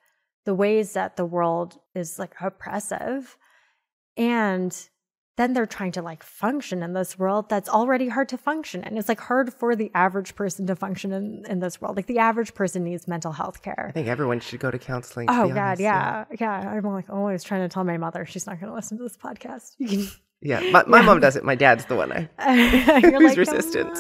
the 0.46 0.56
ways 0.56 0.94
that 0.94 1.18
the 1.18 1.26
world 1.26 1.80
is 1.94 2.20
like 2.20 2.34
oppressive 2.40 3.38
and 4.18 4.90
then 5.38 5.54
they're 5.54 5.66
trying 5.66 5.92
to 5.92 6.02
like 6.02 6.24
function 6.24 6.82
in 6.82 6.94
this 6.94 7.20
world 7.20 7.50
that's 7.50 7.68
already 7.68 8.08
hard 8.08 8.30
to 8.30 8.38
function 8.38 8.84
in. 8.84 8.98
It's 8.98 9.10
like 9.10 9.20
hard 9.20 9.54
for 9.54 9.76
the 9.76 9.92
average 9.94 10.34
person 10.36 10.66
to 10.68 10.76
function 10.76 11.12
in, 11.12 11.46
in 11.50 11.60
this 11.60 11.82
world. 11.82 11.98
Like 11.98 12.06
the 12.06 12.20
average 12.20 12.54
person 12.54 12.86
needs 12.86 13.06
mental 13.08 13.34
health 13.34 13.62
care. 13.62 13.88
I 13.90 13.92
think 13.92 14.08
everyone 14.08 14.40
should 14.40 14.62
go 14.62 14.72
to 14.72 14.80
counseling. 14.80 15.28
To 15.28 15.34
oh 15.34 15.48
God, 15.50 15.58
honest, 15.58 15.82
yeah. 15.82 16.26
yeah. 16.32 16.62
yeah. 16.62 16.70
I'm 16.70 16.84
like 16.86 17.10
always 17.10 17.44
trying 17.44 17.62
to 17.62 17.70
tell 17.70 17.84
my 17.84 17.98
mother 17.98 18.26
she's 18.26 18.48
not 18.48 18.62
going 18.62 18.70
to 18.70 18.76
listen 18.76 18.98
to 18.98 19.04
this 19.04 19.18
podcast. 19.18 19.74
You 19.78 19.88
can 19.90 20.08
yeah, 20.42 20.60
my, 20.72 20.84
my 20.86 21.00
yeah. 21.00 21.06
mom 21.06 21.20
does 21.20 21.36
it. 21.36 21.44
My 21.44 21.56
dad's 21.56 21.86
the 21.86 21.96
one 21.96 22.12
I, 22.12 22.30
who's 23.02 23.12
like, 23.12 23.38
resistant. 23.38 23.98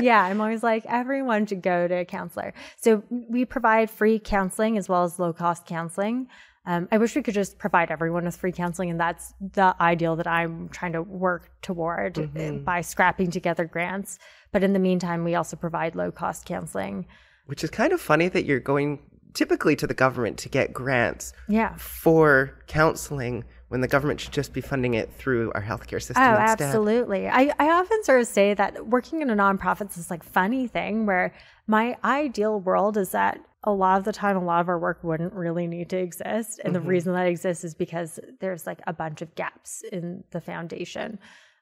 yeah, 0.00 0.22
I'm 0.22 0.40
always 0.40 0.62
like, 0.62 0.84
everyone 0.86 1.46
should 1.46 1.62
go 1.62 1.88
to 1.88 1.94
a 1.94 2.04
counselor. 2.04 2.52
So 2.76 3.02
we 3.08 3.44
provide 3.44 3.90
free 3.90 4.18
counseling 4.18 4.76
as 4.76 4.88
well 4.88 5.04
as 5.04 5.18
low 5.18 5.32
cost 5.32 5.66
counseling. 5.66 6.28
Um, 6.66 6.88
I 6.90 6.98
wish 6.98 7.14
we 7.14 7.22
could 7.22 7.34
just 7.34 7.58
provide 7.58 7.92
everyone 7.92 8.24
with 8.24 8.36
free 8.36 8.50
counseling, 8.50 8.90
and 8.90 8.98
that's 8.98 9.32
the 9.40 9.76
ideal 9.80 10.16
that 10.16 10.26
I'm 10.26 10.68
trying 10.70 10.92
to 10.94 11.02
work 11.02 11.48
toward 11.62 12.14
mm-hmm. 12.14 12.64
by 12.64 12.80
scrapping 12.80 13.30
together 13.30 13.64
grants. 13.64 14.18
But 14.50 14.64
in 14.64 14.72
the 14.72 14.80
meantime, 14.80 15.22
we 15.22 15.36
also 15.36 15.56
provide 15.56 15.94
low 15.94 16.10
cost 16.10 16.44
counseling. 16.44 17.06
Which 17.46 17.62
is 17.62 17.70
kind 17.70 17.92
of 17.92 18.00
funny 18.00 18.28
that 18.28 18.44
you're 18.44 18.58
going 18.58 18.98
typically 19.36 19.76
to 19.76 19.86
the 19.86 19.94
government 19.94 20.38
to 20.38 20.48
get 20.48 20.72
grants 20.72 21.34
yeah. 21.46 21.76
for 21.76 22.58
counseling 22.66 23.44
when 23.68 23.82
the 23.82 23.88
government 23.88 24.18
should 24.18 24.32
just 24.32 24.52
be 24.52 24.62
funding 24.62 24.94
it 24.94 25.12
through 25.12 25.52
our 25.54 25.62
healthcare 25.62 26.00
system. 26.02 26.22
Oh, 26.22 26.40
instead. 26.40 26.62
absolutely. 26.62 27.28
I, 27.28 27.52
I 27.58 27.70
often 27.70 28.02
sort 28.02 28.20
of 28.20 28.26
say 28.26 28.54
that 28.54 28.86
working 28.86 29.20
in 29.20 29.28
a 29.28 29.36
nonprofit 29.36 29.90
is 29.90 29.96
this 29.96 30.10
like 30.10 30.24
funny 30.24 30.66
thing 30.66 31.04
where 31.04 31.34
my 31.66 31.98
ideal 32.02 32.60
world 32.60 32.96
is 32.96 33.10
that 33.10 33.38
a 33.62 33.72
lot 33.72 33.98
of 33.98 34.04
the 34.04 34.12
time, 34.12 34.36
a 34.36 34.44
lot 34.44 34.60
of 34.60 34.68
our 34.68 34.78
work 34.78 35.02
wouldn't 35.02 35.34
really 35.34 35.66
need 35.66 35.90
to 35.90 35.98
exist. 35.98 36.60
And 36.64 36.72
mm-hmm. 36.72 36.84
the 36.84 36.88
reason 36.88 37.12
that 37.12 37.26
exists 37.26 37.62
is 37.62 37.74
because 37.74 38.18
there's 38.40 38.66
like 38.66 38.80
a 38.86 38.92
bunch 38.92 39.20
of 39.20 39.34
gaps 39.34 39.82
in 39.92 40.24
the 40.30 40.40
foundation. 40.40 41.18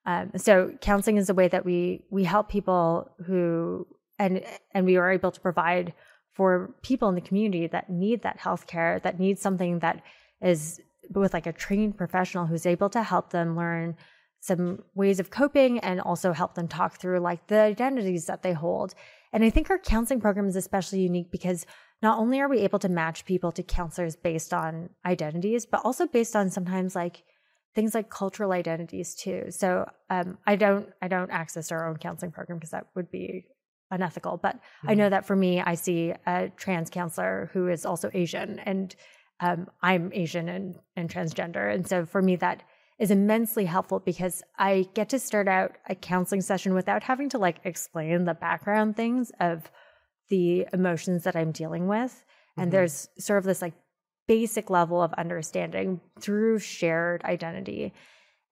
Um, 0.07 0.31
so 0.37 0.73
counseling 0.81 1.17
is 1.17 1.29
a 1.29 1.35
way 1.35 1.49
that 1.49 1.65
we 1.65 2.05
we 2.11 2.25
help 2.25 2.51
people 2.51 3.11
who 3.27 3.87
and 4.19 4.45
and 4.73 4.87
we 4.87 4.97
are 4.97 5.11
able 5.11 5.33
to 5.33 5.41
provide 5.41 5.95
for 6.35 6.75
people 6.83 7.09
in 7.09 7.15
the 7.15 7.21
community 7.21 7.67
that 7.69 7.89
need 7.89 8.23
that 8.23 8.39
health 8.39 8.67
care, 8.67 9.01
that 9.01 9.19
need 9.19 9.39
something 9.39 9.79
that 9.79 10.03
is 10.43 10.81
with 11.11 11.33
like 11.33 11.47
a 11.47 11.53
trained 11.53 11.97
professional 11.97 12.47
who's 12.47 12.67
able 12.67 12.91
to 12.91 13.03
help 13.03 13.31
them 13.31 13.57
learn 13.57 13.97
some 14.41 14.83
ways 14.95 15.21
of 15.21 15.31
coping 15.31 15.79
and 15.79 16.01
also 16.01 16.33
help 16.33 16.55
them 16.55 16.69
talk 16.69 16.99
through 16.99 17.19
like 17.19 17.47
the 17.47 17.59
identities 17.59 18.27
that 18.27 18.43
they 18.43 18.53
hold. 18.53 18.95
And 19.33 19.43
I 19.43 19.51
think 19.51 19.71
our 19.71 19.79
counseling 19.79 20.21
program 20.21 20.47
is 20.47 20.57
especially 20.57 21.01
unique 21.01 21.31
because 21.31 21.65
not 22.03 22.19
only 22.19 22.41
are 22.41 22.49
we 22.49 22.59
able 22.61 22.79
to 22.81 22.89
match 22.89 23.25
people 23.25 23.53
to 23.53 23.63
counselors 23.63 24.17
based 24.17 24.53
on 24.53 24.91
identities, 25.07 25.65
but 25.65 25.81
also 25.85 26.07
based 26.07 26.37
on 26.37 26.51
sometimes 26.51 26.95
like 26.95 27.23
things 27.75 27.95
like 27.95 28.11
cultural 28.11 28.53
identities 28.53 29.15
too. 29.15 29.47
So 29.49 29.89
um, 30.11 30.39
I 30.47 30.57
don't 30.57 30.89
I 31.01 31.09
don't 31.09 31.31
access 31.31 31.73
our 31.73 31.89
own 31.89 31.97
counseling 31.97 32.33
program 32.33 32.59
because 32.59 32.71
that 32.71 32.87
would 32.95 33.11
be 33.11 33.47
unethical. 33.95 34.39
But 34.39 34.57
mm-hmm. 34.57 34.91
I 34.91 34.95
know 34.95 35.09
that 35.09 35.27
for 35.27 35.37
me, 35.37 35.61
I 35.61 35.75
see 35.75 36.13
a 36.27 36.51
trans 36.57 36.91
counselor 36.91 37.51
who 37.53 37.69
is 37.69 37.87
also 37.87 38.11
Asian, 38.13 38.59
and 38.59 38.95
um, 39.41 39.69
I'm 39.83 40.11
Asian 40.13 40.49
and, 40.49 40.79
and 40.97 41.11
transgender. 41.11 41.73
And 41.73 41.87
so 41.89 42.05
for 42.07 42.23
me, 42.23 42.37
that 42.37 42.63
is 42.99 43.11
immensely 43.11 43.65
helpful 43.65 44.01
because 44.01 44.43
I 44.59 44.89
get 44.95 45.09
to 45.11 45.19
start 45.19 45.49
out 45.49 45.73
a 45.89 45.95
counseling 45.95 46.41
session 46.41 46.75
without 46.75 47.03
having 47.03 47.29
to 47.31 47.39
like 47.39 47.57
explain 47.65 48.25
the 48.25 48.35
background 48.35 48.97
things 48.97 49.33
of 49.41 49.71
the 50.29 50.67
emotions 50.73 51.25
that 51.25 51.37
I'm 51.37 51.53
dealing 51.53 51.89
with. 51.89 52.25
And 52.57 52.67
mm-hmm. 52.67 52.71
there's 52.71 53.09
sort 53.19 53.39
of 53.39 53.45
this 53.45 53.61
like 53.61 53.75
basic 54.27 54.71
level 54.71 55.03
of 55.03 55.13
understanding 55.15 56.01
through 56.21 56.61
shared 56.61 57.23
identity. 57.25 57.93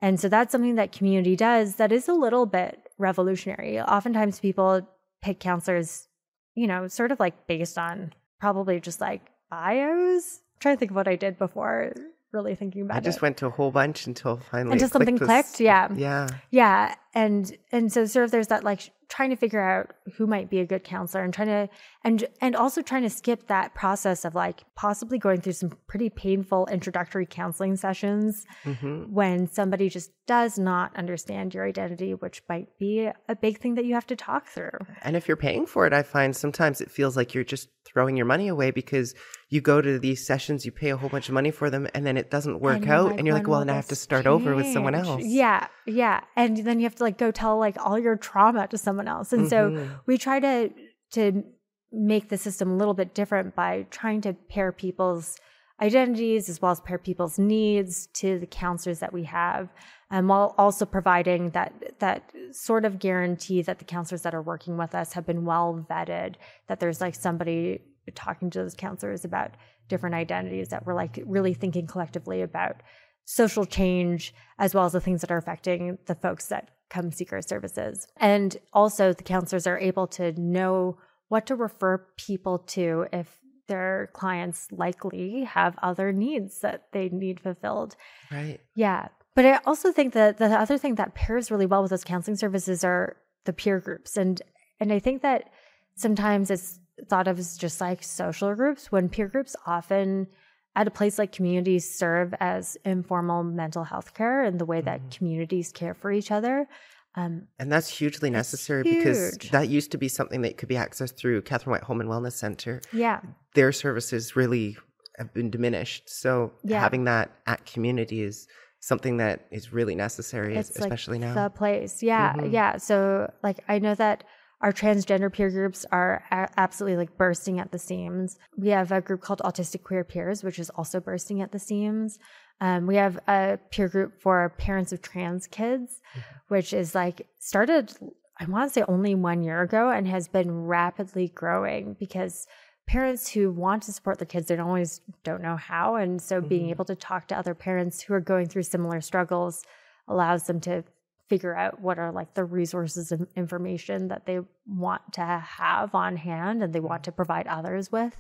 And 0.01 0.19
so 0.19 0.29
that's 0.29 0.51
something 0.51 0.75
that 0.75 0.93
QMUNITY 0.93 1.37
does 1.37 1.77
that 1.77 1.93
is 1.93 2.09
a 2.09 2.13
little 2.13 2.45
bit 2.45 2.89
revolutionary. 2.99 3.81
Oftentimes 3.81 4.41
people 4.41 4.87
pick 5.23 5.41
counselors, 5.41 6.09
you 6.55 6.67
know, 6.67 6.89
sort 6.89 7.13
of 7.13 7.21
like 7.21 7.47
based 7.47 7.79
on 7.79 8.13
probably 8.41 8.81
just 8.81 9.01
like 9.01 9.23
bios. 9.51 10.41
I'm 10.55 10.59
trying 10.61 10.77
to 10.77 10.79
think 10.79 10.91
of 10.91 10.97
what 10.97 11.09
I 11.09 11.17
did 11.17 11.39
before 11.39 11.93
really 12.33 12.55
thinking 12.55 12.83
about 12.83 12.95
it. 12.95 12.99
I 12.99 13.01
just 13.01 13.19
it. 13.19 13.23
went 13.23 13.37
to 13.39 13.47
a 13.47 13.51
whole 13.51 13.71
bunch 13.71 14.07
until 14.07 14.39
finally 14.51 14.73
Until 14.73 14.89
something 14.89 15.17
was- 15.17 15.27
clicked, 15.29 15.61
yeah. 15.61 15.89
Yeah. 15.95 16.29
Yeah, 16.51 16.95
and 17.15 17.57
and 17.71 17.93
so 17.93 18.05
sort 18.07 18.25
of 18.25 18.31
there's 18.31 18.49
that 18.49 18.65
like 18.65 18.91
trying 19.15 19.29
to 19.31 19.37
figure 19.37 19.61
out 19.61 19.91
who 20.17 20.27
might 20.27 20.49
be 20.49 20.59
a 20.59 20.65
good 20.65 20.83
counselor 20.85 21.23
and 21.23 21.35
trying 21.35 21.49
to 21.49 21.69
and 22.03 22.25
and 22.41 22.57
also 22.57 22.81
trying 22.81 23.03
to 23.03 23.11
skip 23.11 23.47
that 23.49 23.75
process 23.75 24.25
of 24.25 24.35
like 24.35 24.65
possibly 24.75 25.19
going 25.19 25.39
through 25.43 25.53
some 25.53 25.71
pretty 25.87 26.09
painful 26.09 26.67
introductory 26.73 27.27
counseling 27.27 27.77
sessions 27.77 28.47
Mm-hmm. 28.65 29.13
when 29.13 29.47
somebody 29.49 29.89
just 29.91 30.11
does 30.27 30.57
not 30.59 30.97
understand 30.97 31.53
your 31.53 31.67
identity, 31.67 32.15
which 32.15 32.43
might 32.49 32.69
be 32.79 33.09
a 33.29 33.37
big 33.37 33.59
thing 33.61 33.75
that 33.75 33.85
you 33.85 33.95
have 33.95 34.07
to 34.07 34.17
talk 34.17 34.47
through. 34.47 34.71
And 35.03 35.17
if 35.17 35.27
you're 35.29 35.37
paying 35.37 35.67
for 35.67 35.85
it, 35.87 35.93
I 35.93 36.03
find 36.05 36.35
sometimes 36.35 36.81
it 36.81 36.91
feels 36.91 37.17
like 37.17 37.35
you're 37.35 37.43
just 37.45 37.69
throwing 37.85 38.17
your 38.17 38.25
money 38.25 38.47
away 38.49 38.71
because 38.71 39.15
you 39.51 39.61
go 39.61 39.83
to 39.83 39.99
these 39.99 40.25
sessions, 40.27 40.65
you 40.65 40.71
pay 40.73 40.91
a 40.91 40.97
whole 40.97 41.09
bunch 41.11 41.29
of 41.29 41.35
money 41.35 41.51
for 41.51 41.69
them, 41.71 41.89
and 41.93 42.07
then 42.07 42.17
it 42.17 42.31
doesn't 42.31 42.61
work 42.61 42.83
And 42.83 42.91
out. 42.91 43.07
like, 43.11 43.19
and 43.19 43.27
you're 43.27 43.35
like, 43.37 43.49
well, 43.49 43.59
then 43.59 43.69
I 43.71 43.75
have 43.75 43.89
to 43.89 43.97
start 43.97 44.27
over 44.27 44.55
with 44.55 44.73
someone 44.73 44.95
else. 44.95 45.23
Yeah, 45.25 45.67
yeah. 45.87 46.21
And 46.37 46.57
then 46.59 46.79
you 46.79 46.85
have 46.85 46.95
to 46.97 47.03
like 47.03 47.19
go 47.19 47.31
tell 47.33 47.59
like 47.59 47.77
all 47.85 47.99
your 47.99 48.17
trauma 48.17 48.69
to 48.69 48.79
someone 48.79 49.02
else. 49.09 49.33
And 49.33 49.49
so 49.49 49.71
Mhm. 49.71 50.01
we 50.07 50.19
try 50.19 50.41
to 50.41 50.71
to 51.13 51.45
make 51.93 52.31
the 52.31 52.39
system 52.39 52.71
a 52.71 52.77
little 52.77 52.95
bit 52.95 53.15
different 53.15 53.55
by 53.55 53.87
trying 53.91 54.21
to 54.23 54.33
pair 54.33 54.73
people's 54.73 55.39
identities 55.81 56.49
as 56.49 56.63
well 56.63 56.73
as 56.73 56.81
pair 56.81 56.97
people's 56.99 57.39
needs 57.39 58.07
to 58.15 58.39
the 58.39 58.47
counselors 58.47 59.01
that 59.01 59.13
we 59.13 59.25
have. 59.25 59.69
Um, 60.11 60.29
while 60.29 60.55
also 60.57 60.87
providing 60.87 61.51
that 61.51 61.73
that 61.99 62.33
sort 62.53 62.85
of 62.85 62.99
guarantee 62.99 63.63
that 63.63 63.79
the 63.79 63.85
counselors 63.85 64.23
that 64.23 64.35
are 64.35 64.43
working 64.43 64.77
with 64.77 64.95
us 64.95 65.15
have 65.15 65.27
been 65.27 65.45
well 65.45 65.87
vetted, 65.91 66.37
that 66.69 66.81
there's 66.81 67.01
like 67.01 67.15
somebody 67.15 67.81
talking 68.15 68.51
to 68.51 68.59
those 68.61 68.75
counselors 68.75 69.25
about 69.25 69.53
different 69.89 70.15
identities 70.15 70.69
that 70.69 70.87
we're 70.87 70.95
like 70.95 71.19
really 71.27 71.55
thinking 71.55 71.87
collectively 71.87 72.43
about 72.43 72.77
social 73.25 73.65
change 73.65 74.35
as 74.59 74.75
well 74.75 74.85
as 74.85 74.93
the 74.93 75.01
things 75.01 75.21
that 75.21 75.31
are 75.31 75.37
affecting 75.37 75.99
the 76.07 76.15
folks 76.15 76.47
that 76.47 76.71
come 76.93 77.11
seek 77.11 77.33
our 77.33 77.43
services. 77.43 78.07
And 78.19 78.57
also 78.73 79.13
the 79.13 79.23
counselors 79.23 79.67
are 79.67 79.79
able 79.79 80.07
to 80.09 80.39
know 80.41 80.99
what 81.29 81.47
to 81.47 81.57
refer 81.57 82.07
people 82.17 82.59
to 82.59 83.07
if 83.13 83.39
their 83.67 84.11
clients 84.13 84.69
likely 84.71 85.45
have 85.45 85.79
other 85.83 86.13
needs 86.13 86.61
that 86.61 86.89
they 86.93 87.09
need 87.09 87.41
fulfilled. 87.41 87.97
Right. 88.31 88.61
Yeah. 88.77 89.09
But 89.35 89.47
I 89.47 89.61
also 89.65 89.93
think 89.93 90.13
that 90.13 90.37
the 90.37 90.47
other 90.47 90.77
thing 90.77 90.97
that 90.97 91.15
pairs 91.15 91.51
really 91.51 91.65
well 91.65 91.81
with 91.81 91.91
those 91.91 92.05
counseling 92.05 92.37
services 92.37 92.85
are 92.85 93.17
the 93.45 93.53
peer 93.53 93.81
groups. 93.81 94.17
And 94.17 94.43
and 94.79 94.93
I 94.93 94.99
think 94.99 95.23
that 95.23 95.49
sometimes 95.95 96.51
it's 96.51 96.81
thought 97.09 97.29
of 97.29 97.39
as 97.39 97.57
just 97.57 97.81
like 97.81 98.03
social 98.03 98.55
groups 98.55 98.93
when 98.93 99.09
peer 99.09 99.29
groups 99.29 99.57
often 99.67 100.27
at 100.75 100.87
a 100.87 100.91
place 100.91 101.19
like 101.19 101.33
communities 101.33 101.93
serve 101.95 102.35
as 102.41 102.77
informal 102.85 103.43
mental 103.45 103.85
health 103.85 104.15
care 104.15 104.43
and 104.43 104.59
the 104.59 104.65
way 104.65 104.81
that 104.81 105.11
communities 105.11 105.71
care 105.73 105.95
for 105.95 106.11
each 106.11 106.31
other. 106.31 106.67
Um, 107.15 107.49
And 107.59 107.71
that's 107.71 107.89
hugely 107.89 108.31
necessary 108.31 108.83
because 108.85 109.37
that 109.51 109.69
used 109.69 109.91
to 109.93 109.99
be 109.99 110.09
something 110.09 110.41
that 110.43 110.57
could 110.57 110.69
be 110.71 110.77
accessed 110.77 111.17
through 111.17 111.43
Catherine 111.43 111.73
White 111.73 111.83
Holmes 111.83 112.01
and 112.01 112.11
Wellness 112.11 112.33
Center. 112.33 112.81
yeah. 112.93 113.21
Their 113.55 113.71
services 113.73 114.35
really 114.35 114.79
have 115.19 115.35
been 115.35 115.51
diminished. 115.51 116.09
So 116.09 116.53
Yeah. 116.65 116.81
having 116.81 117.05
that 117.05 117.31
at 117.47 117.67
QMUNITY 117.67 118.23
is 118.25 118.49
something 118.81 119.19
that 119.19 119.47
is 119.51 119.75
really 119.75 119.95
necessary, 119.95 120.57
it's 120.57 120.71
especially 120.71 121.19
like 121.19 121.29
now. 121.35 121.45
the 121.45 121.51
place 121.51 122.03
yeah 122.03 122.33
Mhm. 122.33 122.51
yeah 122.51 122.77
so 122.79 123.31
like 123.43 123.59
i 123.69 123.79
know 123.79 123.95
that 123.95 124.25
our 124.63 124.73
transgender 124.73 125.33
peer 125.33 125.51
groups 125.51 125.85
are 125.91 126.25
a- 126.31 126.49
absolutely 126.57 126.97
like 126.97 127.19
bursting 127.19 127.59
at 127.61 127.73
the 127.73 127.79
seams. 127.79 128.39
We 128.57 128.69
have 128.69 128.93
a 128.93 129.01
group 129.01 129.21
called 129.21 129.41
autistic 129.45 129.83
queer 129.83 130.05
peers 130.05 130.45
which 130.45 130.59
is 130.59 130.71
also 130.71 131.01
bursting 131.01 131.43
at 131.43 131.53
the 131.53 131.59
seams. 131.59 132.19
Um, 132.61 132.87
we 132.87 132.97
have 132.97 133.19
a 133.29 133.59
peer 133.71 133.89
group 133.89 134.21
for 134.21 134.55
parents 134.57 134.93
of 134.93 135.03
trans 135.03 135.47
kids 135.47 136.01
which 136.49 136.73
is 136.73 136.95
like 136.95 137.27
started 137.39 137.93
i 138.39 138.45
want 138.45 138.69
to 138.69 138.73
say 138.73 138.85
only 138.87 139.15
one 139.15 139.43
year 139.43 139.63
ago 139.63 139.91
and 139.91 140.07
has 140.07 140.29
been 140.29 140.67
rapidly 140.67 141.29
growing 141.29 141.97
because 141.99 142.47
parents 142.87 143.29
who 143.29 143.51
want 143.51 143.83
to 143.85 143.93
support 143.93 144.19
their 144.19 144.27
kids 144.27 144.49
they 144.49 144.57
don't 144.57 144.67
always 144.67 145.01
don't 145.25 145.43
know 145.43 145.57
how. 145.57 145.97
And 145.97 146.21
so 146.21 146.41
being 146.41 146.71
able 146.71 146.85
to 146.87 146.97
talk 146.97 147.29
to 147.29 147.39
other 147.39 147.55
parents 147.55 148.03
who 148.03 148.15
are 148.15 148.21
going 148.21 148.49
through 148.49 148.65
similar 148.65 149.01
struggles 149.01 149.65
allows 150.09 150.47
them 150.47 150.61
to 150.61 150.85
figure 151.33 151.55
out 151.63 151.75
what 151.87 151.97
are 152.03 152.13
like 152.21 152.31
the 152.41 152.45
resources 152.61 153.07
and 153.15 153.23
information 153.45 153.99
that 154.13 154.23
they 154.29 154.39
want 154.87 155.03
to 155.19 155.27
have 155.61 155.89
on 156.05 156.13
hand 156.31 156.57
and 156.63 156.71
they 156.75 156.85
want 156.91 157.03
to 157.09 157.13
provide 157.21 157.47
others 157.59 157.87
with 157.99 158.15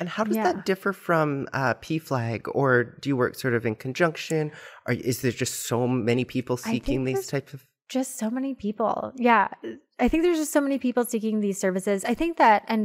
And 0.00 0.08
how 0.16 0.24
does 0.26 0.36
Yeah. 0.38 0.48
that 0.48 0.58
differ 0.70 0.92
from 1.06 1.28
uh, 1.60 1.74
PFLAG, 1.84 2.40
or 2.60 2.70
do 3.00 3.04
you 3.10 3.16
work 3.22 3.34
sort 3.44 3.54
of 3.58 3.62
in 3.70 3.74
conjunction? 3.86 4.42
Or 4.86 4.92
is 5.10 5.16
there 5.22 5.36
just 5.44 5.54
so 5.70 5.78
many 6.10 6.24
people 6.34 6.56
seeking 6.70 7.00
these 7.08 7.24
types 7.34 7.50
of? 7.54 7.60
just 7.98 8.12
so 8.22 8.28
many 8.38 8.52
people. 8.66 8.96
Yeah. 9.28 9.46
I 10.04 10.06
think 10.08 10.20
there's 10.24 10.38
just 10.44 10.54
so 10.58 10.62
many 10.68 10.78
people 10.86 11.04
seeking 11.04 11.36
these 11.40 11.58
services. 11.64 11.98
I 12.12 12.14
think 12.20 12.32
that, 12.44 12.60
and 12.74 12.84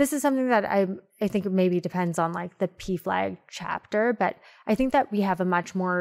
this 0.00 0.10
is 0.14 0.20
something 0.24 0.48
that 0.56 0.64
I, 0.78 0.80
I 1.24 1.26
think 1.32 1.42
maybe 1.62 1.78
depends 1.88 2.16
on 2.24 2.30
like 2.40 2.52
the 2.62 2.68
PFLAG 2.82 3.30
chapter, 3.60 4.02
but 4.12 4.34
I 4.70 4.74
think 4.78 4.92
that 4.96 5.06
we 5.14 5.20
have 5.28 5.40
a 5.40 5.48
much 5.58 5.74
more, 5.82 5.98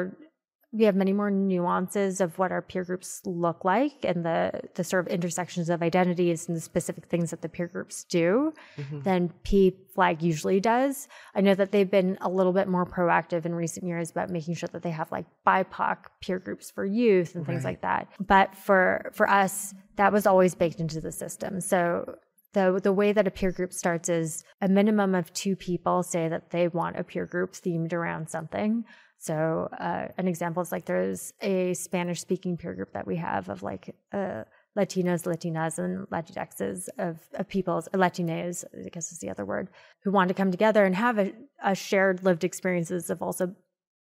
we 0.78 0.84
have 0.86 0.96
many 0.96 1.14
more 1.14 1.32
nuances 1.32 2.20
of 2.20 2.38
what 2.40 2.52
our 2.52 2.62
peer 2.62 2.84
groups 2.84 3.22
look 3.26 3.64
like 3.64 3.94
and 4.04 4.26
the, 4.26 4.62
the 4.76 4.84
sort 4.84 5.06
of 5.06 5.14
intersections 5.14 5.70
of 5.70 5.82
identities 5.82 6.48
and 6.48 6.58
the 6.58 6.62
specific 6.62 7.06
things 7.06 7.32
that 7.32 7.42
the 7.42 7.50
peer 7.50 7.68
groups 7.68 8.04
do 8.04 8.52
Mm-hmm. 8.78 9.02
than 9.02 9.30
P 9.44 9.74
flag 9.94 10.22
usually 10.22 10.60
does. 10.60 11.08
I 11.34 11.42
know 11.42 11.56
that 11.56 11.72
they've 11.72 11.90
been 11.90 12.18
a 12.22 12.30
little 12.30 12.52
bit 12.52 12.68
more 12.68 12.86
proactive 12.86 13.46
in 13.46 13.56
recent 13.56 13.86
years 13.88 14.12
about 14.12 14.30
making 14.30 14.56
sure 14.56 14.70
that 14.74 14.84
they 14.84 14.92
have 14.92 15.10
like 15.12 15.26
BIPOC 15.48 15.98
peer 16.22 16.40
groups 16.40 16.70
for 16.72 16.86
youth 16.86 17.36
and 17.36 17.46
things 17.46 17.64
Right. 17.64 17.72
like 17.72 17.82
that. 17.82 18.08
But 18.20 18.56
for 18.56 19.12
for 19.14 19.30
us, 19.30 19.74
that 19.96 20.12
was 20.12 20.26
always 20.28 20.56
baked 20.56 20.80
into 20.82 21.00
the 21.00 21.12
system. 21.12 21.62
So 21.62 22.18
the 22.54 22.80
the 22.84 22.92
way 22.94 23.14
that 23.14 23.28
a 23.28 23.32
peer 23.32 23.52
group 23.52 23.72
starts 23.74 24.10
is 24.10 24.44
a 24.62 24.68
minimum 24.68 25.16
of 25.16 25.32
two 25.34 25.56
people 25.56 26.04
say 26.04 26.28
that 26.28 26.52
they 26.52 26.68
want 26.68 26.98
a 27.00 27.04
peer 27.04 27.26
group 27.26 27.54
themed 27.54 27.94
around 27.94 28.30
something. 28.30 28.84
So 29.26 29.70
uh, 29.80 30.10
an 30.20 30.28
example 30.28 30.62
is 30.62 30.72
like 30.72 30.86
there's 30.86 31.34
a 31.42 31.74
Spanish 31.74 32.22
speaking 32.22 32.58
peer 32.58 32.76
group 32.76 32.94
that 32.94 33.08
we 33.08 33.16
have 33.16 33.50
of 33.50 33.64
like 33.64 33.96
uh, 34.14 34.44
Latinos, 34.78 35.24
Latinas, 35.26 35.80
and 35.80 36.08
Latinxes 36.10 36.90
of, 37.00 37.18
of 37.34 37.50
peoples, 37.50 37.90
Latines, 37.94 38.64
I 38.86 38.90
guess 38.90 39.12
is 39.12 39.18
the 39.18 39.32
other 39.32 39.44
word, 39.44 39.70
who 40.04 40.12
want 40.12 40.28
to 40.28 40.36
come 40.36 40.52
together 40.52 40.86
and 40.86 40.96
have 40.96 41.18
a, 41.18 41.34
a 41.64 41.74
shared 41.74 42.24
lived 42.24 42.44
experiences 42.44 43.10
of 43.10 43.24
also 43.24 43.56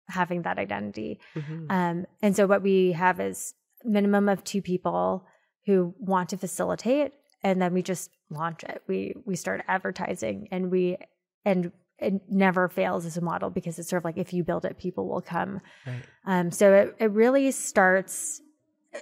having 0.09 0.43
that 0.43 0.59
identity. 0.59 1.19
Mhm. 1.33 1.71
Um, 1.71 2.05
and 2.21 2.35
so 2.35 2.45
what 2.45 2.61
we 2.61 2.91
have 2.91 3.19
is 3.19 3.55
minimum 3.83 4.29
of 4.29 4.43
two 4.43 4.61
people 4.61 5.25
who 5.65 5.95
want 5.97 6.29
to 6.29 6.37
facilitate, 6.37 7.13
and 7.41 7.59
then 7.59 7.73
we 7.73 7.81
just 7.81 8.11
launch 8.29 8.63
it. 8.63 8.83
We 8.87 9.15
we 9.25 9.35
start 9.35 9.63
advertising, 9.67 10.49
and 10.51 10.69
we 10.69 10.97
and 11.43 11.71
it 11.99 12.13
never 12.29 12.67
fails 12.67 13.05
as 13.05 13.17
a 13.17 13.21
model 13.21 13.49
because 13.49 13.79
it's 13.79 13.89
sort 13.89 14.01
of 14.01 14.05
like 14.05 14.17
if 14.17 14.33
you 14.33 14.43
build 14.43 14.65
it, 14.65 14.77
people 14.77 15.07
will 15.07 15.21
come. 15.21 15.61
Right. 15.87 15.95
Um, 16.25 16.51
so 16.51 16.73
it, 16.73 16.95
it 16.99 17.11
really 17.11 17.51
starts 17.51 18.41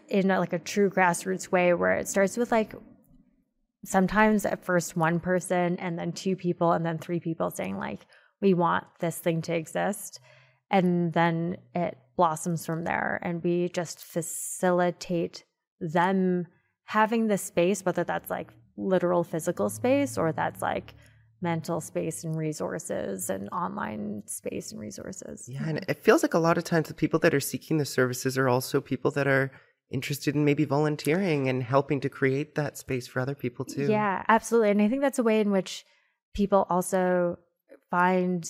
in 0.10 0.30
a, 0.32 0.40
like 0.40 0.54
a 0.54 0.60
true 0.60 0.90
grassroots 0.90 1.52
way 1.52 1.74
where 1.74 1.94
it 1.94 2.08
starts 2.08 2.38
with 2.38 2.52
like 2.52 2.76
sometimes 3.86 4.46
at 4.46 4.64
first 4.64 4.96
one 4.96 5.20
person 5.20 5.78
and 5.78 5.98
then 5.98 6.12
two 6.12 6.36
people 6.36 6.72
and 6.72 6.86
then 6.86 6.98
three 6.98 7.20
people 7.20 7.52
saying 7.52 7.78
like 7.78 8.06
we 8.42 8.54
want 8.54 8.86
this 9.00 9.18
thing 9.18 9.42
to 9.42 9.54
exist 9.54 10.20
and 10.72 11.14
then 11.14 11.58
it 11.76 11.98
blossoms 12.16 12.66
from 12.66 12.84
there 12.84 13.20
and 13.24 13.44
we 13.44 13.70
just 13.70 14.04
facilitate 14.04 15.44
them 15.80 16.48
having 16.86 17.28
the 17.28 17.38
space 17.38 17.84
whether 17.84 18.04
that's 18.04 18.30
like 18.30 18.52
literal 18.78 19.24
physical 19.24 19.70
space 19.70 20.18
or 20.18 20.32
that's 20.32 20.62
like 20.62 20.94
mental 21.44 21.82
space 21.82 22.24
and 22.24 22.38
resources 22.38 23.30
and 23.30 23.50
online 23.50 24.24
space 24.26 24.72
and 24.72 24.80
resources 24.80 25.48
Yeah, 25.48 25.68
and 25.68 25.86
it 25.88 26.02
feels 26.02 26.24
like 26.24 26.34
a 26.34 26.40
lot 26.40 26.58
of 26.58 26.64
times 26.64 26.88
the 26.88 26.94
people 26.94 27.20
that 27.20 27.34
are 27.34 27.42
seeking 27.42 27.78
the 27.78 27.86
services 27.86 28.38
are 28.38 28.48
also 28.48 28.80
people 28.80 29.12
that 29.12 29.28
are 29.28 29.52
interested 29.92 30.34
in 30.36 30.46
maybe 30.46 30.66
volunteering 30.66 31.50
and 31.50 31.62
helping 31.62 32.00
to 32.00 32.10
create 32.10 32.56
that 32.56 32.78
space 32.78 33.06
for 33.08 33.20
other 33.20 33.36
people 33.36 33.66
too. 33.66 33.88
Yeah, 33.92 34.24
absolutely. 34.28 34.72
And 34.72 34.82
I 34.82 34.88
think 34.88 35.02
that's 35.02 35.20
a 35.20 35.24
way 35.24 35.40
in 35.42 35.52
which 35.52 35.86
people 36.34 36.66
also 36.70 37.38
find 37.92 38.50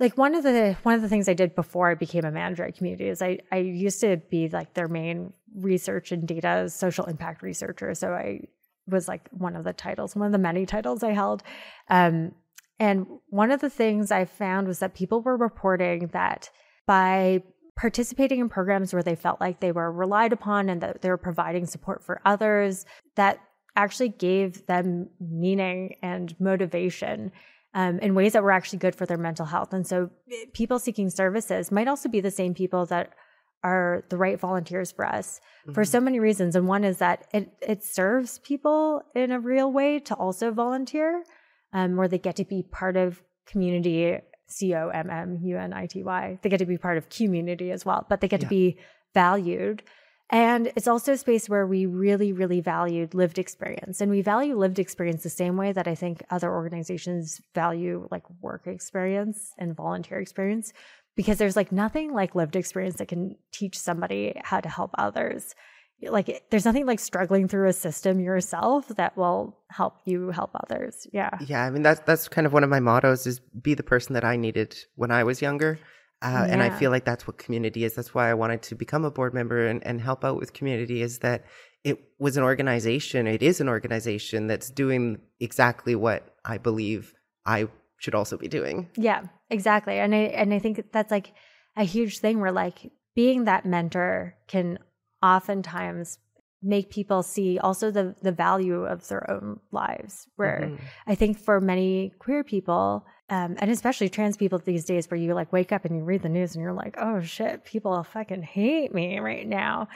like 0.00 0.16
one 0.16 0.34
of 0.34 0.42
the 0.42 0.76
one 0.82 0.94
of 0.94 1.02
the 1.02 1.08
things 1.08 1.28
I 1.28 1.34
did 1.34 1.54
before 1.54 1.90
I 1.90 1.94
became 1.94 2.24
a 2.24 2.30
manager 2.30 2.64
at 2.64 2.76
QMUNITY 2.76 3.02
is 3.02 3.20
I 3.20 3.40
I 3.50 3.58
used 3.58 4.00
to 4.00 4.16
be 4.30 4.48
like 4.48 4.74
their 4.74 4.88
main 4.88 5.32
research 5.54 6.12
and 6.12 6.26
data 6.26 6.68
social 6.70 7.04
impact 7.04 7.42
researcher. 7.42 7.94
So 7.94 8.12
I 8.12 8.40
was 8.86 9.08
like 9.08 9.28
one 9.30 9.56
of 9.56 9.64
the 9.64 9.72
titles, 9.72 10.16
one 10.16 10.26
of 10.26 10.32
the 10.32 10.38
many 10.38 10.66
titles 10.66 11.02
I 11.02 11.12
held. 11.12 11.42
Um 11.88 12.34
And 12.78 13.06
one 13.28 13.52
of 13.52 13.60
the 13.60 13.70
things 13.70 14.10
I 14.10 14.24
found 14.24 14.66
was 14.66 14.78
that 14.80 14.94
people 14.94 15.20
were 15.22 15.36
reporting 15.36 16.08
that 16.08 16.50
by 16.86 17.42
participating 17.76 18.40
in 18.40 18.48
programs 18.48 18.92
where 18.92 19.02
they 19.02 19.14
felt 19.14 19.40
like 19.40 19.60
they 19.60 19.72
were 19.72 19.90
relied 19.92 20.32
upon 20.32 20.68
and 20.68 20.80
that 20.80 21.00
they 21.00 21.08
were 21.08 21.16
providing 21.16 21.66
support 21.66 22.02
for 22.02 22.20
others, 22.24 22.84
that 23.14 23.38
actually 23.76 24.10
gave 24.10 24.66
them 24.66 25.08
meaning 25.20 25.94
and 26.02 26.38
motivation 26.40 27.32
um, 27.74 27.98
in 28.00 28.14
ways 28.14 28.32
that 28.32 28.42
were 28.42 28.50
actually 28.50 28.78
good 28.78 28.94
for 28.94 29.06
their 29.06 29.16
mental 29.16 29.46
health. 29.46 29.72
And 29.72 29.86
so, 29.86 30.10
people 30.52 30.78
seeking 30.78 31.08
services 31.08 31.70
might 31.70 31.88
also 31.88 32.08
be 32.08 32.20
the 32.20 32.30
same 32.30 32.52
people 32.52 32.84
that 32.86 33.14
are 33.62 34.04
the 34.08 34.16
right 34.16 34.38
volunteers 34.38 34.92
for 34.92 35.06
us 35.06 35.40
mm-hmm. 35.62 35.72
for 35.72 35.84
so 35.84 36.00
many 36.00 36.20
reasons. 36.20 36.56
And 36.56 36.66
one 36.66 36.84
is 36.84 36.98
that 36.98 37.26
it 37.32 37.52
it 37.60 37.84
serves 37.84 38.38
people 38.40 39.02
in 39.14 39.30
a 39.30 39.40
real 39.40 39.72
way 39.72 39.98
to 40.00 40.14
also 40.14 40.50
volunteer, 40.50 41.24
um, 41.72 41.96
where 41.96 42.08
they 42.08 42.18
get 42.18 42.36
to 42.36 42.44
be 42.44 42.62
part 42.62 42.96
of 42.96 43.22
QMUNITY. 43.48 44.22
C 44.48 44.74
O 44.74 44.90
M 44.90 45.08
M 45.08 45.38
U 45.42 45.56
N 45.56 45.72
I 45.72 45.86
T 45.86 46.02
Y. 46.02 46.38
They 46.42 46.50
get 46.50 46.58
to 46.58 46.66
be 46.66 46.76
part 46.76 46.98
of 46.98 47.08
community 47.08 47.70
as 47.70 47.86
well, 47.86 48.04
but 48.08 48.20
they 48.20 48.28
get 48.28 48.42
yeah. 48.42 48.48
to 48.48 48.50
be 48.50 48.78
valued. 49.14 49.82
And 50.28 50.72
it's 50.76 50.88
also 50.88 51.12
a 51.12 51.18
space 51.18 51.48
where 51.48 51.66
we 51.66 51.84
really, 51.84 52.32
really 52.32 52.62
valued 52.62 53.12
lived 53.12 53.38
experience. 53.38 54.00
And 54.00 54.10
we 54.10 54.22
value 54.22 54.56
lived 54.56 54.78
experience 54.78 55.22
the 55.22 55.30
same 55.30 55.58
way 55.58 55.72
that 55.72 55.86
I 55.86 55.94
think 55.94 56.24
other 56.30 56.50
organizations 56.50 57.40
value 57.54 58.08
like 58.10 58.24
work 58.40 58.66
experience 58.66 59.52
and 59.58 59.76
volunteer 59.76 60.20
experience, 60.20 60.72
because 61.16 61.38
there's 61.38 61.56
like 61.56 61.72
nothing 61.72 62.12
like 62.12 62.34
lived 62.34 62.56
experience 62.56 62.96
that 62.96 63.08
can 63.08 63.36
teach 63.52 63.78
somebody 63.78 64.40
how 64.44 64.60
to 64.60 64.68
help 64.68 64.90
others. 64.98 65.54
Like 66.02 66.44
there's 66.50 66.64
nothing 66.64 66.86
like 66.86 66.98
struggling 66.98 67.46
through 67.46 67.68
a 67.68 67.72
system 67.72 68.18
yourself 68.18 68.88
that 68.88 69.16
will 69.16 69.58
help 69.70 69.98
you 70.04 70.30
help 70.30 70.50
others. 70.54 71.06
Yeah. 71.12 71.30
Yeah. 71.46 71.64
I 71.64 71.70
mean, 71.70 71.82
that's, 71.82 72.00
that's 72.00 72.28
kind 72.28 72.46
of 72.46 72.52
one 72.52 72.64
of 72.64 72.70
my 72.70 72.80
mottos 72.80 73.26
is 73.26 73.38
be 73.40 73.74
the 73.74 73.84
person 73.84 74.14
that 74.14 74.24
I 74.24 74.36
needed 74.36 74.76
when 74.96 75.10
I 75.10 75.22
was 75.24 75.40
younger. 75.40 75.78
Uh, 76.22 76.28
yeah. 76.28 76.44
And 76.44 76.62
I 76.62 76.70
feel 76.70 76.90
like 76.90 77.04
that's 77.04 77.26
what 77.26 77.38
QMUNITY 77.38 77.78
is. 77.78 77.94
That's 77.94 78.14
why 78.14 78.30
I 78.30 78.34
wanted 78.34 78.62
to 78.62 78.74
become 78.74 79.04
a 79.04 79.10
board 79.10 79.34
member 79.34 79.66
and, 79.66 79.84
and 79.86 80.00
help 80.00 80.24
out 80.24 80.36
with 80.36 80.52
QMUNITY 80.52 81.00
is 81.00 81.18
that 81.18 81.44
it 81.84 81.98
was 82.18 82.36
an 82.36 82.44
organization, 82.44 83.26
it 83.26 83.42
is 83.42 83.60
an 83.60 83.68
organization 83.68 84.46
that's 84.46 84.70
doing 84.70 85.18
exactly 85.40 85.96
what 85.96 86.36
I 86.44 86.58
believe 86.58 87.12
I 87.44 87.66
should 88.02 88.14
also 88.16 88.36
be 88.36 88.48
doing. 88.48 88.88
Yeah, 88.96 89.22
exactly. 89.48 89.98
And 89.98 90.12
I 90.12 90.18
and 90.18 90.52
I 90.52 90.58
think 90.58 90.90
that's 90.92 91.12
like 91.12 91.32
a 91.76 91.84
huge 91.84 92.18
thing 92.18 92.40
where 92.40 92.50
like 92.50 92.90
being 93.14 93.44
that 93.44 93.64
mentor 93.64 94.34
can 94.48 94.80
oftentimes 95.22 96.18
make 96.64 96.90
people 96.90 97.22
see 97.22 97.60
also 97.60 97.92
the 97.92 98.14
the 98.20 98.32
value 98.32 98.84
of 98.84 99.06
their 99.08 99.28
own 99.30 99.60
lives 99.72 100.28
where 100.36 100.60
mm-hmm. 100.62 100.84
i 101.08 101.14
think 101.14 101.36
for 101.36 101.60
many 101.60 102.12
queer 102.20 102.44
people 102.44 103.04
um, 103.30 103.56
and 103.58 103.68
especially 103.68 104.08
trans 104.08 104.36
people 104.36 104.60
these 104.60 104.84
days 104.84 105.10
where 105.10 105.18
you 105.18 105.34
like 105.34 105.52
wake 105.52 105.72
up 105.72 105.84
and 105.84 105.96
you 105.96 106.04
read 106.04 106.22
the 106.22 106.28
news 106.28 106.54
and 106.54 106.62
you're 106.62 106.72
like 106.72 106.94
oh 106.98 107.20
shit 107.20 107.64
people 107.64 108.00
fucking 108.04 108.42
hate 108.42 108.94
me 108.94 109.18
right 109.18 109.48
now 109.48 109.88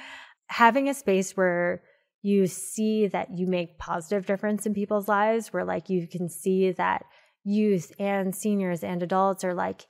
having 0.49 0.89
a 0.89 0.95
space 0.95 1.37
where 1.37 1.83
you 2.23 2.49
see 2.49 3.07
that 3.07 3.29
you 3.31 3.47
make 3.47 3.79
positive 3.79 4.27
difference 4.27 4.67
in 4.67 4.75
people's 4.75 5.07
lives 5.07 5.53
where 5.53 5.65
like 5.65 5.89
you 5.89 6.09
can 6.09 6.29
see 6.29 6.73
that 6.73 7.05
youth 7.47 7.93
and 7.99 8.35
seniors 8.35 8.83
and 8.83 9.03
adults 9.03 9.45
are 9.45 9.55
like 9.55 9.87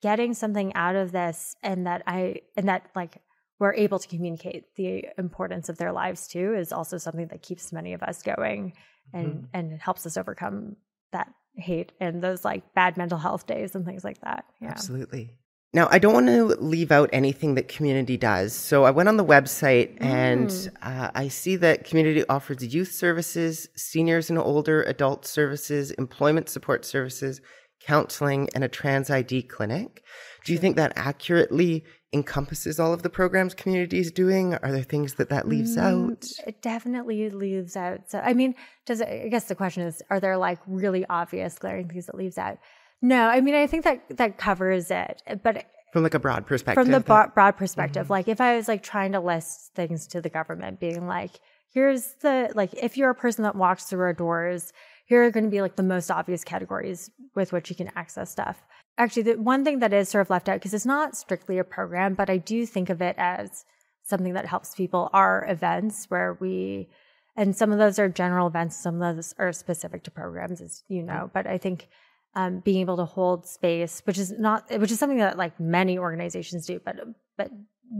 getting 0.00 0.32
something 0.32 0.74
out 0.74 0.96
of 0.96 1.12
this 1.12 1.56
and 1.62 1.86
that 1.86 2.02
i 2.06 2.36
and 2.56 2.68
that 2.68 2.86
like 2.94 3.20
we're 3.58 3.74
able 3.74 3.98
to 3.98 4.08
communicate 4.08 4.64
the 4.76 5.06
importance 5.18 5.68
of 5.68 5.76
their 5.76 5.92
lives 5.92 6.28
too 6.28 6.54
is 6.54 6.72
also 6.72 6.98
something 6.98 7.26
that 7.28 7.42
keeps 7.42 7.72
many 7.72 7.94
of 7.94 8.02
us 8.02 8.22
going 8.22 8.72
and 9.12 9.26
mm-hmm. 9.26 9.44
and 9.52 9.80
helps 9.80 10.06
us 10.06 10.16
overcome 10.16 10.76
that 11.12 11.32
hate 11.56 11.92
and 12.00 12.22
those 12.22 12.44
like 12.44 12.74
bad 12.74 12.96
mental 12.96 13.18
health 13.18 13.46
days 13.46 13.74
and 13.74 13.84
things 13.84 14.02
like 14.02 14.20
that. 14.22 14.44
Yeah. 14.60 14.70
Absolutely 14.70 15.30
now 15.74 15.86
i 15.90 15.98
don't 15.98 16.14
want 16.14 16.26
to 16.26 16.44
leave 16.62 16.90
out 16.90 17.10
anything 17.12 17.54
that 17.54 17.68
QMUNITY 17.68 18.18
does 18.18 18.54
so 18.54 18.84
i 18.84 18.90
went 18.90 19.08
on 19.08 19.16
the 19.16 19.24
website 19.24 19.96
and 20.00 20.48
mm. 20.48 20.70
uh, 20.82 21.10
i 21.14 21.28
see 21.28 21.56
that 21.56 21.84
QMUNITY 21.86 22.24
offers 22.28 22.74
youth 22.74 22.92
services 22.92 23.68
seniors 23.76 24.30
and 24.30 24.38
older 24.38 24.82
adult 24.84 25.26
services 25.26 25.90
employment 25.92 26.48
support 26.48 26.84
services 26.84 27.40
counseling 27.80 28.48
and 28.54 28.64
a 28.64 28.68
trans 28.68 29.10
id 29.10 29.42
clinic 29.42 30.02
do 30.44 30.52
you 30.52 30.58
think 30.58 30.76
that 30.76 30.92
accurately 30.96 31.84
encompasses 32.14 32.78
all 32.78 32.92
of 32.92 33.02
the 33.02 33.10
programs 33.10 33.54
QMUNITY 33.54 33.94
is 33.94 34.12
doing? 34.12 34.54
Are 34.54 34.70
there 34.70 34.84
things 34.84 35.14
that 35.14 35.28
that 35.30 35.48
leaves 35.48 35.76
mm, 35.76 36.12
out? 36.12 36.24
It 36.46 36.62
definitely 36.62 37.28
leaves 37.28 37.76
out. 37.76 38.08
So, 38.08 38.20
I 38.20 38.32
mean, 38.32 38.54
does 38.86 39.00
it, 39.00 39.08
I 39.08 39.28
guess 39.28 39.44
the 39.44 39.56
question 39.56 39.82
is, 39.82 40.00
are 40.10 40.20
there 40.20 40.38
like 40.38 40.60
really 40.66 41.04
obvious 41.10 41.58
glaring 41.58 41.88
things 41.88 42.06
that 42.06 42.14
leaves 42.14 42.38
out? 42.38 42.58
No, 43.04 43.28
I 43.28 43.40
mean, 43.40 43.54
I 43.54 43.66
think 43.66 43.84
that 43.84 44.16
that 44.16 44.38
covers 44.38 44.90
it, 44.90 45.22
but 45.42 45.66
from 45.92 46.02
like 46.02 46.14
a 46.14 46.18
broad 46.18 46.46
perspective. 46.46 46.82
From 46.82 46.92
the 46.92 47.00
broad 47.00 47.56
perspective, 47.56 48.04
mm-hmm. 48.04 48.12
like 48.12 48.28
if 48.28 48.40
I 48.40 48.56
was 48.56 48.66
like 48.66 48.82
trying 48.82 49.12
to 49.12 49.20
list 49.20 49.74
things 49.74 50.06
to 50.08 50.20
the 50.20 50.28
government, 50.28 50.80
being 50.80 51.06
like, 51.06 51.32
here's 51.72 52.14
the 52.22 52.50
like, 52.54 52.72
if 52.74 52.96
you're 52.96 53.10
a 53.10 53.14
person 53.14 53.44
that 53.44 53.56
walks 53.56 53.84
through 53.84 54.00
our 54.00 54.12
doors, 54.12 54.72
here 55.06 55.24
are 55.24 55.30
going 55.30 55.44
to 55.44 55.50
be 55.50 55.60
like 55.60 55.76
the 55.76 55.82
most 55.82 56.10
obvious 56.10 56.44
categories 56.44 57.10
with 57.34 57.52
which 57.52 57.70
you 57.70 57.76
can 57.76 57.90
access 57.94 58.30
stuff 58.30 58.62
actually 58.98 59.22
the 59.22 59.34
one 59.34 59.64
thing 59.64 59.80
that 59.80 59.92
is 59.92 60.08
sort 60.08 60.22
of 60.22 60.30
left 60.30 60.48
out 60.48 60.54
because 60.54 60.74
it's 60.74 60.86
not 60.86 61.16
strictly 61.16 61.58
a 61.58 61.64
program 61.64 62.14
but 62.14 62.30
i 62.30 62.36
do 62.36 62.66
think 62.66 62.90
of 62.90 63.02
it 63.02 63.14
as 63.18 63.64
something 64.02 64.34
that 64.34 64.46
helps 64.46 64.74
people 64.74 65.10
are 65.12 65.46
events 65.48 66.06
where 66.08 66.36
we 66.40 66.88
and 67.36 67.56
some 67.56 67.72
of 67.72 67.78
those 67.78 67.98
are 67.98 68.08
general 68.08 68.46
events 68.46 68.76
some 68.76 69.00
of 69.00 69.16
those 69.16 69.34
are 69.38 69.52
specific 69.52 70.02
to 70.02 70.10
programs 70.10 70.60
as 70.60 70.84
you 70.88 71.02
know 71.02 71.30
but 71.32 71.46
i 71.46 71.58
think 71.58 71.88
um, 72.36 72.60
being 72.60 72.80
able 72.80 72.96
to 72.96 73.04
hold 73.04 73.46
space 73.46 74.02
which 74.04 74.18
is 74.18 74.32
not 74.32 74.64
which 74.78 74.90
is 74.90 74.98
something 74.98 75.18
that 75.18 75.36
like 75.36 75.58
many 75.60 75.98
organizations 75.98 76.66
do 76.66 76.80
but 76.84 76.96
but 77.36 77.50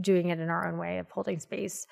doing 0.00 0.30
it 0.30 0.40
in 0.40 0.48
our 0.48 0.68
own 0.68 0.78
way 0.78 0.98
of 0.98 1.10
holding 1.10 1.38
space 1.38 1.86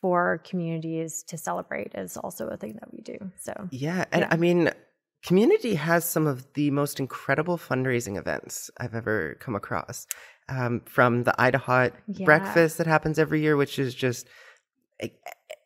for 0.00 0.42
communities 0.44 1.22
to 1.22 1.38
celebrate 1.38 1.92
is 1.94 2.16
also 2.16 2.48
a 2.48 2.56
thing 2.56 2.74
that 2.80 2.92
we 2.92 3.00
do 3.00 3.16
so 3.38 3.52
yeah 3.70 4.04
and 4.12 4.22
yeah. 4.22 4.28
i 4.30 4.36
mean 4.36 4.70
QMUNITY 5.24 5.76
has 5.76 6.04
some 6.04 6.26
of 6.26 6.52
the 6.54 6.72
most 6.72 6.98
incredible 6.98 7.56
fundraising 7.56 8.18
events 8.18 8.72
I've 8.78 8.94
ever 8.94 9.36
come 9.38 9.54
across. 9.54 10.08
Um, 10.48 10.82
from 10.84 11.22
the 11.22 11.32
IDAHOT 11.38 11.92
yeah. 12.08 12.24
breakfast 12.24 12.78
that 12.78 12.88
happens 12.88 13.20
every 13.20 13.40
year, 13.40 13.56
which 13.56 13.78
is 13.78 13.94
just 13.94 14.26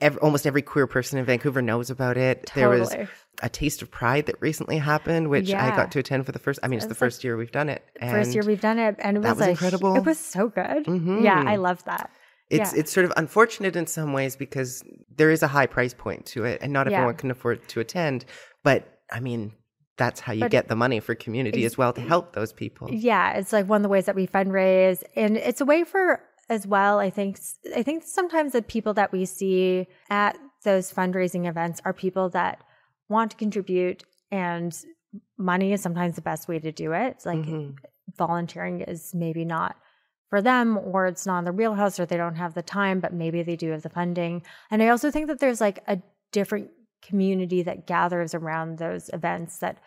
every, 0.00 0.20
almost 0.20 0.46
every 0.46 0.62
queer 0.62 0.86
person 0.86 1.18
in 1.18 1.24
Vancouver 1.24 1.62
knows 1.62 1.90
about 1.90 2.16
it. 2.16 2.46
Totally. 2.46 2.78
There 2.86 3.00
was 3.00 3.08
a 3.42 3.48
Taste 3.48 3.82
of 3.82 3.90
Pride 3.90 4.26
that 4.26 4.40
recently 4.40 4.78
happened, 4.78 5.28
which 5.28 5.48
yeah. 5.48 5.64
I 5.64 5.76
got 5.76 5.92
to 5.92 5.98
attend 5.98 6.26
for 6.26 6.32
the 6.32 6.38
first. 6.38 6.60
I 6.62 6.68
mean, 6.68 6.78
it's, 6.78 6.84
it's 6.84 6.90
the 6.90 6.98
first 6.98 7.24
year 7.24 7.36
we've 7.36 7.52
done 7.52 7.68
it. 7.68 7.84
first 8.00 8.34
year 8.34 8.42
we've 8.44 8.60
done 8.60 8.78
it, 8.78 8.96
and 8.98 9.16
it 9.16 9.20
was, 9.20 9.38
was 9.38 9.46
incredible. 9.48 9.96
It 9.96 10.04
was 10.04 10.18
so 10.18 10.48
good. 10.48 10.84
Mm-hmm. 10.86 11.24
Yeah, 11.24 11.42
I 11.46 11.56
love 11.56 11.84
that. 11.84 12.10
It's 12.48 12.72
yeah. 12.72 12.80
it's 12.80 12.92
sort 12.92 13.04
of 13.06 13.12
unfortunate 13.16 13.74
in 13.74 13.86
some 13.86 14.12
ways 14.12 14.36
because 14.36 14.84
there 15.16 15.30
is 15.30 15.42
a 15.42 15.48
high 15.48 15.66
price 15.66 15.94
point 15.94 16.26
to 16.26 16.44
it, 16.44 16.60
and 16.62 16.72
not 16.72 16.86
everyone 16.86 17.16
can 17.16 17.30
afford 17.30 17.66
to 17.68 17.80
attend. 17.80 18.24
But 18.62 19.00
I 19.10 19.20
mean, 19.20 19.52
that's 19.96 20.20
how 20.20 20.32
you 20.32 20.42
but 20.42 20.50
get 20.50 20.68
the 20.68 20.76
money 20.76 21.00
for 21.00 21.14
QMUNITY 21.14 21.64
as 21.64 21.76
well 21.76 21.92
to 21.94 22.00
help 22.00 22.34
those 22.34 22.52
people. 22.52 22.88
Yeah, 22.90 23.32
it's 23.32 23.52
like 23.52 23.68
one 23.68 23.78
of 23.78 23.82
the 23.82 23.88
ways 23.88 24.06
that 24.06 24.14
we 24.14 24.26
fundraise, 24.26 25.02
and 25.16 25.36
it's 25.36 25.60
a 25.60 25.64
way 25.64 25.84
for 25.84 26.20
as 26.48 26.66
well. 26.66 26.98
I 26.98 27.10
think 27.10 27.38
I 27.74 27.82
think 27.82 28.02
sometimes 28.04 28.52
the 28.52 28.62
people 28.62 28.94
that 28.94 29.12
we 29.12 29.24
see 29.24 29.86
at 30.10 30.36
those 30.64 30.92
fundraising 30.92 31.48
events 31.48 31.80
are 31.84 31.92
people 31.92 32.28
that 32.30 32.62
want 33.08 33.32
to 33.32 33.36
contribute, 33.36 34.04
and 34.30 34.76
money 35.38 35.72
is 35.72 35.82
sometimes 35.82 36.16
the 36.16 36.22
best 36.22 36.48
way 36.48 36.58
to 36.58 36.72
do 36.72 36.92
it. 36.92 37.14
It's 37.16 37.26
like 37.26 37.38
mm-hmm. 37.38 37.72
volunteering 38.16 38.80
is 38.82 39.14
maybe 39.14 39.44
not 39.44 39.76
for 40.28 40.42
them 40.42 40.78
or 40.78 41.06
it's 41.06 41.26
not 41.26 41.40
in 41.40 41.44
the 41.44 41.52
wheelhouse 41.52 42.00
or 42.00 42.06
they 42.06 42.16
don't 42.16 42.36
have 42.36 42.54
the 42.54 42.62
time 42.62 43.00
but 43.00 43.12
maybe 43.12 43.42
they 43.42 43.56
do 43.56 43.70
have 43.70 43.82
the 43.82 43.88
funding 43.88 44.42
and 44.70 44.82
i 44.82 44.88
also 44.88 45.10
think 45.10 45.28
that 45.28 45.38
there's 45.38 45.60
like 45.60 45.82
a 45.86 45.98
different 46.32 46.68
community 47.02 47.62
that 47.62 47.86
gathers 47.86 48.34
around 48.34 48.78
those 48.78 49.08
events 49.12 49.58
that 49.58 49.78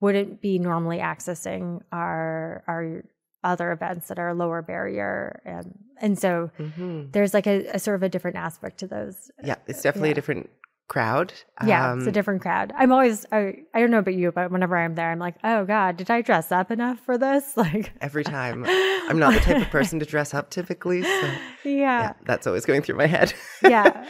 wouldn't 0.00 0.42
be 0.42 0.58
normally 0.58 0.98
accessing 0.98 1.80
our 1.92 2.62
our 2.66 3.04
other 3.46 3.72
events 3.72 4.08
that 4.08 4.18
are 4.18 4.34
lower 4.34 4.60
barrier 4.60 5.40
and 5.44 5.78
and 6.00 6.18
so 6.18 6.50
mm-hmm. 6.58 7.04
there's 7.12 7.32
like 7.32 7.46
a, 7.46 7.66
a, 7.68 7.78
sort 7.78 7.94
of 7.94 8.02
a 8.02 8.08
different 8.08 8.36
aspect 8.36 8.78
to 8.78 8.86
those 8.86 9.30
yeah 9.44 9.54
it's 9.66 9.82
definitely 9.82 10.08
yeah. 10.08 10.12
a 10.12 10.14
different 10.14 10.50
crowd 10.88 11.32
yeah 11.64 11.92
um, 11.92 11.98
it's 11.98 12.06
a 12.06 12.10
um, 12.10 12.12
different 12.12 12.42
crowd. 12.42 12.72
I'm 12.76 12.92
always 12.92 13.24
I, 13.32 13.54
I 13.72 13.80
don't 13.80 13.90
know 13.90 13.98
about 13.98 14.14
you 14.14 14.30
but 14.30 14.50
whenever 14.50 14.76
i'm 14.76 14.94
there 14.94 15.10
i'm 15.10 15.18
like 15.18 15.36
oh 15.42 15.64
god 15.64 15.96
did 15.96 16.10
i 16.10 16.22
dress 16.22 16.52
up 16.52 16.70
enough 16.70 17.00
for 17.00 17.16
this? 17.18 17.52
Like 17.56 17.92
every 18.00 18.24
time. 18.36 18.64
I'm 18.66 19.18
not 19.18 19.34
the 19.34 19.40
type 19.40 19.62
of 19.62 19.70
person 19.70 19.98
to 20.00 20.06
dress 20.06 20.34
up 20.34 20.50
typically 20.50 21.02
so 21.02 21.08
yeah, 21.64 21.70
yeah 21.72 22.12
that's 22.24 22.46
always 22.46 22.64
going 22.66 22.82
through 22.82 22.96
my 22.96 23.06
head. 23.06 23.32
Yeah. 23.62 24.06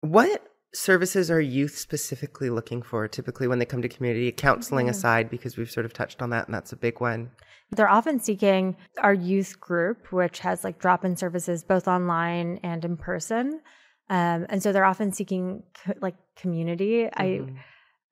What 0.00 0.44
services 0.74 1.30
are 1.30 1.40
youth 1.40 1.76
specifically 1.76 2.50
looking 2.50 2.82
for 2.82 3.06
typically 3.06 3.46
when 3.46 3.58
they 3.58 3.64
come 3.64 3.82
to 3.82 3.88
QMUNITY 3.88 4.36
counseling 4.36 4.86
mm-hmm. 4.86 4.90
aside 4.90 5.30
because 5.30 5.56
we've 5.56 5.70
sort 5.70 5.86
of 5.86 5.92
touched 5.92 6.22
on 6.22 6.30
that 6.30 6.46
and 6.46 6.54
that's 6.54 6.72
a 6.72 6.76
big 6.76 7.00
one. 7.00 7.30
They're 7.70 7.90
often 7.90 8.20
seeking 8.20 8.76
our 8.98 9.14
youth 9.14 9.60
group 9.60 10.12
which 10.12 10.40
has 10.40 10.64
like 10.64 10.78
drop-in 10.78 11.16
services 11.16 11.64
both 11.64 11.88
online 11.88 12.58
and 12.62 12.84
in 12.84 12.96
person. 12.96 13.60
Um, 14.08 14.46
and 14.48 14.62
so 14.62 14.72
they're 14.72 14.84
often 14.84 15.12
seeking 15.12 15.62
co- 15.84 15.94
like 16.00 16.16
community. 16.36 17.08
Mm-hmm. 17.16 17.56
i 17.56 17.62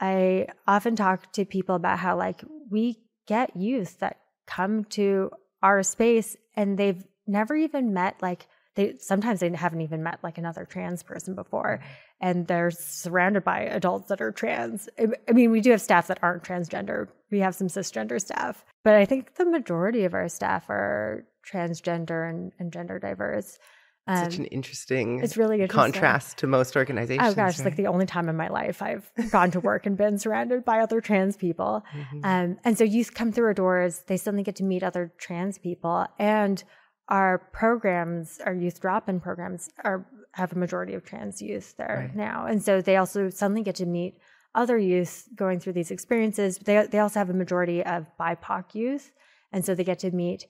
I 0.02 0.46
often 0.66 0.96
talk 0.96 1.30
to 1.34 1.44
people 1.44 1.74
about 1.74 1.98
how 1.98 2.16
like 2.16 2.42
we 2.70 3.02
get 3.26 3.54
youth 3.54 3.98
that 4.00 4.16
come 4.46 4.84
to 4.84 5.30
our 5.62 5.82
space 5.82 6.36
and 6.56 6.78
they've 6.78 7.04
never 7.26 7.54
even 7.54 7.92
met 7.92 8.16
like 8.22 8.46
they 8.76 8.94
sometimes 8.98 9.40
they 9.40 9.50
haven't 9.50 9.82
even 9.82 10.02
met 10.02 10.18
like 10.22 10.38
another 10.38 10.64
trans 10.64 11.02
person 11.02 11.34
before 11.34 11.80
and 12.20 12.46
they're 12.46 12.70
surrounded 12.70 13.44
by 13.44 13.60
adults 13.60 14.08
that 14.08 14.20
are 14.20 14.32
trans 14.32 14.88
i 15.28 15.32
mean 15.32 15.50
we 15.50 15.60
do 15.60 15.70
have 15.70 15.80
staff 15.80 16.06
that 16.06 16.18
aren't 16.22 16.42
transgender 16.42 17.08
we 17.30 17.40
have 17.40 17.54
some 17.54 17.68
cisgender 17.68 18.20
staff 18.20 18.64
but 18.84 18.94
i 18.94 19.04
think 19.04 19.34
the 19.34 19.44
majority 19.44 20.04
of 20.04 20.14
our 20.14 20.28
staff 20.28 20.68
are 20.68 21.24
transgender 21.50 22.28
and, 22.28 22.52
and 22.58 22.72
gender 22.72 22.98
diverse 22.98 23.58
um, 24.06 24.24
Such 24.24 24.38
an 24.38 24.46
interesting 24.46 25.22
it's 25.22 25.36
really 25.36 25.60
interesting. 25.60 25.92
contrast 25.92 26.38
to 26.38 26.46
most 26.46 26.74
organizations. 26.74 27.28
Oh 27.28 27.34
gosh, 27.34 27.58
right? 27.58 27.66
like 27.66 27.76
the 27.76 27.86
only 27.86 28.06
time 28.06 28.28
in 28.28 28.36
my 28.36 28.48
life 28.48 28.82
I've 28.82 29.08
gone 29.30 29.50
to 29.52 29.60
work 29.60 29.86
and 29.86 29.96
been 29.96 30.18
surrounded 30.18 30.64
by 30.64 30.80
other 30.80 31.00
trans 31.00 31.36
people. 31.36 31.84
Mm-hmm. 31.94 32.20
Um, 32.24 32.58
and 32.64 32.78
so 32.78 32.82
youth 32.82 33.14
come 33.14 33.30
through 33.30 33.44
our 33.44 33.54
doors, 33.54 34.02
they 34.06 34.16
suddenly 34.16 34.42
get 34.42 34.56
to 34.56 34.64
meet 34.64 34.82
other 34.82 35.12
trans 35.18 35.58
people. 35.58 36.06
And 36.18 36.64
our 37.10 37.38
programs, 37.52 38.40
our 38.46 38.54
youth 38.54 38.80
drop-in 38.80 39.20
programs, 39.20 39.68
are 39.84 40.06
have 40.32 40.52
a 40.52 40.58
majority 40.58 40.94
of 40.94 41.04
trans 41.04 41.42
youth 41.42 41.76
there 41.76 42.06
right. 42.06 42.16
now, 42.16 42.46
and 42.46 42.62
so 42.62 42.80
they 42.80 42.96
also 42.96 43.28
suddenly 43.30 43.62
get 43.62 43.74
to 43.76 43.86
meet 43.86 44.16
other 44.54 44.78
youth 44.78 45.28
going 45.34 45.60
through 45.60 45.72
these 45.72 45.90
experiences. 45.90 46.58
They 46.58 46.86
they 46.86 47.00
also 47.00 47.18
have 47.18 47.30
a 47.30 47.34
majority 47.34 47.84
of 47.84 48.06
BIPOC 48.18 48.74
youth, 48.74 49.10
and 49.52 49.64
so 49.64 49.74
they 49.74 49.84
get 49.84 49.98
to 50.00 50.10
meet 50.10 50.46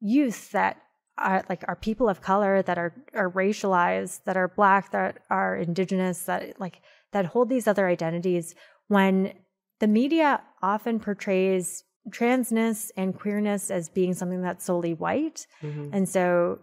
youth 0.00 0.50
that 0.52 0.76
are 1.18 1.44
like 1.48 1.64
are 1.68 1.76
people 1.76 2.08
of 2.08 2.20
color 2.20 2.62
that 2.62 2.78
are 2.78 2.94
are 3.14 3.30
racialized, 3.30 4.24
that 4.24 4.36
are 4.36 4.48
black, 4.48 4.92
that 4.92 5.20
are 5.30 5.56
indigenous, 5.56 6.24
that 6.24 6.60
like 6.60 6.80
that 7.12 7.26
hold 7.26 7.48
these 7.48 7.66
other 7.66 7.86
identities. 7.88 8.54
When 8.88 9.32
the 9.80 9.86
media 9.86 10.42
often 10.62 11.00
portrays 11.00 11.84
transness 12.10 12.90
and 12.96 13.18
queerness 13.18 13.70
as 13.70 13.88
being 13.88 14.14
something 14.14 14.42
that's 14.42 14.64
solely 14.64 14.94
white. 14.94 15.46
Mm-hmm. 15.62 15.90
And 15.92 16.08
so 16.08 16.58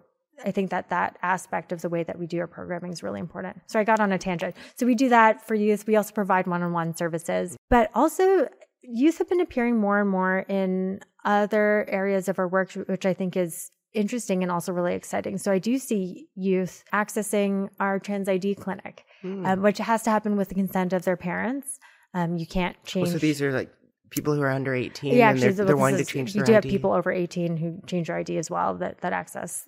I 0.45 0.51
think 0.51 0.69
that 0.71 0.89
that 0.89 1.17
aspect 1.21 1.71
of 1.71 1.81
the 1.81 1.89
way 1.89 2.03
that 2.03 2.17
we 2.17 2.27
do 2.27 2.39
our 2.39 2.47
programming 2.47 2.91
is 2.91 3.03
really 3.03 3.19
important. 3.19 3.61
So 3.67 3.79
I 3.79 3.83
got 3.83 3.99
on 3.99 4.11
a 4.11 4.17
tangent. 4.17 4.55
So 4.77 4.85
we 4.85 4.95
do 4.95 5.09
that 5.09 5.45
for 5.45 5.55
youth. 5.55 5.85
We 5.87 5.95
also 5.95 6.13
provide 6.13 6.47
one 6.47 6.63
on 6.63 6.73
one 6.73 6.95
services, 6.95 7.57
but 7.69 7.89
also 7.93 8.47
youth 8.81 9.17
have 9.17 9.29
been 9.29 9.41
appearing 9.41 9.77
more 9.77 9.99
and 9.99 10.09
more 10.09 10.39
in 10.47 11.01
other 11.25 11.85
areas 11.89 12.29
of 12.29 12.39
our 12.39 12.47
work, 12.47 12.71
which 12.73 13.05
I 13.05 13.13
think 13.13 13.35
is 13.35 13.71
interesting 13.93 14.43
and 14.43 14.51
also 14.51 14.71
really 14.71 14.93
exciting. 14.93 15.37
So 15.37 15.51
I 15.51 15.59
do 15.59 15.77
see 15.77 16.27
youth 16.35 16.83
accessing 16.93 17.69
our 17.79 17.99
trans 17.99 18.29
ID 18.29 18.55
clinic, 18.55 19.03
mm. 19.23 19.47
um, 19.47 19.61
which 19.61 19.79
has 19.79 20.03
to 20.03 20.09
happen 20.09 20.37
with 20.37 20.49
the 20.49 20.55
consent 20.55 20.93
of 20.93 21.03
their 21.03 21.17
parents. 21.17 21.79
Um, 22.13 22.37
you 22.37 22.47
can't 22.47 22.75
change. 22.85 23.09
so 23.09 23.17
these 23.17 23.41
are 23.41 23.51
like 23.51 23.71
people 24.09 24.33
who 24.33 24.41
are 24.41 24.49
under 24.49 24.73
18 24.73 25.15
yeah, 25.15 25.31
and 25.31 25.39
they're, 25.39 25.53
they're 25.53 25.77
wanting 25.77 26.03
to 26.03 26.05
change 26.05 26.33
their 26.33 26.41
you 26.41 26.45
do 26.45 26.51
ID. 26.51 26.55
have 26.55 26.71
people 26.71 26.91
over 26.93 27.11
18 27.11 27.57
who 27.57 27.81
change 27.85 28.07
their 28.07 28.17
id 28.17 28.37
as 28.37 28.49
well 28.49 28.75
that, 28.75 28.99
that 29.01 29.13
access 29.13 29.65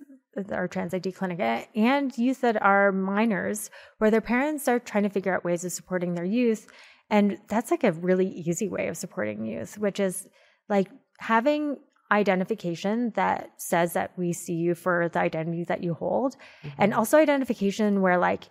our 0.51 0.67
trans 0.67 0.93
id 0.93 1.11
clinic 1.11 1.69
and 1.75 2.17
youth 2.17 2.41
that 2.41 2.61
are 2.61 2.91
minors 2.91 3.69
where 3.97 4.11
their 4.11 4.21
parents 4.21 4.67
are 4.67 4.79
trying 4.79 5.03
to 5.03 5.09
figure 5.09 5.33
out 5.33 5.43
ways 5.43 5.63
of 5.65 5.71
supporting 5.71 6.13
their 6.13 6.25
youth 6.25 6.67
and 7.09 7.37
that's 7.47 7.71
like 7.71 7.83
a 7.83 7.91
really 7.91 8.27
easy 8.27 8.69
way 8.69 8.87
of 8.87 8.97
supporting 8.97 9.45
youth 9.45 9.77
which 9.77 9.99
is 9.99 10.27
like 10.69 10.89
having 11.19 11.77
identification 12.11 13.11
that 13.15 13.51
says 13.57 13.93
that 13.93 14.11
we 14.17 14.33
see 14.33 14.53
you 14.53 14.75
for 14.75 15.09
the 15.09 15.19
identity 15.19 15.63
that 15.63 15.83
you 15.83 15.93
hold 15.93 16.35
mm-hmm. 16.63 16.81
and 16.81 16.93
also 16.93 17.17
identification 17.17 18.01
where 18.01 18.17
like 18.17 18.49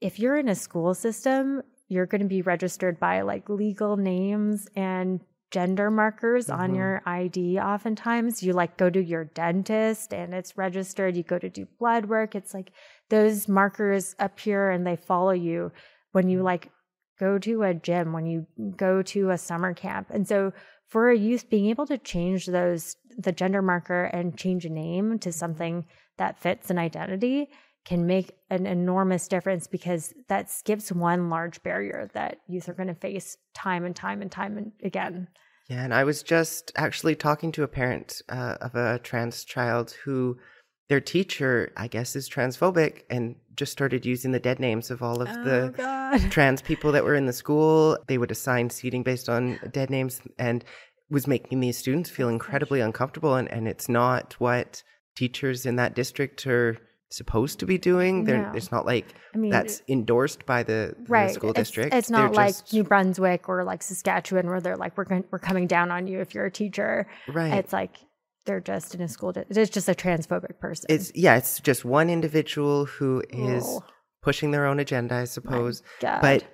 if 0.00 0.18
you're 0.18 0.38
in 0.38 0.48
a 0.48 0.54
school 0.54 0.94
system 0.94 1.62
you're 1.88 2.06
going 2.06 2.22
to 2.22 2.28
be 2.28 2.42
registered 2.42 2.98
by 2.98 3.20
like 3.20 3.48
legal 3.48 3.96
names 3.96 4.66
and 4.74 5.20
gender 5.52 5.90
markers 5.90 6.48
mm-hmm. 6.48 6.60
on 6.60 6.74
your 6.74 7.02
ID 7.06 7.60
oftentimes. 7.60 8.42
You 8.42 8.54
like 8.54 8.76
go 8.76 8.90
to 8.90 9.00
your 9.00 9.24
dentist 9.24 10.12
and 10.12 10.34
it's 10.34 10.56
registered. 10.56 11.16
You 11.16 11.22
go 11.22 11.38
to 11.38 11.48
do 11.48 11.66
blood 11.78 12.06
work. 12.06 12.34
It's 12.34 12.54
like 12.54 12.72
those 13.10 13.46
markers 13.46 14.16
appear 14.18 14.70
and 14.70 14.84
they 14.84 14.96
follow 14.96 15.32
you 15.32 15.70
when 16.12 16.28
you 16.28 16.42
like 16.42 16.70
go 17.20 17.38
to 17.38 17.62
a 17.62 17.74
gym, 17.74 18.12
when 18.12 18.26
you 18.26 18.46
go 18.76 19.02
to 19.02 19.30
a 19.30 19.38
summer 19.38 19.74
camp. 19.74 20.08
And 20.10 20.26
so 20.26 20.52
for 20.88 21.10
a 21.10 21.16
youth, 21.16 21.48
being 21.48 21.66
able 21.66 21.86
to 21.86 21.98
change 21.98 22.46
those, 22.46 22.96
the 23.16 23.32
gender 23.32 23.62
marker 23.62 24.04
and 24.04 24.36
change 24.36 24.64
a 24.64 24.70
name 24.70 25.18
to 25.20 25.32
something 25.32 25.86
that 26.18 26.38
fits 26.38 26.70
an 26.70 26.78
identity 26.78 27.48
can 27.84 28.06
make 28.06 28.32
an 28.50 28.66
enormous 28.66 29.26
difference 29.28 29.66
because 29.66 30.14
that 30.28 30.50
skips 30.50 30.92
one 30.92 31.30
large 31.30 31.62
barrier 31.62 32.08
that 32.14 32.38
youth 32.46 32.68
are 32.68 32.74
going 32.74 32.88
to 32.88 32.94
face 32.94 33.36
time 33.54 33.84
and 33.84 33.96
time 33.96 34.22
and 34.22 34.30
time 34.30 34.56
and 34.56 34.72
again. 34.82 35.28
Yeah, 35.68 35.84
and 35.84 35.94
I 35.94 36.04
was 36.04 36.22
just 36.22 36.72
actually 36.76 37.14
talking 37.16 37.50
to 37.52 37.62
a 37.62 37.68
parent 37.68 38.20
uh, 38.28 38.56
of 38.60 38.74
a 38.74 38.98
trans 38.98 39.44
child 39.44 39.94
who 40.04 40.38
their 40.88 41.00
teacher, 41.00 41.72
I 41.76 41.86
guess, 41.86 42.14
is 42.14 42.28
transphobic 42.28 43.04
and 43.08 43.36
just 43.56 43.72
started 43.72 44.04
using 44.04 44.32
the 44.32 44.40
dead 44.40 44.60
names 44.60 44.90
of 44.90 45.02
all 45.02 45.22
of 45.22 45.28
oh, 45.28 45.44
the 45.44 45.74
God. 45.74 46.20
trans 46.30 46.60
people 46.60 46.92
that 46.92 47.04
were 47.04 47.14
in 47.14 47.26
the 47.26 47.32
school. 47.32 47.96
They 48.08 48.18
would 48.18 48.30
assign 48.30 48.70
seating 48.70 49.02
based 49.02 49.28
on 49.28 49.58
dead 49.72 49.88
names 49.88 50.20
and 50.38 50.64
was 51.08 51.26
making 51.26 51.60
these 51.60 51.78
students 51.78 52.10
feel 52.10 52.28
incredibly 52.28 52.80
uncomfortable. 52.80 53.36
And, 53.36 53.50
and 53.50 53.66
it's 53.66 53.88
not 53.88 54.34
what 54.38 54.82
teachers 55.16 55.64
in 55.64 55.76
that 55.76 55.94
district 55.94 56.46
are 56.46 56.76
supposed 57.12 57.60
to 57.60 57.66
be 57.66 57.78
doing. 57.78 58.24
No. 58.24 58.52
It's 58.54 58.72
not 58.72 58.86
like 58.86 59.06
I 59.34 59.38
mean, 59.38 59.50
that's 59.50 59.82
endorsed 59.88 60.46
by 60.46 60.62
the, 60.62 60.94
right. 61.08 61.28
the 61.28 61.34
school 61.34 61.50
it's, 61.50 61.58
district. 61.58 61.94
It's 61.94 62.10
not 62.10 62.32
they're 62.32 62.44
like 62.44 62.54
just... 62.54 62.72
New 62.72 62.84
Brunswick 62.84 63.48
or 63.48 63.64
like 63.64 63.82
Saskatchewan 63.82 64.48
where 64.48 64.60
they're 64.60 64.76
like, 64.76 64.96
we're 64.96 65.04
going, 65.04 65.24
we're 65.30 65.38
coming 65.38 65.66
down 65.66 65.90
on 65.90 66.06
you 66.06 66.20
if 66.20 66.34
you're 66.34 66.46
a 66.46 66.50
teacher. 66.50 67.06
Right. 67.28 67.54
It's 67.54 67.72
like 67.72 67.96
they're 68.46 68.60
just 68.60 68.94
in 68.94 69.00
a 69.00 69.08
school. 69.08 69.32
Di- 69.32 69.44
it's 69.48 69.70
just 69.70 69.88
a 69.88 69.94
transphobic 69.94 70.58
person. 70.58 70.86
It's 70.88 71.12
yeah. 71.14 71.36
It's 71.36 71.60
just 71.60 71.84
one 71.84 72.10
individual 72.10 72.86
who 72.86 73.22
is 73.30 73.64
oh. 73.66 73.84
pushing 74.22 74.50
their 74.50 74.66
own 74.66 74.80
agenda, 74.80 75.14
I 75.14 75.24
suppose. 75.24 75.82
But 76.00 76.44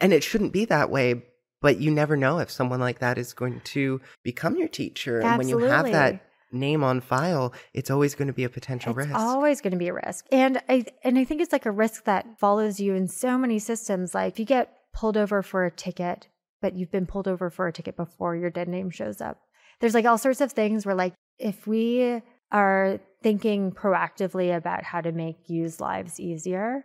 and 0.00 0.12
it 0.12 0.22
shouldn't 0.22 0.52
be 0.52 0.64
that 0.66 0.90
way. 0.90 1.24
But 1.60 1.80
you 1.80 1.90
never 1.90 2.14
know 2.14 2.40
if 2.40 2.50
someone 2.50 2.80
like 2.80 2.98
that 2.98 3.16
is 3.16 3.32
going 3.32 3.62
to 3.64 4.02
become 4.22 4.56
your 4.56 4.68
teacher. 4.68 5.22
Absolutely. 5.22 5.52
And 5.52 5.60
when 5.62 5.64
you 5.64 5.72
have 5.72 5.92
that 5.92 6.26
name 6.54 6.82
on 6.82 7.00
file, 7.00 7.52
it's 7.72 7.90
always 7.90 8.14
going 8.14 8.28
to 8.28 8.34
be 8.34 8.44
a 8.44 8.48
potential 8.48 8.90
it's 8.90 9.08
risk. 9.08 9.14
Always 9.14 9.60
going 9.60 9.72
to 9.72 9.78
be 9.78 9.88
a 9.88 9.94
risk. 9.94 10.26
And 10.32 10.62
I 10.68 10.86
and 11.02 11.18
I 11.18 11.24
think 11.24 11.40
it's 11.40 11.52
like 11.52 11.66
a 11.66 11.70
risk 11.70 12.04
that 12.04 12.38
follows 12.38 12.80
you 12.80 12.94
in 12.94 13.08
so 13.08 13.36
many 13.36 13.58
systems. 13.58 14.14
Like 14.14 14.32
if 14.32 14.38
you 14.38 14.44
get 14.44 14.72
pulled 14.92 15.16
over 15.16 15.42
for 15.42 15.64
a 15.64 15.70
ticket, 15.70 16.28
but 16.62 16.74
you've 16.74 16.90
been 16.90 17.06
pulled 17.06 17.28
over 17.28 17.50
for 17.50 17.66
a 17.66 17.72
ticket 17.72 17.96
before 17.96 18.36
your 18.36 18.50
dead 18.50 18.68
name 18.68 18.90
shows 18.90 19.20
up. 19.20 19.40
There's 19.80 19.94
like 19.94 20.06
all 20.06 20.18
sorts 20.18 20.40
of 20.40 20.52
things 20.52 20.86
where 20.86 20.94
like 20.94 21.14
if 21.38 21.66
we 21.66 22.22
are 22.52 23.00
thinking 23.22 23.72
proactively 23.72 24.56
about 24.56 24.84
how 24.84 25.00
to 25.00 25.12
make 25.12 25.48
use 25.48 25.80
lives 25.80 26.20
easier 26.20 26.84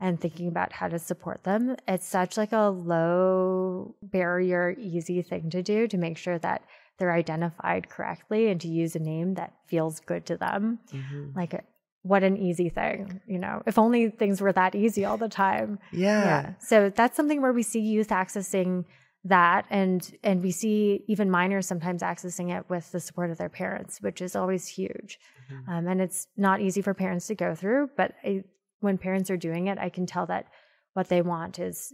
and 0.00 0.20
thinking 0.20 0.46
about 0.46 0.72
how 0.72 0.86
to 0.86 0.98
support 0.98 1.42
them, 1.42 1.76
it's 1.88 2.06
such 2.06 2.36
like 2.36 2.52
a 2.52 2.68
low 2.68 3.96
barrier, 4.02 4.74
easy 4.78 5.22
thing 5.22 5.50
to 5.50 5.62
do 5.62 5.88
to 5.88 5.98
make 5.98 6.16
sure 6.16 6.38
that 6.38 6.62
they're 6.98 7.12
identified 7.12 7.88
correctly 7.88 8.48
and 8.48 8.60
to 8.60 8.68
use 8.68 8.96
a 8.96 8.98
name 8.98 9.34
that 9.34 9.54
feels 9.66 10.00
good 10.00 10.26
to 10.26 10.36
them. 10.36 10.80
Mm-hmm. 10.92 11.36
Like, 11.36 11.64
what 12.02 12.22
an 12.22 12.36
easy 12.36 12.68
thing, 12.68 13.20
you 13.26 13.38
know, 13.38 13.62
if 13.66 13.78
only 13.78 14.08
things 14.08 14.40
were 14.40 14.52
that 14.52 14.74
easy 14.74 15.04
all 15.04 15.16
the 15.16 15.28
time. 15.28 15.78
Yeah. 15.92 16.24
yeah. 16.24 16.52
So 16.60 16.90
that's 16.90 17.16
something 17.16 17.42
where 17.42 17.52
we 17.52 17.62
see 17.62 17.80
youth 17.80 18.08
accessing 18.08 18.84
that 19.24 19.66
and 19.70 20.16
and 20.22 20.42
we 20.42 20.50
see 20.50 21.04
even 21.08 21.30
minors 21.30 21.66
sometimes 21.66 22.02
accessing 22.02 22.56
it 22.56 22.64
with 22.68 22.90
the 22.92 23.00
support 23.00 23.30
of 23.30 23.38
their 23.38 23.48
parents 23.48 24.00
which 24.00 24.22
is 24.22 24.36
always 24.36 24.68
huge 24.68 25.18
mm-hmm. 25.52 25.70
um, 25.70 25.88
and 25.88 26.00
it's 26.00 26.28
not 26.36 26.60
easy 26.60 26.80
for 26.80 26.94
parents 26.94 27.26
to 27.26 27.34
go 27.34 27.54
through 27.54 27.90
but 27.96 28.14
I, 28.24 28.44
when 28.80 28.96
parents 28.96 29.28
are 29.30 29.36
doing 29.36 29.66
it 29.66 29.76
i 29.78 29.88
can 29.88 30.06
tell 30.06 30.26
that 30.26 30.46
what 30.94 31.08
they 31.08 31.20
want 31.20 31.58
is 31.58 31.92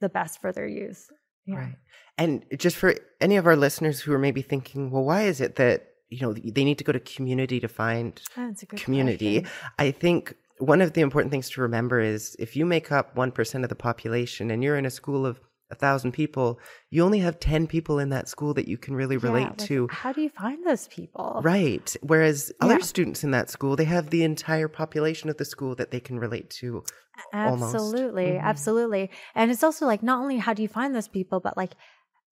the 0.00 0.10
best 0.10 0.40
for 0.40 0.52
their 0.52 0.66
youth 0.66 1.08
yeah. 1.46 1.56
Right. 1.56 1.76
And 2.18 2.44
just 2.56 2.76
for 2.76 2.94
any 3.20 3.36
of 3.36 3.46
our 3.46 3.56
listeners 3.56 4.00
who 4.00 4.12
are 4.12 4.18
maybe 4.18 4.42
thinking, 4.42 4.90
well, 4.90 5.04
why 5.04 5.22
is 5.22 5.40
it 5.40 5.56
that, 5.56 5.88
you 6.08 6.20
know, 6.20 6.32
they 6.32 6.64
need 6.64 6.78
to 6.78 6.84
go 6.84 6.92
to 6.92 7.00
QMUNITY 7.00 7.60
to 7.60 7.68
find 7.68 8.20
oh, 8.36 8.52
community? 8.74 9.40
Question. 9.40 9.58
I 9.78 9.90
think 9.90 10.34
one 10.58 10.80
of 10.80 10.94
the 10.94 11.02
important 11.02 11.30
things 11.30 11.50
to 11.50 11.60
remember 11.60 12.00
is 12.00 12.34
if 12.38 12.56
you 12.56 12.64
make 12.64 12.90
up 12.90 13.14
1% 13.14 13.62
of 13.62 13.68
the 13.68 13.74
population 13.74 14.50
and 14.50 14.62
you're 14.62 14.78
in 14.78 14.86
a 14.86 14.90
school 14.90 15.26
of 15.26 15.40
a 15.70 15.74
thousand 15.74 16.12
people, 16.12 16.60
you 16.90 17.02
only 17.02 17.18
have 17.18 17.40
10 17.40 17.66
people 17.66 17.98
in 17.98 18.10
that 18.10 18.28
school 18.28 18.54
that 18.54 18.68
you 18.68 18.78
can 18.78 18.94
really 18.94 19.16
relate 19.16 19.40
yeah, 19.40 19.48
like, 19.48 19.58
to. 19.58 19.88
How 19.90 20.12
do 20.12 20.20
you 20.20 20.30
find 20.30 20.64
those 20.64 20.86
people? 20.88 21.40
Right. 21.42 21.94
Whereas 22.02 22.52
yeah. 22.60 22.66
other 22.66 22.80
students 22.80 23.24
in 23.24 23.32
that 23.32 23.50
school, 23.50 23.74
they 23.74 23.84
have 23.84 24.10
the 24.10 24.22
entire 24.22 24.68
population 24.68 25.28
of 25.28 25.36
the 25.38 25.44
school 25.44 25.74
that 25.74 25.90
they 25.90 26.00
can 26.00 26.18
relate 26.18 26.50
to. 26.60 26.84
Absolutely. 27.32 28.26
Mm-hmm. 28.26 28.46
Absolutely. 28.46 29.10
And 29.34 29.50
it's 29.50 29.64
also 29.64 29.86
like, 29.86 30.02
not 30.02 30.20
only 30.20 30.38
how 30.38 30.54
do 30.54 30.62
you 30.62 30.68
find 30.68 30.94
those 30.94 31.08
people, 31.08 31.40
but 31.40 31.56
like, 31.56 31.72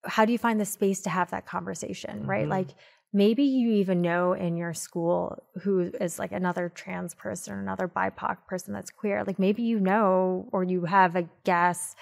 how 0.04 0.24
do 0.24 0.32
you 0.32 0.38
find 0.38 0.60
the 0.60 0.66
space 0.66 1.00
to 1.02 1.10
have 1.10 1.30
that 1.30 1.46
conversation, 1.46 2.20
mm-hmm. 2.20 2.30
right? 2.30 2.48
Like, 2.48 2.68
maybe 3.12 3.44
you 3.44 3.72
even 3.72 4.02
know 4.02 4.32
in 4.32 4.56
your 4.56 4.74
school 4.74 5.42
who 5.62 5.90
is 6.00 6.18
like 6.18 6.32
another 6.32 6.68
trans 6.68 7.14
person, 7.14 7.58
another 7.58 7.88
BIPOC 7.88 8.38
person 8.46 8.74
that's 8.74 8.90
queer. 8.90 9.24
Like, 9.24 9.38
maybe 9.38 9.62
you 9.62 9.80
know, 9.80 10.48
or 10.52 10.64
you 10.64 10.84
have 10.84 11.16
a 11.16 11.28
guess, 11.44 11.94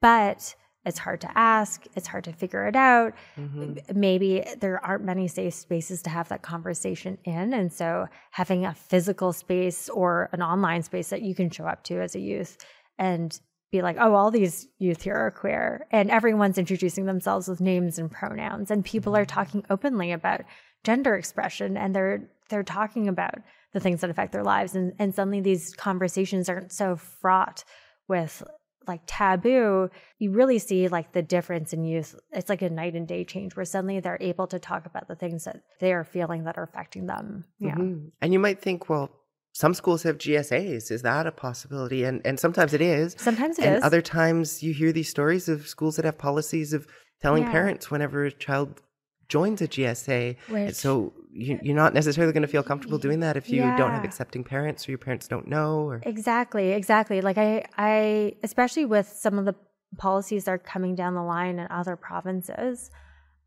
but 0.00 0.54
it's 0.88 0.98
hard 0.98 1.20
to 1.20 1.30
ask, 1.38 1.84
it's 1.94 2.08
hard 2.08 2.24
to 2.24 2.32
figure 2.32 2.66
it 2.66 2.74
out. 2.74 3.12
Mm-hmm. 3.38 3.74
Maybe 3.94 4.44
there 4.58 4.84
aren't 4.84 5.04
many 5.04 5.28
safe 5.28 5.54
spaces 5.54 6.02
to 6.02 6.10
have 6.10 6.28
that 6.30 6.42
conversation 6.42 7.18
in. 7.24 7.52
And 7.52 7.72
so 7.72 8.06
having 8.30 8.64
a 8.64 8.74
physical 8.74 9.32
space 9.32 9.88
or 9.88 10.30
an 10.32 10.42
online 10.42 10.82
space 10.82 11.10
that 11.10 11.22
you 11.22 11.34
can 11.34 11.50
show 11.50 11.66
up 11.66 11.84
to 11.84 12.00
as 12.00 12.14
a 12.14 12.20
youth 12.20 12.56
and 12.98 13.38
be 13.70 13.82
like, 13.82 13.96
oh, 14.00 14.14
all 14.14 14.30
these 14.30 14.66
youth 14.78 15.02
here 15.02 15.14
are 15.14 15.30
queer, 15.30 15.86
and 15.90 16.10
everyone's 16.10 16.56
introducing 16.56 17.04
themselves 17.04 17.48
with 17.48 17.60
names 17.60 17.98
and 17.98 18.10
pronouns, 18.10 18.70
and 18.70 18.82
people 18.82 19.14
are 19.14 19.26
talking 19.26 19.62
openly 19.68 20.10
about 20.10 20.40
gender 20.84 21.14
expression, 21.14 21.76
and 21.76 21.94
they're 21.94 22.30
they're 22.48 22.62
talking 22.62 23.08
about 23.08 23.34
the 23.74 23.80
things 23.80 24.00
that 24.00 24.08
affect 24.08 24.32
their 24.32 24.42
lives, 24.42 24.74
and 24.74 24.94
and 24.98 25.14
suddenly 25.14 25.42
these 25.42 25.74
conversations 25.74 26.48
aren't 26.48 26.72
so 26.72 26.96
fraught 26.96 27.62
with 28.08 28.42
like 28.88 29.02
taboo. 29.06 29.90
You 30.18 30.30
really 30.32 30.58
see 30.58 30.88
like 30.88 31.12
the 31.12 31.22
difference 31.22 31.72
in 31.72 31.84
youth. 31.84 32.14
It's 32.32 32.48
like 32.48 32.62
a 32.62 32.70
night 32.70 32.94
and 32.94 33.06
day 33.06 33.24
change 33.24 33.54
where 33.54 33.64
suddenly 33.64 34.00
they're 34.00 34.18
able 34.20 34.46
to 34.48 34.58
talk 34.58 34.86
about 34.86 35.06
the 35.08 35.14
things 35.14 35.44
that 35.44 35.62
they 35.80 35.92
are 35.92 36.04
feeling 36.04 36.44
that 36.44 36.56
are 36.58 36.62
affecting 36.64 37.06
them. 37.06 37.44
Yeah. 37.60 37.74
Mhm. 37.76 38.10
And 38.20 38.32
you 38.32 38.38
might 38.38 38.60
think, 38.60 38.88
well, 38.88 39.10
some 39.52 39.74
schools 39.74 40.02
have 40.04 40.18
GSAs. 40.18 40.90
Is 40.90 41.02
that 41.02 41.26
a 41.26 41.32
possibility? 41.32 42.04
And 42.04 42.20
and 42.24 42.38
sometimes 42.40 42.74
it 42.74 42.80
is. 42.80 43.14
Sometimes 43.18 43.58
it 43.58 43.64
and 43.66 43.76
is. 43.76 43.84
other 43.84 44.00
times 44.02 44.62
you 44.62 44.72
hear 44.72 44.92
these 44.92 45.08
stories 45.08 45.48
of 45.48 45.66
schools 45.68 45.96
that 45.96 46.04
have 46.04 46.18
policies 46.18 46.72
of 46.72 46.86
telling 47.20 47.42
Yeah. 47.44 47.50
parents 47.52 47.90
whenever 47.90 48.24
a 48.24 48.32
child 48.32 48.80
joins 49.28 49.62
a 49.62 49.68
GSA. 49.68 50.36
Which- 50.48 50.74
so 50.74 51.12
you, 51.32 51.58
you're 51.62 51.76
not 51.76 51.94
necessarily 51.94 52.32
going 52.32 52.42
to 52.42 52.48
feel 52.48 52.62
comfortable 52.62 52.98
doing 52.98 53.20
that 53.20 53.36
if 53.36 53.48
you 53.50 53.62
don't 53.76 53.92
have 53.92 54.04
accepting 54.04 54.44
parents 54.44 54.88
or 54.88 54.92
your 54.92 54.98
parents 54.98 55.28
don't 55.28 55.46
know. 55.46 55.82
Or 55.82 56.00
Exactly, 56.04 56.72
exactly. 56.72 57.20
Like 57.20 57.38
I, 57.38 57.64
I, 57.76 58.34
especially 58.42 58.84
with 58.86 59.06
some 59.06 59.38
of 59.38 59.44
the 59.44 59.54
policies 59.96 60.44
that 60.44 60.52
are 60.52 60.58
coming 60.58 60.94
down 60.94 61.14
the 61.14 61.22
line 61.22 61.58
in 61.58 61.68
other 61.70 61.96
provinces, 61.96 62.90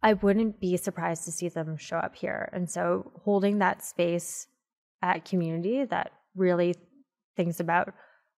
I 0.04 0.14
wouldn't 0.14 0.60
be 0.60 0.78
surprised 0.78 1.26
to 1.26 1.32
see 1.32 1.50
them 1.50 1.78
show 1.78 1.98
up 1.98 2.16
here. 2.16 2.50
And 2.54 2.70
so 2.70 3.12
holding 3.24 3.60
that 3.60 3.84
space 3.84 4.48
at 5.02 5.26
QMUNITY 5.26 5.90
that 5.90 6.12
really 6.36 6.76
thinks 7.36 7.60
about 7.60 7.94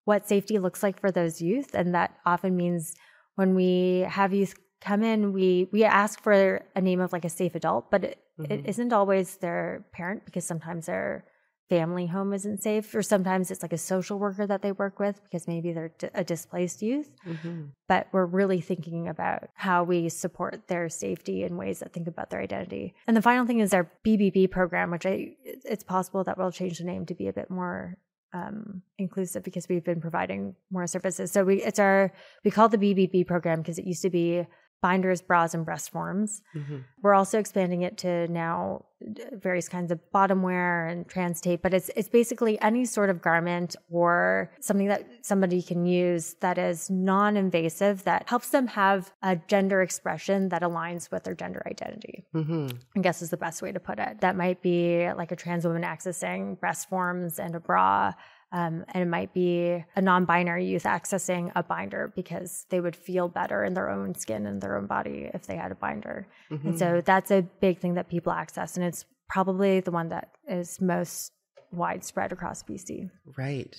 what 0.06 0.28
safety 0.28 0.60
looks 0.60 0.84
like 0.84 1.00
for 1.00 1.12
those 1.12 1.42
youth. 1.42 1.74
And 1.74 1.96
that 1.96 2.16
often 2.26 2.56
means 2.58 2.94
when 3.36 3.56
we 3.56 4.06
have 4.10 4.34
youth 4.34 4.56
come 4.84 5.04
in, 5.04 5.34
we, 5.34 5.70
we 5.72 5.84
ask 5.84 6.22
for 6.22 6.62
a 6.76 6.82
name 6.82 7.00
of 7.00 7.14
like 7.14 7.26
a 7.26 7.30
safe 7.30 7.56
adult, 7.56 7.90
but 7.90 8.04
it, 8.04 8.18
it 8.50 8.62
isn't 8.66 8.92
always 8.94 9.38
their 9.38 9.86
parent 9.94 10.26
because 10.26 10.46
sometimes 10.46 10.88
their 10.88 11.24
family 11.70 12.06
home 12.08 12.34
isn't 12.34 12.62
safe, 12.62 12.94
or 12.94 13.02
sometimes 13.02 13.50
it's 13.50 13.62
like 13.64 13.74
a 13.74 13.78
social 13.78 14.20
worker 14.20 14.46
that 14.46 14.62
they 14.62 14.72
work 14.74 15.00
with 15.00 15.24
because 15.24 15.48
maybe 15.48 15.72
they're 15.72 15.94
d- 15.98 16.10
a 16.14 16.24
displaced 16.24 16.82
youth. 16.82 17.10
Mhm. 17.26 17.70
But 17.88 18.08
we're 18.12 18.26
really 18.26 18.60
thinking 18.62 19.08
about 19.08 19.48
how 19.56 19.84
we 19.84 20.10
support 20.10 20.68
their 20.68 20.90
safety 20.90 21.44
in 21.44 21.56
ways 21.58 21.80
that 21.80 21.94
think 21.94 22.08
about 22.08 22.30
their 22.30 22.42
identity. 22.42 22.94
And 23.08 23.16
the 23.16 23.22
final 23.22 23.46
thing 23.46 23.60
is 23.60 23.74
our 23.74 23.90
BBB 24.06 24.52
program, 24.52 24.92
which 24.92 25.06
I 25.06 25.36
it's 25.46 25.84
possible 25.86 26.24
that 26.26 26.38
we'll 26.38 26.52
change 26.52 26.80
the 26.80 26.84
name 26.84 27.06
to 27.06 27.16
be 27.16 27.28
a 27.28 27.34
bit 27.34 27.50
more 27.50 27.98
um, 28.34 28.82
inclusive 28.98 29.44
because 29.44 29.70
we've 29.70 29.84
been 29.86 30.02
providing 30.02 30.56
more 30.72 30.88
services. 30.88 31.32
So 31.32 31.44
we 31.44 31.62
it's 31.64 31.80
our 31.80 32.12
we 32.44 32.52
call 32.52 32.66
it 32.66 32.72
the 32.72 32.78
BBB 32.78 33.26
program 33.26 33.62
because 33.62 33.80
it 33.80 33.86
used 33.86 34.02
to 34.02 34.10
be 34.10 34.46
binders, 34.84 35.22
bras, 35.22 35.54
and 35.56 35.64
breast 35.66 35.90
forms. 35.92 36.42
Mhm. 36.54 36.84
We're 37.02 37.14
also 37.16 37.40
expanding 37.40 37.82
it 37.84 37.98
to 38.00 38.28
now 38.28 38.86
various 39.34 39.68
kinds 39.68 39.92
of 39.92 40.00
bottom 40.12 40.44
wear 40.44 40.88
and 40.88 41.08
trans 41.08 41.42
tape, 41.42 41.62
but 41.62 41.74
it's 41.74 41.90
it's 41.96 42.10
basically 42.10 42.60
any 42.62 42.84
sort 42.86 43.10
of 43.10 43.22
garment 43.22 43.76
or 43.90 44.50
something 44.60 44.88
that 44.88 45.04
somebody 45.22 45.62
can 45.62 45.86
use 45.86 46.36
that 46.42 46.58
is 46.58 46.90
non-invasive 46.90 48.04
that 48.04 48.28
helps 48.30 48.50
them 48.50 48.68
have 48.68 49.12
a 49.22 49.36
gender 49.36 49.82
expression 49.82 50.50
that 50.50 50.62
aligns 50.62 51.12
with 51.12 51.24
their 51.24 51.36
gender 51.36 51.62
identity. 51.66 52.26
Mhm. 52.34 52.74
I 52.98 53.00
guess 53.00 53.22
is 53.22 53.30
the 53.30 53.38
best 53.38 53.62
way 53.62 53.72
to 53.72 53.80
put 53.80 54.00
it. 54.00 54.22
That 54.22 54.36
might 54.36 54.62
be 54.62 55.12
like 55.14 55.32
a 55.32 55.36
trans 55.36 55.66
woman 55.66 55.84
accessing 55.84 56.60
breast 56.60 56.90
forms 56.90 57.40
and 57.40 57.56
a 57.56 57.60
bra. 57.60 58.14
Um, 58.54 58.86
and 58.94 59.02
it 59.02 59.08
might 59.08 59.34
be 59.34 59.84
a 59.96 60.02
non 60.02 60.26
binary 60.26 60.66
youth 60.66 60.84
accessing 60.84 61.52
a 61.56 61.64
binder 61.64 62.14
because 62.16 62.68
they 62.70 62.80
would 62.80 62.96
feel 62.96 63.28
better 63.28 63.64
in 63.64 63.74
their 63.74 63.90
own 63.90 64.14
skin 64.14 64.46
and 64.46 64.62
their 64.62 64.78
own 64.78 64.86
body 64.86 65.30
if 65.34 65.48
they 65.48 65.56
had 65.56 65.72
a 65.72 65.76
binder. 65.76 66.28
And 66.68 66.78
so 66.78 67.02
that's 67.04 67.32
a 67.32 67.42
big 67.42 67.80
thing 67.80 67.96
that 67.96 68.10
people 68.10 68.32
access. 68.32 68.78
And 68.78 68.86
it's 68.86 69.06
probably 69.28 69.80
the 69.80 69.90
one 69.90 70.10
that 70.10 70.30
is 70.48 70.80
most 70.80 71.32
widespread 71.72 72.32
across 72.32 72.62
BC. 72.62 73.10
Right. 73.36 73.76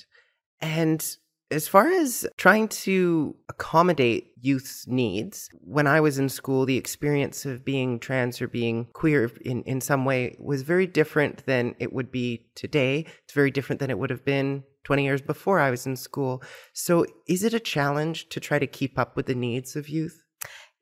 And 0.60 1.16
as 1.54 1.68
far 1.68 1.88
as 1.88 2.26
trying 2.36 2.68
to 2.68 3.36
accommodate 3.48 4.32
youth's 4.40 4.86
needs, 4.86 5.48
when 5.60 5.86
I 5.86 6.00
was 6.00 6.18
in 6.18 6.28
school, 6.28 6.66
the 6.66 6.76
experience 6.76 7.46
of 7.46 7.64
being 7.64 7.98
trans 7.98 8.42
or 8.42 8.48
being 8.48 8.86
queer 8.92 9.30
in, 9.42 9.62
in 9.62 9.80
some 9.80 10.04
way 10.04 10.36
was 10.38 10.62
very 10.62 10.86
different 10.86 11.46
than 11.46 11.74
it 11.78 11.92
would 11.92 12.10
be 12.10 12.46
today. 12.54 13.06
It's 13.24 13.32
very 13.32 13.50
different 13.50 13.80
than 13.80 13.90
it 13.90 13.98
would 13.98 14.10
have 14.10 14.24
been 14.24 14.64
20 14.82 15.04
years 15.04 15.22
before 15.22 15.60
I 15.60 15.70
was 15.70 15.86
in 15.86 15.96
school. 15.96 16.42
So 16.72 17.06
is 17.26 17.44
it 17.44 17.54
a 17.54 17.60
challenge 17.60 18.28
to 18.30 18.40
try 18.40 18.58
to 18.58 18.66
keep 18.66 18.98
up 18.98 19.16
with 19.16 19.26
the 19.26 19.34
needs 19.34 19.76
of 19.76 19.88
youth? 19.88 20.22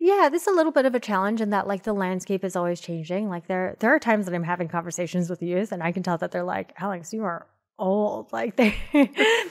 Yeah, 0.00 0.28
this 0.32 0.42
is 0.42 0.48
a 0.48 0.56
little 0.56 0.72
bit 0.72 0.84
of 0.84 0.96
a 0.96 1.00
challenge 1.00 1.40
in 1.40 1.50
that 1.50 1.68
like 1.68 1.84
the 1.84 1.92
landscape 1.92 2.42
is 2.44 2.56
always 2.56 2.80
changing. 2.80 3.28
Like 3.28 3.46
there 3.46 3.76
there 3.78 3.94
are 3.94 4.00
times 4.00 4.26
that 4.26 4.34
I'm 4.34 4.42
having 4.42 4.66
conversations 4.66 5.30
with 5.30 5.42
youth 5.42 5.70
and 5.70 5.80
I 5.80 5.92
can 5.92 6.02
tell 6.02 6.18
that 6.18 6.32
they're 6.32 6.42
like, 6.42 6.72
Alex, 6.76 7.12
you 7.12 7.22
are 7.22 7.46
old. 7.82 8.30
Like 8.32 8.56
they 8.56 8.74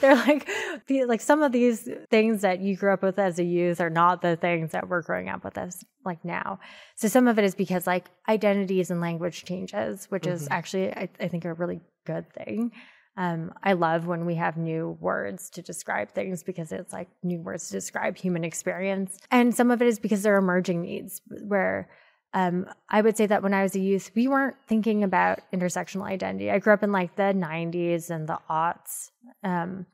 they're 0.01 0.15
like 0.15 0.49
the, 0.88 1.05
like 1.05 1.21
some 1.21 1.43
of 1.43 1.51
these 1.51 1.88
things 2.09 2.41
that 2.41 2.59
you 2.61 2.75
grew 2.75 2.93
up 2.93 3.03
with 3.03 3.19
as 3.19 3.38
a 3.38 3.43
youth 3.43 3.79
are 3.79 3.89
not 3.89 4.21
the 4.21 4.36
things 4.36 4.71
that 4.71 4.89
we're 4.89 5.01
growing 5.01 5.29
up 5.29 5.43
with 5.43 5.57
as 5.57 5.84
like 6.03 6.23
now. 6.25 6.59
So 6.95 7.07
some 7.07 7.27
of 7.27 7.38
it 7.38 7.45
is 7.45 7.53
because 7.53 7.86
like 7.86 8.09
identities 8.27 8.89
and 8.89 9.01
language 9.01 9.45
changes, 9.45 10.07
which 10.09 10.25
is 10.25 10.47
actually 10.49 10.91
I, 10.93 11.09
I 11.19 11.27
think 11.27 11.45
a 11.45 11.53
really 11.53 11.82
good 12.05 12.32
thing. 12.34 12.71
Um, 13.17 13.53
I 13.61 13.73
love 13.73 14.07
when 14.07 14.25
we 14.25 14.36
have 14.36 14.55
new 14.55 14.97
words 14.99 15.49
to 15.51 15.61
describe 15.61 16.11
things 16.11 16.43
because 16.43 16.71
it's 16.71 16.93
like 16.93 17.09
new 17.23 17.41
words 17.41 17.67
to 17.67 17.73
describe 17.73 18.17
human 18.17 18.43
experience. 18.43 19.17
And 19.29 19.53
some 19.53 19.69
of 19.69 19.82
it 19.82 19.88
is 19.88 19.99
because 19.99 20.23
there 20.23 20.36
are 20.36 20.39
emerging 20.39 20.82
needs 20.82 21.21
where 21.43 21.89
um, 22.34 22.65
I 22.89 23.01
would 23.01 23.17
say 23.17 23.25
that 23.25 23.43
when 23.43 23.53
I 23.53 23.63
was 23.63 23.75
a 23.75 23.79
youth, 23.79 24.11
we 24.15 24.27
weren't 24.27 24.55
thinking 24.67 25.03
about 25.03 25.39
intersectional 25.53 26.03
identity. 26.03 26.49
I 26.49 26.59
grew 26.59 26.73
up 26.73 26.84
in 26.84 26.91
like 26.91 27.15
the 27.15 27.23
90s 27.23 28.09
and 28.09 28.27
the 28.27 28.39
aughts. 28.49 29.11
Um, 29.43 29.86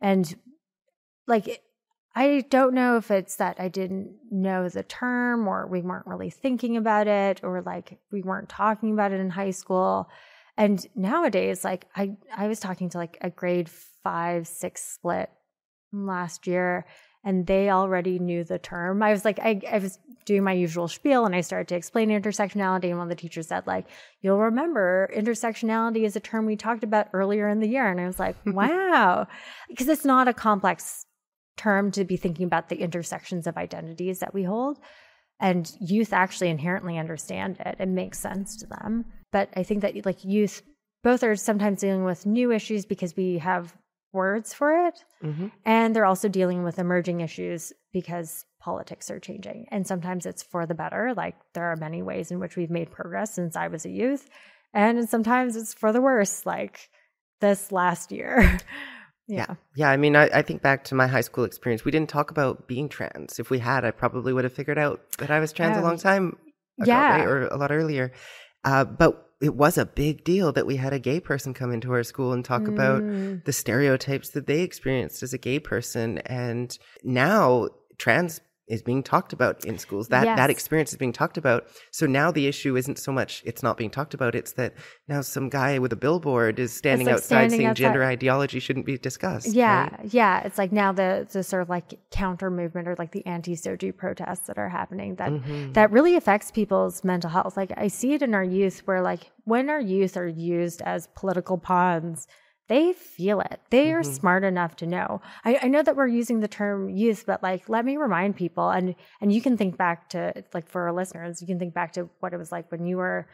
and 0.00 0.34
like, 1.26 1.62
I 2.14 2.44
don't 2.50 2.74
know 2.74 2.96
if 2.96 3.10
it's 3.10 3.36
that 3.36 3.56
I 3.58 3.68
didn't 3.68 4.12
know 4.30 4.68
the 4.68 4.82
term 4.82 5.46
or 5.46 5.66
we 5.66 5.80
weren't 5.80 6.06
really 6.06 6.30
thinking 6.30 6.76
about 6.76 7.08
it 7.08 7.40
or 7.42 7.62
like 7.62 7.98
we 8.10 8.22
weren't 8.22 8.48
talking 8.48 8.92
about 8.92 9.12
it 9.12 9.20
in 9.20 9.30
high 9.30 9.50
school. 9.50 10.08
And 10.56 10.86
nowadays, 10.94 11.64
like 11.64 11.86
I, 11.96 12.16
I 12.34 12.48
was 12.48 12.60
talking 12.60 12.90
to 12.90 12.98
like 12.98 13.18
a 13.20 13.30
grade 13.30 13.70
five, 14.02 14.46
six 14.46 14.82
split 14.82 15.30
last 15.92 16.46
year, 16.46 16.86
and 17.24 17.46
they 17.46 17.70
already 17.70 18.18
knew 18.18 18.44
the 18.44 18.58
term. 18.58 19.02
I 19.02 19.12
was 19.12 19.24
like, 19.24 19.38
I, 19.38 19.60
I 19.70 19.78
was 19.78 19.98
doing 20.24 20.44
my 20.44 20.52
usual 20.52 20.88
spiel, 20.88 21.24
and 21.24 21.34
I 21.34 21.40
started 21.40 21.68
to 21.68 21.76
explain 21.76 22.10
intersectionality, 22.10 22.88
and 22.88 22.98
one 22.98 23.06
of 23.06 23.08
the 23.08 23.20
teachers 23.20 23.48
said, 23.48 23.66
like, 23.66 23.86
you'll 24.20 24.38
remember 24.38 25.08
intersectionality 25.14 26.04
is 26.04 26.16
a 26.16 26.20
term 26.20 26.46
we 26.46 26.56
talked 26.56 26.84
about 26.84 27.08
earlier 27.12 27.48
in 27.48 27.60
the 27.60 27.68
year, 27.68 27.88
and 27.88 28.00
I 28.00 28.06
was 28.06 28.18
like, 28.18 28.36
wow, 28.46 29.26
because 29.68 29.88
it's 29.88 30.04
not 30.04 30.28
a 30.28 30.34
complex 30.34 31.06
term 31.56 31.90
to 31.92 32.04
be 32.04 32.16
thinking 32.16 32.46
about 32.46 32.68
the 32.68 32.80
intersections 32.80 33.46
of 33.46 33.56
identities 33.56 34.20
that 34.20 34.34
we 34.34 34.42
hold. 34.42 34.78
And 35.38 35.70
youth 35.80 36.12
actually 36.12 36.50
inherently 36.50 36.98
understand 36.98 37.58
it. 37.58 37.76
It 37.80 37.88
makes 37.88 38.18
sense 38.18 38.56
to 38.58 38.66
them. 38.66 39.04
But 39.32 39.48
I 39.56 39.64
think 39.64 39.82
that 39.82 40.06
like 40.06 40.24
youth 40.24 40.62
both 41.02 41.24
are 41.24 41.34
sometimes 41.34 41.80
dealing 41.80 42.04
with 42.04 42.26
new 42.26 42.52
issues 42.52 42.86
because 42.86 43.16
we 43.16 43.38
have 43.38 43.76
words 44.12 44.52
for 44.54 44.86
it. 44.88 45.04
Mhm. 45.22 45.50
And 45.64 45.94
they're 45.96 46.04
also 46.04 46.28
dealing 46.28 46.62
with 46.64 46.78
emerging 46.78 47.20
issues 47.20 47.72
because 47.92 48.44
politics 48.60 49.10
are 49.10 49.18
changing. 49.20 49.66
And 49.70 49.86
sometimes 49.86 50.26
it's 50.26 50.42
for 50.42 50.66
the 50.66 50.74
better. 50.74 51.14
Like 51.16 51.34
there 51.54 51.64
are 51.64 51.76
many 51.76 52.02
ways 52.02 52.30
in 52.30 52.38
which 52.38 52.56
we've 52.56 52.70
made 52.70 52.90
progress 52.90 53.34
since 53.34 53.56
I 53.56 53.68
was 53.68 53.84
a 53.84 53.90
youth. 53.90 54.28
And 54.74 55.08
sometimes 55.08 55.56
it's 55.56 55.74
for 55.74 55.92
the 55.92 56.00
worse, 56.00 56.46
like 56.46 56.88
this 57.40 57.72
last 57.72 58.12
year. 58.12 58.58
yeah. 59.26 59.54
Yeah, 59.74 59.90
I 59.90 59.96
mean, 59.96 60.14
I, 60.16 60.24
I 60.32 60.42
think 60.42 60.62
back 60.62 60.84
to 60.84 60.94
my 60.94 61.06
high 61.06 61.20
school 61.22 61.44
experience. 61.44 61.84
We 61.84 61.90
didn't 61.90 62.08
talk 62.10 62.30
about 62.30 62.68
being 62.68 62.88
trans. 62.88 63.38
If 63.38 63.50
we 63.50 63.58
had, 63.58 63.84
I 63.84 63.90
probably 63.90 64.32
would 64.32 64.44
have 64.44 64.52
figured 64.52 64.78
out 64.78 65.00
that 65.18 65.30
I 65.30 65.40
was 65.40 65.52
trans 65.52 65.76
a 65.76 65.80
Oh, 65.80 65.82
long 65.82 65.98
time 65.98 66.36
ago, 66.80 66.86
yeah. 66.86 67.16
right? 67.18 67.26
or 67.26 67.46
a 67.48 67.56
lot 67.56 67.70
earlier. 67.72 68.12
Uh, 68.64 68.84
but 68.84 69.28
it 69.42 69.56
was 69.56 69.76
a 69.76 69.84
big 69.84 70.22
deal 70.24 70.52
that 70.52 70.66
we 70.66 70.76
had 70.76 70.92
a 70.92 70.98
gay 71.00 71.18
person 71.20 71.52
come 71.52 71.72
into 71.72 71.92
our 71.92 72.04
school 72.04 72.32
and 72.32 72.44
talk 72.44 72.68
about 72.68 73.02
Mm. 73.02 73.44
the 73.44 73.52
stereotypes 73.52 74.30
that 74.30 74.46
they 74.46 74.62
experienced 74.62 75.22
as 75.22 75.34
a 75.34 75.38
gay 75.38 75.58
person. 75.58 76.18
And 76.18 76.78
now 77.02 77.68
trans 77.98 78.40
is 78.68 78.80
being 78.82 79.02
talked 79.02 79.32
about 79.32 79.64
in 79.64 79.76
schools. 79.78 80.08
That 80.08 80.24
Yes. 80.24 80.36
that 80.36 80.50
experience 80.50 80.92
is 80.92 80.98
being 80.98 81.12
talked 81.12 81.36
about. 81.36 81.64
So 81.90 82.06
now 82.06 82.30
the 82.30 82.46
issue 82.46 82.76
isn't 82.76 82.98
so 82.98 83.12
much 83.12 83.42
it's 83.44 83.62
not 83.62 83.76
being 83.76 83.90
talked 83.90 84.14
about, 84.14 84.34
it's 84.34 84.52
that 84.52 84.74
now 85.08 85.20
some 85.20 85.48
guy 85.48 85.78
with 85.78 85.92
a 85.92 85.96
billboard 85.96 86.58
is 86.58 86.72
standing 86.72 87.06
like 87.06 87.16
outside 87.16 87.26
standing 87.26 87.58
saying 87.58 87.66
outside. 87.66 87.82
gender 87.82 88.04
ideology 88.04 88.60
shouldn't 88.60 88.86
be 88.86 88.96
discussed. 88.98 89.48
Yeah, 89.48 89.82
right? 89.82 90.00
yeah. 90.12 90.40
It's 90.46 90.58
like 90.58 90.72
now 90.72 90.92
the 90.92 91.26
the 91.30 91.42
sort 91.42 91.62
of 91.62 91.68
like 91.68 91.98
counter 92.10 92.50
movement 92.50 92.88
or 92.88 92.94
like 92.98 93.12
the 93.12 93.26
anti 93.26 93.54
SOGI 93.54 93.96
protests 93.96 94.46
that 94.46 94.58
are 94.58 94.68
happening 94.68 95.16
that 95.16 95.30
Mm-hmm. 95.32 95.72
that 95.72 95.90
really 95.90 96.14
affects 96.16 96.50
people's 96.50 97.02
mental 97.04 97.30
health. 97.30 97.56
Like 97.56 97.72
I 97.76 97.88
see 97.88 98.12
it 98.14 98.22
in 98.22 98.34
our 98.34 98.44
youth 98.44 98.82
where 98.86 99.02
like 99.02 99.30
when 99.44 99.68
our 99.70 99.80
youth 99.80 100.16
are 100.16 100.28
used 100.28 100.82
as 100.82 101.08
political 101.16 101.58
pawns, 101.58 102.28
they 102.68 102.92
feel 102.92 103.40
it. 103.40 103.60
They 103.70 103.92
are 103.92 104.02
mm-hmm. 104.02 104.12
smart 104.12 104.44
enough 104.44 104.76
to 104.76 104.86
know. 104.86 105.20
I, 105.44 105.58
I 105.62 105.68
know 105.68 105.82
that 105.82 105.96
we're 105.96 106.06
using 106.06 106.40
the 106.40 106.48
term 106.48 106.88
youth, 106.88 107.24
but 107.26 107.42
like 107.42 107.68
let 107.68 107.84
me 107.84 107.96
remind 107.96 108.36
people 108.36 108.70
and 108.70 108.94
and 109.20 109.32
you 109.32 109.42
can 109.42 109.56
think 109.56 109.76
back 109.76 110.08
to 110.10 110.44
like 110.54 110.68
for 110.68 110.82
our 110.82 110.92
listeners, 110.92 111.40
you 111.40 111.46
can 111.46 111.58
think 111.58 111.74
back 111.74 111.92
to 111.94 112.08
what 112.20 112.32
it 112.32 112.38
was 112.38 112.52
like 112.52 112.70
when 112.70 112.86
you 112.86 112.96
were 112.96 113.28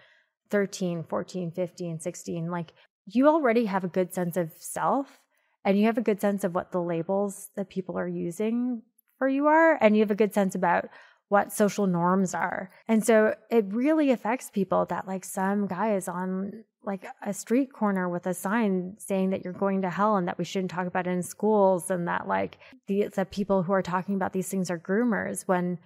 13, 0.50 1.04
14, 1.08 1.52
15, 1.52 2.00
16. 2.00 2.50
Like 2.50 2.72
you 3.06 3.28
already 3.28 3.66
have 3.66 3.84
a 3.84 3.88
good 3.88 4.14
sense 4.14 4.36
of 4.36 4.50
self 4.58 5.20
and 5.64 5.78
you 5.78 5.86
have 5.86 5.98
a 5.98 6.02
good 6.02 6.20
sense 6.20 6.44
of 6.44 6.54
what 6.54 6.72
the 6.72 6.80
labels 6.80 7.50
that 7.56 7.68
people 7.68 7.98
are 7.98 8.08
using 8.08 8.82
for 9.18 9.28
you 9.28 9.46
are 9.46 9.76
and 9.80 9.96
you 9.96 10.02
have 10.02 10.10
a 10.10 10.16
good 10.16 10.32
sense 10.32 10.54
about 10.54 10.86
what 11.28 11.52
social 11.52 11.86
norms 11.86 12.34
are. 12.34 12.70
And 12.86 13.04
so 13.04 13.34
it 13.50 13.66
really 13.68 14.10
affects 14.10 14.50
people 14.50 14.86
that 14.86 15.06
like 15.06 15.24
some 15.24 15.66
guy 15.66 15.94
is 15.94 16.08
on 16.08 16.64
like 16.82 17.06
a 17.24 17.34
street 17.34 17.72
corner 17.72 18.08
with 18.08 18.26
a 18.26 18.32
sign 18.32 18.94
saying 18.98 19.30
that 19.30 19.44
you're 19.44 19.52
going 19.52 19.82
to 19.82 19.90
hell 19.90 20.16
and 20.16 20.26
that 20.26 20.38
we 20.38 20.44
shouldn't 20.44 20.70
talk 20.70 20.86
about 20.86 21.06
it 21.06 21.10
in 21.10 21.22
schools 21.22 21.90
and 21.90 22.08
that 22.08 22.26
like 22.26 22.58
the 22.86 23.08
the 23.08 23.26
people 23.26 23.62
who 23.62 23.72
are 23.72 23.82
talking 23.82 24.14
about 24.14 24.32
these 24.32 24.48
things 24.48 24.70
are 24.70 24.78
groomers 24.78 25.42
when 25.46 25.78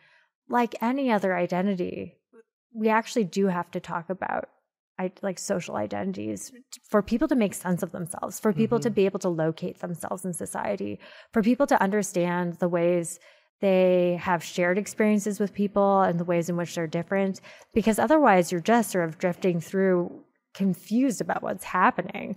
like 0.49 0.77
any 0.81 1.11
other 1.11 1.35
identity 1.35 2.15
we 2.73 2.89
actually 2.89 3.25
do 3.25 3.49
have 3.49 3.71
to 3.71 3.81
talk 3.81 4.11
about 4.11 4.49
I, 4.99 5.11
like 5.23 5.39
social 5.39 5.77
identities 5.77 6.53
for 6.89 7.03
people 7.03 7.27
to 7.29 7.35
make 7.35 7.55
sense 7.55 7.83
of 7.83 7.93
themselves, 7.93 8.39
for 8.39 8.53
people 8.53 8.79
to 8.81 8.89
mm-hmm. 8.89 8.95
be 8.95 9.07
able 9.07 9.19
to 9.21 9.31
locate 9.31 9.81
themselves 9.81 10.25
in 10.25 10.35
society, 10.35 11.01
for 11.33 11.43
people 11.43 11.67
to 11.69 11.83
understand 11.83 12.59
the 12.61 12.69
ways 12.69 13.19
they 13.63 14.19
have 14.21 14.43
shared 14.43 14.77
experiences 14.77 15.39
with 15.39 15.55
people 15.55 16.03
and 16.03 16.19
the 16.19 16.25
ways 16.25 16.51
in 16.51 16.57
which 16.57 16.75
they're 16.75 16.89
different. 16.89 17.41
Because 17.73 17.99
otherwise, 17.99 18.51
you're 18.51 18.61
just 18.61 18.91
sort 18.91 19.09
of 19.09 19.19
drifting 19.19 19.61
through 19.61 20.25
confused 20.53 21.21
about 21.21 21.43
what's 21.43 21.65
happening, 21.65 22.37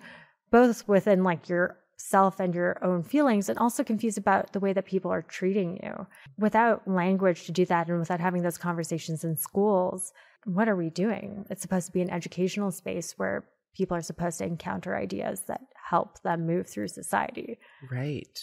both 0.52 0.88
within 0.88 1.24
like 1.24 1.50
your 1.50 1.78
self 1.98 2.40
and 2.40 2.54
your 2.54 2.78
own 2.86 3.02
feelings, 3.02 3.50
and 3.50 3.58
also 3.58 3.84
confused 3.84 4.20
about 4.20 4.54
the 4.54 4.60
way 4.60 4.72
that 4.72 4.86
people 4.86 5.12
are 5.12 5.24
treating 5.24 5.80
you. 5.84 6.06
Without 6.38 6.88
language 6.88 7.46
to 7.46 7.52
do 7.52 7.66
that 7.66 7.90
and 7.90 8.00
without 8.00 8.20
having 8.20 8.44
those 8.44 8.60
conversations 8.60 9.24
in 9.24 9.36
schools, 9.36 10.14
what 10.44 10.70
are 10.70 10.76
we 10.76 10.92
doing? 10.92 11.46
It's 11.50 11.64
supposed 11.64 11.88
to 11.88 11.92
be 11.92 12.02
an 12.02 12.12
educational 12.12 12.72
space 12.72 13.16
where 13.18 13.46
people 13.76 13.98
are 13.98 14.02
supposed 14.04 14.38
to 14.38 14.46
encounter 14.46 14.96
ideas 14.96 15.42
that 15.48 15.62
help 15.90 16.22
them 16.22 16.46
move 16.46 16.68
through 16.68 16.90
society. 16.90 17.58
Right. 17.92 18.40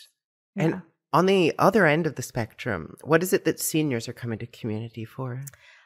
Yeah. 0.57 0.65
And 0.65 0.83
on 1.13 1.27
the 1.27 1.55
other 1.59 1.87
end 1.87 2.07
of 2.07 2.17
the 2.17 2.23
spectrum, 2.23 2.97
what 3.03 3.23
is 3.23 3.33
it 3.33 3.45
that 3.45 3.61
seniors 3.61 4.09
are 4.09 4.13
coming 4.13 4.39
to 4.39 4.47
QMUNITY 4.47 5.07
for? 5.07 5.43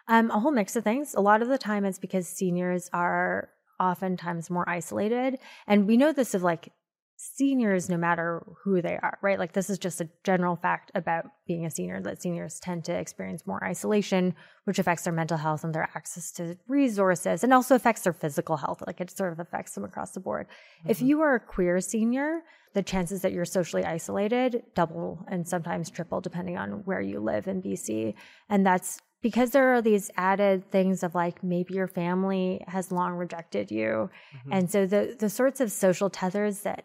Um, 0.08 0.30
a 0.30 0.38
whole 0.38 0.52
mix 0.52 0.76
of 0.76 0.84
things. 0.84 1.14
A 1.14 1.20
lot 1.20 1.42
of 1.42 1.48
the 1.48 1.58
time, 1.58 1.84
it's 1.84 1.98
because 1.98 2.28
seniors 2.28 2.88
are 2.92 3.50
oftentimes 3.80 4.50
more 4.50 4.68
isolated, 4.68 5.38
and 5.66 5.86
we 5.86 5.96
know 5.96 6.12
this 6.12 6.34
of 6.34 6.42
like 6.42 6.70
seniors, 7.16 7.88
no 7.88 7.96
matter 7.96 8.42
who 8.62 8.82
they 8.82 8.98
are, 9.02 9.18
right? 9.22 9.38
Like 9.38 9.52
this 9.52 9.70
is 9.70 9.78
just 9.78 10.00
a 10.00 10.08
general 10.22 10.56
fact 10.56 10.92
about 10.94 11.24
being 11.46 11.64
a 11.64 11.70
senior 11.70 12.00
that 12.02 12.20
seniors 12.20 12.60
tend 12.60 12.84
to 12.84 12.92
experience 12.92 13.46
more 13.46 13.62
isolation, 13.64 14.34
which 14.64 14.78
affects 14.78 15.04
their 15.04 15.12
mental 15.12 15.38
health 15.38 15.64
and 15.64 15.74
their 15.74 15.88
access 15.94 16.30
to 16.32 16.58
resources, 16.68 17.42
and 17.42 17.54
also 17.54 17.74
affects 17.74 18.02
their 18.02 18.12
physical 18.12 18.58
health. 18.58 18.82
Like 18.86 19.00
it 19.00 19.10
sort 19.10 19.32
of 19.32 19.40
affects 19.40 19.74
them 19.74 19.84
across 19.84 20.12
the 20.12 20.20
board. 20.20 20.46
If 20.86 20.98
mm-hmm. 20.98 21.06
you 21.06 21.20
are 21.22 21.36
a 21.36 21.40
queer 21.40 21.80
senior, 21.80 22.42
the 22.74 22.82
chances 22.82 23.22
that 23.22 23.32
you're 23.32 23.46
socially 23.46 23.84
isolated 23.84 24.62
double 24.74 25.24
and 25.28 25.48
sometimes 25.48 25.88
triple 25.88 26.20
depending 26.20 26.58
on 26.58 26.84
where 26.84 27.00
you 27.00 27.20
live 27.20 27.48
in 27.48 27.62
BC. 27.62 28.12
And 28.50 28.66
that's 28.66 29.00
because 29.22 29.52
there 29.52 29.74
are 29.74 29.80
these 29.80 30.10
added 30.18 30.70
things 30.70 31.02
of 31.02 31.14
like 31.14 31.42
maybe 31.42 31.72
your 31.72 31.88
family 31.88 32.62
has 32.68 32.92
long 32.92 33.14
rejected 33.14 33.70
you. 33.70 34.10
Mm-hmm. 34.36 34.52
And 34.52 34.70
so 34.70 34.84
the 34.84 35.16
the 35.18 35.30
sorts 35.30 35.62
of 35.62 35.72
social 35.72 36.10
tethers 36.10 36.60
that 36.60 36.84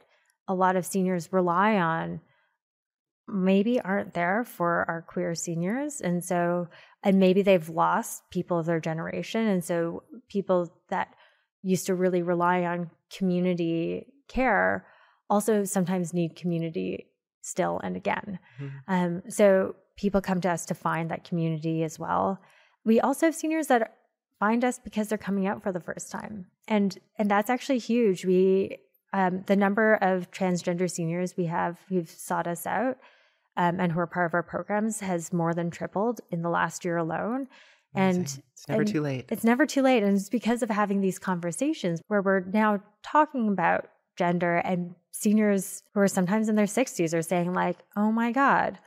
a 0.52 0.54
lot 0.54 0.76
of 0.76 0.86
seniors 0.86 1.32
rely 1.32 1.78
on 1.78 2.22
maybe 3.28 3.80
aren't 3.80 4.14
there 4.14 4.44
for 4.44 4.86
our 4.90 5.02
queer 5.08 5.34
seniors 5.34 6.02
and 6.02 6.24
so 6.24 6.68
and 7.04 7.20
maybe 7.20 7.42
they've 7.42 7.70
lost 7.70 8.24
people 8.30 8.60
of 8.60 8.66
their 8.66 8.80
generation 8.80 9.48
and 9.48 9.64
so 9.64 10.04
people 10.28 10.70
that 10.90 11.16
used 11.64 11.86
to 11.86 11.96
really 11.96 12.22
rely 12.22 12.64
on 12.64 12.90
community 13.16 14.06
care 14.28 14.86
also 15.30 15.64
sometimes 15.64 16.14
need 16.14 16.36
community 16.36 17.08
still 17.42 17.80
and 17.84 17.96
again. 17.96 18.38
Um, 18.88 19.24
so 19.30 19.76
people 19.96 20.22
come 20.22 20.42
to 20.42 20.50
us 20.50 20.66
to 20.66 20.74
find 20.74 21.10
that 21.10 21.24
community 21.24 21.84
as 21.84 21.98
well. 21.98 22.40
We 22.84 23.00
also 23.00 23.28
have 23.28 23.36
seniors 23.36 23.68
that 23.68 23.96
find 24.40 24.66
us 24.66 24.80
because 24.80 25.08
they're 25.08 25.18
coming 25.18 25.48
out 25.48 25.64
for 25.64 25.72
the 25.72 25.80
first 25.80 26.12
time 26.12 26.48
and 26.68 26.98
and 27.18 27.32
that's 27.32 27.50
actually 27.50 27.78
huge. 27.80 28.26
We 28.26 28.78
um, 29.14 29.44
the 29.48 29.56
number 29.56 29.96
of 29.96 30.32
transgender 30.32 30.90
seniors 30.90 31.36
we 31.36 31.46
have 31.46 31.80
who've 31.90 32.10
sought 32.10 32.48
us 32.48 32.66
out 32.66 32.98
um, 33.58 33.80
and 33.80 33.92
who 33.92 34.00
are 34.00 34.08
part 34.08 34.26
of 34.26 34.34
our 34.34 34.44
programs 34.44 35.02
has 35.02 35.34
more 35.34 35.54
than 35.54 35.70
tripled 35.70 36.22
in 36.30 36.42
the 36.42 36.50
last 36.50 36.86
year 36.86 36.98
alone 36.98 37.48
and 37.94 38.22
it's 38.22 38.68
never 38.68 38.82
and 38.82 38.92
too 38.92 39.02
late. 39.02 39.26
it's 39.30 39.44
never 39.44 39.66
too 39.66 39.82
late. 39.82 40.04
And 40.04 40.16
it's 40.16 40.30
because 40.30 40.64
of 40.64 40.70
having 40.70 41.02
these 41.02 41.20
conversations 41.20 42.02
where 42.08 42.22
we're 42.22 42.42
now 42.42 42.82
talking 43.04 43.50
about 43.50 43.90
gender 44.18 44.58
and 44.58 44.96
seniors 45.12 45.84
who 45.94 46.00
are 46.02 46.08
sometimes 46.08 46.48
in 46.48 46.56
their 46.56 46.66
60s 46.66 47.14
are 47.14 47.22
saying, 47.22 47.54
like, 47.54 47.78
oh 47.98 48.12
my 48.12 48.32
God, 48.32 48.80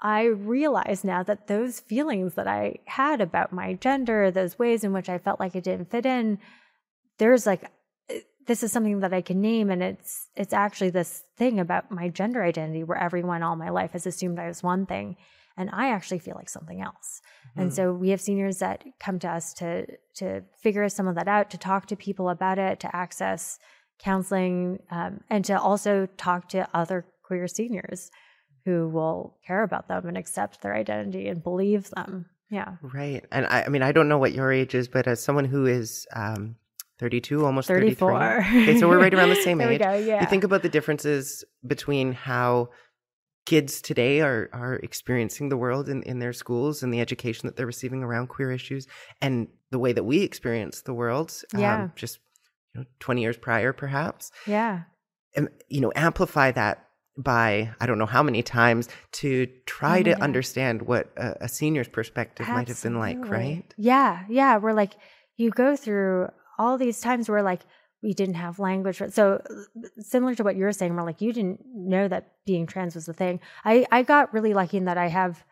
I 0.00 0.24
realize 0.24 1.04
now 1.04 1.22
that 1.24 1.46
those 1.46 1.80
feelings 1.80 2.34
that 2.34 2.46
I 2.46 2.76
had 2.86 3.20
about 3.20 3.52
my 3.52 3.74
gender, 3.74 4.30
those 4.30 4.58
ways 4.58 4.84
in 4.84 4.92
which 4.92 5.08
I 5.08 5.18
felt 5.18 5.40
like 5.40 5.56
I 5.56 5.60
didn't 5.60 5.90
fit 5.90 6.06
in, 6.06 6.38
there's 7.18 7.46
like, 7.46 7.70
this 8.48 8.62
is 8.62 8.72
something 8.72 9.00
that 9.00 9.12
I 9.12 9.20
can 9.20 9.40
name, 9.40 9.70
and 9.70 9.82
it's 9.82 10.28
it's 10.34 10.54
actually 10.54 10.90
this 10.90 11.22
thing 11.36 11.60
about 11.60 11.90
my 11.90 12.08
gender 12.08 12.42
identity 12.42 12.82
where 12.82 12.98
everyone 12.98 13.42
all 13.42 13.56
my 13.56 13.68
life 13.68 13.92
has 13.92 14.06
assumed 14.06 14.40
I 14.40 14.48
was 14.48 14.62
one 14.62 14.86
thing, 14.86 15.16
and 15.56 15.68
I 15.70 15.90
actually 15.90 16.18
feel 16.18 16.34
like 16.34 16.48
something 16.48 16.80
else. 16.80 17.20
And 17.56 17.74
so 17.74 17.92
we 17.92 18.10
have 18.10 18.20
seniors 18.20 18.58
that 18.58 18.84
come 18.98 19.18
to 19.20 19.28
us 19.28 19.52
to 19.54 19.86
to 20.14 20.42
figure 20.62 20.88
some 20.88 21.06
of 21.06 21.14
that 21.16 21.28
out, 21.28 21.50
to 21.50 21.58
talk 21.58 21.86
to 21.86 21.96
people 21.96 22.30
about 22.30 22.58
it, 22.58 22.80
to 22.80 22.96
access 22.96 23.58
counseling, 23.98 24.80
um, 24.90 25.20
and 25.28 25.44
to 25.44 25.60
also 25.60 26.06
talk 26.16 26.48
to 26.48 26.66
other 26.72 27.04
queer 27.22 27.48
seniors 27.48 28.10
who 28.64 28.88
will 28.88 29.36
care 29.46 29.62
about 29.62 29.88
them 29.88 30.06
and 30.06 30.16
accept 30.16 30.62
their 30.62 30.74
identity 30.74 31.28
and 31.28 31.42
believe 31.42 31.90
them. 31.90 32.26
Yeah, 32.50 32.76
Right. 32.80 33.26
And 33.30 33.44
I, 33.46 33.64
I 33.64 33.68
mean, 33.68 33.82
I 33.82 33.92
don't 33.92 34.08
know 34.08 34.16
what 34.16 34.32
your 34.32 34.50
age 34.50 34.74
is, 34.74 34.88
but 34.88 35.06
as 35.06 35.22
someone 35.22 35.44
who 35.44 35.66
is 35.66 36.06
um, 36.16 36.56
32, 36.98 37.44
almost 37.44 37.68
34. 37.68 38.12
33. 38.42 38.62
Okay, 38.62 38.78
so 38.80 38.88
we're 38.88 38.98
right 39.00 39.14
around 39.14 39.28
the 39.30 39.36
same 39.42 39.60
age. 39.60 39.80
go, 39.80 39.94
yeah. 39.94 40.20
You 40.20 40.26
think 40.26 40.44
about 40.44 40.62
the 40.62 40.68
differences 40.68 41.44
between 41.66 42.12
how 42.12 42.70
kids 43.46 43.80
today 43.80 44.20
are 44.20 44.50
are 44.52 44.74
experiencing 44.76 45.48
the 45.48 45.56
world 45.56 45.88
in, 45.88 46.02
in 46.02 46.18
their 46.18 46.34
schools 46.34 46.82
and 46.82 46.92
the 46.92 47.00
education 47.00 47.46
that 47.46 47.56
they're 47.56 47.64
receiving 47.66 48.02
around 48.02 48.26
queer 48.28 48.52
issues 48.52 48.86
and 49.22 49.48
the 49.70 49.78
way 49.78 49.90
that 49.92 50.04
we 50.04 50.22
experience 50.22 50.82
the 50.82 50.92
world 50.92 51.32
um, 51.54 51.60
Yeah. 51.60 51.88
just 51.96 52.18
you 52.74 52.80
know 52.82 52.86
20 53.00 53.22
years 53.22 53.38
prior 53.38 53.72
perhaps 53.72 54.30
yeah, 54.46 54.82
and 55.34 55.48
you 55.68 55.80
know 55.80 55.90
amplify 55.96 56.50
that 56.50 56.84
by 57.16 57.70
i 57.80 57.86
don't 57.86 57.96
know 57.98 58.04
how 58.06 58.22
many 58.22 58.42
times 58.42 58.86
to 59.12 59.46
try 59.64 60.00
Oh 60.00 60.02
to 60.02 60.22
understand 60.22 60.82
what 60.82 61.10
a, 61.16 61.44
a 61.44 61.48
senior's 61.48 61.88
perspective 61.88 62.46
might 62.48 62.68
have 62.68 62.82
been 62.82 62.98
like 62.98 63.18
right 63.30 63.64
Yeah, 63.78 64.24
yeah. 64.28 64.58
We're 64.58 64.74
like, 64.74 64.92
you 65.36 65.50
go 65.50 65.74
through 65.74 66.28
all 66.58 66.78
these 66.78 67.00
times 67.00 67.28
where 67.28 67.42
like 67.42 67.62
we 68.02 68.14
didn't 68.14 68.36
have 68.36 68.58
language. 68.58 69.02
So 69.10 69.42
similar 69.98 70.34
to 70.36 70.44
what 70.44 70.56
you're 70.56 70.72
saying, 70.72 70.94
we're 70.94 71.02
like, 71.02 71.20
you 71.20 71.32
didn't 71.32 71.60
know 71.74 72.06
that 72.08 72.32
being 72.46 72.66
trans 72.66 72.94
was 72.94 73.08
a 73.08 73.12
thing. 73.12 73.40
I 73.64 73.86
I 73.90 74.02
got 74.02 74.32
really 74.32 74.54
lucky 74.54 74.76
in 74.76 74.84
that 74.84 74.98
I 74.98 75.08
have 75.08 75.44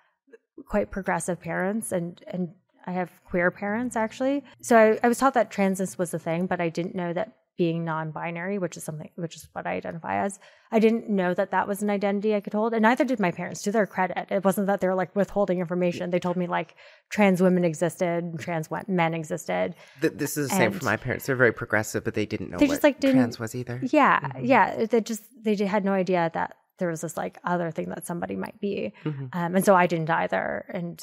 quite 0.67 0.91
progressive 0.91 1.41
parents 1.41 1.93
and 1.93 2.23
and 2.29 2.51
I 2.87 2.93
have 2.93 3.11
queer 3.25 3.51
parents 3.51 3.97
actually. 3.97 4.45
So 4.61 4.77
I, 4.77 4.99
I 5.03 5.09
was 5.09 5.19
taught 5.19 5.35
that 5.35 5.51
transness 5.51 5.99
was 5.99 6.15
a 6.15 6.19
thing, 6.19 6.47
but 6.47 6.61
I 6.61 6.69
didn't 6.69 6.95
know 6.95 7.13
that 7.13 7.33
being 7.57 7.85
non-binary, 7.85 8.59
which 8.59 8.77
is 8.77 8.85
something 8.85 9.09
which 9.17 9.35
is 9.37 9.49
what 9.53 9.67
I 9.67 9.73
identify 9.77 10.23
as, 10.25 10.39
I 10.71 10.79
didn't 10.79 11.09
know 11.09 11.33
that 11.35 11.53
that 11.53 11.67
was 11.67 11.83
an 11.83 11.89
identity 11.91 12.35
I 12.35 12.41
could 12.41 12.53
hold, 12.53 12.75
and 12.75 12.83
neither 12.83 13.05
did 13.05 13.19
my 13.19 13.31
parents. 13.31 13.63
To 13.63 13.73
their 13.73 13.87
credit, 13.87 14.27
it 14.31 14.45
wasn't 14.45 14.67
that 14.67 14.81
they 14.81 14.87
were 14.89 14.95
like 14.95 15.15
withholding 15.17 15.59
information. 15.61 16.11
They 16.11 16.19
told 16.19 16.37
me 16.37 16.47
like 16.47 16.75
trans 17.09 17.41
women 17.41 17.65
existed, 17.65 18.39
trans 18.39 18.69
men 18.89 19.15
existed. 19.15 19.75
Th- 20.01 20.13
this 20.15 20.37
is 20.37 20.51
the 20.51 20.57
same 20.57 20.73
for 20.73 20.85
my 20.85 20.97
parents 20.97 21.27
they're 21.27 21.37
very 21.37 21.53
progressive 21.53 22.05
but 22.05 22.15
they 22.15 22.27
didn't 22.27 22.51
know 22.51 22.59
They 22.59 22.67
what 22.67 22.73
just, 22.75 22.83
like, 22.85 23.01
didn't- 23.01 23.17
trans 23.17 23.39
was 23.41 23.55
either 23.55 23.81
Yeah, 23.83 24.33
yeah. 24.41 24.85
They 24.85 25.01
just 25.01 25.23
they 25.43 25.55
had 25.57 25.85
no 25.85 25.93
idea 25.93 26.31
that 26.35 26.57
there 26.79 26.89
was 26.89 27.01
this 27.01 27.17
like 27.17 27.39
other 27.43 27.71
thing 27.71 27.89
that 27.89 28.05
somebody 28.07 28.37
might 28.37 28.61
be. 28.61 28.93
Mhm. 29.05 29.35
Um, 29.35 29.57
and 29.57 29.65
so 29.65 29.75
I 29.75 29.87
didn't 29.87 30.11
either. 30.11 30.67
And 30.69 31.03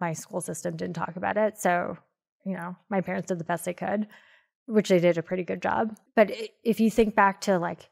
my 0.00 0.12
school 0.12 0.40
system 0.40 0.76
didn't 0.76 0.96
talk 0.96 1.16
about 1.16 1.36
it. 1.36 1.58
So, 1.58 1.96
you 2.44 2.54
know, 2.54 2.76
my 2.90 3.00
parents 3.00 3.28
did 3.28 3.38
the 3.38 3.44
best 3.44 3.64
they 3.64 3.74
could, 3.74 4.06
which 4.68 4.88
they 4.90 5.00
did 5.00 5.18
a 5.18 5.22
pretty 5.22 5.42
good 5.44 5.62
job. 5.62 5.96
But 6.14 6.30
if 6.62 6.78
you 6.80 6.90
think 6.90 7.14
back 7.14 7.40
to 7.42 7.58
like 7.58 7.88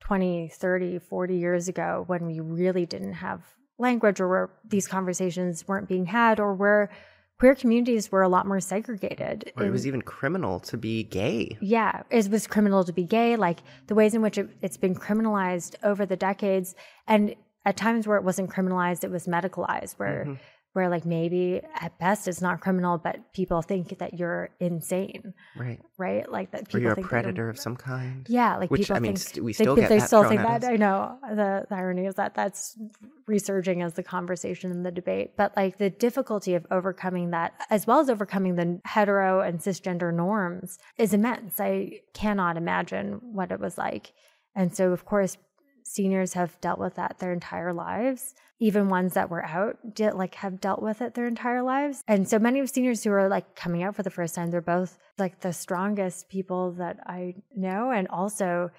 20, 0.00 0.48
30, 0.48 0.98
40 0.98 1.36
years 1.36 1.68
ago 1.68 2.04
when 2.06 2.26
we 2.26 2.40
really 2.40 2.86
didn't 2.86 3.14
have 3.14 3.42
language 3.78 4.20
or 4.20 4.28
where 4.28 4.50
these 4.68 4.86
conversations 4.88 5.66
weren't 5.68 5.88
being 5.88 6.06
had 6.06 6.38
or 6.40 6.54
where 6.54 6.90
queer 7.38 7.54
communities 7.54 8.12
were 8.12 8.22
a 8.22 8.28
lot 8.28 8.46
more 8.46 8.60
segregated. 8.60 9.52
Or 9.56 9.64
it 9.64 9.70
was 9.70 9.86
even 9.86 10.02
criminal 10.02 10.60
to 10.60 10.76
be 10.76 11.04
gay. 11.04 11.56
yeah, 11.60 12.02
it 12.10 12.28
was 12.30 12.46
criminal 12.46 12.84
to 12.84 12.92
be 12.92 13.04
gay, 13.04 13.36
like 13.36 13.60
the 13.86 13.94
ways 13.94 14.14
in 14.14 14.20
which 14.22 14.36
it, 14.38 14.48
it's 14.62 14.76
been 14.76 14.94
criminalized 14.94 15.74
over 15.82 16.04
the 16.06 16.16
decades. 16.16 16.74
And 17.06 17.34
at 17.64 17.76
times 17.76 18.06
where 18.06 18.18
it 18.18 18.24
wasn't 18.24 18.50
criminalized, 18.50 19.04
it 19.04 19.10
was 19.10 19.26
medicalized, 19.26 19.94
where 19.98 20.24
Mhm. 20.28 20.38
Where 20.72 20.88
like 20.88 21.04
maybe 21.04 21.60
at 21.80 21.98
best 21.98 22.28
it's 22.28 22.40
not 22.40 22.60
criminal, 22.60 22.96
but 22.96 23.32
people 23.32 23.60
think 23.60 23.98
that 23.98 24.14
you're 24.14 24.50
insane, 24.60 25.34
Right. 25.56 25.80
right? 25.98 26.30
Like 26.30 26.52
that 26.52 26.72
Or 26.72 26.78
you're 26.78 26.92
a 26.92 26.94
think 26.94 27.06
you're- 27.10 27.22
predator 27.22 27.48
of 27.48 27.58
some 27.58 27.74
kind. 27.76 28.24
yeah, 28.28 28.56
like 28.56 28.70
Which, 28.70 28.82
people 28.82 28.96
I 28.96 29.00
mean, 29.00 29.16
think 29.16 29.18
st- 29.18 29.44
we 29.44 29.52
still 29.52 29.74
think- 29.74 29.88
get 29.88 29.94
they 29.94 29.98
that 29.98 30.06
still 30.06 30.24
think 30.28 30.42
that. 30.42 30.64
I 30.64 30.76
know 30.76 31.18
the, 31.28 31.66
the 31.68 31.74
irony 31.74 32.06
is 32.06 32.14
that 32.14 32.34
that's 32.34 32.78
resurging 33.26 33.82
as 33.82 33.94
the 33.94 34.02
conversation 34.02 34.70
and 34.70 34.86
the 34.86 34.90
debate. 34.92 35.36
But 35.36 35.56
like 35.56 35.78
the 35.78 35.90
difficulty 35.90 36.54
of 36.54 36.66
overcoming 36.70 37.30
that, 37.30 37.52
as 37.68 37.86
well 37.86 37.98
as 38.00 38.08
overcoming 38.10 38.56
the 38.56 38.80
hetero 38.84 39.40
and 39.40 39.58
cisgender 39.58 40.14
norms, 40.14 40.78
is 40.98 41.12
immense. 41.12 41.58
I 41.60 42.00
cannot 42.14 42.56
imagine 42.56 43.20
what 43.32 43.50
it 43.50 43.60
was 43.60 43.76
like. 43.76 44.12
And 44.54 44.74
so, 44.74 44.92
of 44.92 45.04
course, 45.04 45.36
seniors 45.84 46.34
have 46.34 46.60
dealt 46.60 46.78
with 46.78 46.94
that 46.94 47.18
their 47.18 47.32
entire 47.32 47.72
lives. 47.72 48.34
Even 48.60 48.90
ones 48.90 49.14
that 49.14 49.30
were 49.30 49.44
out, 49.44 49.78
did, 49.94 50.14
like 50.14 50.34
have 50.36 50.60
dealt 50.60 50.82
with 50.82 51.00
it 51.00 51.14
their 51.14 51.26
entire 51.26 51.62
lives. 51.62 52.04
And 52.06 52.28
so 52.28 52.38
many 52.38 52.60
of 52.60 52.68
seniors 52.68 53.02
who 53.02 53.10
are 53.10 53.28
like 53.28 53.56
coming 53.56 53.82
out 53.82 53.96
for 53.96 54.02
the 54.02 54.10
first 54.10 54.34
time, 54.34 54.50
they're 54.50 54.60
both 54.60 54.98
like 55.18 55.40
the 55.40 55.52
strongest 55.52 56.28
people 56.28 56.72
that 56.72 56.98
I 57.06 57.36
know, 57.56 57.90
and 57.90 58.06
also 58.08 58.70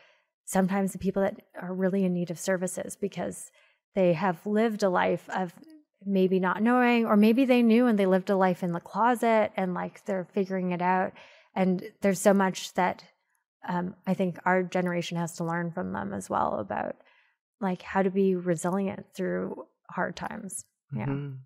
sometimes 0.45 0.91
the 0.91 0.99
people 0.99 1.23
that 1.23 1.41
are 1.59 1.73
really 1.73 2.05
in 2.05 2.13
need 2.13 2.29
of 2.29 2.39
services 2.39 2.95
because 2.95 3.51
they 3.95 4.13
have 4.13 4.45
lived 4.45 4.84
a 4.84 4.89
life 4.89 5.27
of 5.29 5.53
maybe 6.05 6.39
not 6.39 6.61
knowing, 6.61 7.05
or 7.05 7.15
maybe 7.15 7.45
they 7.45 7.61
knew 7.61 7.88
and 7.88 7.97
they 7.97 8.05
lived 8.05 8.29
a 8.29 8.36
life 8.36 8.63
in 8.63 8.71
the 8.71 8.79
closet 8.79 9.51
and 9.55 9.73
like 9.73 10.05
they're 10.05 10.27
figuring 10.34 10.71
it 10.71 10.82
out. 10.82 11.13
And 11.55 11.84
there's 12.01 12.19
so 12.19 12.34
much 12.34 12.73
that 12.73 13.03
um, 13.67 13.95
I 14.07 14.13
think 14.13 14.39
our 14.45 14.63
generation 14.63 15.17
has 15.17 15.34
to 15.38 15.43
learn 15.43 15.71
from 15.71 15.93
them 15.93 16.13
as 16.13 16.29
well 16.29 16.59
about 16.59 16.95
like 17.59 17.82
how 17.82 18.01
to 18.01 18.09
be 18.09 18.36
resilient 18.36 19.05
through 19.13 19.65
hard 19.93 20.15
times. 20.15 20.65
Yeah. 20.95 21.05
Mhm. 21.05 21.37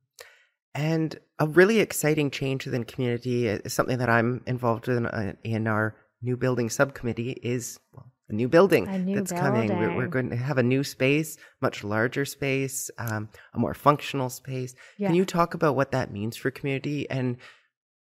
And 0.73 1.19
a 1.39 1.47
really 1.47 1.79
exciting 1.79 2.31
change 2.31 2.65
within 2.65 2.83
QMUNITY 2.83 3.65
is 3.65 3.73
something 3.73 3.99
that 3.99 4.09
I'm 4.09 4.43
involved 4.45 4.89
in 4.89 5.05
uh, 5.05 5.33
in 5.43 5.67
our 5.67 5.95
new 6.21 6.35
building 6.35 6.69
subcommittee 6.69 7.31
is 7.31 7.79
well, 7.93 8.11
a 8.27 8.33
new 8.33 8.47
building 8.49 8.87
A 8.87 8.99
new 8.99 9.15
that's 9.15 9.31
coming. 9.31 9.69
We're, 9.69 9.95
we're 9.95 10.07
going 10.07 10.31
to 10.31 10.35
have 10.35 10.57
a 10.57 10.63
new 10.63 10.83
space, 10.83 11.37
much 11.61 11.83
larger 11.83 12.25
space, 12.25 12.89
um, 12.97 13.29
a 13.53 13.59
more 13.59 13.73
functional 13.73 14.29
space. 14.29 14.75
Yeah. 14.97 15.07
Can 15.07 15.15
you 15.15 15.25
talk 15.25 15.53
about 15.53 15.75
what 15.75 15.91
that 15.91 16.11
means 16.11 16.35
for 16.35 16.51
QMUNITY 16.51 17.05
and 17.09 17.37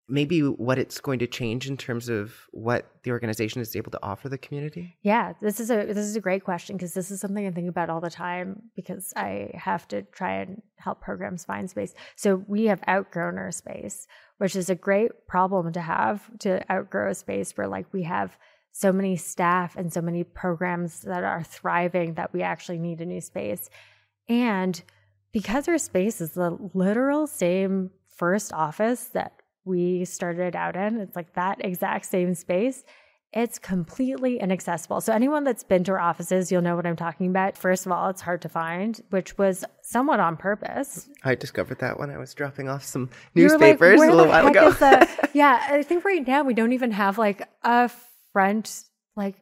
maybe 0.08 0.40
what 0.40 0.78
it's 0.78 1.00
going 1.00 1.18
to 1.18 1.26
change 1.26 1.66
in 1.66 1.76
terms 1.76 2.08
of 2.08 2.34
what 2.50 2.90
the 3.04 3.10
organization 3.10 3.62
is 3.62 3.74
able 3.74 3.90
to 3.90 4.02
offer 4.02 4.28
the 4.28 4.38
community? 4.38 4.96
Yeah, 5.02 5.32
this 5.40 5.60
is 5.60 5.70
a 5.70 5.86
this 5.86 5.98
is 5.98 6.16
a 6.16 6.20
great 6.20 6.44
question 6.44 6.76
because 6.76 6.94
this 6.94 7.10
is 7.10 7.20
something 7.20 7.46
I 7.46 7.50
think 7.50 7.68
about 7.68 7.90
all 7.90 8.00
the 8.00 8.10
time 8.10 8.62
because 8.76 9.12
I 9.16 9.50
have 9.54 9.88
to 9.88 10.02
try 10.02 10.40
and 10.40 10.62
help 10.76 11.00
programs 11.00 11.44
find 11.44 11.68
space. 11.70 11.94
So 12.16 12.44
we 12.46 12.64
have 12.64 12.82
outgrown 12.88 13.38
our 13.38 13.50
space, 13.50 14.06
which 14.38 14.56
is 14.56 14.68
a 14.68 14.74
great 14.74 15.26
problem 15.26 15.72
to 15.72 15.80
have 15.80 16.28
to 16.40 16.70
outgrow 16.70 17.10
a 17.10 17.14
space 17.14 17.56
where 17.56 17.68
like 17.68 17.86
we 17.92 18.02
have 18.02 18.36
so 18.72 18.92
many 18.92 19.16
staff 19.16 19.76
and 19.76 19.92
so 19.92 20.00
many 20.00 20.24
programs 20.24 21.02
that 21.02 21.22
are 21.22 21.44
thriving 21.44 22.14
that 22.14 22.32
we 22.32 22.42
actually 22.42 22.78
need 22.78 23.00
a 23.00 23.06
new 23.06 23.20
space. 23.20 23.70
And 24.28 24.82
because 25.32 25.68
our 25.68 25.78
space 25.78 26.20
is 26.20 26.32
the 26.32 26.58
literal 26.74 27.26
same 27.26 27.90
first 28.08 28.52
office 28.52 29.04
that 29.08 29.32
we 29.64 30.04
started 30.04 30.54
out 30.54 30.76
in, 30.76 30.98
it's 30.98 31.16
like 31.16 31.34
that 31.34 31.64
exact 31.64 32.06
same 32.06 32.34
space. 32.34 32.84
It's 33.32 33.58
completely 33.58 34.38
inaccessible. 34.38 35.00
So, 35.00 35.12
anyone 35.12 35.42
that's 35.42 35.64
been 35.64 35.82
to 35.84 35.92
our 35.92 35.98
offices, 35.98 36.52
you'll 36.52 36.62
know 36.62 36.76
what 36.76 36.86
I'm 36.86 36.94
talking 36.94 37.26
about. 37.26 37.58
First 37.58 37.84
of 37.84 37.90
all, 37.90 38.08
it's 38.08 38.20
hard 38.20 38.42
to 38.42 38.48
find, 38.48 39.00
which 39.10 39.36
was 39.36 39.64
somewhat 39.82 40.20
on 40.20 40.36
purpose. 40.36 41.08
I 41.24 41.34
discovered 41.34 41.80
that 41.80 41.98
when 41.98 42.10
I 42.10 42.18
was 42.18 42.32
dropping 42.32 42.68
off 42.68 42.84
some 42.84 43.10
were 43.34 43.42
like, 43.42 43.60
newspapers 43.60 44.00
a 44.00 44.06
little 44.06 44.28
while 44.28 44.46
ago. 44.46 44.70
the-" 44.70 45.28
yeah, 45.34 45.66
I 45.68 45.82
think 45.82 46.04
right 46.04 46.24
now 46.24 46.44
we 46.44 46.54
don't 46.54 46.72
even 46.74 46.92
have 46.92 47.18
like 47.18 47.48
a 47.64 47.90
front 48.32 48.84
like 49.16 49.34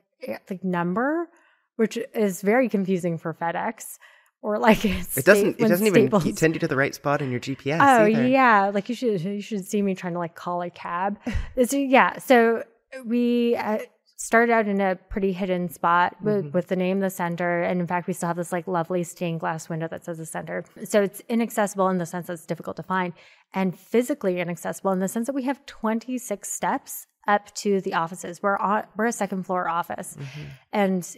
like 0.49 0.65
number, 0.65 1.29
which 1.77 1.99
is 2.15 2.41
very 2.41 2.71
confusing 2.71 3.19
for 3.19 3.35
FedEx 3.35 3.99
or 4.43 4.59
like 4.59 4.85
it 5.17 5.25
doesn't. 5.25 5.59
It 5.61 5.69
doesn't 5.69 5.87
even 5.87 6.37
send 6.37 6.55
you 6.55 6.61
to 6.61 6.69
the 6.69 6.77
right 6.77 6.95
spot 6.95 7.23
in 7.23 7.31
your 7.31 7.41
GPS. 7.41 7.79
Oh 7.81 8.05
either. 8.05 8.27
yeah, 8.27 8.71
like 8.75 8.89
you 8.89 8.95
should 8.95 9.21
you 9.23 9.41
should 9.41 9.65
see 9.67 9.81
me 9.81 9.95
trying 9.95 10.13
to 10.15 10.19
like 10.19 10.35
call 10.35 10.61
a 10.63 10.71
cab. 10.71 11.19
Yeah, 11.73 12.19
so 12.19 12.65
we 13.07 13.57
uh, 13.57 13.79
started 14.17 14.53
out 14.53 14.69
in 14.69 14.81
a 14.81 14.95
pretty 14.97 15.33
hidden 15.33 15.69
spot 15.69 16.15
with, 16.23 16.45
Mhm. 16.47 16.53
with 16.53 16.67
the 16.69 16.77
name 16.77 17.01
the 17.01 17.11
center, 17.11 17.63
and 17.63 17.81
in 17.81 17.87
fact, 17.87 18.07
we 18.07 18.13
still 18.13 18.27
have 18.29 18.37
this 18.37 18.53
like 18.53 18.67
lovely 18.69 19.03
stained 19.05 19.41
glass 19.41 19.69
window 19.69 19.89
that 19.89 20.05
says 20.05 20.19
the 20.19 20.27
center. 20.27 20.65
So 20.85 21.03
it's 21.03 21.21
inaccessible 21.29 21.89
in 21.89 21.99
the 21.99 22.07
sense 22.07 22.27
that 22.27 22.35
it's 22.35 22.47
difficult 22.47 22.77
to 22.77 22.83
find, 22.83 23.13
and 23.55 23.79
physically 23.79 24.41
inaccessible 24.41 24.93
in 24.93 24.99
the 25.01 25.09
sense 25.09 25.27
that 25.27 25.35
we 25.35 25.45
have 25.45 25.65
26 25.67 26.51
steps 26.53 27.07
up 27.29 27.55
to 27.55 27.81
the 27.81 27.95
offices. 27.95 28.43
We're 28.43 28.57
on 28.59 28.85
we're 28.97 29.07
a 29.07 29.13
second 29.13 29.45
floor 29.45 29.69
office, 29.69 30.17
Mhm. 30.19 30.47
and 30.73 31.17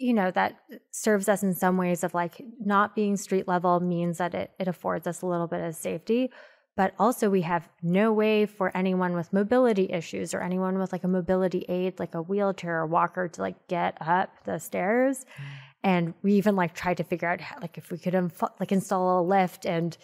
you 0.00 0.14
know 0.14 0.30
that 0.30 0.60
serves 0.90 1.28
us 1.28 1.42
in 1.42 1.54
some 1.54 1.76
ways 1.76 2.02
of 2.02 2.14
like 2.14 2.42
not 2.58 2.94
being 2.94 3.16
street 3.16 3.46
level 3.46 3.80
means 3.80 4.18
that 4.18 4.34
it, 4.34 4.50
it 4.58 4.66
affords 4.66 5.06
us 5.06 5.22
a 5.22 5.26
little 5.26 5.46
bit 5.46 5.60
of 5.60 5.74
safety 5.74 6.30
but 6.76 6.94
also 6.98 7.28
we 7.28 7.42
have 7.42 7.68
no 7.82 8.10
way 8.10 8.46
for 8.46 8.74
anyone 8.74 9.14
with 9.14 9.32
mobility 9.32 9.90
issues 9.90 10.32
or 10.32 10.40
anyone 10.40 10.78
with 10.78 10.92
like 10.92 11.04
a 11.04 11.08
mobility 11.08 11.64
aid 11.68 11.98
like 11.98 12.14
a 12.14 12.22
wheelchair 12.22 12.80
or 12.80 12.86
walker 12.86 13.28
to 13.28 13.40
like 13.42 13.68
get 13.68 13.98
up 14.00 14.30
the 14.44 14.58
stairs. 14.58 15.24
Mm. 15.24 15.44
And 15.82 16.14
we 16.22 16.34
even 16.34 16.56
like 16.56 16.74
tried 16.74 16.98
to 16.98 17.04
figure 17.04 17.28
out 17.28 17.40
how, 17.40 17.56
like 17.60 17.76
if 17.76 17.90
we 17.90 17.98
could 17.98 18.14
inf- 18.14 18.42
like 18.58 18.72
install 18.72 19.20
a 19.20 19.22
lift 19.22 19.66
and 19.66 19.96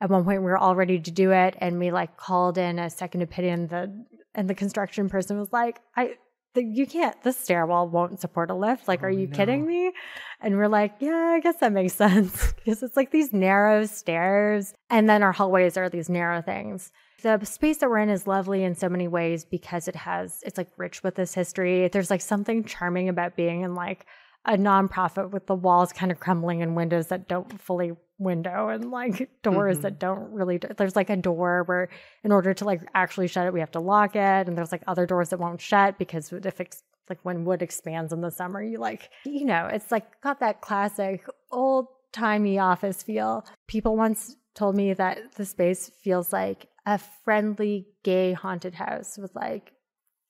at 0.00 0.10
one 0.10 0.24
point 0.24 0.40
we 0.40 0.46
were 0.46 0.58
all 0.58 0.74
ready 0.74 0.98
to 0.98 1.10
do 1.10 1.30
it 1.30 1.56
and 1.58 1.78
we 1.78 1.90
like 1.90 2.16
called 2.16 2.58
in 2.58 2.78
a 2.78 2.90
second 2.90 3.22
opinion 3.22 3.68
the 3.68 4.04
and 4.34 4.50
the 4.50 4.54
construction 4.54 5.08
person 5.08 5.38
was 5.38 5.52
like 5.52 5.80
i 5.96 6.16
you 6.62 6.86
can't 6.86 7.20
the 7.22 7.32
stairwell 7.32 7.88
won't 7.88 8.20
support 8.20 8.50
a 8.50 8.54
lift. 8.54 8.86
Like 8.88 9.02
Oh, 9.02 9.06
are 9.06 9.10
you 9.10 9.26
no. 9.26 9.36
kidding 9.36 9.66
me? 9.66 9.92
And 10.40 10.56
we're 10.56 10.68
like 10.68 10.94
yeah 11.00 11.32
i 11.36 11.40
guess 11.40 11.56
that 11.56 11.72
makes 11.72 11.94
sense. 12.04 12.52
Because 12.54 12.82
it's 12.82 12.96
like 12.96 13.10
these 13.10 13.32
narrow 13.32 13.86
stairs 13.86 14.74
and 14.90 15.08
then 15.08 15.22
our 15.22 15.32
hallways 15.32 15.76
are 15.76 15.88
these 15.88 16.08
narrow 16.08 16.42
things. 16.42 16.92
The 17.22 17.42
space 17.44 17.78
that 17.78 17.88
we're 17.88 17.98
in 17.98 18.10
is 18.10 18.26
lovely 18.26 18.64
in 18.64 18.74
so 18.74 18.88
many 18.88 19.08
ways 19.08 19.44
because 19.44 19.88
it 19.88 19.96
has 19.96 20.42
it's 20.44 20.58
like 20.58 20.68
rich 20.76 21.02
with 21.02 21.14
this 21.14 21.34
history. 21.34 21.88
There's 21.88 22.10
like 22.10 22.20
something 22.20 22.64
charming 22.64 23.08
about 23.08 23.34
being 23.36 23.62
in 23.62 23.74
like 23.74 24.06
a 24.44 24.58
nonprofit 24.58 25.30
with 25.30 25.46
the 25.46 25.54
walls 25.54 25.90
kind 25.92 26.12
of 26.12 26.20
crumbling 26.20 26.60
and 26.60 26.76
windows 26.76 27.06
that 27.06 27.28
don't 27.28 27.58
fully 27.60 27.92
window 28.18 28.68
and 28.68 28.90
like 28.90 29.28
doors 29.42 29.78
Mhm. 29.78 29.82
that 29.82 29.98
don't 29.98 30.30
really 30.32 30.58
there's 30.58 30.94
like 30.96 31.10
a 31.10 31.16
door 31.16 31.64
where 31.66 31.88
in 32.22 32.30
order 32.32 32.54
to 32.54 32.64
like 32.64 32.80
actually 32.94 33.26
shut 33.26 33.46
it 33.46 33.52
we 33.52 33.60
have 33.60 33.72
to 33.72 33.80
lock 33.80 34.14
it 34.14 34.46
and 34.48 34.56
there's 34.56 34.70
like 34.72 34.84
other 34.86 35.04
doors 35.06 35.30
that 35.30 35.40
won't 35.40 35.60
shut 35.60 35.98
because 35.98 36.32
if 36.32 36.60
it's 36.60 36.82
like 37.10 37.18
when 37.22 37.44
wood 37.44 37.60
expands 37.60 38.12
in 38.12 38.20
the 38.20 38.30
summer 38.30 38.62
you 38.62 38.78
like 38.78 39.10
you 39.24 39.44
know 39.44 39.66
it's 39.66 39.90
like 39.90 40.20
got 40.20 40.38
that 40.40 40.60
classic 40.60 41.26
old 41.50 41.88
timey 42.12 42.58
office 42.58 43.02
feel 43.02 43.44
people 43.66 43.96
once 43.96 44.36
told 44.54 44.76
me 44.76 44.94
that 44.94 45.18
the 45.34 45.44
space 45.44 45.90
feels 46.00 46.32
like 46.32 46.68
a 46.86 46.98
friendly 47.24 47.88
gay 48.04 48.32
haunted 48.32 48.74
house 48.74 49.18
with 49.18 49.34
like 49.34 49.72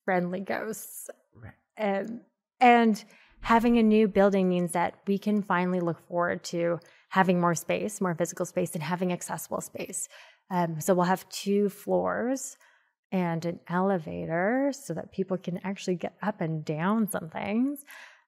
friendly 0.06 0.40
ghosts 0.40 1.10
Right. 1.34 1.52
and 1.76 2.22
and 2.60 3.04
having 3.44 3.78
a 3.78 3.82
new 3.82 4.08
building 4.08 4.48
means 4.48 4.72
that 4.72 4.94
we 5.06 5.18
can 5.18 5.42
finally 5.42 5.80
look 5.80 6.00
forward 6.08 6.42
to 6.44 6.80
having 7.10 7.40
more 7.40 7.54
space, 7.54 8.00
more 8.00 8.14
physical 8.14 8.46
space, 8.46 8.72
and 8.74 8.82
having 8.82 9.12
accessible 9.12 9.60
space. 9.60 10.08
Um, 10.50 10.80
so 10.80 10.94
we'll 10.94 11.04
have 11.04 11.28
two 11.28 11.68
floors 11.68 12.56
and 13.12 13.44
an 13.44 13.60
elevator 13.68 14.72
so 14.74 14.94
that 14.94 15.12
people 15.12 15.36
can 15.36 15.60
actually 15.62 15.94
get 15.94 16.14
up 16.22 16.40
and 16.40 16.64
down 16.64 17.08
some 17.08 17.28
things. 17.28 17.84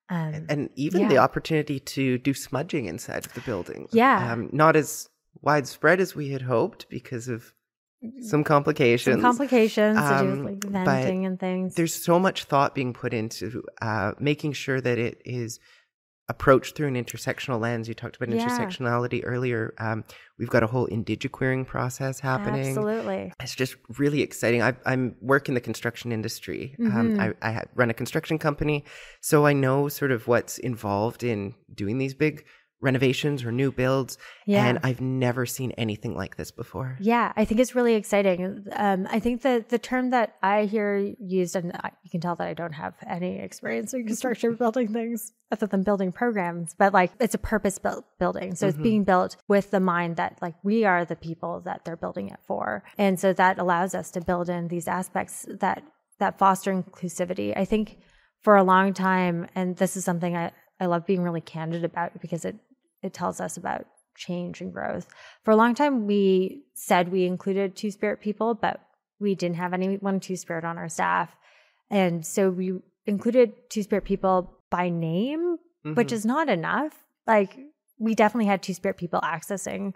Um, 0.09 0.47
and 0.49 0.71
even 0.77 1.09
the 1.09 1.19
opportunity 1.19 1.81
to 1.81 2.19
do 2.19 2.33
smudging 2.33 2.85
inside 2.85 3.27
of 3.27 3.33
the 3.35 3.41
building. 3.41 3.89
Yeah. 3.93 4.33
um, 4.33 4.51
not 4.53 4.77
as 4.77 5.09
widespread 5.43 5.99
as 5.99 6.15
we 6.15 6.31
had 6.31 6.43
hoped 6.43 6.89
because 6.89 7.27
of 7.27 7.53
some 8.21 8.45
complications. 8.45 9.15
some 9.15 9.21
complications 9.23 9.99
to 9.99 10.03
do 10.03 10.15
Um, 10.15 10.45
with 10.45 10.65
like 10.65 10.85
venting 10.85 11.27
and 11.27 11.39
things. 11.39 11.75
There's 11.75 11.95
so 11.95 12.19
much 12.19 12.45
thought 12.45 12.75
being 12.75 12.93
put 12.93 13.13
into 13.15 13.63
uh, 13.81 14.13
making 14.19 14.53
sure 14.53 14.81
that 14.81 14.99
it 14.99 15.21
is 15.25 15.59
approached 16.29 16.75
through 16.75 16.89
an 16.89 16.97
intersectional 16.97 17.61
lens. 17.61 17.87
You 17.87 17.95
talked 17.95 18.17
about 18.17 18.35
Yeah. 18.35 18.45
intersectionality 18.49 19.21
earlier. 19.25 19.75
Um, 19.79 20.03
we've 20.41 20.51
got 20.51 20.65
a 20.65 20.67
whole 20.67 20.89
indigiqueering 20.89 21.65
process 21.65 22.19
happening. 22.19 22.67
Absolutely. 22.67 23.33
It's 23.41 23.55
just 23.55 23.77
really 23.97 24.23
exciting. 24.23 24.61
I, 24.61 24.75
I'm 24.85 25.15
work 25.21 25.49
in 25.49 25.55
the 25.55 25.61
construction 25.61 26.11
industry. 26.11 26.75
Mm-hmm. 26.81 26.99
Um, 26.99 27.21
I, 27.21 27.49
I 27.49 27.63
run 27.77 27.91
a 27.91 27.95
construction 27.95 28.39
company, 28.39 28.85
so 29.21 29.47
I 29.47 29.53
know 29.53 29.89
sort 29.89 30.11
of 30.11 30.27
what's 30.27 30.59
involved 30.59 31.23
in 31.23 31.55
doing 31.73 31.99
these 31.99 32.15
big 32.15 32.45
renovations 32.87 33.45
or 33.45 33.53
new 33.53 33.71
builds. 33.71 34.17
Yeah. 34.47 34.65
And 34.65 34.79
I've 34.83 35.03
never 35.03 35.45
seen 35.45 35.73
anything 35.73 36.15
like 36.15 36.37
this 36.37 36.51
before. 36.51 36.97
Yeah, 37.01 37.33
I 37.37 37.45
think 37.45 37.61
it's 37.61 37.75
really 37.75 37.95
exciting. 37.95 38.65
Um, 38.73 39.07
I 39.11 39.21
think 39.21 39.43
that 39.43 39.69
the 39.69 39.79
term 39.79 40.11
that 40.11 40.37
I 40.43 40.65
hear 40.65 40.97
used, 41.21 41.57
and 41.57 41.73
I, 41.75 41.91
you 42.03 42.11
can 42.11 42.21
tell 42.21 42.37
that 42.37 42.47
I 42.47 42.55
don't 42.55 42.73
have 42.73 42.95
any 43.07 43.41
experience 43.41 43.93
in 43.93 44.07
construction 44.07 44.55
building 44.59 44.89
things 44.89 45.33
other 45.53 45.67
than 45.67 45.83
building 45.83 46.13
programs, 46.13 46.75
but 46.79 46.95
like 46.95 47.13
it's 47.21 47.35
a 47.35 47.39
purpose 47.39 47.79
built 47.79 48.05
building. 48.19 48.55
So 48.55 48.69
it's 48.69 48.79
being 48.79 49.05
built 49.05 49.37
with 49.49 49.71
the 49.71 49.81
mind 49.81 50.17
that 50.17 50.39
like 50.41 50.55
we 50.63 50.85
are 50.85 51.05
the 51.05 51.17
people 51.17 51.61
that 51.61 51.85
they're 51.85 51.97
building 51.97 52.29
it 52.29 52.41
for. 52.47 52.83
And 52.97 53.21
so 53.21 53.33
that 53.35 53.59
allows 53.59 53.95
us 53.95 54.11
to 54.13 54.21
build 54.21 54.49
in 54.49 54.69
these 54.69 54.89
aspects 54.89 55.47
that, 55.61 55.83
that 56.19 56.39
foster 56.39 56.73
inclusivity. 56.73 57.57
I 57.57 57.65
think 57.65 57.99
for 58.43 58.57
a 58.57 58.63
long 58.63 58.95
time, 58.95 59.49
and 59.55 59.77
this 59.77 59.97
is 59.97 60.05
something 60.05 60.37
I, 60.37 60.53
I 60.81 60.87
love 60.87 61.07
being 61.07 61.23
really 61.23 61.41
candid 61.41 61.85
about 61.85 62.21
because 62.21 62.45
it, 62.45 62.57
it 63.07 63.15
tells 63.15 63.41
us 63.41 63.57
about 63.57 63.87
change 64.17 64.61
and 64.61 64.73
growth. 64.73 65.07
For 65.45 65.51
a 65.51 65.57
long 65.57 65.75
time, 65.75 66.07
we 66.07 66.65
said 66.75 67.11
we 67.11 67.25
included 67.25 67.77
Two 67.77 67.91
Spirit 67.91 68.21
people, 68.21 68.55
but 68.55 68.81
we 69.21 69.35
didn't 69.35 69.57
have 69.57 69.73
anyone 69.73 70.21
Two 70.21 70.37
Spirit 70.37 70.65
on 70.65 70.79
our 70.79 70.89
staff. 70.89 71.35
And 71.91 72.27
so 72.27 72.51
we 72.51 72.75
included 73.07 73.71
Two 73.71 73.83
Spirit 73.83 74.05
people 74.05 74.59
by 74.71 74.89
name, 74.89 75.57
which 75.83 76.09
mm-hmm. 76.09 76.15
is 76.15 76.27
not 76.27 76.49
enough. 76.49 77.05
Like, 77.27 77.57
we 77.99 78.15
definitely 78.15 78.47
had 78.47 78.63
Two 78.63 78.75
Spirit 78.75 78.97
people 78.97 79.21
accessing 79.21 79.95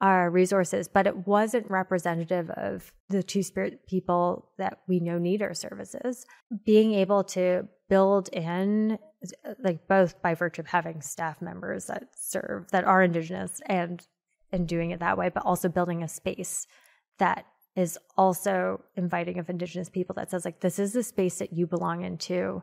our 0.00 0.30
resources, 0.30 0.88
but 0.88 1.06
it 1.06 1.26
wasn't 1.26 1.70
representative 1.70 2.50
of 2.50 2.92
the 3.08 3.22
Two 3.22 3.42
Spirit 3.42 3.86
people 3.86 4.50
that 4.58 4.80
we 4.86 5.00
know 5.00 5.18
need 5.18 5.42
our 5.42 5.54
services. 5.54 6.26
Being 6.64 6.92
able 6.94 7.24
to 7.24 7.66
build 7.88 8.28
in, 8.28 8.98
like 9.62 9.88
both 9.88 10.20
by 10.20 10.34
virtue 10.34 10.60
of 10.60 10.66
having 10.66 11.00
staff 11.00 11.40
members 11.40 11.86
that 11.86 12.08
serve 12.14 12.70
that 12.72 12.84
are 12.84 13.02
Indigenous 13.02 13.60
and 13.66 14.06
and 14.52 14.68
doing 14.68 14.90
it 14.90 15.00
that 15.00 15.18
way, 15.18 15.30
but 15.32 15.44
also 15.44 15.68
building 15.68 16.02
a 16.02 16.08
space 16.08 16.66
that 17.18 17.46
is 17.74 17.98
also 18.16 18.82
inviting 18.96 19.38
of 19.38 19.50
Indigenous 19.50 19.88
people 19.88 20.14
that 20.14 20.30
says 20.30 20.44
like 20.44 20.60
this 20.60 20.78
is 20.78 20.92
the 20.92 21.02
space 21.02 21.38
that 21.38 21.52
you 21.52 21.66
belong 21.66 22.04
into. 22.04 22.62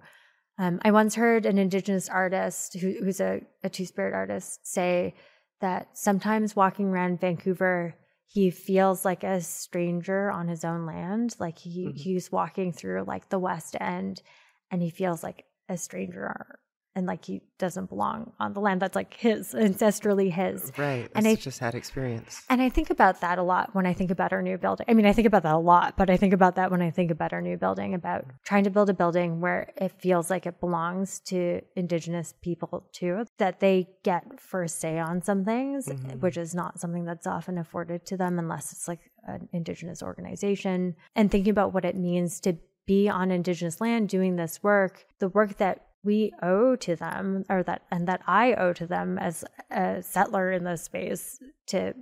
Um, 0.59 0.79
I 0.83 0.91
once 0.91 1.15
heard 1.15 1.47
an 1.47 1.57
Indigenous 1.57 2.09
artist 2.09 2.77
who, 2.79 2.93
who's 3.03 3.19
a, 3.19 3.41
a 3.63 3.69
Two 3.69 3.85
Spirit 3.85 4.13
artist 4.13 4.67
say 4.67 5.15
that 5.63 5.97
sometimes 5.97 6.57
walking 6.57 6.87
around 6.87 7.21
Vancouver, 7.21 7.95
he 8.27 8.51
feels 8.51 9.05
like 9.05 9.23
a 9.23 9.39
stranger 9.39 10.29
on 10.29 10.49
his 10.49 10.65
own 10.65 10.85
land. 10.85 11.37
Like 11.39 11.57
he 11.57 11.85
mm-hmm. 11.85 11.95
he's 11.95 12.33
walking 12.33 12.73
through 12.73 13.05
like 13.07 13.29
the 13.29 13.39
West 13.39 13.77
End, 13.79 14.21
and 14.69 14.81
he 14.81 14.89
feels 14.89 15.23
like 15.23 15.45
a 15.69 15.77
stranger 15.77 16.59
and 16.95 17.07
like 17.07 17.25
he 17.25 17.41
doesn't 17.57 17.89
belong 17.89 18.31
on 18.39 18.53
the 18.53 18.59
land 18.59 18.81
that's 18.81 18.95
like 18.95 19.13
his 19.13 19.53
ancestrally 19.53 20.31
his. 20.31 20.71
Right. 20.77 21.09
And 21.15 21.25
it's 21.25 21.41
I- 21.41 21.43
just 21.43 21.59
had 21.59 21.75
experience. 21.75 22.43
And 22.49 22.61
I 22.61 22.69
think 22.69 22.89
about 22.89 23.21
that 23.21 23.37
a 23.37 23.43
lot 23.43 23.73
when 23.73 23.85
I 23.85 23.93
think 23.93 24.11
about 24.11 24.33
our 24.33 24.41
new 24.41 24.57
building. 24.57 24.85
I 24.89 24.93
mean, 24.93 25.05
I 25.05 25.13
think 25.13 25.27
about 25.27 25.43
that 25.43 25.55
a 25.55 25.57
lot, 25.57 25.95
but 25.97 26.09
I 26.09 26.17
think 26.17 26.33
about 26.33 26.55
that 26.55 26.71
when 26.71 26.81
I 26.81 26.91
think 26.91 27.11
about 27.11 27.33
our 27.33 27.41
new 27.41 27.57
building, 27.57 27.93
about 27.93 28.25
trying 28.43 28.63
to 28.65 28.69
build 28.69 28.89
a 28.89 28.93
building 28.93 29.41
where 29.41 29.71
it 29.77 29.91
feels 29.99 30.29
like 30.29 30.45
it 30.45 30.59
belongs 30.59 31.19
to 31.27 31.61
Indigenous 31.75 32.33
people 32.41 32.89
too, 32.91 33.25
that 33.37 33.59
they 33.59 33.87
get 34.03 34.39
first 34.39 34.79
say 34.79 34.99
on 34.99 35.21
some 35.21 35.45
things, 35.45 35.87
mm-hmm. 35.87 36.19
which 36.19 36.37
is 36.37 36.53
not 36.53 36.79
something 36.79 37.05
that's 37.05 37.27
often 37.27 37.57
afforded 37.57 38.05
to 38.05 38.17
them 38.17 38.39
unless 38.39 38.71
it's 38.71 38.87
like 38.87 39.11
an 39.25 39.49
Indigenous 39.53 40.03
organization. 40.03 40.95
And 41.15 41.31
thinking 41.31 41.51
about 41.51 41.73
what 41.73 41.85
it 41.85 41.95
means 41.95 42.39
to 42.41 42.57
be 42.85 43.07
on 43.07 43.31
Indigenous 43.31 43.79
land 43.79 44.09
doing 44.09 44.35
this 44.35 44.61
work, 44.61 45.05
the 45.19 45.29
work 45.29 45.57
that 45.57 45.87
we 46.03 46.31
owe 46.41 46.75
to 46.75 46.95
them 46.95 47.45
or 47.49 47.63
that 47.63 47.83
and 47.91 48.07
that 48.07 48.21
I 48.27 48.53
owe 48.53 48.73
to 48.73 48.85
them 48.85 49.17
as 49.17 49.45
a 49.71 50.01
settler 50.01 50.51
in 50.51 50.63
this 50.63 50.83
space 50.83 51.39
to 51.67 51.93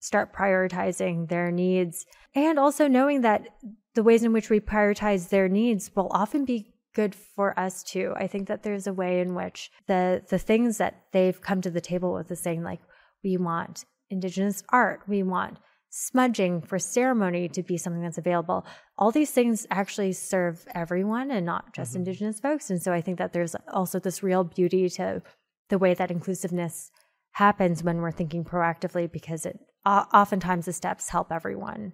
start 0.00 0.32
prioritizing 0.32 1.28
their 1.28 1.50
needs 1.50 2.06
and 2.34 2.58
also 2.58 2.86
knowing 2.86 3.22
that 3.22 3.48
the 3.94 4.02
ways 4.02 4.22
in 4.22 4.32
which 4.32 4.50
we 4.50 4.60
prioritize 4.60 5.28
their 5.28 5.48
needs 5.48 5.90
will 5.96 6.08
often 6.12 6.44
be 6.44 6.72
good 6.94 7.14
for 7.14 7.58
us 7.58 7.82
too. 7.82 8.12
I 8.16 8.26
think 8.26 8.48
that 8.48 8.62
there's 8.62 8.86
a 8.86 8.92
way 8.92 9.20
in 9.20 9.34
which 9.34 9.70
the 9.86 10.22
the 10.28 10.38
things 10.38 10.78
that 10.78 11.02
they've 11.12 11.40
come 11.40 11.60
to 11.62 11.70
the 11.70 11.80
table 11.80 12.12
with 12.12 12.30
is 12.30 12.40
saying 12.40 12.62
like 12.62 12.80
we 13.24 13.36
want 13.36 13.84
indigenous 14.10 14.62
art, 14.70 15.02
we 15.06 15.22
want 15.22 15.58
smudging 15.90 16.60
for 16.60 16.78
ceremony 16.78 17.48
to 17.48 17.62
be 17.62 17.76
something 17.76 18.02
that's 18.02 18.18
available. 18.18 18.66
All 18.98 19.10
these 19.10 19.30
things 19.30 19.66
actually 19.70 20.12
serve 20.12 20.66
everyone 20.74 21.30
and 21.30 21.46
not 21.46 21.72
just 21.74 21.96
indigenous 21.96 22.40
folks. 22.40 22.70
And 22.70 22.82
so 22.82 22.92
I 22.92 23.00
think 23.00 23.18
that 23.18 23.32
there's 23.32 23.56
also 23.72 23.98
this 23.98 24.22
real 24.22 24.44
beauty 24.44 24.88
to 24.90 25.22
the 25.68 25.78
way 25.78 25.94
that 25.94 26.10
inclusiveness 26.10 26.90
happens 27.32 27.82
when 27.82 27.98
we're 27.98 28.10
thinking 28.10 28.44
proactively 28.44 29.10
because 29.10 29.46
it 29.46 29.58
oftentimes 29.86 30.66
the 30.66 30.72
steps 30.72 31.08
help 31.08 31.32
everyone. 31.32 31.92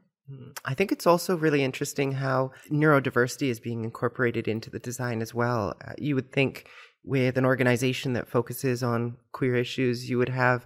I 0.64 0.74
think 0.74 0.90
it's 0.90 1.07
also 1.07 1.36
really 1.36 1.62
interesting 1.62 2.12
how 2.12 2.53
neurodiversity 2.70 3.49
is 3.49 3.61
being 3.61 3.84
incorporated 3.84 4.49
into 4.49 4.70
the 4.70 4.78
design 4.78 5.20
as 5.20 5.34
well. 5.34 5.74
Uh, 5.86 5.92
you 5.99 6.14
would 6.14 6.32
think 6.32 6.66
with 7.05 7.36
an 7.36 7.45
organization 7.45 8.14
that 8.14 8.26
focuses 8.26 8.82
on 8.82 9.18
queer 9.32 9.55
issues, 9.57 10.09
you 10.09 10.16
would 10.16 10.30
have 10.30 10.64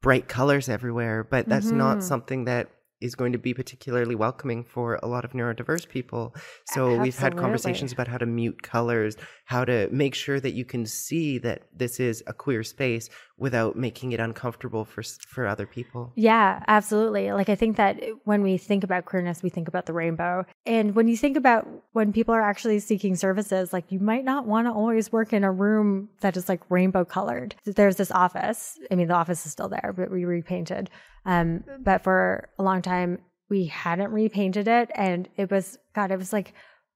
bright 0.00 0.28
colors 0.28 0.68
everywhere, 0.68 1.24
but 1.24 1.48
that's 1.48 1.70
not 1.70 1.98
mm-hmm. 1.98 2.06
something 2.06 2.44
that 2.44 2.68
is 3.00 3.14
going 3.14 3.32
to 3.32 3.38
be 3.38 3.54
particularly 3.54 4.14
welcoming 4.14 4.64
for 4.64 4.98
a 5.02 5.06
lot 5.06 5.24
of 5.24 5.32
neurodiverse 5.32 5.88
people. 5.88 6.34
So 6.66 6.96
we've 6.96 7.16
had 7.16 7.36
conversations 7.36 7.92
about 7.92 8.08
how 8.08 8.18
to 8.18 8.26
mute 8.26 8.62
colors, 8.62 9.16
how 9.44 9.64
to 9.64 9.88
make 9.90 10.14
sure 10.14 10.40
that 10.40 10.52
you 10.52 10.64
can 10.64 10.86
see 10.86 11.38
that 11.38 11.62
this 11.74 12.00
is 12.00 12.22
a 12.26 12.32
queer 12.32 12.62
space 12.62 13.08
without 13.38 13.76
making 13.76 14.12
it 14.12 14.20
uncomfortable 14.20 14.84
for 14.84 15.02
for 15.02 15.46
other 15.46 15.66
people. 15.66 16.12
Yeah, 16.16 16.62
absolutely. 16.66 17.32
Like 17.32 17.48
I 17.48 17.54
think 17.54 17.76
that 17.76 18.02
when 18.24 18.42
we 18.42 18.58
think 18.58 18.84
about 18.84 19.04
queerness, 19.04 19.42
we 19.42 19.50
think 19.50 19.68
about 19.68 19.86
the 19.86 19.92
rainbow. 19.92 20.44
And 20.66 20.94
when 20.94 21.08
you 21.08 21.16
think 21.16 21.36
about 21.36 21.66
when 21.92 22.12
people 22.12 22.34
are 22.34 22.42
actually 22.42 22.80
seeking 22.80 23.14
services, 23.14 23.72
like 23.72 23.92
you 23.92 24.00
might 24.00 24.24
not 24.24 24.46
want 24.46 24.66
to 24.66 24.72
always 24.72 25.12
work 25.12 25.32
in 25.32 25.44
a 25.44 25.52
room 25.52 26.08
that 26.20 26.36
is 26.36 26.48
like 26.48 26.60
rainbow 26.68 27.04
colored. 27.04 27.54
There's 27.64 27.96
this 27.96 28.10
office. 28.10 28.78
I 28.90 28.96
mean, 28.96 29.08
the 29.08 29.14
office 29.14 29.46
is 29.46 29.52
still 29.52 29.68
there, 29.68 29.94
but 29.96 30.10
we 30.10 30.24
repainted. 30.24 30.90
Um, 31.24 31.64
but 31.80 32.02
for 32.02 32.48
a 32.58 32.62
long 32.62 32.82
time, 32.82 33.18
we 33.50 33.66
hadn't 33.66 34.12
repainted 34.12 34.68
it, 34.68 34.90
and 34.94 35.28
it 35.36 35.50
was 35.50 35.78
God. 35.94 36.10
It 36.10 36.18
was 36.18 36.32
like 36.32 36.54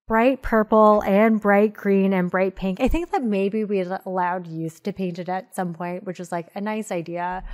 bright 0.09 0.43
purple 0.43 1.03
and 1.03 1.41
bright 1.41 1.73
green 1.73 2.13
and 2.13 2.31
bright 2.31 2.57
pink. 2.57 2.81
I 2.81 2.89
think 2.89 3.11
that 3.13 3.23
maybe 3.23 3.65
we 3.65 3.81
allowed 3.81 4.47
youth 4.47 4.83
to 4.83 4.93
paint 4.93 5.19
it 5.19 5.29
at 5.29 5.55
some 5.55 5.73
point, 5.75 6.05
which 6.05 6.19
was 6.19 6.33
like 6.33 6.49
a 6.55 6.61
nice 6.61 6.91
idea. 6.91 7.45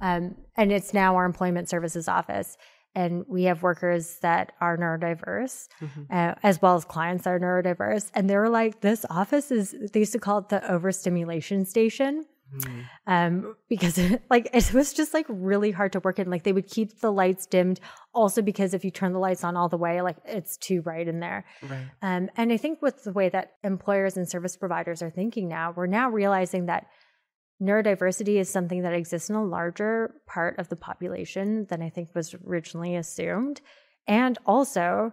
Um, 0.00 0.36
and 0.56 0.72
it's 0.72 0.94
now 0.94 1.16
our 1.16 1.24
employment 1.24 1.68
services 1.68 2.08
office. 2.08 2.56
And 2.94 3.24
we 3.28 3.44
have 3.44 3.62
workers 3.62 4.18
that 4.22 4.52
are 4.60 4.76
neurodiverse, 4.78 5.68
uh, 6.10 6.34
as 6.42 6.62
well 6.62 6.74
as 6.76 6.84
clients 6.84 7.24
that 7.24 7.30
are 7.30 7.40
neurodiverse. 7.40 8.10
And 8.14 8.28
they 8.30 8.36
were 8.36 8.48
like, 8.48 8.80
this 8.80 9.04
office 9.10 9.50
is, 9.50 9.74
they 9.92 10.00
used 10.00 10.12
to 10.12 10.18
call 10.18 10.38
it 10.38 10.48
the 10.48 10.68
overstimulation 10.72 11.64
station. 11.64 12.24
Um, 13.06 13.56
because 13.68 13.98
like 14.30 14.48
it 14.52 14.72
was 14.72 14.92
just 14.92 15.14
like 15.14 15.26
really 15.28 15.70
hard 15.70 15.92
to 15.92 16.00
work 16.00 16.18
in. 16.18 16.30
Like 16.30 16.44
they 16.44 16.52
would 16.52 16.68
keep 16.68 17.00
the 17.00 17.12
lights 17.12 17.46
dimmed, 17.46 17.80
also 18.14 18.42
because 18.42 18.74
if 18.74 18.84
you 18.84 18.90
turn 18.90 19.12
the 19.12 19.18
lights 19.18 19.44
on 19.44 19.56
all 19.56 19.68
the 19.68 19.76
way, 19.76 20.00
like 20.02 20.16
it's 20.24 20.56
too 20.56 20.82
bright 20.82 21.08
in 21.08 21.20
there. 21.20 21.44
Right. 21.62 21.86
Um, 22.02 22.30
and 22.36 22.52
I 22.52 22.56
think 22.56 22.82
with 22.82 23.04
the 23.04 23.12
way 23.12 23.28
that 23.28 23.52
employers 23.62 24.16
and 24.16 24.28
service 24.28 24.56
providers 24.56 25.02
are 25.02 25.10
thinking 25.10 25.48
now, 25.48 25.72
we're 25.76 25.86
now 25.86 26.10
realizing 26.10 26.66
that 26.66 26.86
neurodiversity 27.60 28.36
is 28.36 28.48
something 28.48 28.82
that 28.82 28.94
exists 28.94 29.28
in 29.28 29.36
a 29.36 29.44
larger 29.44 30.14
part 30.26 30.58
of 30.58 30.68
the 30.68 30.76
population 30.76 31.66
than 31.68 31.82
I 31.82 31.90
think 31.90 32.14
was 32.14 32.34
originally 32.46 32.94
assumed. 32.94 33.60
And 34.06 34.38
also, 34.46 35.12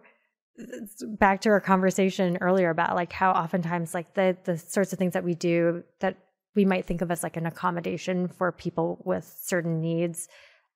back 1.19 1.41
to 1.41 1.49
our 1.49 1.59
conversation 1.59 2.37
earlier 2.39 2.69
about 2.69 2.95
like 2.95 3.11
how 3.11 3.31
oftentimes 3.31 3.93
like 3.93 4.13
the 4.13 4.37
the 4.45 4.57
sorts 4.57 4.93
of 4.93 4.99
things 4.99 5.13
that 5.13 5.23
we 5.23 5.33
do 5.33 5.83
that 5.99 6.17
we 6.55 6.65
might 6.65 6.85
think 6.85 7.01
of 7.01 7.11
as 7.11 7.23
like 7.23 7.37
an 7.37 7.45
accommodation 7.45 8.27
for 8.27 8.51
people 8.51 9.01
with 9.03 9.25
certain 9.43 9.81
needs 9.81 10.27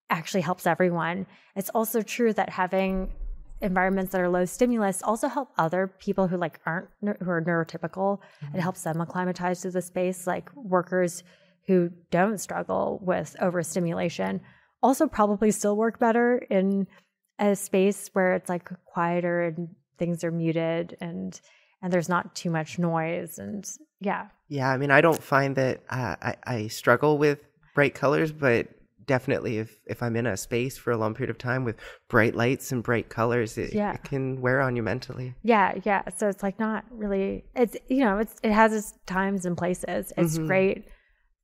actually 0.09 0.41
helps 0.41 0.67
everyone. 0.67 1.25
It's 1.55 1.69
also 1.69 2.01
true 2.01 2.33
that 2.33 2.49
having 2.49 3.11
environments 3.61 4.11
that 4.11 4.21
are 4.21 4.29
low 4.29 4.45
stimulus 4.45 5.01
also 5.03 5.27
help 5.27 5.49
other 5.57 5.87
people 5.87 6.27
who 6.27 6.37
like 6.37 6.59
aren't 6.65 6.89
who 7.01 7.29
are 7.29 7.41
neurotypical. 7.41 8.19
It 8.41 8.45
mm-hmm. 8.45 8.59
helps 8.59 8.83
them 8.83 9.01
acclimatize 9.01 9.61
to 9.61 9.71
the 9.71 9.81
space, 9.81 10.25
like 10.25 10.53
workers 10.55 11.23
who 11.67 11.91
don't 12.09 12.39
struggle 12.39 12.99
with 13.03 13.35
overstimulation. 13.39 14.41
Also, 14.81 15.07
probably 15.07 15.51
still 15.51 15.75
work 15.75 15.99
better 15.99 16.37
in 16.49 16.87
a 17.37 17.55
space 17.55 18.09
where 18.13 18.33
it's 18.33 18.49
like 18.49 18.69
quieter 18.85 19.41
and 19.43 19.69
things 19.97 20.23
are 20.23 20.31
muted 20.31 20.97
and 21.01 21.39
and 21.81 21.91
there's 21.93 22.09
not 22.09 22.35
too 22.35 22.49
much 22.49 22.79
noise 22.79 23.37
and 23.39 23.65
Yeah. 23.99 24.27
Yeah, 24.47 24.69
I 24.71 24.77
mean, 24.77 24.89
I 24.91 25.01
don't 25.01 25.21
find 25.21 25.55
that 25.57 25.83
uh, 25.89 26.15
I, 26.21 26.35
I 26.45 26.67
struggle 26.67 27.17
with 27.17 27.39
bright 27.75 27.93
colors, 27.93 28.31
but 28.31 28.67
definitely 29.05 29.57
if, 29.59 29.79
if 29.85 30.01
I'm 30.03 30.15
in 30.15 30.25
a 30.25 30.35
space 30.37 30.77
for 30.77 30.91
a 30.91 30.97
long 30.97 31.13
period 31.13 31.29
of 31.29 31.37
time 31.37 31.63
with 31.63 31.75
bright 32.09 32.35
lights 32.35 32.71
and 32.71 32.81
bright 32.83 33.09
colors, 33.09 33.57
it, 33.57 33.73
Yeah. 33.73 33.93
it 33.93 34.03
can 34.03 34.41
wear 34.41 34.61
on 34.61 34.75
you 34.75 34.83
mentally. 34.83 35.35
Yeah, 35.43 35.75
yeah. 35.83 36.01
So 36.15 36.29
it's 36.29 36.43
like 36.43 36.59
not 36.59 36.85
really. 36.91 37.43
It's 37.55 37.75
you 37.87 37.99
know, 38.05 38.17
it's 38.19 38.35
it 38.43 38.51
has 38.51 38.73
its 38.73 38.93
times 39.05 39.45
and 39.45 39.57
places. 39.57 40.11
It's 40.17 40.35
Mm-hmm. 40.37 40.47
great 40.47 40.85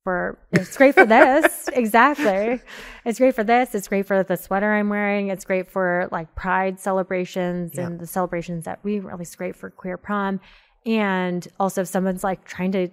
for 0.05 0.37
it's 0.53 0.77
great 0.77 0.93
for 0.93 1.05
this 1.05 1.67
exactly. 1.73 2.61
It's 3.03 3.19
great 3.19 3.35
for 3.35 3.43
this. 3.43 3.75
It's 3.75 3.89
great 3.89 4.05
for 4.05 4.23
the 4.23 4.37
sweater 4.37 4.73
I'm 4.73 4.87
wearing. 4.87 5.27
It's 5.27 5.43
great 5.43 5.67
for 5.69 6.07
like 6.13 6.33
pride 6.35 6.79
celebrations 6.79 7.73
Yeah. 7.75 7.87
and 7.87 7.99
the 7.99 8.07
celebrations 8.07 8.63
that 8.63 8.79
we 8.83 8.99
really 8.99 9.25
Great 9.35 9.55
for 9.57 9.69
queer 9.71 9.97
prom, 9.97 10.39
and 10.85 11.45
also 11.59 11.81
if 11.81 11.87
someone's 11.89 12.23
like 12.23 12.45
trying 12.45 12.71
to 12.73 12.87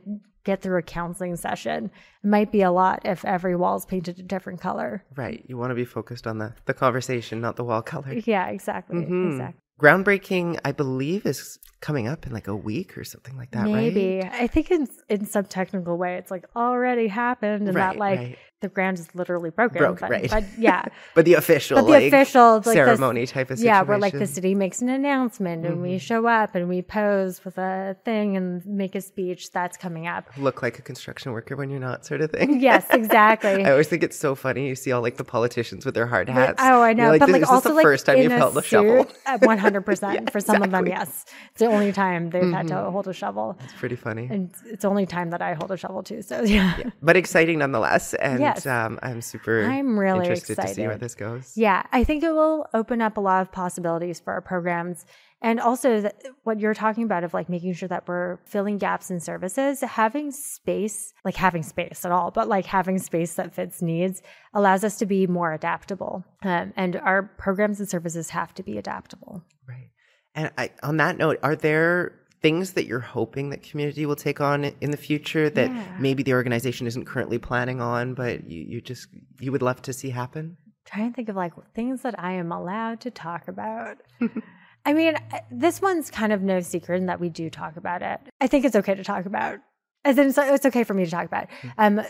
get 0.44 0.60
through 0.62 0.78
a 0.78 0.82
counseling 0.82 1.36
session, 1.36 1.84
it 2.24 2.26
might 2.26 2.50
be 2.50 2.62
a 2.62 2.70
lot 2.72 3.02
if 3.04 3.24
every 3.24 3.54
wall 3.54 3.76
is 3.76 3.84
painted 3.86 4.18
a 4.18 4.22
different 4.22 4.60
color. 4.60 5.04
Right. 5.14 5.44
You 5.46 5.56
want 5.56 5.70
to 5.70 5.74
be 5.76 5.84
focused 5.84 6.26
on 6.26 6.38
the, 6.38 6.54
the 6.64 6.74
conversation, 6.74 7.40
not 7.40 7.54
the 7.54 7.62
wall 7.62 7.82
color. 7.82 8.12
Yeah, 8.24 8.48
exactly, 8.48 8.96
Mhm. 9.04 9.30
exactly. 9.32 9.61
Groundbreaking, 9.80 10.60
I 10.64 10.72
believe, 10.72 11.26
is 11.26 11.58
coming 11.80 12.06
up 12.06 12.26
in 12.26 12.32
like 12.32 12.48
a 12.48 12.56
week 12.56 12.96
or 12.96 13.04
something 13.04 13.36
like 13.36 13.50
that, 13.50 13.64
right? 13.64 13.72
Maybe. 13.72 14.22
I 14.22 14.46
think 14.46 14.70
in 14.70 14.88
in 15.08 15.26
some 15.26 15.44
technical 15.44 15.98
way 15.98 16.16
it's 16.16 16.30
like 16.30 16.44
already 16.54 17.08
happened 17.08 17.66
and 17.68 17.76
Right, 17.76 17.92
that 17.92 17.98
like 17.98 18.18
right. 18.18 18.38
The 18.62 18.68
ground 18.68 18.98
is 18.98 19.14
literally 19.14 19.50
broken. 19.50 19.78
Broke, 19.78 20.00
but, 20.00 20.10
right. 20.10 20.30
but 20.30 20.44
yeah. 20.56 20.84
But 21.14 21.26
the 21.26 21.34
official, 21.34 21.76
But 21.76 21.82
the 21.82 21.90
like, 21.90 22.04
official 22.12 22.62
like, 22.64 22.74
ceremony 22.74 23.26
type 23.26 23.50
of 23.50 23.58
situation. 23.58 23.74
Yeah, 23.74 23.82
where 23.82 23.98
like 23.98 24.14
the 24.14 24.26
city 24.26 24.54
makes 24.54 24.80
an 24.80 24.88
announcement 24.88 25.66
and 25.66 25.74
Mm-hmm. 25.74 25.82
we 25.82 25.98
show 25.98 26.26
up 26.26 26.54
and 26.54 26.68
we 26.68 26.80
pose 26.82 27.44
with 27.44 27.58
a 27.58 27.96
thing 28.04 28.36
and 28.36 28.64
make 28.64 28.94
a 28.94 29.00
speech. 29.00 29.50
That's 29.52 29.76
coming 29.76 30.06
up. 30.06 30.28
Look 30.38 30.62
like 30.62 30.78
a 30.78 30.82
construction 30.82 31.32
worker 31.32 31.56
when 31.56 31.68
you're 31.70 31.80
not, 31.80 32.06
sort 32.06 32.20
of 32.22 32.30
thing. 32.30 32.60
Yes, 32.60 32.86
exactly. 32.90 33.64
I 33.64 33.70
always 33.72 33.88
think 33.88 34.02
it's 34.02 34.18
so 34.18 34.34
funny. 34.34 34.68
You 34.68 34.74
see 34.76 34.92
all 34.92 35.02
like 35.02 35.16
the 35.16 35.24
politicians 35.24 35.84
with 35.84 35.94
their 35.94 36.06
hard 36.06 36.28
hats. 36.28 36.60
Oh, 36.64 36.80
I 36.82 36.92
know, 36.92 37.08
Like, 37.10 37.20
but 37.20 37.26
this, 37.26 37.32
like 37.34 37.42
is 37.42 37.48
also 37.50 37.70
the 37.70 37.74
like 37.74 37.82
first 37.82 38.06
time 38.06 38.16
in 38.16 38.22
you've 38.24 38.32
held 38.32 38.56
a 38.56 38.62
shovel. 38.62 39.06
One 39.40 39.58
hundred 39.58 39.82
percent 39.82 40.30
for 40.30 40.40
some 40.40 40.62
of 40.62 40.70
them. 40.70 40.84
Mm-hmm. 40.84 40.92
Yes, 40.92 41.24
it's 41.50 41.58
the 41.58 41.66
only 41.66 41.90
time 41.92 42.30
they've 42.30 42.52
had 42.52 42.68
to 42.68 42.90
hold 42.90 43.08
a 43.08 43.12
shovel, 43.12 43.58
It's 43.64 43.72
pretty 43.74 43.96
funny, 43.96 44.28
and 44.30 44.54
it's 44.66 44.82
the 44.82 44.88
only 44.88 45.06
time 45.06 45.30
that 45.30 45.42
I 45.42 45.54
hold 45.54 45.70
a 45.72 45.76
shovel 45.76 46.02
too. 46.02 46.22
So 46.22 46.42
yeah, 46.42 46.78
but 47.02 47.16
exciting 47.16 47.58
nonetheless. 47.58 48.14
And 48.14 48.40
Yes. 48.56 48.66
um, 48.66 48.98
I'm 49.02 49.20
super. 49.20 49.64
I'm 49.64 49.98
really 49.98 50.20
interested 50.20 50.56
to 50.56 50.68
see 50.68 50.86
where 50.86 50.98
this 50.98 51.14
goes. 51.14 51.52
Yeah, 51.56 51.82
I 51.92 52.04
think 52.04 52.22
it 52.22 52.32
will 52.32 52.66
open 52.74 53.00
up 53.00 53.16
a 53.16 53.20
lot 53.20 53.42
of 53.42 53.52
possibilities 53.52 54.20
for 54.20 54.32
our 54.32 54.40
programs. 54.40 55.04
And 55.44 55.58
also, 55.58 56.02
that 56.02 56.22
what 56.44 56.60
you're 56.60 56.74
talking 56.74 57.02
about 57.02 57.24
of 57.24 57.34
like 57.34 57.48
making 57.48 57.72
sure 57.72 57.88
that 57.88 58.06
we're 58.06 58.38
filling 58.44 58.78
gaps 58.78 59.10
in 59.10 59.18
services, 59.18 59.80
having 59.80 60.30
space, 60.30 61.12
like 61.24 61.34
having 61.34 61.64
space 61.64 62.04
at 62.04 62.12
all, 62.12 62.30
but 62.30 62.48
like 62.48 62.64
having 62.66 62.98
space 62.98 63.34
that 63.34 63.52
fits 63.52 63.82
needs 63.82 64.22
allows 64.54 64.84
us 64.84 64.98
to 64.98 65.06
be 65.06 65.26
more 65.26 65.52
adaptable. 65.52 66.24
Um, 66.44 66.72
and 66.76 66.96
our 66.96 67.24
programs 67.24 67.80
and 67.80 67.88
services 67.88 68.30
have 68.30 68.54
to 68.54 68.62
be 68.62 68.78
adaptable. 68.78 69.42
Right. 69.68 69.90
And 70.36 70.52
I, 70.56 70.70
on 70.84 70.98
that 70.98 71.18
note, 71.18 71.40
are 71.42 71.56
there 71.56 72.21
things 72.42 72.72
that 72.72 72.86
you're 72.86 73.00
hoping 73.00 73.50
that 73.50 73.62
QMUNITY 73.62 74.04
will 74.06 74.16
take 74.16 74.40
on 74.40 74.64
in 74.80 74.90
the 74.90 74.96
future 74.96 75.48
that 75.50 75.70
Yeah. 75.70 75.96
maybe 75.98 76.22
the 76.22 76.34
organization 76.34 76.86
isn't 76.86 77.04
currently 77.06 77.38
planning 77.38 77.80
on, 77.80 78.14
but 78.14 78.48
you, 78.50 78.60
you 78.62 78.80
just 78.80 79.08
you 79.40 79.52
would 79.52 79.62
love 79.62 79.80
to 79.82 79.92
see 79.92 80.10
happen? 80.10 80.56
trying 80.84 81.08
to 81.10 81.14
think 81.14 81.28
of 81.28 81.36
like 81.36 81.52
things 81.74 82.02
that 82.02 82.18
I 82.18 82.32
am 82.32 82.50
allowed 82.50 83.00
to 83.02 83.10
talk 83.12 83.46
about. 83.46 83.98
I 84.84 84.92
mean, 84.94 85.14
this 85.48 85.80
one's 85.80 86.10
kind 86.10 86.32
of 86.32 86.42
no 86.42 86.58
secret 86.60 86.96
in 86.96 87.06
that 87.06 87.20
we 87.20 87.28
do 87.28 87.48
talk 87.48 87.76
about 87.76 88.02
it. 88.02 88.18
I 88.40 88.48
think 88.48 88.64
it's 88.64 88.74
okay 88.74 88.96
to 88.96 89.04
talk 89.04 89.24
about. 89.26 89.60
As 90.04 90.18
in, 90.18 90.26
it's, 90.30 90.38
it's 90.38 90.66
okay 90.66 90.82
for 90.82 90.92
me 90.94 91.04
to 91.04 91.10
talk 91.10 91.24
about. 91.26 91.46
Um, 91.78 92.00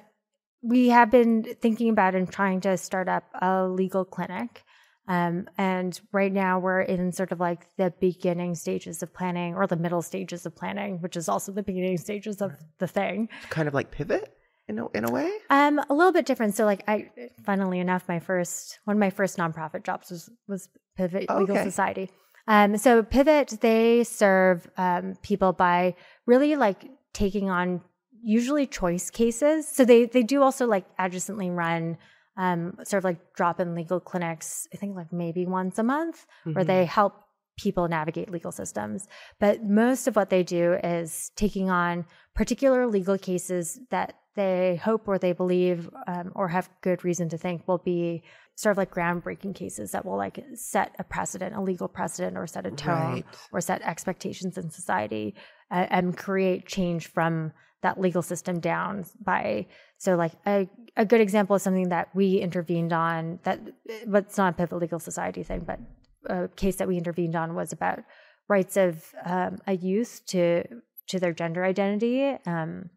we 0.62 0.88
have 0.88 1.10
been 1.10 1.44
thinking 1.60 1.90
about 1.90 2.14
and 2.14 2.32
trying 2.32 2.62
to 2.62 2.78
start 2.78 3.10
up 3.10 3.24
a 3.42 3.66
legal 3.68 4.06
clinic. 4.06 4.62
Um, 5.08 5.48
and 5.58 6.00
right 6.12 6.32
now 6.32 6.58
we're 6.58 6.82
in 6.82 7.12
sort 7.12 7.32
of 7.32 7.40
like 7.40 7.66
the 7.76 7.92
beginning 8.00 8.54
stages 8.54 9.02
of 9.02 9.12
planning 9.12 9.54
or 9.54 9.66
the 9.66 9.76
middle 9.76 10.02
stages 10.02 10.46
of 10.46 10.54
planning, 10.54 11.00
which 11.00 11.16
is 11.16 11.28
also 11.28 11.52
the 11.52 11.62
beginning 11.62 11.98
stages 11.98 12.40
of 12.40 12.52
the 12.78 12.86
thing. 12.86 13.28
Kind 13.50 13.66
of 13.66 13.74
like 13.74 13.90
pivot 13.90 14.36
in 14.68 14.78
a, 14.78 14.88
in 14.90 15.04
a 15.04 15.10
way. 15.10 15.30
Um, 15.50 15.80
a 15.90 15.94
little 15.94 16.12
bit 16.12 16.24
different. 16.24 16.54
So, 16.54 16.64
like, 16.64 16.84
I, 16.86 17.10
funnily 17.44 17.80
enough, 17.80 18.04
my 18.08 18.20
first 18.20 18.78
one 18.84 18.96
of 18.96 19.00
my 19.00 19.10
first 19.10 19.38
nonprofit 19.38 19.84
jobs 19.84 20.10
was 20.10 20.30
was 20.46 20.68
Pivot 20.96 21.28
Legal 21.30 21.56
Society. 21.56 22.10
Um, 22.46 22.76
so 22.76 23.02
Pivot 23.02 23.58
they 23.60 24.04
serve 24.04 24.68
um, 24.76 25.14
people 25.22 25.52
by 25.52 25.94
really 26.26 26.56
like 26.56 26.84
taking 27.12 27.50
on 27.50 27.80
usually 28.22 28.66
choice 28.66 29.10
cases. 29.10 29.68
So 29.68 29.84
they 29.84 30.06
they 30.06 30.22
do 30.22 30.42
also 30.42 30.66
like 30.66 30.84
adjacently 30.96 31.54
run 31.54 31.98
um, 32.36 32.76
sort 32.84 32.98
of 32.98 33.04
like 33.04 33.34
drop 33.34 33.60
in 33.60 33.74
legal 33.74 34.00
clinics. 34.00 34.66
I 34.72 34.76
think 34.76 34.96
like 34.96 35.12
maybe 35.12 35.46
once 35.46 35.78
a 35.78 35.82
month, 35.82 36.26
where 36.44 36.64
they 36.64 36.84
help 36.84 37.14
people 37.58 37.86
navigate 37.88 38.30
legal 38.30 38.50
systems. 38.52 39.06
But 39.38 39.62
most 39.62 40.06
of 40.08 40.16
what 40.16 40.30
they 40.30 40.42
do 40.42 40.74
is 40.82 41.30
taking 41.36 41.68
on 41.70 42.06
particular 42.34 42.86
legal 42.86 43.18
cases 43.18 43.78
that 43.90 44.14
they 44.34 44.76
hope 44.82 45.06
or 45.06 45.18
they 45.18 45.32
believe 45.32 45.90
um, 46.06 46.32
or 46.34 46.48
have 46.48 46.70
good 46.80 47.04
reason 47.04 47.28
to 47.28 47.36
think 47.36 47.68
will 47.68 47.76
be 47.76 48.22
sort 48.54 48.70
of 48.72 48.78
like 48.78 48.90
groundbreaking 48.94 49.54
cases 49.54 49.90
that 49.92 50.06
will 50.06 50.16
like 50.16 50.42
set 50.54 50.94
a 50.98 51.04
precedent, 51.04 51.54
a 51.54 51.60
legal 51.60 51.88
precedent, 51.88 52.38
or 52.38 52.46
set 52.46 52.64
a 52.66 52.70
tone 52.70 53.12
Right. 53.12 53.24
or 53.52 53.60
set 53.60 53.82
expectations 53.82 54.56
in 54.56 54.70
society 54.70 55.34
uh, 55.70 55.86
and 55.90 56.16
create 56.16 56.66
change 56.66 57.08
from 57.08 57.52
that 57.82 58.00
legal 58.00 58.22
system 58.22 58.60
down 58.60 59.04
by 59.22 59.66
so 60.02 60.16
like 60.16 60.32
a, 60.46 60.68
a 60.96 61.04
good 61.04 61.20
example 61.20 61.54
is 61.54 61.62
something 61.62 61.90
that 61.90 62.08
we 62.12 62.38
intervened 62.38 62.92
on 62.92 63.38
that 63.44 63.60
but 64.06 64.24
it's 64.24 64.36
not 64.36 64.54
a 64.54 64.56
pivot 64.56 64.78
legal 64.78 64.98
society 64.98 65.42
thing 65.42 65.62
but 65.66 65.78
a 66.26 66.48
case 66.48 66.76
that 66.76 66.88
we 66.88 66.96
intervened 66.96 67.36
on 67.36 67.54
was 67.54 67.72
about 67.72 68.00
rights 68.48 68.76
of 68.76 69.14
um, 69.24 69.58
a 69.66 69.74
youth 69.76 70.22
to 70.26 70.64
to 71.08 71.18
their 71.18 71.32
gender 71.32 71.64
identity 71.64 72.36
um, 72.46 72.90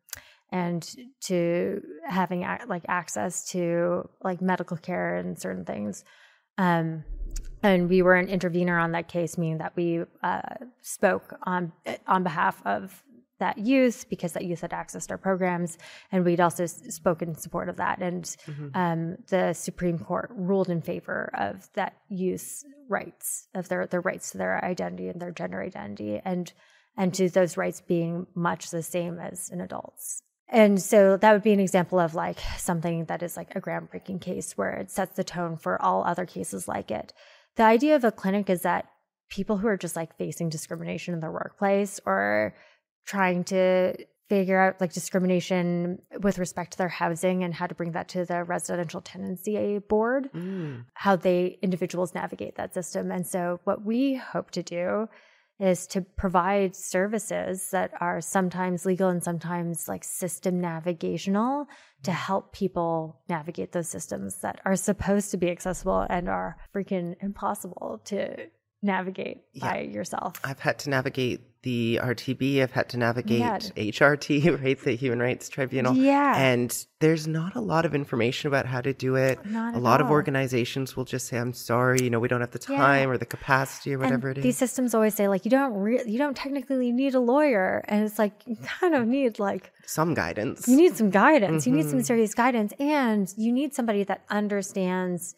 and 0.52 0.96
to 1.22 1.82
having 2.08 2.44
ac- 2.44 2.66
like 2.68 2.84
access 2.88 3.46
to 3.50 4.10
like 4.24 4.42
medical 4.42 4.78
care 4.78 5.18
and 5.18 5.40
certain 5.40 5.66
things. 5.66 6.04
Um, 6.58 7.04
and 7.64 7.90
we 7.90 8.02
were 8.02 8.16
an 8.16 8.28
intervener 8.28 8.78
on 8.78 8.92
that 8.92 9.08
case, 9.08 9.38
meaning 9.38 9.58
that 9.58 9.76
we 9.76 10.02
uh, 10.24 10.42
spoke 10.82 11.36
on 11.44 11.72
on 12.08 12.24
behalf 12.24 12.62
of 12.66 13.04
that 13.46 13.58
youth 13.60 14.10
because 14.10 14.34
that 14.34 14.46
youth 14.46 14.62
had 14.62 14.72
accessed 14.72 15.12
our 15.12 15.18
programs, 15.18 15.78
and 16.12 16.26
we'd 16.26 16.42
also 16.42 16.64
s- 16.64 16.82
spoken 16.96 17.30
in 17.30 17.36
support 17.36 17.70
of 17.70 17.78
that. 17.78 18.02
And 18.02 18.24
um, 18.74 19.18
the 19.30 19.54
Supreme 19.54 20.00
Court 20.00 20.30
ruled 20.34 20.70
in 20.70 20.82
favor 20.82 21.30
of 21.36 21.70
that 21.74 21.94
youth's 22.10 22.66
rights, 22.90 23.48
of 23.54 23.70
their 23.70 23.86
their 23.86 24.02
rights 24.02 24.32
to 24.32 24.38
their 24.40 24.64
identity 24.74 25.08
and 25.10 25.22
their 25.22 25.32
gender 25.32 25.62
identity, 25.62 26.20
and 26.26 26.52
and 26.98 27.14
to 27.14 27.30
those 27.30 27.58
rights 27.58 27.82
being 27.82 28.26
much 28.34 28.72
the 28.72 28.82
same 28.82 29.20
as 29.20 29.50
an 29.52 29.62
adult's. 29.62 30.22
And 30.48 30.82
so 30.82 31.18
that 31.18 31.34
would 31.34 31.44
be 31.44 31.54
an 31.54 31.60
example 31.60 32.00
of 32.00 32.16
like 32.16 32.40
something 32.58 33.06
that 33.06 33.24
is 33.24 33.36
like 33.38 33.56
a 33.56 33.62
groundbreaking 33.62 34.22
case 34.22 34.58
where 34.58 34.74
it 34.74 34.92
sets 34.92 35.16
the 35.16 35.24
tone 35.24 35.58
for 35.58 35.82
all 35.82 36.04
other 36.04 36.26
cases 36.26 36.68
like 36.68 36.92
it. 36.92 37.14
The 37.56 37.64
idea 37.64 37.96
of 37.96 38.04
a 38.04 38.12
clinic 38.12 38.50
is 38.50 38.62
that 38.62 38.86
people 39.30 39.58
who 39.58 39.68
are 39.68 39.78
just 39.78 39.96
like 39.96 40.18
facing 40.18 40.50
discrimination 40.50 41.14
in 41.14 41.20
their 41.20 41.32
workplace 41.32 42.00
or 42.06 42.54
trying 43.06 43.44
to 43.46 43.96
figure 44.28 44.60
out 44.60 44.82
like 44.82 44.92
discrimination 44.92 46.02
with 46.22 46.40
respect 46.40 46.72
to 46.72 46.78
their 46.80 46.88
housing 46.88 47.44
and 47.44 47.54
how 47.54 47.68
to 47.68 47.76
bring 47.76 47.92
that 47.92 48.08
to 48.10 48.26
the 48.26 48.44
residential 48.44 49.02
tenancy 49.02 49.78
board 49.78 50.30
Mm. 50.34 50.86
how 50.96 51.16
they 51.16 51.60
individuals 51.62 52.16
navigate 52.16 52.56
that 52.56 52.74
system. 52.74 53.12
And 53.12 53.26
so 53.28 53.60
what 53.66 53.86
we 53.86 54.16
hope 54.16 54.50
to 54.52 54.64
do 54.64 55.08
is 55.60 55.88
to 55.88 56.02
provide 56.02 56.76
services 56.76 57.70
that 57.72 57.92
are 58.02 58.20
sometimes 58.20 58.86
legal 58.86 59.08
and 59.10 59.24
sometimes 59.24 59.88
like 59.88 60.04
system 60.04 60.60
navigational 60.60 61.66
to 62.04 62.12
help 62.12 62.52
people 62.52 63.22
navigate 63.30 63.72
those 63.72 63.88
systems 63.88 64.42
that 64.42 64.60
are 64.66 64.76
supposed 64.76 65.32
to 65.32 65.38
be 65.38 65.50
accessible 65.50 66.06
and 66.10 66.28
are 66.28 66.58
freaking 66.76 67.16
impossible 67.22 68.02
to 68.04 68.48
navigate 68.86 69.44
by 69.60 69.82
yourself. 69.82 70.40
I've 70.44 70.60
had 70.60 70.80
to 70.80 70.90
navigate 70.90 71.42
the 71.64 72.00
RTB. 72.04 72.62
I've 72.62 72.72
had 72.72 72.90
to 72.90 72.98
navigate 72.98 73.40
Yeah. 73.40 73.58
HRT, 73.58 74.62
right, 74.64 74.80
the 74.80 74.96
Human 74.96 75.20
Rights 75.20 75.50
Tribunal. 75.50 75.96
Yeah. 75.96 76.38
And 76.38 76.70
there's 77.00 77.26
not 77.28 77.56
a 77.56 77.60
lot 77.60 77.86
of 77.86 77.96
information 77.96 78.48
about 78.50 78.68
how 78.68 78.82
to 78.82 78.94
do 78.94 79.16
it. 79.16 79.44
Not 79.48 79.74
a 79.74 79.80
lot 79.80 80.00
of 80.00 80.12
organizations 80.12 80.96
will 80.96 81.06
just 81.06 81.28
say, 81.28 81.38
"I'm 81.40 81.54
sorry, 81.54 82.04
you 82.04 82.12
know, 82.12 82.20
we 82.20 82.28
don't 82.28 82.42
have 82.42 82.52
the 82.52 82.64
Yeah. 82.70 82.78
time 82.78 83.10
or 83.10 83.18
the 83.18 83.26
capacity 83.26 83.96
or 83.96 83.98
whatever 84.00 84.30
and 84.30 84.38
it 84.38 84.42
is." 84.42 84.44
These 84.44 84.58
systems 84.58 84.94
always 84.94 85.16
say 85.16 85.28
like 85.28 85.44
you 85.44 85.50
don't 85.52 85.74
re- 85.74 86.04
you 86.06 86.20
don't 86.20 86.38
technically 86.38 86.92
need 86.92 87.16
a 87.16 87.20
lawyer, 87.20 87.84
and 87.88 88.06
it's 88.06 88.20
like 88.20 88.34
you 88.46 88.58
kind 88.80 88.94
of 88.94 89.08
need 89.08 89.40
like 89.40 89.72
Some 89.88 90.14
guidance. 90.14 90.68
You 90.68 90.78
need 90.78 90.96
some 90.96 91.10
guidance. 91.10 91.66
You 91.66 91.74
need 91.74 91.82
Mm-hmm. 91.86 91.90
some 91.92 92.04
serious 92.04 92.34
guidance. 92.36 92.74
And 92.80 93.32
you 93.38 93.52
need 93.52 93.74
somebody 93.74 94.04
that 94.04 94.22
understands 94.30 95.36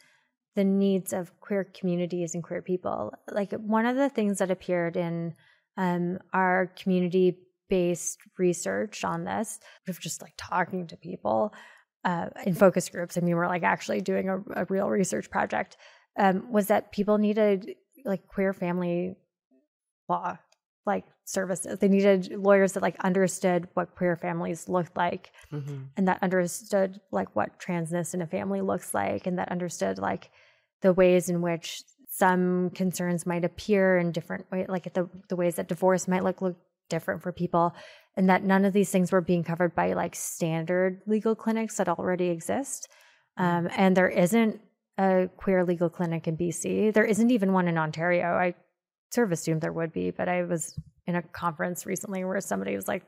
the 0.58 0.64
needs 0.64 1.14
of 1.14 1.32
queer 1.40 1.64
communities 1.64 2.34
and 2.34 2.44
queer 2.44 2.64
people. 2.64 3.14
Like 3.32 3.52
one 3.52 3.86
of 3.86 3.96
the 3.96 4.10
things 4.10 4.40
that 4.40 4.50
appeared 4.50 4.98
in 4.98 5.36
um, 5.78 6.18
our 6.34 6.74
community 6.76 7.38
based 7.70 8.18
research 8.40 9.04
on 9.04 9.24
this 9.24 9.60
of 9.88 10.00
just 10.00 10.20
like 10.20 10.34
talking 10.36 10.88
to 10.88 10.98
people 10.98 11.54
uh, 12.04 12.30
in 12.44 12.56
focus 12.56 12.90
groups. 12.90 13.18
I 13.18 13.22
mean, 13.22 13.36
we're 13.36 13.48
like 13.48 13.62
actually 13.62 14.02
doing 14.02 14.30
a, 14.30 14.40
a 14.56 14.66
real 14.68 14.90
research 14.90 15.30
project. 15.30 15.78
Um, 16.18 16.52
was 16.52 16.68
that 16.68 16.92
people 16.92 17.20
needed 17.20 17.76
like 18.04 18.26
queer 18.26 18.52
family 18.52 19.16
law 20.10 20.40
like 20.88 21.04
services. 21.26 21.78
They 21.78 21.90
needed 21.90 22.32
lawyers 22.32 22.74
that 22.74 22.82
like 22.82 22.98
understood 23.02 23.68
what 23.76 23.94
queer 23.94 24.16
families 24.16 24.68
looked 24.68 24.98
like 24.98 25.32
mm-hmm. 25.54 25.84
and 25.96 26.08
that 26.08 26.24
understood 26.24 27.00
like 27.12 27.36
what 27.36 27.60
transness 27.60 28.16
in 28.16 28.24
a 28.24 28.28
family 28.28 28.62
looks 28.62 28.96
like 28.96 29.28
and 29.28 29.38
that 29.38 29.52
understood 29.52 30.00
like 30.00 30.32
the 30.82 30.94
ways 30.94 31.30
in 31.30 31.42
which 31.42 31.82
some 32.10 32.72
concerns 32.72 33.26
might 33.26 33.46
appear 33.46 33.98
in 33.98 34.12
different 34.12 34.50
ways, 34.52 34.68
like 34.70 34.92
the, 34.94 35.10
the 35.30 35.36
ways 35.36 35.56
that 35.56 35.68
divorce 35.68 36.08
might 36.08 36.24
look, 36.24 36.42
look 36.42 36.58
different 36.90 37.22
for 37.22 37.32
people 37.32 37.76
and 38.16 38.30
that 38.30 38.44
none 38.44 38.66
of 38.66 38.74
these 38.74 38.90
things 38.90 39.12
were 39.12 39.22
being 39.22 39.44
covered 39.44 39.76
by 39.76 39.94
like 39.94 40.16
standard 40.16 41.02
legal 41.06 41.36
clinics 41.36 41.78
that 41.78 41.88
already 41.88 42.30
exist. 42.30 42.88
Mm-hmm. 43.40 43.68
Um, 43.68 43.72
and 43.78 43.96
there 43.96 44.10
isn't 44.10 44.60
a 44.98 45.30
queer 45.38 45.64
legal 45.64 45.90
clinic 45.90 46.28
in 46.28 46.36
BC. 46.36 46.94
There 46.94 47.06
isn't 47.06 47.30
even 47.30 47.54
one 47.54 47.68
in 47.68 47.78
Ontario. 47.78 48.34
I 48.34 48.56
sort 49.12 49.28
of 49.28 49.32
assumed 49.32 49.62
there 49.62 49.72
would 49.72 49.94
be, 49.94 50.10
but 50.10 50.28
I 50.28 50.44
was 50.44 50.78
in 51.06 51.16
a 51.16 51.22
conference 51.22 51.86
recently 51.86 52.26
where 52.26 52.42
somebody 52.42 52.76
was 52.76 52.88
like, 52.88 53.04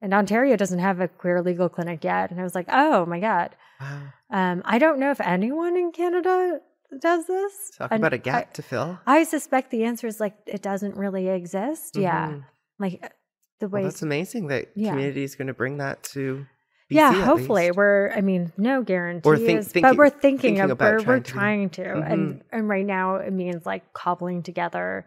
and 0.00 0.14
Ontario 0.14 0.56
doesn't 0.56 0.78
have 0.78 1.00
a 1.00 1.08
queer 1.08 1.42
legal 1.42 1.68
clinic 1.68 2.04
yet. 2.04 2.30
And 2.30 2.40
I 2.40 2.44
was 2.44 2.54
like, 2.54 2.66
oh 2.68 3.04
my 3.06 3.18
God. 3.18 3.56
Wow. 3.80 4.02
Um, 4.30 4.62
I 4.64 4.78
don't 4.78 5.00
know 5.00 5.10
if 5.10 5.20
anyone 5.20 5.76
in 5.76 5.90
Canada 5.92 6.60
does 7.00 7.26
this. 7.26 7.70
Talk 7.76 7.90
and 7.90 8.00
about 8.00 8.12
a 8.12 8.18
gap 8.18 8.48
I, 8.50 8.54
to 8.54 8.62
fill. 8.62 8.98
I 9.06 9.24
suspect 9.24 9.70
the 9.70 9.84
answer 9.84 10.06
is 10.06 10.20
like, 10.20 10.36
it 10.46 10.62
doesn't 10.62 10.96
really 10.96 11.28
exist. 11.28 11.94
Mm-hmm. 11.94 12.02
Yeah. 12.02 12.38
Like 12.78 13.12
the 13.60 13.68
way. 13.68 13.82
Well, 13.82 13.90
that's 13.90 14.02
amazing 14.02 14.48
that 14.48 14.68
yeah. 14.74 14.94
QMUNITY 14.94 15.18
is 15.18 15.34
going 15.34 15.48
to 15.48 15.54
bring 15.54 15.78
that 15.78 16.02
to 16.04 16.46
BC 16.90 16.96
yeah, 16.96 17.24
hopefully 17.24 17.70
we're. 17.70 18.12
I 18.12 18.20
mean, 18.20 18.52
no 18.56 18.82
guarantees, 18.82 19.38
think, 19.38 19.64
thinking, 19.64 19.82
but 19.82 19.96
we're 19.96 20.10
thinking, 20.10 20.56
thinking 20.56 20.70
of 20.70 20.78
we're, 20.78 20.98
trying 20.98 21.06
we're 21.06 21.20
to. 21.20 21.32
trying 21.32 21.70
to, 21.70 21.82
mm-hmm. 21.82 22.12
and 22.12 22.42
and 22.52 22.68
right 22.68 22.84
now 22.84 23.16
it 23.16 23.32
means 23.32 23.64
like 23.64 23.92
cobbling 23.94 24.42
together 24.42 25.06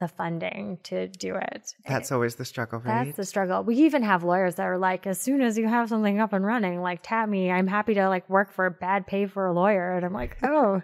the 0.00 0.08
funding 0.08 0.78
to 0.84 1.08
do 1.08 1.34
it. 1.34 1.74
That's 1.86 2.12
always 2.12 2.36
the 2.36 2.44
struggle, 2.44 2.78
right? 2.78 3.04
That's 3.06 3.16
the 3.16 3.24
struggle. 3.24 3.64
We 3.64 3.76
even 3.76 4.02
have 4.04 4.22
lawyers 4.22 4.54
that 4.54 4.66
are 4.66 4.78
like, 4.78 5.06
as 5.06 5.20
soon 5.20 5.42
as 5.42 5.58
you 5.58 5.66
have 5.66 5.88
something 5.88 6.20
up 6.20 6.32
and 6.32 6.46
running, 6.46 6.80
like 6.80 7.00
tap 7.02 7.28
me, 7.28 7.50
I'm 7.50 7.66
happy 7.66 7.94
to 7.94 8.08
like 8.08 8.28
work 8.30 8.52
for 8.52 8.66
a 8.66 8.70
bad 8.70 9.06
pay 9.06 9.26
for 9.26 9.46
a 9.46 9.52
lawyer. 9.52 9.96
And 9.96 10.06
I'm 10.06 10.12
like, 10.12 10.36
oh, 10.44 10.82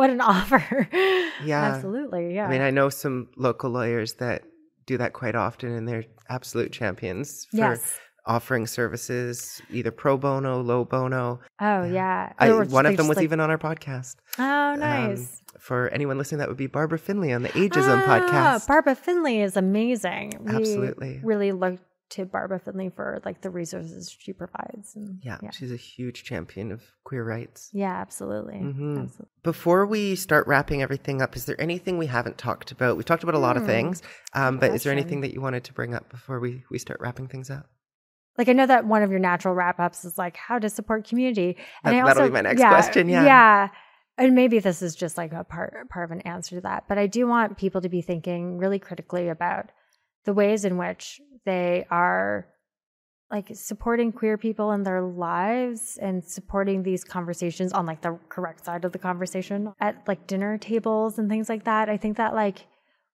what 0.00 0.08
an 0.08 0.20
offer. 0.34 0.88
Yeah. 1.44 1.74
Absolutely. 1.74 2.34
Yeah. 2.34 2.46
I 2.46 2.50
mean, 2.50 2.62
I 2.62 2.70
know 2.70 2.88
some 2.88 3.28
local 3.36 3.70
lawyers 3.70 4.14
that 4.14 4.44
do 4.86 4.96
that 4.96 5.12
quite 5.12 5.34
often 5.34 5.72
and 5.72 5.86
they're 5.86 6.04
absolute 6.30 6.72
champions 6.72 7.46
for 7.50 7.58
yes 7.58 7.98
offering 8.26 8.66
services, 8.66 9.62
either 9.70 9.90
pro 9.90 10.16
bono, 10.16 10.60
low 10.60 10.84
bono. 10.84 11.40
Oh 11.60 11.84
yeah, 11.84 12.32
I, 12.38 12.52
one 12.52 12.86
of 12.86 12.96
them 12.96 13.08
was 13.08 13.16
like... 13.16 13.24
even 13.24 13.40
on 13.40 13.50
our 13.50 13.58
podcast. 13.58 14.16
Oh, 14.38 14.72
um, 14.72 14.78
nice. 14.78 15.18
Um, 15.18 15.58
for 15.58 15.88
anyone 15.88 16.18
listening, 16.18 16.38
that 16.38 16.48
would 16.48 16.56
be 16.56 16.66
Barbara 16.66 16.98
Finley 16.98 17.32
on 17.32 17.42
the 17.42 17.48
Ageism 17.50 18.02
ah, 18.06 18.20
podcast. 18.20 18.68
Barbara 18.68 18.94
Finley 18.94 19.40
is 19.40 19.56
amazing. 19.56 20.34
We 20.40 20.54
Absolutely, 20.54 21.20
really 21.24 21.52
look 21.52 21.78
to 22.10 22.24
Barbara 22.24 22.60
Finley 22.60 22.90
for 22.90 23.20
like 23.24 23.40
the 23.40 23.50
resources 23.50 24.14
she 24.16 24.32
provides. 24.32 24.94
And, 24.96 25.20
yeah, 25.22 25.38
yeah, 25.42 25.50
she's 25.50 25.72
a 25.72 25.76
huge 25.76 26.24
champion 26.24 26.72
of 26.72 26.82
queer 27.04 27.24
rights. 27.24 27.70
Yeah, 27.72 27.92
absolutely. 27.92 28.54
Mm-hmm. 28.54 28.98
absolutely. 28.98 29.28
Before 29.42 29.86
we 29.86 30.16
start 30.16 30.46
wrapping 30.46 30.82
everything 30.82 31.22
up, 31.22 31.36
is 31.36 31.46
there 31.46 31.60
anything 31.60 31.98
we 31.98 32.06
haven't 32.06 32.38
talked 32.38 32.72
about? 32.72 32.96
We've 32.96 33.06
talked 33.06 33.22
about 33.22 33.34
a 33.34 33.38
lot 33.38 33.56
mm, 33.56 33.60
of 33.60 33.62
hmm. 33.62 33.68
things, 33.68 34.02
um, 34.34 34.58
but 34.58 34.72
is 34.72 34.82
there 34.82 34.92
anything 34.92 35.22
that 35.22 35.32
you 35.32 35.40
wanted 35.40 35.64
to 35.64 35.72
bring 35.72 35.94
up 35.94 36.08
before 36.10 36.40
we, 36.40 36.64
we 36.70 36.78
start 36.78 37.00
wrapping 37.00 37.28
things 37.28 37.50
up? 37.50 37.66
Like 38.36 38.48
I 38.48 38.52
know 38.52 38.66
that 38.66 38.86
one 38.86 39.02
of 39.02 39.10
your 39.10 39.18
natural 39.18 39.54
wrap 39.54 39.78
ups 39.80 40.04
is 40.04 40.16
like 40.16 40.36
how 40.36 40.58
to 40.58 40.68
support 40.68 41.06
QMUNITY. 41.06 41.56
And 41.84 42.06
that, 42.06 42.16
will 42.16 42.24
be 42.24 42.30
my 42.30 42.40
next 42.40 42.60
yeah, 42.60 42.70
question. 42.70 43.08
Yeah. 43.08 43.24
Yeah. 43.24 43.68
And 44.16 44.34
maybe 44.34 44.58
this 44.58 44.82
is 44.82 44.94
just 44.94 45.16
like 45.16 45.32
a 45.32 45.44
part 45.44 45.88
part 45.88 46.04
of 46.04 46.10
an 46.10 46.20
answer 46.22 46.56
to 46.56 46.60
that. 46.62 46.84
But 46.88 46.98
I 46.98 47.06
do 47.06 47.26
want 47.26 47.56
people 47.56 47.80
to 47.80 47.88
be 47.88 48.02
thinking 48.02 48.58
really 48.58 48.78
critically 48.78 49.28
about 49.28 49.70
the 50.24 50.34
ways 50.34 50.64
in 50.64 50.76
which 50.76 51.20
they 51.44 51.86
are 51.90 52.46
like 53.30 53.48
supporting 53.54 54.10
queer 54.10 54.36
people 54.36 54.72
in 54.72 54.82
their 54.82 55.02
lives 55.02 55.98
and 56.02 56.24
supporting 56.24 56.82
these 56.82 57.04
conversations 57.04 57.72
on 57.72 57.86
like 57.86 58.00
the 58.00 58.18
correct 58.28 58.64
side 58.64 58.84
of 58.84 58.92
the 58.92 58.98
conversation 58.98 59.72
at 59.80 60.02
like 60.08 60.26
dinner 60.26 60.58
tables 60.58 61.18
and 61.18 61.28
things 61.28 61.48
like 61.48 61.64
that. 61.64 61.88
I 61.88 61.96
think 61.96 62.16
that 62.16 62.34
like 62.34 62.66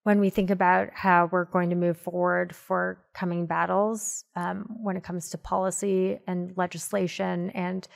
when 0.04 0.20
we 0.20 0.30
think 0.30 0.50
about 0.50 0.88
how 0.94 1.28
we're 1.30 1.44
going 1.44 1.68
to 1.68 1.76
move 1.76 1.98
forward 1.98 2.54
for 2.54 3.04
coming 3.12 3.44
battles 3.44 4.24
um, 4.36 4.64
when 4.80 4.96
it 4.96 5.02
comes 5.02 5.28
to 5.30 5.38
policy 5.38 6.18
and 6.26 6.56
legislation 6.56 7.50
and 7.50 7.86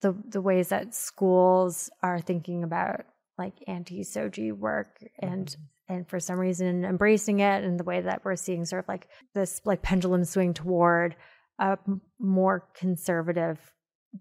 the 0.00 0.16
the 0.30 0.40
ways 0.40 0.68
that 0.68 0.94
schools 0.94 1.90
are 2.02 2.20
thinking 2.20 2.64
about 2.64 3.04
like 3.38 3.54
anti-SOGI 3.66 4.52
work 4.52 5.04
and 5.18 5.48
mm-hmm. 5.48 5.62
And 5.90 6.08
for 6.08 6.20
some 6.20 6.38
reason 6.38 6.84
embracing 6.84 7.40
it 7.40 7.64
and 7.64 7.78
the 7.78 7.84
way 7.84 8.00
that 8.00 8.24
we're 8.24 8.36
seeing 8.36 8.64
sort 8.64 8.84
of 8.84 8.88
like 8.88 9.08
this 9.34 9.60
like 9.64 9.82
pendulum 9.82 10.24
swing 10.24 10.54
toward 10.54 11.16
a 11.58 11.76
more 12.18 12.66
conservative 12.74 13.58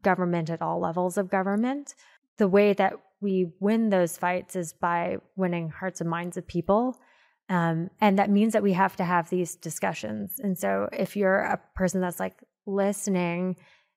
government 0.02 0.50
at 0.50 0.62
all 0.62 0.80
levels 0.80 1.18
of 1.18 1.30
government 1.30 1.94
the 2.38 2.48
way 2.48 2.74
that 2.74 2.94
we 3.22 3.52
win 3.60 3.90
those 3.90 4.18
fights 4.18 4.56
is 4.56 4.74
by 4.74 5.18
winning 5.36 5.70
hearts 5.70 6.02
and 6.02 6.10
minds 6.10 6.36
of 6.36 6.48
people 6.48 7.00
um, 7.50 7.90
and 8.00 8.20
that 8.20 8.30
means 8.30 8.54
that 8.54 8.64
we 8.64 8.74
have 8.74 8.96
to 8.98 9.04
have 9.04 9.30
these 9.30 9.56
discussions. 9.56 10.40
And 10.40 10.58
so 10.58 10.88
if 10.94 11.16
you're 11.16 11.40
a 11.40 11.60
person 11.76 12.00
that's 12.00 12.20
like 12.20 12.36
listening, 12.68 13.56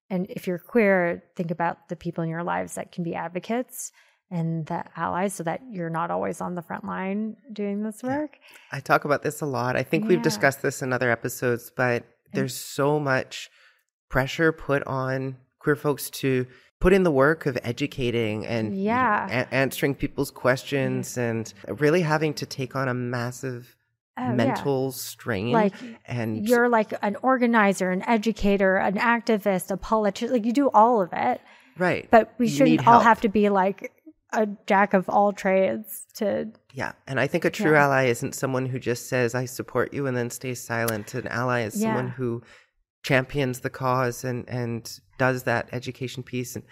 and 0.08 0.26
if 0.30 0.46
you're 0.46 0.58
queer, 0.58 1.22
think 1.36 1.50
about 1.50 1.88
the 1.88 1.96
people 1.96 2.24
in 2.24 2.30
your 2.30 2.42
lives 2.42 2.74
that 2.74 2.92
can 2.92 3.04
be 3.04 3.14
advocates 3.14 3.92
and 4.32 4.66
the 4.66 4.82
allies 4.96 5.34
so 5.34 5.42
that 5.42 5.60
you're 5.70 5.90
not 5.90 6.10
always 6.10 6.40
on 6.40 6.54
the 6.54 6.62
front 6.62 6.84
line 6.84 7.36
doing 7.52 7.82
this 7.82 8.02
work. 8.02 8.38
Yeah. 8.40 8.78
I 8.78 8.80
talk 8.80 9.04
about 9.04 9.22
this 9.22 9.42
a 9.42 9.46
lot. 9.46 9.76
I 9.76 9.82
think 9.82 10.04
yeah. 10.04 10.08
we've 10.08 10.22
discussed 10.22 10.62
this 10.62 10.82
in 10.82 10.92
other 10.92 11.10
episodes, 11.10 11.70
but 11.76 12.04
there's 12.32 12.56
so 12.56 12.98
much 12.98 13.50
pressure 14.08 14.50
put 14.50 14.82
on 14.86 15.36
queer 15.58 15.76
folks 15.76 16.08
to 16.10 16.46
put 16.80 16.92
in 16.92 17.02
the 17.02 17.10
work 17.10 17.46
of 17.46 17.58
educating 17.62 18.46
and 18.46 18.76
yeah. 18.76 19.26
You 19.26 19.34
know, 19.34 19.40
a- 19.42 19.54
answering 19.54 19.94
people's 19.94 20.30
questions 20.30 21.18
and 21.18 21.52
really 21.68 22.00
having 22.00 22.32
to 22.34 22.46
take 22.46 22.74
on 22.74 22.88
a 22.88 22.94
massive 22.94 23.76
oh, 24.18 24.32
mental 24.32 24.86
yeah. 24.86 24.90
strain. 24.92 25.52
Like 25.52 25.74
and 26.06 26.48
you're 26.48 26.70
like 26.70 26.94
an 27.02 27.16
organizer, 27.22 27.90
an 27.90 28.02
educator, 28.02 28.78
an 28.78 28.94
activist, 28.94 29.70
a 29.70 29.76
politician. 29.76 30.32
Like 30.32 30.46
you 30.46 30.52
do 30.52 30.70
all 30.70 31.02
of 31.02 31.10
it, 31.12 31.40
right? 31.76 32.08
But 32.10 32.34
we 32.38 32.48
shouldn't 32.48 32.86
all 32.86 33.00
have 33.00 33.20
to 33.20 33.28
be 33.28 33.50
like 33.50 33.92
a 34.32 34.48
jack 34.66 34.94
of 34.94 35.08
all 35.08 35.32
trades 35.32 36.06
to. 36.14 36.50
Yeah, 36.72 36.92
and 37.06 37.20
I 37.20 37.26
think 37.26 37.44
a 37.44 37.50
true 37.50 37.72
yeah. 37.72 37.84
ally 37.84 38.06
isn't 38.06 38.34
someone 38.34 38.66
who 38.66 38.78
just 38.78 39.08
says 39.08 39.34
"I 39.34 39.44
support 39.44 39.92
you" 39.92 40.06
and 40.06 40.16
then 40.16 40.30
stays 40.30 40.62
silent. 40.62 41.14
An 41.14 41.28
ally 41.28 41.62
is 41.62 41.76
yeah. 41.76 41.88
someone 41.88 42.08
who 42.08 42.42
champions 43.02 43.60
the 43.60 43.70
cause 43.70 44.24
and 44.24 44.48
and 44.48 45.00
does 45.18 45.42
that 45.42 45.68
education 45.72 46.22
piece 46.22 46.54
and 46.54 46.64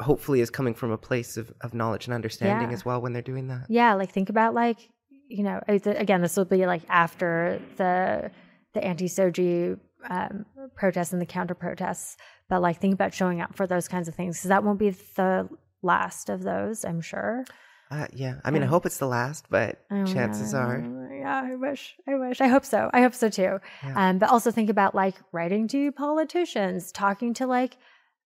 hopefully 0.00 0.40
is 0.40 0.50
coming 0.50 0.74
from 0.74 0.90
a 0.90 0.98
place 0.98 1.36
of, 1.36 1.52
of 1.60 1.74
knowledge 1.74 2.06
and 2.06 2.14
understanding 2.14 2.68
yeah. 2.68 2.74
as 2.74 2.84
well 2.84 3.00
when 3.00 3.12
they're 3.12 3.22
doing 3.22 3.48
that 3.48 3.66
yeah 3.68 3.94
like 3.94 4.10
think 4.10 4.28
about 4.28 4.54
like 4.54 4.88
you 5.28 5.42
know 5.42 5.60
again 5.68 6.22
this 6.22 6.36
will 6.36 6.44
be 6.44 6.66
like 6.66 6.82
after 6.88 7.60
the 7.76 8.30
the 8.74 8.84
anti-SOGI 8.84 9.78
um, 10.08 10.44
protests 10.74 11.12
and 11.12 11.20
the 11.20 11.26
counter 11.26 11.54
protests 11.54 12.16
but 12.48 12.62
like 12.62 12.80
think 12.80 12.94
about 12.94 13.12
showing 13.12 13.40
up 13.40 13.54
for 13.54 13.66
those 13.66 13.88
kinds 13.88 14.08
of 14.08 14.14
things 14.14 14.38
because 14.38 14.48
that 14.48 14.64
won't 14.64 14.78
be 14.78 14.90
the 14.90 15.48
last 15.82 16.28
of 16.28 16.42
those 16.42 16.84
i'm 16.84 17.00
sure 17.00 17.44
uh, 17.90 18.06
yeah 18.12 18.40
i 18.44 18.50
mean 18.50 18.62
yeah. 18.62 18.68
i 18.68 18.70
hope 18.70 18.86
it's 18.86 18.98
the 18.98 19.06
last 19.06 19.46
but 19.50 19.84
oh, 19.90 20.04
chances 20.04 20.54
are 20.54 20.80
yeah, 21.26 21.42
I 21.44 21.56
wish, 21.56 21.96
I 22.06 22.14
wish, 22.14 22.40
I 22.40 22.46
hope 22.46 22.64
so. 22.64 22.88
I 22.92 23.02
hope 23.02 23.14
so 23.14 23.28
too. 23.28 23.58
Yeah. 23.82 23.94
Um, 23.96 24.18
but 24.18 24.30
also 24.30 24.52
think 24.52 24.70
about 24.70 24.94
like 24.94 25.16
writing 25.32 25.66
to 25.68 25.90
politicians, 25.90 26.92
talking 26.92 27.34
to 27.34 27.48
like, 27.48 27.76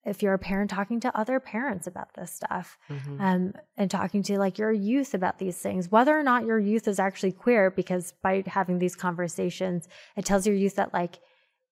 if 0.04 0.22
you're 0.22 0.34
a 0.34 0.38
parent, 0.38 0.70
talking 0.70 1.00
to 1.00 1.18
other 1.18 1.40
parents 1.40 1.86
about 1.86 2.12
this 2.14 2.30
stuff, 2.30 2.78
mm-hmm. 2.90 3.20
um, 3.20 3.54
and 3.78 3.90
talking 3.90 4.22
to 4.24 4.38
like 4.38 4.58
your 4.58 4.70
youth 4.70 5.14
about 5.14 5.38
these 5.38 5.56
things, 5.56 5.90
whether 5.90 6.18
or 6.18 6.22
not 6.22 6.44
your 6.44 6.58
youth 6.58 6.88
is 6.88 6.98
actually 6.98 7.32
queer, 7.32 7.70
because 7.70 8.12
by 8.22 8.42
having 8.46 8.78
these 8.78 8.96
conversations, 8.96 9.88
it 10.14 10.26
tells 10.26 10.46
your 10.46 10.56
youth 10.56 10.76
that 10.76 10.92
like, 10.92 11.20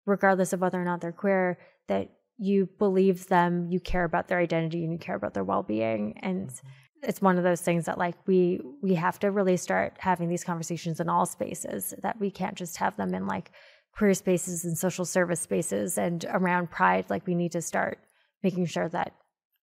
regardless 0.06 0.52
of 0.52 0.60
whether 0.60 0.80
or 0.80 0.84
not 0.84 1.00
they're 1.00 1.10
queer, 1.10 1.58
that 1.88 2.10
you 2.38 2.68
believe 2.78 3.26
them, 3.28 3.68
you 3.70 3.80
care 3.80 4.04
about 4.04 4.28
their 4.28 4.38
identity, 4.38 4.84
and 4.84 4.92
you 4.92 4.98
care 4.98 5.16
about 5.16 5.34
their 5.34 5.44
well 5.44 5.62
being, 5.62 6.18
and. 6.22 6.48
Mm-hmm 6.48 6.68
it's 7.02 7.20
one 7.20 7.38
of 7.38 7.44
those 7.44 7.60
things 7.60 7.84
that 7.86 7.98
like 7.98 8.14
we 8.26 8.60
we 8.82 8.94
have 8.94 9.18
to 9.18 9.30
really 9.30 9.56
start 9.56 9.94
having 9.98 10.28
these 10.28 10.44
conversations 10.44 11.00
in 11.00 11.08
all 11.08 11.26
spaces 11.26 11.94
that 12.02 12.18
we 12.20 12.30
can't 12.30 12.56
just 12.56 12.76
have 12.76 12.96
them 12.96 13.14
in 13.14 13.26
like 13.26 13.50
queer 13.96 14.14
spaces 14.14 14.64
and 14.64 14.76
social 14.76 15.04
service 15.04 15.40
spaces 15.40 15.98
and 15.98 16.24
around 16.30 16.70
pride 16.70 17.06
like 17.08 17.26
we 17.26 17.34
need 17.34 17.52
to 17.52 17.62
start 17.62 17.98
making 18.42 18.66
sure 18.66 18.88
that 18.88 19.12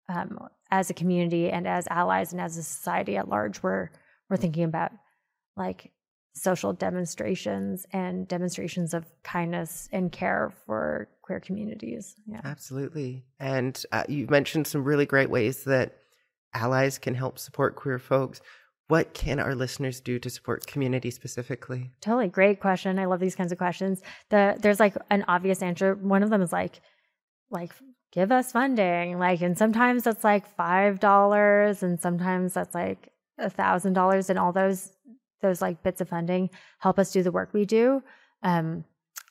um, 0.08 0.38
as 0.70 0.90
a 0.90 0.94
community 0.94 1.50
and 1.50 1.66
as 1.66 1.86
allies 1.88 2.32
and 2.32 2.40
as 2.40 2.56
a 2.56 2.62
society 2.62 3.16
at 3.16 3.28
large 3.28 3.62
we're 3.62 3.88
we're 4.28 4.36
thinking 4.36 4.64
about 4.64 4.92
like 5.56 5.92
social 6.34 6.72
demonstrations 6.72 7.86
and 7.92 8.28
demonstrations 8.28 8.94
of 8.94 9.04
kindness 9.22 9.88
and 9.92 10.12
care 10.12 10.52
for 10.66 11.08
queer 11.30 11.38
communities. 11.38 12.16
Yeah. 12.26 12.40
Absolutely. 12.42 13.24
And 13.38 13.80
uh, 13.92 14.02
you 14.08 14.26
mentioned 14.28 14.66
some 14.66 14.82
really 14.82 15.06
great 15.06 15.30
ways 15.30 15.62
that 15.62 15.98
allies 16.54 16.98
can 16.98 17.14
help 17.14 17.38
support 17.38 17.76
queer 17.76 18.00
folks. 18.00 18.40
What 18.88 19.14
can 19.14 19.38
our 19.38 19.54
listeners 19.54 20.00
do 20.00 20.18
to 20.18 20.28
support 20.28 20.66
QMUNITY 20.66 21.12
specifically? 21.12 21.92
Totally 22.00 22.26
great 22.26 22.58
question. 22.58 22.98
I 22.98 23.04
love 23.04 23.20
these 23.20 23.36
kinds 23.36 23.52
of 23.52 23.58
questions. 23.58 24.02
The 24.30 24.56
there's 24.60 24.80
like 24.80 24.96
an 25.10 25.24
obvious 25.28 25.62
answer. 25.62 25.94
One 25.94 26.24
of 26.24 26.30
them 26.30 26.42
is 26.42 26.52
like 26.52 26.80
like 27.48 27.70
give 28.10 28.32
us 28.32 28.50
funding. 28.50 29.20
Like 29.20 29.40
and 29.40 29.56
sometimes 29.56 30.02
that's 30.02 30.24
like 30.24 30.52
five 30.56 30.98
dollars 30.98 31.84
and 31.84 32.00
sometimes 32.00 32.54
that's 32.54 32.74
like 32.74 33.12
a 33.38 33.48
thousand 33.48 33.92
dollars 33.92 34.30
and 34.30 34.38
all 34.38 34.50
those 34.50 34.90
those 35.42 35.62
like 35.62 35.84
bits 35.84 36.00
of 36.00 36.08
funding 36.08 36.50
help 36.80 36.98
us 36.98 37.12
do 37.12 37.22
the 37.22 37.30
work 37.30 37.50
we 37.52 37.64
do. 37.64 38.02
Um 38.42 38.84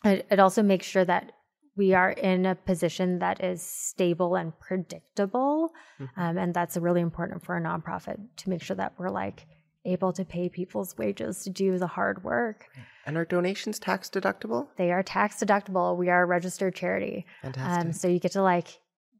it, 0.05 0.25
it 0.31 0.39
also 0.39 0.63
makes 0.63 0.85
sure 0.85 1.03
that 1.03 1.33
we 1.79 1.93
are 1.93 2.11
in 2.11 2.45
a 2.45 2.55
position 2.55 3.19
that 3.19 3.41
is 3.41 3.61
stable 3.61 4.35
and 4.35 4.51
predictable. 4.59 5.71
Mm-hmm. 5.97 6.21
Um, 6.21 6.37
and 6.37 6.53
that's 6.53 6.75
really 6.75 6.99
important 6.99 7.41
for 7.41 7.55
a 7.55 7.61
nonprofit 7.61 8.19
to 8.35 8.49
make 8.49 8.61
sure 8.61 8.75
that 8.75 8.95
we're 8.97 9.09
like 9.09 9.47
able 9.85 10.11
to 10.11 10.25
pay 10.25 10.49
people's 10.49 10.97
wages 10.97 11.41
to 11.45 11.49
do 11.49 11.77
the 11.77 11.87
hard 11.87 12.21
work. 12.25 12.67
And 13.05 13.15
are 13.15 13.23
donations 13.23 13.79
tax 13.79 14.09
deductible? 14.09 14.67
They 14.75 14.91
are 14.91 15.01
tax 15.01 15.37
deductible. 15.41 15.95
We 15.95 16.09
are 16.09 16.23
a 16.23 16.25
registered 16.25 16.75
charity. 16.75 17.25
Fantastic. 17.41 17.85
Um, 17.85 17.93
so 17.93 18.09
you 18.09 18.19
get 18.19 18.33
to 18.33 18.41
like 18.41 18.67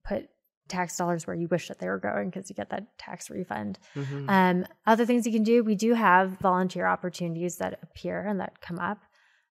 put 0.04 0.28
tax 0.68 0.98
dollars 0.98 1.26
where 1.26 1.38
you 1.38 1.48
wish 1.48 1.70
that 1.70 1.80
they 1.80 1.88
were 1.88 1.98
going 1.98 2.30
because 2.30 2.50
you 2.50 2.56
get 2.58 2.72
that 2.72 2.98
tax 2.98 3.30
refund. 3.30 3.80
Mm-hmm. 3.96 4.30
Um, 4.30 4.66
other 4.86 5.06
things 5.06 5.26
you 5.26 5.32
can 5.32 5.44
do, 5.44 5.64
we 5.64 5.76
do 5.76 5.94
have 5.94 6.32
volunteer 6.40 6.86
opportunities 6.86 7.56
that 7.58 7.80
appear 7.82 8.28
and 8.28 8.42
that 8.42 8.60
come 8.60 8.80
up. 8.80 9.00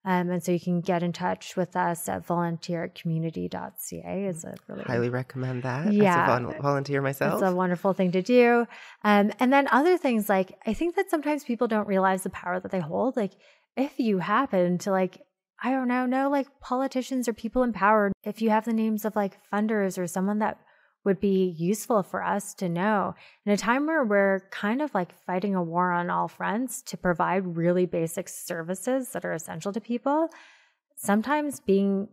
Um, 0.05 0.31
and 0.31 0.43
so 0.43 0.53
you 0.53 0.61
can 0.61 0.81
get 0.81 1.03
in 1.03 1.12
touch 1.12 1.57
with 1.57 1.77
us 1.77 2.09
at 2.09 2.25
volunteer 2.25 2.85
at 2.85 2.95
qmunity.ca. 2.95 4.25
Is 4.27 4.45
a 4.45 4.55
really 4.69 4.85
highly 4.85 5.11
recommend 5.11 5.65
that. 5.65 5.93
Yeah, 5.93 6.37
as 6.37 6.57
a 6.57 6.62
volunteer 6.62 7.03
myself. 7.03 7.35
It's 7.35 7.51
a 7.51 7.55
wonderful 7.55 7.93
thing 7.93 8.12
to 8.12 8.23
do. 8.23 8.66
Um, 9.05 9.33
and 9.41 9.53
then 9.53 9.69
other 9.70 9.99
things 9.99 10.29
like 10.29 10.57
I 10.66 10.73
think 10.73 10.97
that 10.97 11.11
sometimes 11.11 11.45
people 11.45 11.66
don't 11.66 11.89
realize 11.89 12.23
the 12.23 12.31
power 12.31 12.61
that 12.61 12.70
they 12.70 12.81
hold. 12.81 13.16
Like 13.16 13.33
if 13.77 13.99
you 13.99 14.19
happen 14.19 14.79
to 14.79 14.91
like 14.91 15.20
I 15.61 15.73
don't 15.73 15.89
know, 15.89 16.07
know 16.07 16.31
like 16.31 16.47
politicians 16.61 17.29
or 17.29 17.33
people 17.33 17.65
in 17.65 17.73
power, 17.73 18.12
if 18.23 18.41
you 18.41 18.51
have 18.51 18.65
the 18.65 18.73
names 18.73 19.05
of 19.05 19.16
like 19.16 19.39
funders 19.53 19.99
or 19.99 20.07
someone 20.07 20.39
that 20.39 20.59
would 21.05 21.20
be 21.20 21.55
useful 21.57 22.03
for 22.03 22.23
us 22.23 22.55
to 22.55 22.69
know 22.69 23.15
in 23.47 23.53
a 23.53 23.57
time 23.57 23.87
where 23.87 24.05
we're 24.05 24.41
kind 24.51 24.83
of 24.83 24.93
like 24.95 25.12
fighting 25.25 25.55
a 25.55 25.62
war 25.62 25.91
on 25.91 26.11
all 26.11 26.29
fronts 26.29 26.83
to 26.83 26.97
provide 26.97 27.57
really 27.57 27.87
basic 27.87 28.29
services 28.29 29.11
that 29.11 29.25
are 29.25 29.33
essential 29.33 29.73
to 29.73 29.81
people. 29.81 30.29
Sometimes 30.97 31.61
being 31.61 32.09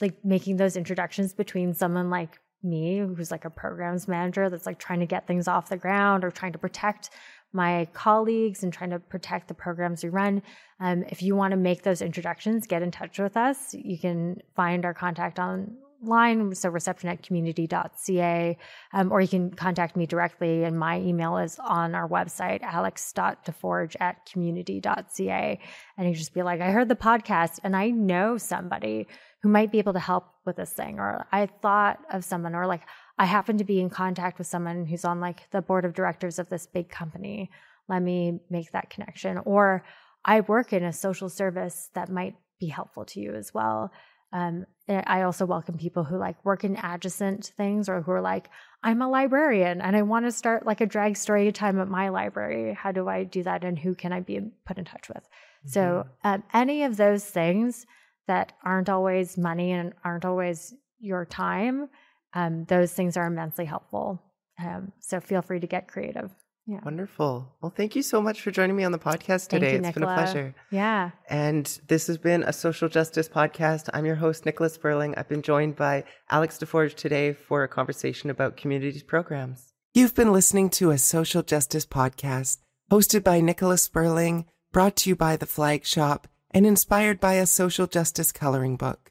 like 0.00 0.24
making 0.24 0.56
those 0.56 0.76
introductions 0.76 1.34
between 1.34 1.74
someone 1.74 2.10
like 2.10 2.40
me, 2.62 2.98
who's 2.98 3.30
like 3.30 3.44
a 3.44 3.50
programs 3.50 4.06
manager 4.06 4.48
that's 4.48 4.66
like 4.66 4.78
trying 4.78 5.00
to 5.00 5.06
get 5.06 5.26
things 5.26 5.48
off 5.48 5.68
the 5.68 5.76
ground 5.76 6.24
or 6.24 6.30
trying 6.30 6.52
to 6.52 6.58
protect 6.58 7.10
my 7.52 7.86
colleagues 7.92 8.62
and 8.62 8.72
trying 8.72 8.90
to 8.90 8.98
protect 8.98 9.48
the 9.48 9.54
programs 9.54 10.02
we 10.02 10.08
run. 10.08 10.42
Um, 10.80 11.04
if 11.08 11.22
you 11.22 11.36
want 11.36 11.50
to 11.52 11.56
make 11.56 11.82
those 11.82 12.00
introductions, 12.00 12.66
get 12.66 12.82
in 12.82 12.90
touch 12.90 13.18
with 13.18 13.36
us. 13.36 13.74
You 13.74 13.98
can 13.98 14.40
find 14.56 14.84
our 14.84 14.94
contact 14.94 15.38
on 15.38 15.76
line, 16.02 16.54
so 16.54 16.68
reception 16.68 17.08
at 17.08 17.22
qmunity.ca, 17.22 18.58
um, 18.92 19.12
or 19.12 19.20
you 19.20 19.28
can 19.28 19.50
contact 19.50 19.96
me 19.96 20.06
directly. 20.06 20.64
And 20.64 20.78
my 20.78 20.98
email 21.00 21.38
is 21.38 21.58
on 21.58 21.94
our 21.94 22.08
website, 22.08 22.62
alex.deforge 22.62 23.96
at 24.00 24.26
qmunity.ca. 24.26 25.60
And 25.96 26.08
you 26.08 26.14
just 26.14 26.34
be 26.34 26.42
like, 26.42 26.60
I 26.60 26.70
heard 26.70 26.88
the 26.88 26.96
podcast 26.96 27.60
and 27.64 27.76
I 27.76 27.90
know 27.90 28.38
somebody 28.38 29.06
who 29.42 29.48
might 29.48 29.72
be 29.72 29.78
able 29.78 29.92
to 29.94 29.98
help 29.98 30.26
with 30.44 30.56
this 30.56 30.72
thing, 30.72 30.98
or 30.98 31.26
I 31.32 31.46
thought 31.46 32.00
of 32.12 32.24
someone, 32.24 32.54
or 32.54 32.66
like 32.66 32.82
I 33.18 33.24
happen 33.24 33.58
to 33.58 33.64
be 33.64 33.80
in 33.80 33.90
contact 33.90 34.38
with 34.38 34.46
someone 34.46 34.86
who's 34.86 35.04
on 35.04 35.20
like 35.20 35.50
the 35.50 35.62
board 35.62 35.84
of 35.84 35.94
directors 35.94 36.38
of 36.38 36.48
this 36.48 36.66
big 36.66 36.88
company. 36.88 37.50
Let 37.88 38.02
me 38.02 38.40
make 38.50 38.72
that 38.72 38.90
connection. 38.90 39.38
Or 39.44 39.84
I 40.24 40.40
work 40.40 40.72
in 40.72 40.84
a 40.84 40.92
social 40.92 41.28
service 41.28 41.90
that 41.94 42.08
might 42.08 42.36
be 42.60 42.68
helpful 42.68 43.04
to 43.06 43.20
you 43.20 43.34
as 43.34 43.52
well. 43.52 43.90
Um, 44.32 44.66
I 44.88 45.22
also 45.22 45.46
welcome 45.46 45.78
people 45.78 46.04
who 46.04 46.16
like 46.16 46.44
work 46.44 46.64
in 46.64 46.76
adjacent 46.76 47.52
things 47.56 47.88
or 47.88 48.02
who 48.02 48.12
are 48.12 48.20
like, 48.20 48.50
I'm 48.82 49.00
a 49.00 49.08
librarian 49.08 49.80
and 49.80 49.94
I 49.94 50.02
want 50.02 50.26
to 50.26 50.32
start 50.32 50.66
like 50.66 50.80
a 50.80 50.86
drag 50.86 51.16
story 51.16 51.52
time 51.52 51.80
at 51.80 51.88
my 51.88 52.08
library. 52.08 52.74
How 52.74 52.92
do 52.92 53.08
I 53.08 53.24
do 53.24 53.42
that? 53.44 53.64
And 53.64 53.78
who 53.78 53.94
can 53.94 54.12
I 54.12 54.20
be 54.20 54.40
put 54.66 54.78
in 54.78 54.84
touch 54.84 55.08
with? 55.08 55.22
Mm-hmm. 55.22 55.68
So, 55.68 56.06
um, 56.24 56.42
any 56.52 56.82
of 56.82 56.96
those 56.96 57.24
things 57.24 57.86
that 58.26 58.52
aren't 58.64 58.88
always 58.88 59.38
money 59.38 59.72
and 59.72 59.92
aren't 60.04 60.24
always 60.24 60.74
your 60.98 61.24
time, 61.24 61.88
um, 62.34 62.64
those 62.64 62.92
things 62.92 63.16
are 63.16 63.26
immensely 63.26 63.64
helpful. 63.64 64.22
Um, 64.58 64.92
so, 64.98 65.20
feel 65.20 65.42
free 65.42 65.60
to 65.60 65.66
get 65.66 65.88
creative. 65.88 66.32
Yeah. 66.66 66.78
Wonderful. 66.84 67.52
Well, 67.60 67.72
thank 67.76 67.96
you 67.96 68.02
so 68.02 68.22
much 68.22 68.40
for 68.40 68.52
joining 68.52 68.76
me 68.76 68.84
on 68.84 68.92
the 68.92 68.98
podcast 68.98 69.48
today. 69.48 69.72
You, 69.72 69.76
it's 69.78 69.86
Nicola. 69.86 70.06
been 70.06 70.12
a 70.12 70.22
pleasure. 70.22 70.54
Yeah. 70.70 71.10
And 71.28 71.80
this 71.88 72.06
has 72.06 72.18
been 72.18 72.44
a 72.44 72.52
social 72.52 72.88
justice 72.88 73.28
podcast. 73.28 73.88
I'm 73.92 74.06
your 74.06 74.14
host, 74.14 74.46
Nicola 74.46 74.68
Spurling. 74.68 75.14
I've 75.16 75.28
been 75.28 75.42
joined 75.42 75.74
by 75.74 76.04
Alex 76.30 76.58
DeForge 76.58 76.94
today 76.94 77.32
for 77.32 77.64
a 77.64 77.68
conversation 77.68 78.30
about 78.30 78.56
QMUNITY's 78.56 79.02
programs. 79.02 79.72
You've 79.92 80.14
been 80.14 80.32
listening 80.32 80.70
to 80.70 80.90
a 80.90 80.98
social 80.98 81.42
justice 81.42 81.84
podcast 81.84 82.58
hosted 82.92 83.24
by 83.24 83.40
Nicola 83.40 83.76
Spurling, 83.76 84.46
brought 84.70 84.96
to 84.96 85.10
you 85.10 85.16
by 85.16 85.36
the 85.36 85.46
Flag 85.46 85.84
Shop, 85.84 86.28
and 86.52 86.64
inspired 86.64 87.18
by 87.18 87.34
a 87.34 87.46
social 87.46 87.86
justice 87.86 88.30
coloring 88.30 88.76
book. 88.76 89.10